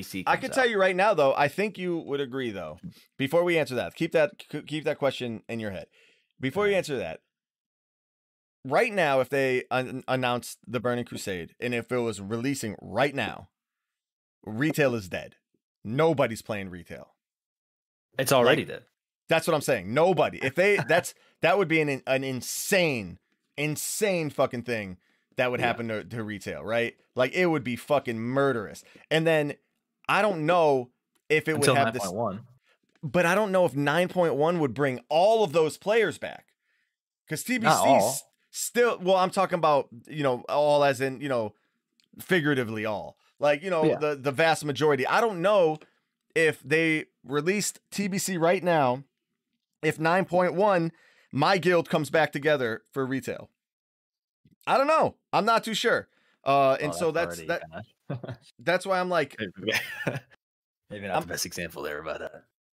BC. 0.00 0.24
I 0.26 0.36
can 0.36 0.50
out. 0.50 0.54
tell 0.54 0.68
you 0.68 0.78
right 0.78 0.96
now, 0.96 1.14
though. 1.14 1.34
I 1.34 1.48
think 1.48 1.78
you 1.78 1.98
would 1.98 2.20
agree, 2.20 2.50
though. 2.50 2.78
Before 3.18 3.44
we 3.44 3.58
answer 3.58 3.74
that, 3.76 3.94
keep 3.94 4.12
that 4.12 4.32
keep 4.66 4.84
that 4.84 4.98
question 4.98 5.42
in 5.48 5.60
your 5.60 5.70
head. 5.70 5.86
Before 6.40 6.66
you 6.68 6.74
answer 6.74 6.96
that, 6.98 7.20
right 8.64 8.92
now, 8.92 9.20
if 9.20 9.28
they 9.28 9.64
un- 9.70 10.04
announced 10.08 10.58
the 10.66 10.80
Burning 10.80 11.04
Crusade 11.04 11.54
and 11.60 11.74
if 11.74 11.90
it 11.92 11.98
was 11.98 12.20
releasing 12.20 12.76
right 12.80 13.14
now, 13.14 13.48
retail 14.44 14.94
is 14.94 15.08
dead. 15.08 15.36
Nobody's 15.84 16.42
playing 16.42 16.70
retail. 16.70 17.14
It's 18.18 18.32
already 18.32 18.64
dead. 18.64 18.84
That's 19.28 19.46
what 19.46 19.54
I'm 19.54 19.60
saying. 19.60 19.92
Nobody. 19.92 20.38
If 20.42 20.54
they 20.54 20.76
that's 20.88 21.14
that 21.42 21.58
would 21.58 21.68
be 21.68 21.80
an 21.80 22.02
an 22.06 22.24
insane, 22.24 23.18
insane 23.56 24.30
fucking 24.30 24.62
thing 24.62 24.98
that 25.36 25.50
would 25.50 25.60
Yeah. 25.60 25.66
happen 25.66 25.88
to, 25.88 26.04
to 26.04 26.22
retail, 26.22 26.62
right? 26.62 26.94
Like 27.16 27.32
it 27.32 27.46
would 27.46 27.64
be 27.64 27.76
fucking 27.76 28.18
murderous. 28.18 28.84
And 29.10 29.26
then 29.26 29.54
I 30.08 30.22
don't 30.22 30.46
know 30.46 30.90
if 31.28 31.48
it 31.48 31.54
Until 31.56 31.74
would 31.74 31.78
have 31.84 31.94
this 31.94 32.02
point 32.04 32.14
one. 32.14 32.40
but 33.02 33.24
I 33.26 33.34
don't 33.34 33.52
know 33.52 33.64
if 33.64 33.72
9.1 33.72 34.58
would 34.58 34.74
bring 34.74 35.00
all 35.08 35.44
of 35.44 35.52
those 35.52 35.76
players 35.78 36.18
back. 36.18 36.46
Because 37.26 37.42
TBC 37.44 37.64
still, 38.50 38.98
well, 39.00 39.16
I'm 39.16 39.30
talking 39.30 39.58
about, 39.58 39.88
you 40.06 40.22
know, 40.22 40.44
all 40.48 40.84
as 40.84 41.00
in, 41.00 41.20
you 41.20 41.28
know, 41.28 41.54
figuratively 42.20 42.84
all. 42.84 43.16
Like, 43.38 43.62
you 43.62 43.70
know, 43.70 43.84
Yeah. 43.84 43.96
the, 43.98 44.14
the 44.14 44.30
vast 44.32 44.64
majority. 44.64 45.06
I 45.06 45.20
don't 45.20 45.40
know 45.42 45.78
if 46.34 46.62
they 46.62 47.06
released 47.24 47.80
TBC 47.90 48.38
right 48.38 48.62
now, 48.62 49.04
if 49.82 49.98
9.1, 49.98 50.90
my 51.32 51.58
guild 51.58 51.88
comes 51.88 52.10
back 52.10 52.30
together 52.32 52.82
for 52.92 53.04
retail. 53.06 53.48
I 54.66 54.76
don't 54.78 54.86
know. 54.86 55.16
I'm 55.32 55.44
not 55.44 55.64
too 55.64 55.74
sure. 55.74 56.08
Uh, 56.44 56.76
and 56.80 56.94
so 56.94 57.10
that's 57.10 57.40
that. 57.46 57.62
That's 58.58 58.86
why 58.86 59.00
I'm 59.00 59.08
like, 59.08 59.36
maybe 60.90 61.06
not 61.06 61.10
I'm- 61.14 61.22
the 61.22 61.28
best 61.28 61.46
example 61.46 61.82
there, 61.82 62.02
but 62.02 62.22
uh, 62.22 62.28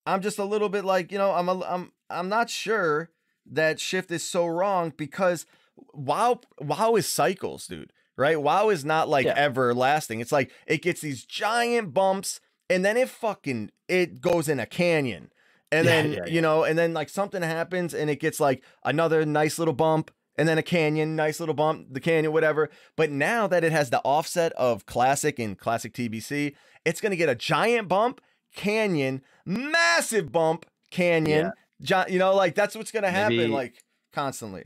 I'm 0.05 0.21
just 0.21 0.39
a 0.39 0.45
little 0.45 0.69
bit 0.69 0.85
like, 0.85 1.11
you 1.11 1.17
know, 1.17 1.31
I'm 1.31 1.49
a, 1.49 1.59
I'm 1.61 1.91
I'm 2.09 2.29
not 2.29 2.49
sure 2.49 3.09
that 3.51 3.79
shift 3.79 4.11
is 4.11 4.23
so 4.23 4.45
wrong 4.45 4.93
because 4.97 5.45
WoW 5.93 6.41
WoW 6.59 6.95
is 6.95 7.07
cycles, 7.07 7.67
dude. 7.67 7.93
Right? 8.17 8.39
WoW 8.39 8.69
is 8.69 8.83
not 8.85 9.09
like 9.09 9.25
Yeah. 9.25 9.33
everlasting. 9.35 10.19
It's 10.19 10.31
like 10.31 10.51
it 10.67 10.81
gets 10.81 11.01
these 11.01 11.23
giant 11.25 11.93
bumps 11.93 12.39
and 12.69 12.83
then 12.85 12.97
it 12.97 13.09
fucking 13.09 13.71
it 13.87 14.21
goes 14.21 14.47
in 14.49 14.59
a 14.59 14.65
canyon. 14.65 15.31
And 15.71 15.85
Yeah, 15.85 16.01
then, 16.01 16.13
yeah, 16.13 16.25
you 16.27 16.41
know, 16.41 16.63
and 16.63 16.77
then 16.77 16.93
like 16.93 17.09
something 17.09 17.41
happens 17.41 17.93
and 17.93 18.09
it 18.09 18.19
gets 18.19 18.39
like 18.39 18.63
another 18.83 19.25
nice 19.25 19.57
little 19.57 19.73
bump 19.73 20.11
and 20.37 20.47
then 20.47 20.57
a 20.57 20.63
canyon, 20.63 21.15
nice 21.15 21.39
little 21.39 21.55
bump, 21.55 21.87
the 21.91 21.99
canyon, 21.99 22.31
whatever. 22.33 22.69
But 22.95 23.11
now 23.11 23.47
that 23.47 23.63
it 23.63 23.71
has 23.71 23.89
the 23.89 24.01
offset 24.01 24.51
of 24.53 24.85
classic 24.85 25.39
and 25.39 25.57
classic 25.57 25.93
TBC, 25.93 26.55
it's 26.85 27.01
going 27.01 27.11
to 27.11 27.17
get 27.17 27.29
a 27.29 27.35
giant 27.35 27.87
bump, 27.87 28.21
canyon, 28.55 29.21
massive 29.45 30.31
bump, 30.31 30.65
canyon. 30.89 31.51
Gi- 31.81 32.05
you 32.09 32.19
know, 32.19 32.35
like 32.35 32.55
that's 32.55 32.75
what's 32.75 32.91
going 32.91 33.03
to 33.03 33.11
happen 33.11 33.37
Maybe- 33.37 33.51
like 33.51 33.75
constantly 34.13 34.65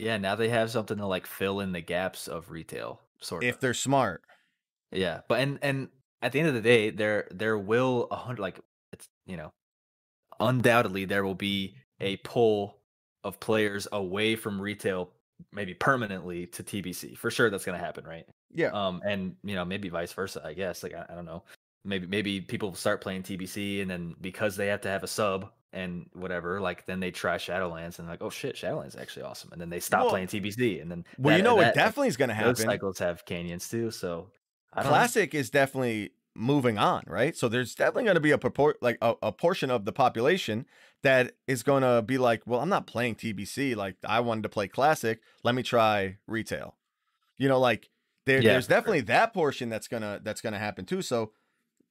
yeah, 0.00 0.16
now 0.16 0.34
they 0.34 0.48
have 0.48 0.70
something 0.70 0.96
to 0.96 1.06
like 1.06 1.26
fill 1.26 1.60
in 1.60 1.72
the 1.72 1.80
gaps 1.82 2.26
of 2.26 2.50
retail, 2.50 3.00
sort 3.20 3.44
if 3.44 3.50
of. 3.50 3.54
If 3.56 3.60
they're 3.60 3.74
smart. 3.74 4.22
Yeah, 4.92 5.20
but 5.28 5.40
and 5.40 5.58
and 5.62 5.88
at 6.22 6.32
the 6.32 6.40
end 6.40 6.48
of 6.48 6.54
the 6.54 6.62
day, 6.62 6.90
there 6.90 7.28
there 7.30 7.58
will 7.58 8.08
a 8.10 8.16
hundred 8.16 8.40
like 8.40 8.60
it's 8.92 9.08
you 9.26 9.36
know, 9.36 9.52
undoubtedly 10.38 11.04
there 11.04 11.24
will 11.24 11.34
be 11.34 11.76
a 12.00 12.16
pull 12.18 12.79
of 13.24 13.38
players 13.40 13.86
away 13.92 14.36
from 14.36 14.60
retail, 14.60 15.10
maybe 15.52 15.74
permanently 15.74 16.46
to 16.48 16.62
TBC 16.62 17.16
for 17.16 17.30
sure. 17.30 17.50
That's 17.50 17.64
going 17.64 17.78
to 17.78 17.84
happen, 17.84 18.04
right? 18.04 18.26
Yeah. 18.54 18.68
Um, 18.68 19.00
and 19.04 19.36
you 19.44 19.54
know 19.54 19.64
maybe 19.64 19.88
vice 19.88 20.12
versa. 20.12 20.42
I 20.44 20.54
guess 20.54 20.82
like 20.82 20.94
I, 20.94 21.06
I 21.08 21.14
don't 21.14 21.24
know. 21.26 21.42
Maybe 21.84 22.06
maybe 22.06 22.40
people 22.40 22.74
start 22.74 23.00
playing 23.00 23.22
TBC 23.22 23.80
and 23.82 23.90
then 23.90 24.14
because 24.20 24.56
they 24.56 24.66
have 24.66 24.80
to 24.82 24.88
have 24.88 25.02
a 25.02 25.06
sub 25.08 25.48
and 25.72 26.06
whatever, 26.14 26.60
like 26.60 26.84
then 26.84 26.98
they 27.00 27.10
try 27.12 27.36
Shadowlands 27.36 27.98
and 28.00 28.08
like 28.08 28.20
oh 28.22 28.28
shit, 28.30 28.56
Shadowlands 28.56 28.88
is 28.88 28.96
actually 28.96 29.22
awesome, 29.22 29.50
and 29.52 29.60
then 29.60 29.70
they 29.70 29.80
stop 29.80 30.02
Well- 30.02 30.10
playing 30.10 30.26
TBC 30.28 30.82
and 30.82 30.90
then 30.90 31.04
Well, 31.18 31.36
you 31.36 31.42
that- 31.42 31.48
know 31.48 31.54
what 31.54 31.74
definitely 31.74 32.08
is 32.08 32.16
going 32.16 32.28
to 32.28 32.34
happen. 32.34 32.54
those 32.54 32.62
cycles 32.64 32.98
have 32.98 33.24
canyons 33.24 33.68
too. 33.68 33.90
So 33.90 34.30
I 34.72 34.82
don't 34.82 34.86
know. 34.90 34.96
Classic 34.96 35.34
is 35.34 35.48
definitely 35.50 36.10
moving 36.34 36.76
on, 36.78 37.02
right? 37.06 37.36
So 37.36 37.48
there's 37.48 37.74
definitely 37.74 38.04
going 38.04 38.14
to 38.16 38.20
be 38.20 38.30
a 38.32 38.38
purport 38.38 38.82
like 38.82 38.98
a, 39.00 39.14
a 39.22 39.32
portion 39.32 39.70
of 39.70 39.84
the 39.84 39.92
population 39.92 40.66
that 41.02 41.32
is 41.46 41.62
going 41.62 41.82
to 41.82 42.02
be 42.02 42.18
like, 42.18 42.42
well, 42.46 42.60
I'm 42.60 42.68
not 42.68 42.86
playing 42.86 43.14
TBC. 43.16 43.74
Like 43.76 43.96
I 44.06 44.20
wanted 44.20 44.42
to 44.42 44.48
play 44.48 44.68
classic. 44.68 45.20
Let 45.42 45.54
me 45.54 45.62
try 45.62 46.18
retail. 46.26 46.76
You 47.38 47.48
know, 47.48 47.58
like 47.58 47.88
there, 48.26 48.42
Yeah, 48.42 48.52
there's 48.52 48.66
for 48.66 48.72
sure. 48.72 48.76
definitely 48.80 49.00
that 49.02 49.32
portion 49.32 49.68
that's 49.70 49.88
gonna 49.88 50.20
that's 50.22 50.40
gonna 50.42 50.58
happen 50.58 50.84
too. 50.84 51.00
So 51.02 51.32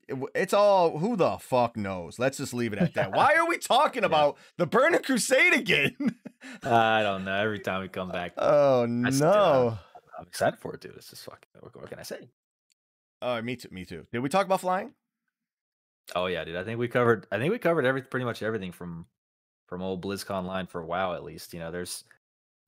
it 0.08 0.18
it's 0.36 0.54
all 0.54 1.00
who 1.00 1.16
the 1.16 1.38
fuck 1.40 1.76
knows. 1.76 2.20
Let's 2.20 2.38
just 2.38 2.54
leave 2.54 2.72
it 2.74 2.80
at 2.80 2.94
that. 2.94 3.12
Why 3.16 3.34
are 3.36 3.48
we 3.48 3.58
talking 3.58 4.04
Yeah. 4.04 4.08
about 4.08 4.38
the 4.58 4.68
Burning 4.68 5.02
Crusade 5.02 5.54
again? 5.54 5.96
I 6.64 7.02
don't 7.02 7.26
know. 7.26 7.34
Every 7.34 7.60
time 7.60 7.82
we 7.82 7.88
come 7.90 8.10
back, 8.12 8.34
oh 8.38 8.84
I 9.06 9.10
still- 9.10 9.32
no! 9.32 9.80
I'm 10.20 10.28
excited 10.28 10.60
for 10.60 10.76
it, 10.76 10.82
dude. 10.82 10.94
It's 10.98 11.10
just 11.10 11.24
fucking. 11.24 11.48
What, 11.60 11.76
what 11.76 11.90
can 11.90 11.98
I 12.00 12.04
say? 12.04 12.30
Oh, 13.22 13.42
me 13.42 13.56
too. 13.56 13.70
Me 13.72 13.86
too. 13.86 14.06
Did 14.14 14.20
we 14.20 14.30
talk 14.30 14.46
about 14.46 14.62
flying? 14.62 14.94
Oh 16.16 16.28
yeah, 16.28 16.44
dude. 16.44 16.56
I 16.56 16.64
think 16.64 16.80
we 16.80 16.88
covered. 16.88 17.28
I 17.32 17.38
think 17.38 17.52
we 17.52 17.60
covered 17.60 17.86
every 17.86 18.02
pretty 18.02 18.26
much 18.26 18.42
everything 18.44 18.72
from 18.72 19.06
from 19.68 19.82
old 19.82 20.04
BlizzConline 20.04 20.70
for 20.70 20.84
WoW 20.84 21.14
at 21.14 21.24
least. 21.24 21.54
You 21.54 21.60
know, 21.60 21.72
there's 21.72 22.04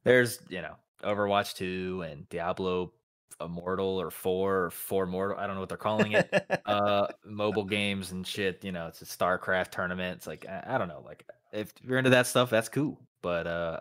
there's 0.03 0.39
you 0.49 0.61
know 0.61 0.75
Overwatch 1.03 1.55
2 1.55 2.03
and 2.03 2.29
Diablo 2.29 2.93
Immortal 3.39 3.99
or 3.99 4.11
4 4.11 4.65
or 4.65 4.69
4 4.71 5.05
Mortal. 5.07 5.37
I 5.37 5.47
don't 5.47 5.55
know 5.55 5.61
what 5.61 5.69
they're 5.69 5.77
calling 5.77 6.13
it. 6.13 6.61
uh 6.65 7.07
mobile 7.25 7.65
games 7.65 8.11
and 8.11 8.25
shit, 8.25 8.63
you 8.63 8.71
know, 8.71 8.87
it's 8.87 9.01
a 9.01 9.05
StarCraft 9.05 9.71
tournament. 9.71 10.17
It's 10.17 10.27
like 10.27 10.45
I, 10.47 10.75
I 10.75 10.77
don't 10.77 10.87
know, 10.87 11.03
like 11.05 11.25
if 11.51 11.73
you're 11.83 11.97
into 11.97 12.11
that 12.11 12.27
stuff, 12.27 12.49
that's 12.49 12.69
cool. 12.69 12.99
But 13.21 13.47
uh 13.47 13.79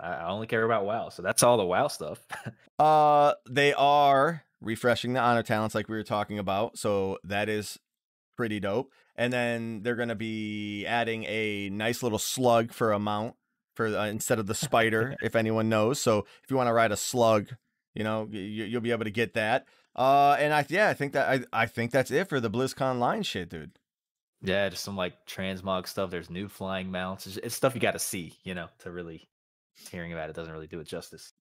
I, 0.00 0.08
I 0.08 0.28
only 0.28 0.46
care 0.46 0.64
about 0.64 0.84
WoW. 0.84 1.08
So 1.10 1.22
that's 1.22 1.42
all 1.42 1.56
the 1.56 1.64
WoW 1.64 1.88
stuff. 1.88 2.18
uh 2.78 3.34
they 3.48 3.72
are 3.74 4.42
refreshing 4.60 5.12
the 5.12 5.20
honor 5.20 5.42
talents 5.42 5.74
like 5.74 5.88
we 5.88 5.96
were 5.96 6.02
talking 6.02 6.38
about. 6.38 6.78
So 6.78 7.18
that 7.24 7.48
is 7.48 7.78
pretty 8.36 8.60
dope. 8.60 8.92
And 9.16 9.32
then 9.32 9.82
they're 9.82 9.96
going 9.96 10.10
to 10.10 10.14
be 10.14 10.86
adding 10.86 11.24
a 11.24 11.70
nice 11.70 12.02
little 12.02 12.18
slug 12.18 12.72
for 12.72 12.92
a 12.92 12.98
mount 12.98 13.34
for 13.74 13.86
uh, 13.86 14.06
instead 14.06 14.38
of 14.38 14.46
the 14.46 14.54
spider, 14.54 15.16
if 15.22 15.36
anyone 15.36 15.68
knows. 15.68 15.98
So 16.00 16.26
if 16.42 16.50
you 16.50 16.56
want 16.56 16.68
to 16.68 16.72
ride 16.72 16.92
a 16.92 16.96
slug, 16.96 17.48
you 17.94 18.04
know, 18.04 18.28
you, 18.30 18.74
will 18.74 18.80
be 18.80 18.90
able 18.90 19.04
to 19.04 19.10
get 19.10 19.34
that. 19.34 19.66
Uh, 19.94 20.36
and 20.38 20.52
I 20.52 20.64
yeah, 20.68 20.88
I 20.88 20.94
think 20.94 21.14
that 21.14 21.28
I 21.28 21.62
I 21.62 21.66
think 21.66 21.90
that's 21.90 22.10
it 22.10 22.28
for 22.28 22.38
the 22.38 22.50
BlizzConline 22.50 23.24
shit, 23.24 23.48
dude. 23.48 23.78
Yeah, 24.42 24.68
just 24.68 24.84
some 24.84 24.96
like 24.96 25.26
transmog 25.26 25.88
stuff. 25.88 26.10
There's 26.10 26.28
new 26.28 26.48
flying 26.48 26.90
mounts. 26.90 27.26
It's, 27.26 27.36
it's 27.38 27.54
stuff 27.54 27.74
you 27.74 27.80
got 27.80 27.92
to 27.92 27.98
see, 27.98 28.34
you 28.44 28.54
know, 28.54 28.68
to 28.80 28.90
really 28.90 29.26
hearing 29.90 30.12
about 30.12 30.28
it 30.28 30.36
doesn't 30.36 30.52
really 30.52 30.66
do 30.66 30.80
it 30.80 30.86
justice. 30.86 31.32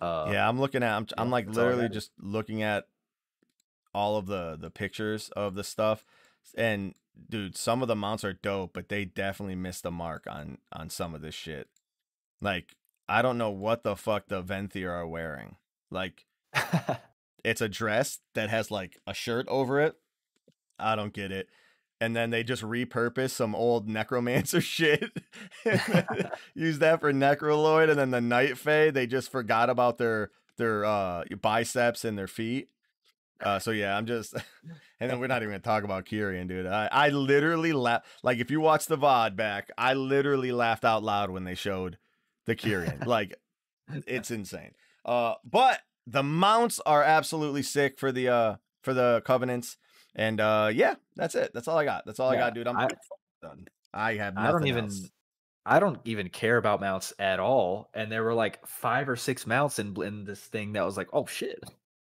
Uh, 0.00 0.30
yeah, 0.32 0.48
I'm 0.48 0.58
looking 0.58 0.82
at. 0.82 0.96
I'm 0.96 1.06
I'm 1.18 1.30
like 1.30 1.48
literally 1.48 1.90
just 1.90 2.10
looking 2.18 2.62
at 2.62 2.86
all 3.96 4.16
of 4.16 4.26
the 4.26 4.56
the 4.60 4.70
pictures 4.70 5.30
of 5.30 5.54
the 5.54 5.64
stuff, 5.64 6.04
and 6.56 6.94
dude, 7.28 7.56
some 7.56 7.80
of 7.82 7.88
the 7.88 7.96
mounts 7.96 8.24
are 8.24 8.34
dope, 8.34 8.72
but 8.74 8.88
they 8.88 9.04
definitely 9.04 9.56
missed 9.56 9.82
the 9.82 9.90
mark 9.90 10.26
on 10.30 10.58
on 10.72 10.90
some 10.90 11.14
of 11.14 11.22
this 11.22 11.34
shit. 11.34 11.68
Like, 12.40 12.76
I 13.08 13.22
don't 13.22 13.38
know 13.38 13.50
what 13.50 13.82
the 13.82 13.96
fuck 13.96 14.28
the 14.28 14.42
Venthyr 14.42 14.90
are 14.90 15.06
wearing. 15.06 15.56
Like, 15.90 16.26
it's 17.44 17.62
a 17.62 17.68
dress 17.68 18.18
that 18.34 18.50
has 18.50 18.70
like 18.70 18.98
a 19.06 19.14
shirt 19.14 19.48
over 19.48 19.80
it. 19.80 19.96
I 20.78 20.94
don't 20.94 21.14
get 21.14 21.32
it 21.32 21.48
and 22.00 22.14
then 22.14 22.30
they 22.30 22.42
just 22.42 22.62
repurpose 22.62 23.30
some 23.30 23.54
old 23.54 23.88
necromancer 23.88 24.60
shit 24.60 25.10
use 26.54 26.78
that 26.78 27.00
for 27.00 27.12
Necrolord 27.12 27.90
and 27.90 27.98
then 27.98 28.10
the 28.10 28.20
night 28.20 28.58
fae 28.58 28.90
they 28.90 29.06
just 29.06 29.30
forgot 29.30 29.70
about 29.70 29.98
their 29.98 30.30
their 30.56 30.84
uh 30.84 31.24
biceps 31.40 32.04
and 32.04 32.18
their 32.18 32.26
feet 32.26 32.68
uh 33.42 33.58
so 33.58 33.70
yeah 33.70 33.96
i'm 33.96 34.06
just 34.06 34.34
and 35.00 35.10
then 35.10 35.18
we're 35.18 35.26
not 35.26 35.42
even 35.42 35.50
gonna 35.50 35.58
talk 35.60 35.84
about 35.84 36.06
Kyrian, 36.06 36.48
dude 36.48 36.66
i 36.66 36.88
i 36.90 37.08
literally 37.08 37.72
laugh 37.72 38.04
like 38.22 38.38
if 38.38 38.50
you 38.50 38.60
watch 38.60 38.86
the 38.86 38.98
vod 38.98 39.36
back 39.36 39.70
i 39.76 39.94
literally 39.94 40.52
laughed 40.52 40.84
out 40.84 41.02
loud 41.02 41.30
when 41.30 41.44
they 41.44 41.54
showed 41.54 41.98
the 42.46 42.56
Kyrian. 42.56 43.06
like 43.06 43.34
it's 44.06 44.30
insane 44.30 44.72
uh 45.04 45.34
but 45.44 45.80
the 46.06 46.22
mounts 46.22 46.80
are 46.86 47.02
absolutely 47.02 47.62
sick 47.62 47.98
for 47.98 48.12
the 48.12 48.28
uh 48.28 48.56
for 48.82 48.94
the 48.94 49.22
covenants 49.24 49.76
and 50.16 50.40
uh, 50.40 50.70
yeah, 50.72 50.94
that's 51.14 51.34
it. 51.34 51.52
That's 51.54 51.68
all 51.68 51.78
I 51.78 51.84
got. 51.84 52.06
That's 52.06 52.18
all 52.18 52.32
yeah, 52.32 52.38
I 52.38 52.40
got, 52.40 52.54
dude. 52.54 52.66
I'm 52.66 52.76
I, 52.76 52.88
done. 53.42 53.66
I 53.92 54.14
have. 54.14 54.36
I 54.36 54.50
don't 54.50 54.66
even. 54.66 54.86
Else. 54.86 55.10
I 55.66 55.78
don't 55.78 55.98
even 56.04 56.30
care 56.30 56.56
about 56.56 56.80
mounts 56.80 57.12
at 57.18 57.38
all. 57.38 57.90
And 57.92 58.10
there 58.10 58.22
were 58.22 58.34
like 58.34 58.66
five 58.66 59.08
or 59.08 59.16
six 59.16 59.46
mounts 59.46 59.78
in 59.78 59.94
in 60.02 60.24
this 60.24 60.40
thing 60.40 60.72
that 60.72 60.84
was 60.84 60.96
like, 60.96 61.08
oh 61.12 61.26
shit, 61.26 61.62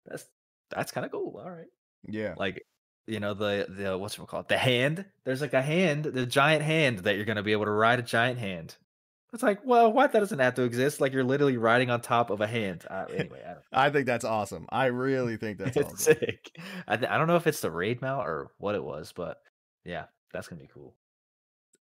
that's 0.07 0.27
that's 0.71 0.93
kind 0.93 1.05
of 1.05 1.12
cool. 1.12 1.41
All 1.43 1.51
right. 1.51 1.69
Yeah. 2.09 2.35
Like 2.37 2.64
you 3.07 3.21
know 3.21 3.35
the 3.35 3.66
the 3.69 3.99
what's 3.99 4.19
it 4.19 4.27
called 4.27 4.49
the 4.49 4.59
hand. 4.59 5.05
There's 5.25 5.41
like 5.41 5.55
a 5.55 5.62
hand, 5.62 6.05
the 6.05 6.27
giant 6.27 6.62
hand 6.62 7.01
that 7.01 7.16
you're 7.16 7.25
gonna 7.25 7.43
be 7.43 7.53
able 7.53 7.64
to 7.64 7.71
ride 7.71 7.99
a 7.99 8.03
giant 8.03 8.39
hand. 8.39 8.77
It's 9.33 9.43
like, 9.43 9.61
well, 9.62 9.93
what 9.93 10.12
that 10.12 10.21
doesn't 10.21 10.39
have 10.39 10.55
to 10.55 10.62
exist. 10.62 11.01
Like 11.01 11.12
you're 11.12 11.25
literally 11.25 11.59
riding 11.59 11.91
on 11.91 12.01
top 12.01 12.31
of 12.31 12.41
a 12.41 12.47
hand. 12.47 12.85
Uh, 12.89 13.05
anyway, 13.14 13.43
I, 13.73 13.87
I, 13.87 13.91
think 13.91 14.07
that's 14.07 14.25
awesome. 14.25 14.66
I 14.71 14.87
really 14.87 15.37
think 15.37 15.59
that's 15.59 15.77
it's 15.77 15.93
awesome. 15.93 16.16
sick. 16.19 16.59
I, 16.87 16.97
th- 16.97 17.11
I 17.11 17.19
don't 17.19 17.27
know 17.27 17.37
if 17.37 17.47
it's 17.47 17.61
the 17.61 17.71
raid 17.71 18.01
mount 18.01 18.27
or 18.27 18.51
what 18.59 18.75
it 18.75 18.83
was, 18.83 19.12
but 19.14 19.43
yeah, 19.85 20.05
that's 20.33 20.49
gonna 20.49 20.61
be 20.61 20.71
cool. 20.73 20.95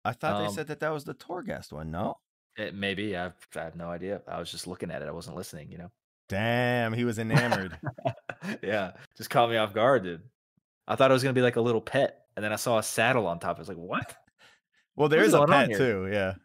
I 0.04 0.14
thought 0.14 0.42
um, 0.42 0.48
they 0.48 0.54
said 0.54 0.68
that 0.68 0.80
that 0.80 0.94
was 0.94 1.04
the 1.04 1.14
Torghast 1.14 1.72
one. 1.72 1.92
No, 1.92 2.18
it 2.58 2.74
maybe. 2.74 3.16
I've 3.16 3.34
I 3.56 3.64
have 3.64 3.76
no 3.76 3.90
idea. 3.90 4.22
I 4.28 4.40
was 4.40 4.52
just 4.52 4.68
looking 4.68 4.92
at 4.92 5.02
it. 5.02 5.08
I 5.08 5.12
wasn't 5.12 5.38
listening. 5.38 5.72
You 5.72 5.78
know. 5.80 5.92
Damn, 6.30 6.94
he 6.94 7.04
was 7.04 7.20
enamored. 7.20 7.78
yeah, 8.64 8.92
just 9.18 9.30
caught 9.30 9.50
me 9.50 9.58
off 9.58 9.74
guard, 9.74 10.04
dude. 10.04 10.22
I 10.88 10.96
thought 10.96 11.12
it 11.12 11.14
was 11.14 11.24
gonna 11.24 11.34
be 11.34 11.42
like 11.42 11.58
a 11.58 11.62
little 11.62 11.82
pet, 11.82 12.26
and 12.36 12.46
then 12.46 12.54
I 12.54 12.56
saw 12.56 12.78
a 12.78 12.84
saddle 12.84 13.28
on 13.28 13.40
top. 13.40 13.58
I 13.58 13.60
was 13.60 13.68
like, 13.68 13.78
what? 13.78 14.16
Well, 14.96 15.10
there 15.10 15.24
is 15.24 15.34
a 15.34 15.46
pet 15.46 15.76
too. 15.76 16.08
Yeah. 16.12 16.36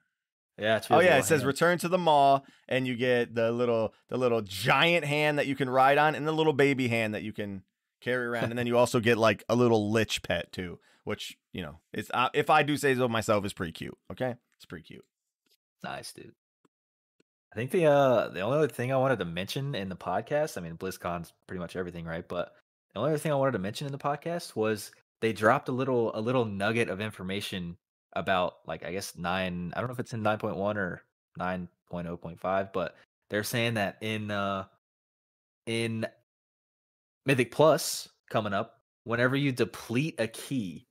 Yeah. 0.59 0.81
oh 0.91 1.01
yeah, 1.01 1.19
it 1.19 1.25
says 1.25 1.41
hand. 1.41 1.47
return 1.47 1.79
to 1.79 1.89
the 1.89 1.99
maw, 1.99 2.41
and 2.69 2.87
you 2.87 2.97
get 2.97 3.35
the 3.35 3.51
little 3.53 3.93
the 4.09 4.17
little 4.17 4.41
giant 4.41 5.05
hand 5.05 5.39
that 5.39 5.47
you 5.47 5.57
can 5.57 5.69
ride 5.69 5.99
on, 5.99 6.15
and 6.15 6.27
the 6.27 6.33
little 6.33 6.53
baby 6.53 6.89
hand 6.89 7.15
that 7.15 7.23
you 7.23 7.33
can 7.33 7.63
carry 8.01 8.27
around, 8.27 8.51
and 8.51 8.59
then 8.59 8.67
you 8.67 8.79
also 8.79 9.01
get 9.01 9.19
like 9.19 9.45
a 9.49 9.57
little 9.57 9.91
lich 9.91 10.23
pet 10.23 10.53
too, 10.53 10.79
which 11.03 11.37
you 11.53 11.63
know, 11.63 11.81
it's 11.93 12.11
uh, 12.15 12.29
if 12.33 12.51
I 12.51 12.63
do 12.63 12.77
say 12.77 12.95
so 12.95 13.09
myself, 13.09 13.45
is 13.45 13.53
pretty 13.53 13.73
cute. 13.73 13.99
Okay, 14.13 14.37
it's 14.57 14.67
pretty 14.67 14.85
cute. 14.85 15.05
Nice, 15.83 16.13
dude. 16.13 16.33
I 17.55 17.57
think 17.57 17.71
the 17.71 17.87
uh 17.87 18.29
the 18.29 18.41
only 18.41 18.59
other 18.59 18.69
thing 18.69 18.93
I 18.93 18.97
wanted 18.97 19.21
to 19.21 19.25
mention 19.25 19.77
in 19.77 19.89
the 19.89 19.95
podcast, 19.95 20.59
I 20.59 20.61
mean, 20.61 20.77
BlizzCon's 20.77 21.33
pretty 21.47 21.61
much 21.61 21.77
everything, 21.77 22.05
right? 22.05 22.27
But 22.27 22.57
the 22.93 22.99
only 22.99 23.13
other 23.13 23.19
thing 23.19 23.31
I 23.31 23.37
wanted 23.37 23.53
to 23.53 23.61
mention 23.61 23.87
in 23.87 23.93
the 23.93 23.99
podcast 23.99 24.57
was 24.57 24.91
they 25.21 25.33
dropped 25.33 25.69
a 25.69 25.73
little 25.73 26.11
a 26.17 26.21
little 26.21 26.45
nugget 26.45 26.89
of 26.89 27.01
information 27.01 27.77
about 28.15 28.55
like 28.67 28.85
I 28.85 28.91
guess 28.91 29.17
nine. 29.17 29.73
I 29.77 29.81
don't 29.81 29.89
know 29.89 29.95
if 29.95 30.01
it's 30.01 30.13
in 30.13 30.23
nine 30.23 30.39
point 30.39 30.57
one 30.57 30.77
or 30.77 31.05
nine 31.37 31.69
point 31.89 32.09
oh 32.09 32.17
point 32.17 32.41
five, 32.41 32.73
but 32.73 32.97
they're 33.31 33.45
saying 33.45 33.75
that 33.75 33.99
in 34.01 34.33
uh 34.33 34.65
in 35.67 36.07
Mythic 37.25 37.53
Plus 37.53 38.09
coming 38.31 38.53
up, 38.53 38.81
whenever 39.05 39.37
you 39.37 39.53
deplete 39.53 40.17
a 40.19 40.27
key, 40.27 40.87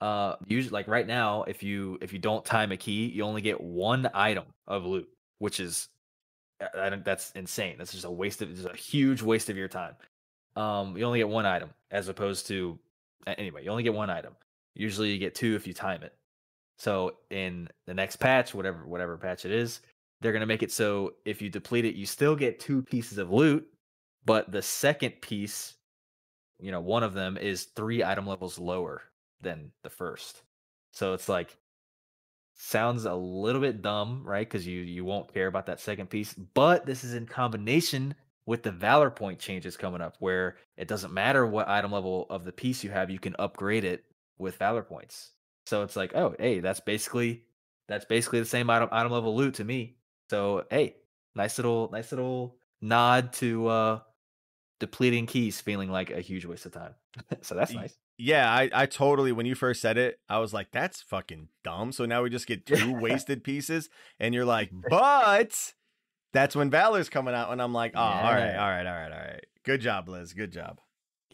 uh 0.00 0.36
usually 0.46 0.72
like 0.72 0.86
right 0.86 1.06
now, 1.06 1.42
if 1.42 1.64
you 1.64 1.98
if 2.00 2.12
you 2.12 2.20
don't 2.20 2.44
time 2.44 2.70
a 2.70 2.76
key, 2.76 3.06
you 3.06 3.24
only 3.24 3.42
get 3.42 3.60
one 3.60 4.08
item 4.14 4.44
of 4.68 4.84
loot, 4.84 5.08
which 5.40 5.58
is 5.58 5.88
I 6.78 6.90
don't, 6.90 7.04
that's 7.04 7.32
insane. 7.32 7.76
That's 7.78 7.92
just 7.92 8.04
a 8.04 8.10
waste 8.10 8.42
of 8.42 8.54
just 8.54 8.68
a 8.68 8.76
huge 8.76 9.22
waste 9.22 9.48
of 9.50 9.56
your 9.56 9.68
time. 9.68 9.96
Um, 10.56 10.96
you 10.96 11.04
only 11.04 11.18
get 11.18 11.28
one 11.28 11.46
item 11.46 11.70
as 11.90 12.08
opposed 12.08 12.46
to 12.48 12.78
anyway, 13.26 13.64
you 13.64 13.70
only 13.70 13.82
get 13.82 13.94
one 13.94 14.10
item. 14.10 14.34
Usually 14.74 15.10
you 15.10 15.18
get 15.18 15.34
two 15.34 15.56
if 15.56 15.66
you 15.66 15.74
time 15.74 16.02
it. 16.02 16.14
So 16.78 17.16
in 17.30 17.68
the 17.86 17.94
next 17.94 18.16
patch, 18.16 18.54
whatever 18.54 18.86
whatever 18.86 19.16
patch 19.16 19.44
it 19.44 19.52
is, 19.52 19.80
they're 20.20 20.32
gonna 20.32 20.46
make 20.46 20.62
it 20.62 20.70
so 20.70 21.14
if 21.24 21.40
you 21.42 21.48
deplete 21.48 21.86
it, 21.86 21.94
you 21.94 22.06
still 22.06 22.36
get 22.36 22.60
two 22.60 22.82
pieces 22.82 23.18
of 23.18 23.32
loot, 23.32 23.66
but 24.26 24.52
the 24.52 24.62
second 24.62 25.12
piece, 25.22 25.74
you 26.58 26.70
know, 26.70 26.80
one 26.80 27.02
of 27.02 27.14
them 27.14 27.38
is 27.38 27.64
three 27.64 28.04
item 28.04 28.26
levels 28.26 28.58
lower 28.58 29.02
than 29.40 29.72
the 29.82 29.90
first. 29.90 30.42
So 30.92 31.14
it's 31.14 31.28
like 31.28 31.56
sounds 32.60 33.06
a 33.06 33.14
little 33.14 33.60
bit 33.60 33.80
dumb, 33.80 34.22
right? 34.24 34.46
Because 34.46 34.66
you 34.66 34.80
you 34.80 35.04
won't 35.04 35.32
care 35.32 35.46
about 35.46 35.66
that 35.66 35.80
second 35.80 36.10
piece, 36.10 36.34
but 36.34 36.84
this 36.84 37.04
is 37.04 37.14
in 37.14 37.26
combination 37.26 38.14
with 38.44 38.62
the 38.62 38.70
valor 38.70 39.10
point 39.10 39.38
changes 39.38 39.76
coming 39.76 40.02
up, 40.02 40.16
where 40.18 40.56
it 40.76 40.86
doesn't 40.86 41.12
matter 41.12 41.46
what 41.46 41.68
item 41.68 41.92
level 41.92 42.26
of 42.28 42.44
the 42.44 42.52
piece 42.52 42.84
you 42.84 42.90
have, 42.90 43.10
you 43.10 43.18
can 43.18 43.34
upgrade 43.38 43.84
it 43.84 44.04
with 44.38 44.56
valor 44.56 44.82
points. 44.82 45.32
So 45.66 45.82
it's 45.82 45.96
like, 45.96 46.14
oh, 46.14 46.34
hey, 46.38 46.60
that's 46.60 46.80
basically 46.80 47.44
that's 47.88 48.04
basically 48.04 48.40
the 48.40 48.46
same 48.46 48.68
item 48.68 48.90
item 48.92 49.10
level 49.10 49.34
loot 49.34 49.54
to 49.54 49.64
me. 49.64 49.96
So 50.28 50.64
hey, 50.70 50.96
nice 51.34 51.56
little 51.56 51.88
nice 51.90 52.12
little 52.12 52.56
nod 52.82 53.32
to 53.34 53.68
uh 53.68 54.00
depleting 54.80 55.26
keys 55.26 55.60
feeling 55.60 55.90
like 55.90 56.10
a 56.10 56.20
huge 56.20 56.44
waste 56.44 56.66
of 56.66 56.72
time. 56.72 56.94
so 57.40 57.54
that's 57.54 57.72
nice. 57.72 57.94
Yeah, 58.20 58.52
I, 58.52 58.70
I 58.72 58.86
totally 58.86 59.32
when 59.32 59.46
you 59.46 59.54
first 59.54 59.80
said 59.80 59.96
it, 59.96 60.20
I 60.28 60.38
was 60.38 60.52
like, 60.52 60.70
that's 60.72 61.00
fucking 61.00 61.48
dumb. 61.64 61.92
So 61.92 62.04
now 62.04 62.22
we 62.22 62.30
just 62.30 62.46
get 62.46 62.66
two 62.66 62.92
wasted 63.00 63.42
pieces, 63.42 63.88
and 64.18 64.34
you're 64.34 64.44
like, 64.44 64.70
but 64.90 65.72
that's 66.32 66.54
when 66.54 66.70
Valor's 66.70 67.08
coming 67.08 67.34
out, 67.34 67.50
and 67.50 67.62
I'm 67.62 67.72
like, 67.72 67.92
oh, 67.94 67.98
yeah. 67.98 68.26
all 68.26 68.34
right, 68.34 68.56
all 68.56 68.68
right, 68.68 68.86
all 68.86 68.94
right, 68.94 69.12
all 69.12 69.18
right. 69.18 69.46
Good 69.64 69.80
job, 69.80 70.06
Blizz. 70.06 70.36
Good 70.36 70.52
job. 70.52 70.80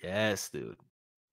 Yes, 0.02 0.48
dude. 0.48 0.76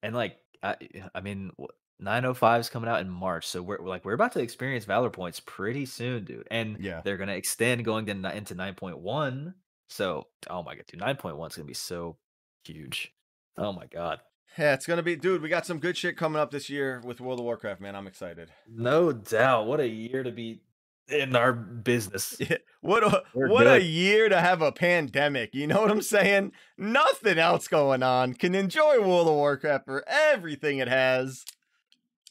And 0.01 0.15
like, 0.15 0.38
I, 0.63 0.75
I 1.13 1.21
mean, 1.21 1.51
905 1.99 2.61
is 2.61 2.69
coming 2.69 2.89
out 2.89 3.01
in 3.01 3.09
March, 3.09 3.47
so 3.47 3.61
we're 3.61 3.77
like 3.77 4.05
we're 4.05 4.13
about 4.13 4.31
to 4.34 4.41
experience 4.41 4.85
Valor 4.85 5.09
points 5.09 5.39
pretty 5.39 5.85
soon, 5.85 6.25
dude. 6.25 6.47
And 6.49 6.77
yeah, 6.80 7.01
they're 7.03 7.17
gonna 7.17 7.34
extend 7.34 7.85
going 7.85 8.05
to, 8.05 8.35
into 8.35 8.55
9.1. 8.55 9.53
So, 9.89 10.27
oh 10.49 10.63
my 10.63 10.75
god, 10.75 10.85
dude, 10.88 11.01
9.1 11.01 11.49
is 11.49 11.55
gonna 11.55 11.65
be 11.67 11.73
so 11.73 12.17
huge. 12.65 13.13
Oh 13.57 13.71
my 13.71 13.85
god. 13.85 14.19
Yeah, 14.57 14.73
it's 14.73 14.85
gonna 14.85 15.03
be, 15.03 15.15
dude. 15.15 15.41
We 15.41 15.49
got 15.49 15.65
some 15.65 15.80
good 15.80 15.97
shit 15.97 16.15
coming 16.17 16.39
up 16.39 16.51
this 16.51 16.69
year 16.69 17.01
with 17.03 17.19
World 17.19 17.39
of 17.39 17.45
Warcraft, 17.45 17.81
man. 17.81 17.95
I'm 17.95 18.07
excited. 18.07 18.51
No 18.67 19.11
doubt. 19.11 19.65
What 19.67 19.80
a 19.80 19.88
year 19.88 20.21
to 20.23 20.31
be 20.31 20.61
in 21.07 21.35
our 21.35 21.53
business. 21.53 22.38
Yeah. 22.39 22.57
What 22.81 23.03
a 23.03 23.23
We're 23.34 23.49
what 23.49 23.63
good. 23.63 23.81
a 23.81 23.85
year 23.85 24.27
to 24.30 24.39
have 24.41 24.61
a 24.61 24.71
pandemic. 24.73 25.55
You 25.55 25.67
know 25.67 25.81
what 25.81 25.89
I'm 25.89 26.01
saying? 26.01 26.51
Nothing 26.77 27.39
else 27.39 27.67
going 27.69 28.03
on. 28.03 28.34
Can 28.34 28.53
enjoy 28.55 28.99
World 28.99 29.27
of 29.27 29.35
Warcraft 29.35 29.85
for 29.85 30.03
everything 30.07 30.80
it 30.80 30.89
has. 30.89 31.45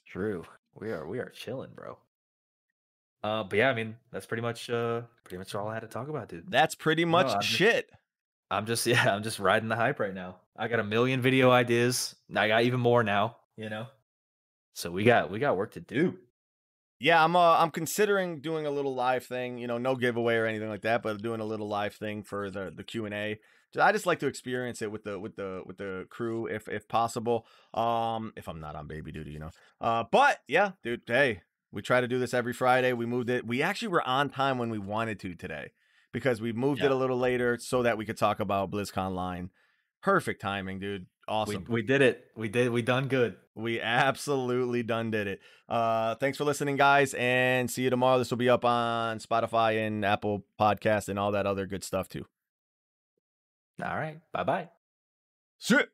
True. 0.06 0.44
We 0.74 0.90
are 0.90 1.06
we 1.06 1.18
are 1.20 1.30
chilling, 1.30 1.70
bro. 1.74 1.98
Uh, 3.24 3.44
but 3.44 3.58
yeah, 3.58 3.70
I 3.70 3.74
mean 3.74 3.96
that's 4.12 4.26
pretty 4.26 4.42
much 4.42 4.68
uh 4.68 5.02
pretty 5.24 5.38
much 5.38 5.54
all 5.54 5.68
I 5.68 5.74
had 5.74 5.80
to 5.80 5.88
talk 5.88 6.08
about, 6.08 6.28
dude. 6.28 6.50
That's 6.50 6.74
pretty 6.74 7.04
much 7.04 7.28
I'm 7.28 7.40
just- 7.40 7.48
shit. 7.52 7.90
I'm 8.50 8.66
just 8.66 8.86
yeah, 8.86 9.14
I'm 9.14 9.22
just 9.22 9.38
riding 9.38 9.68
the 9.70 9.76
hype 9.76 9.98
right 9.98 10.14
now. 10.14 10.36
I 10.56 10.68
got 10.68 10.80
a 10.80 10.84
million 10.84 11.20
video 11.20 11.50
ideas. 11.50 12.14
I 12.34 12.48
got 12.48 12.64
even 12.64 12.80
more 12.80 13.02
now, 13.02 13.36
you 13.56 13.70
know. 13.70 13.86
So 14.74 14.90
we 14.90 15.04
got 15.04 15.30
we 15.30 15.38
got 15.38 15.56
work 15.56 15.72
to 15.72 15.80
do. 15.80 16.18
Yeah, 17.00 17.22
I'm 17.22 17.34
uh, 17.34 17.58
I'm 17.58 17.70
considering 17.70 18.40
doing 18.40 18.66
a 18.66 18.70
little 18.70 18.94
live 18.94 19.24
thing. 19.24 19.58
You 19.58 19.66
know, 19.66 19.78
no 19.78 19.96
giveaway 19.96 20.36
or 20.36 20.46
anything 20.46 20.68
like 20.68 20.82
that, 20.82 21.02
but 21.02 21.20
doing 21.20 21.40
a 21.40 21.44
little 21.44 21.68
live 21.68 21.94
thing 21.94 22.22
for 22.22 22.50
the 22.50 22.72
the 22.74 22.84
Q 22.84 23.06
and 23.06 23.14
A. 23.14 23.38
I 23.80 23.90
just 23.92 24.04
like 24.04 24.18
to 24.18 24.26
experience 24.26 24.82
it 24.82 24.92
with 24.92 25.04
the 25.04 25.18
with 25.18 25.36
the 25.36 25.62
with 25.66 25.78
the 25.78 26.06
crew 26.10 26.46
if 26.46 26.68
if 26.68 26.86
possible. 26.88 27.46
Um, 27.74 28.32
if 28.36 28.48
I'm 28.48 28.60
not 28.60 28.76
on 28.76 28.86
baby 28.86 29.12
duty, 29.12 29.32
you 29.32 29.38
know. 29.38 29.50
Uh, 29.80 30.04
but 30.10 30.40
yeah, 30.46 30.72
dude. 30.82 31.02
Hey, 31.06 31.42
we 31.72 31.82
try 31.82 32.00
to 32.00 32.08
do 32.08 32.18
this 32.18 32.34
every 32.34 32.52
Friday. 32.52 32.92
We 32.92 33.06
moved 33.06 33.30
it. 33.30 33.46
We 33.46 33.62
actually 33.62 33.88
were 33.88 34.06
on 34.06 34.28
time 34.28 34.58
when 34.58 34.70
we 34.70 34.78
wanted 34.78 35.18
to 35.20 35.34
today 35.34 35.72
because 36.12 36.40
we 36.40 36.52
moved 36.52 36.82
it 36.82 36.90
a 36.90 36.94
little 36.94 37.18
later 37.18 37.58
so 37.58 37.82
that 37.82 37.96
we 37.96 38.04
could 38.04 38.18
talk 38.18 38.38
about 38.40 38.70
BlizzConline. 38.70 39.48
Perfect 40.02 40.40
timing, 40.40 40.78
dude. 40.80 41.06
Awesome. 41.28 41.64
We 41.68 41.74
we 41.74 41.82
did 41.82 42.02
it. 42.02 42.26
We 42.36 42.48
did 42.48 42.70
we 42.72 42.82
done 42.82 43.08
good. 43.08 43.36
We 43.54 43.80
absolutely 43.80 44.82
done 44.82 45.10
did 45.10 45.26
it. 45.26 45.40
Uh, 45.68 46.14
thanks 46.16 46.36
for 46.36 46.44
listening, 46.44 46.76
guys, 46.76 47.14
and 47.14 47.70
see 47.70 47.82
you 47.82 47.90
tomorrow. 47.90 48.18
This 48.18 48.30
will 48.30 48.38
be 48.38 48.48
up 48.48 48.64
on 48.64 49.18
Spotify 49.18 49.86
and 49.86 50.04
Apple 50.04 50.44
Podcast 50.60 51.08
and 51.08 51.18
all 51.18 51.32
that 51.32 51.46
other 51.46 51.66
good 51.66 51.84
stuff 51.84 52.08
too. 52.08 52.26
All 53.82 53.96
right. 53.96 54.20
Bye 54.32 54.44
bye. 54.44 54.68
Sit. 55.58 55.90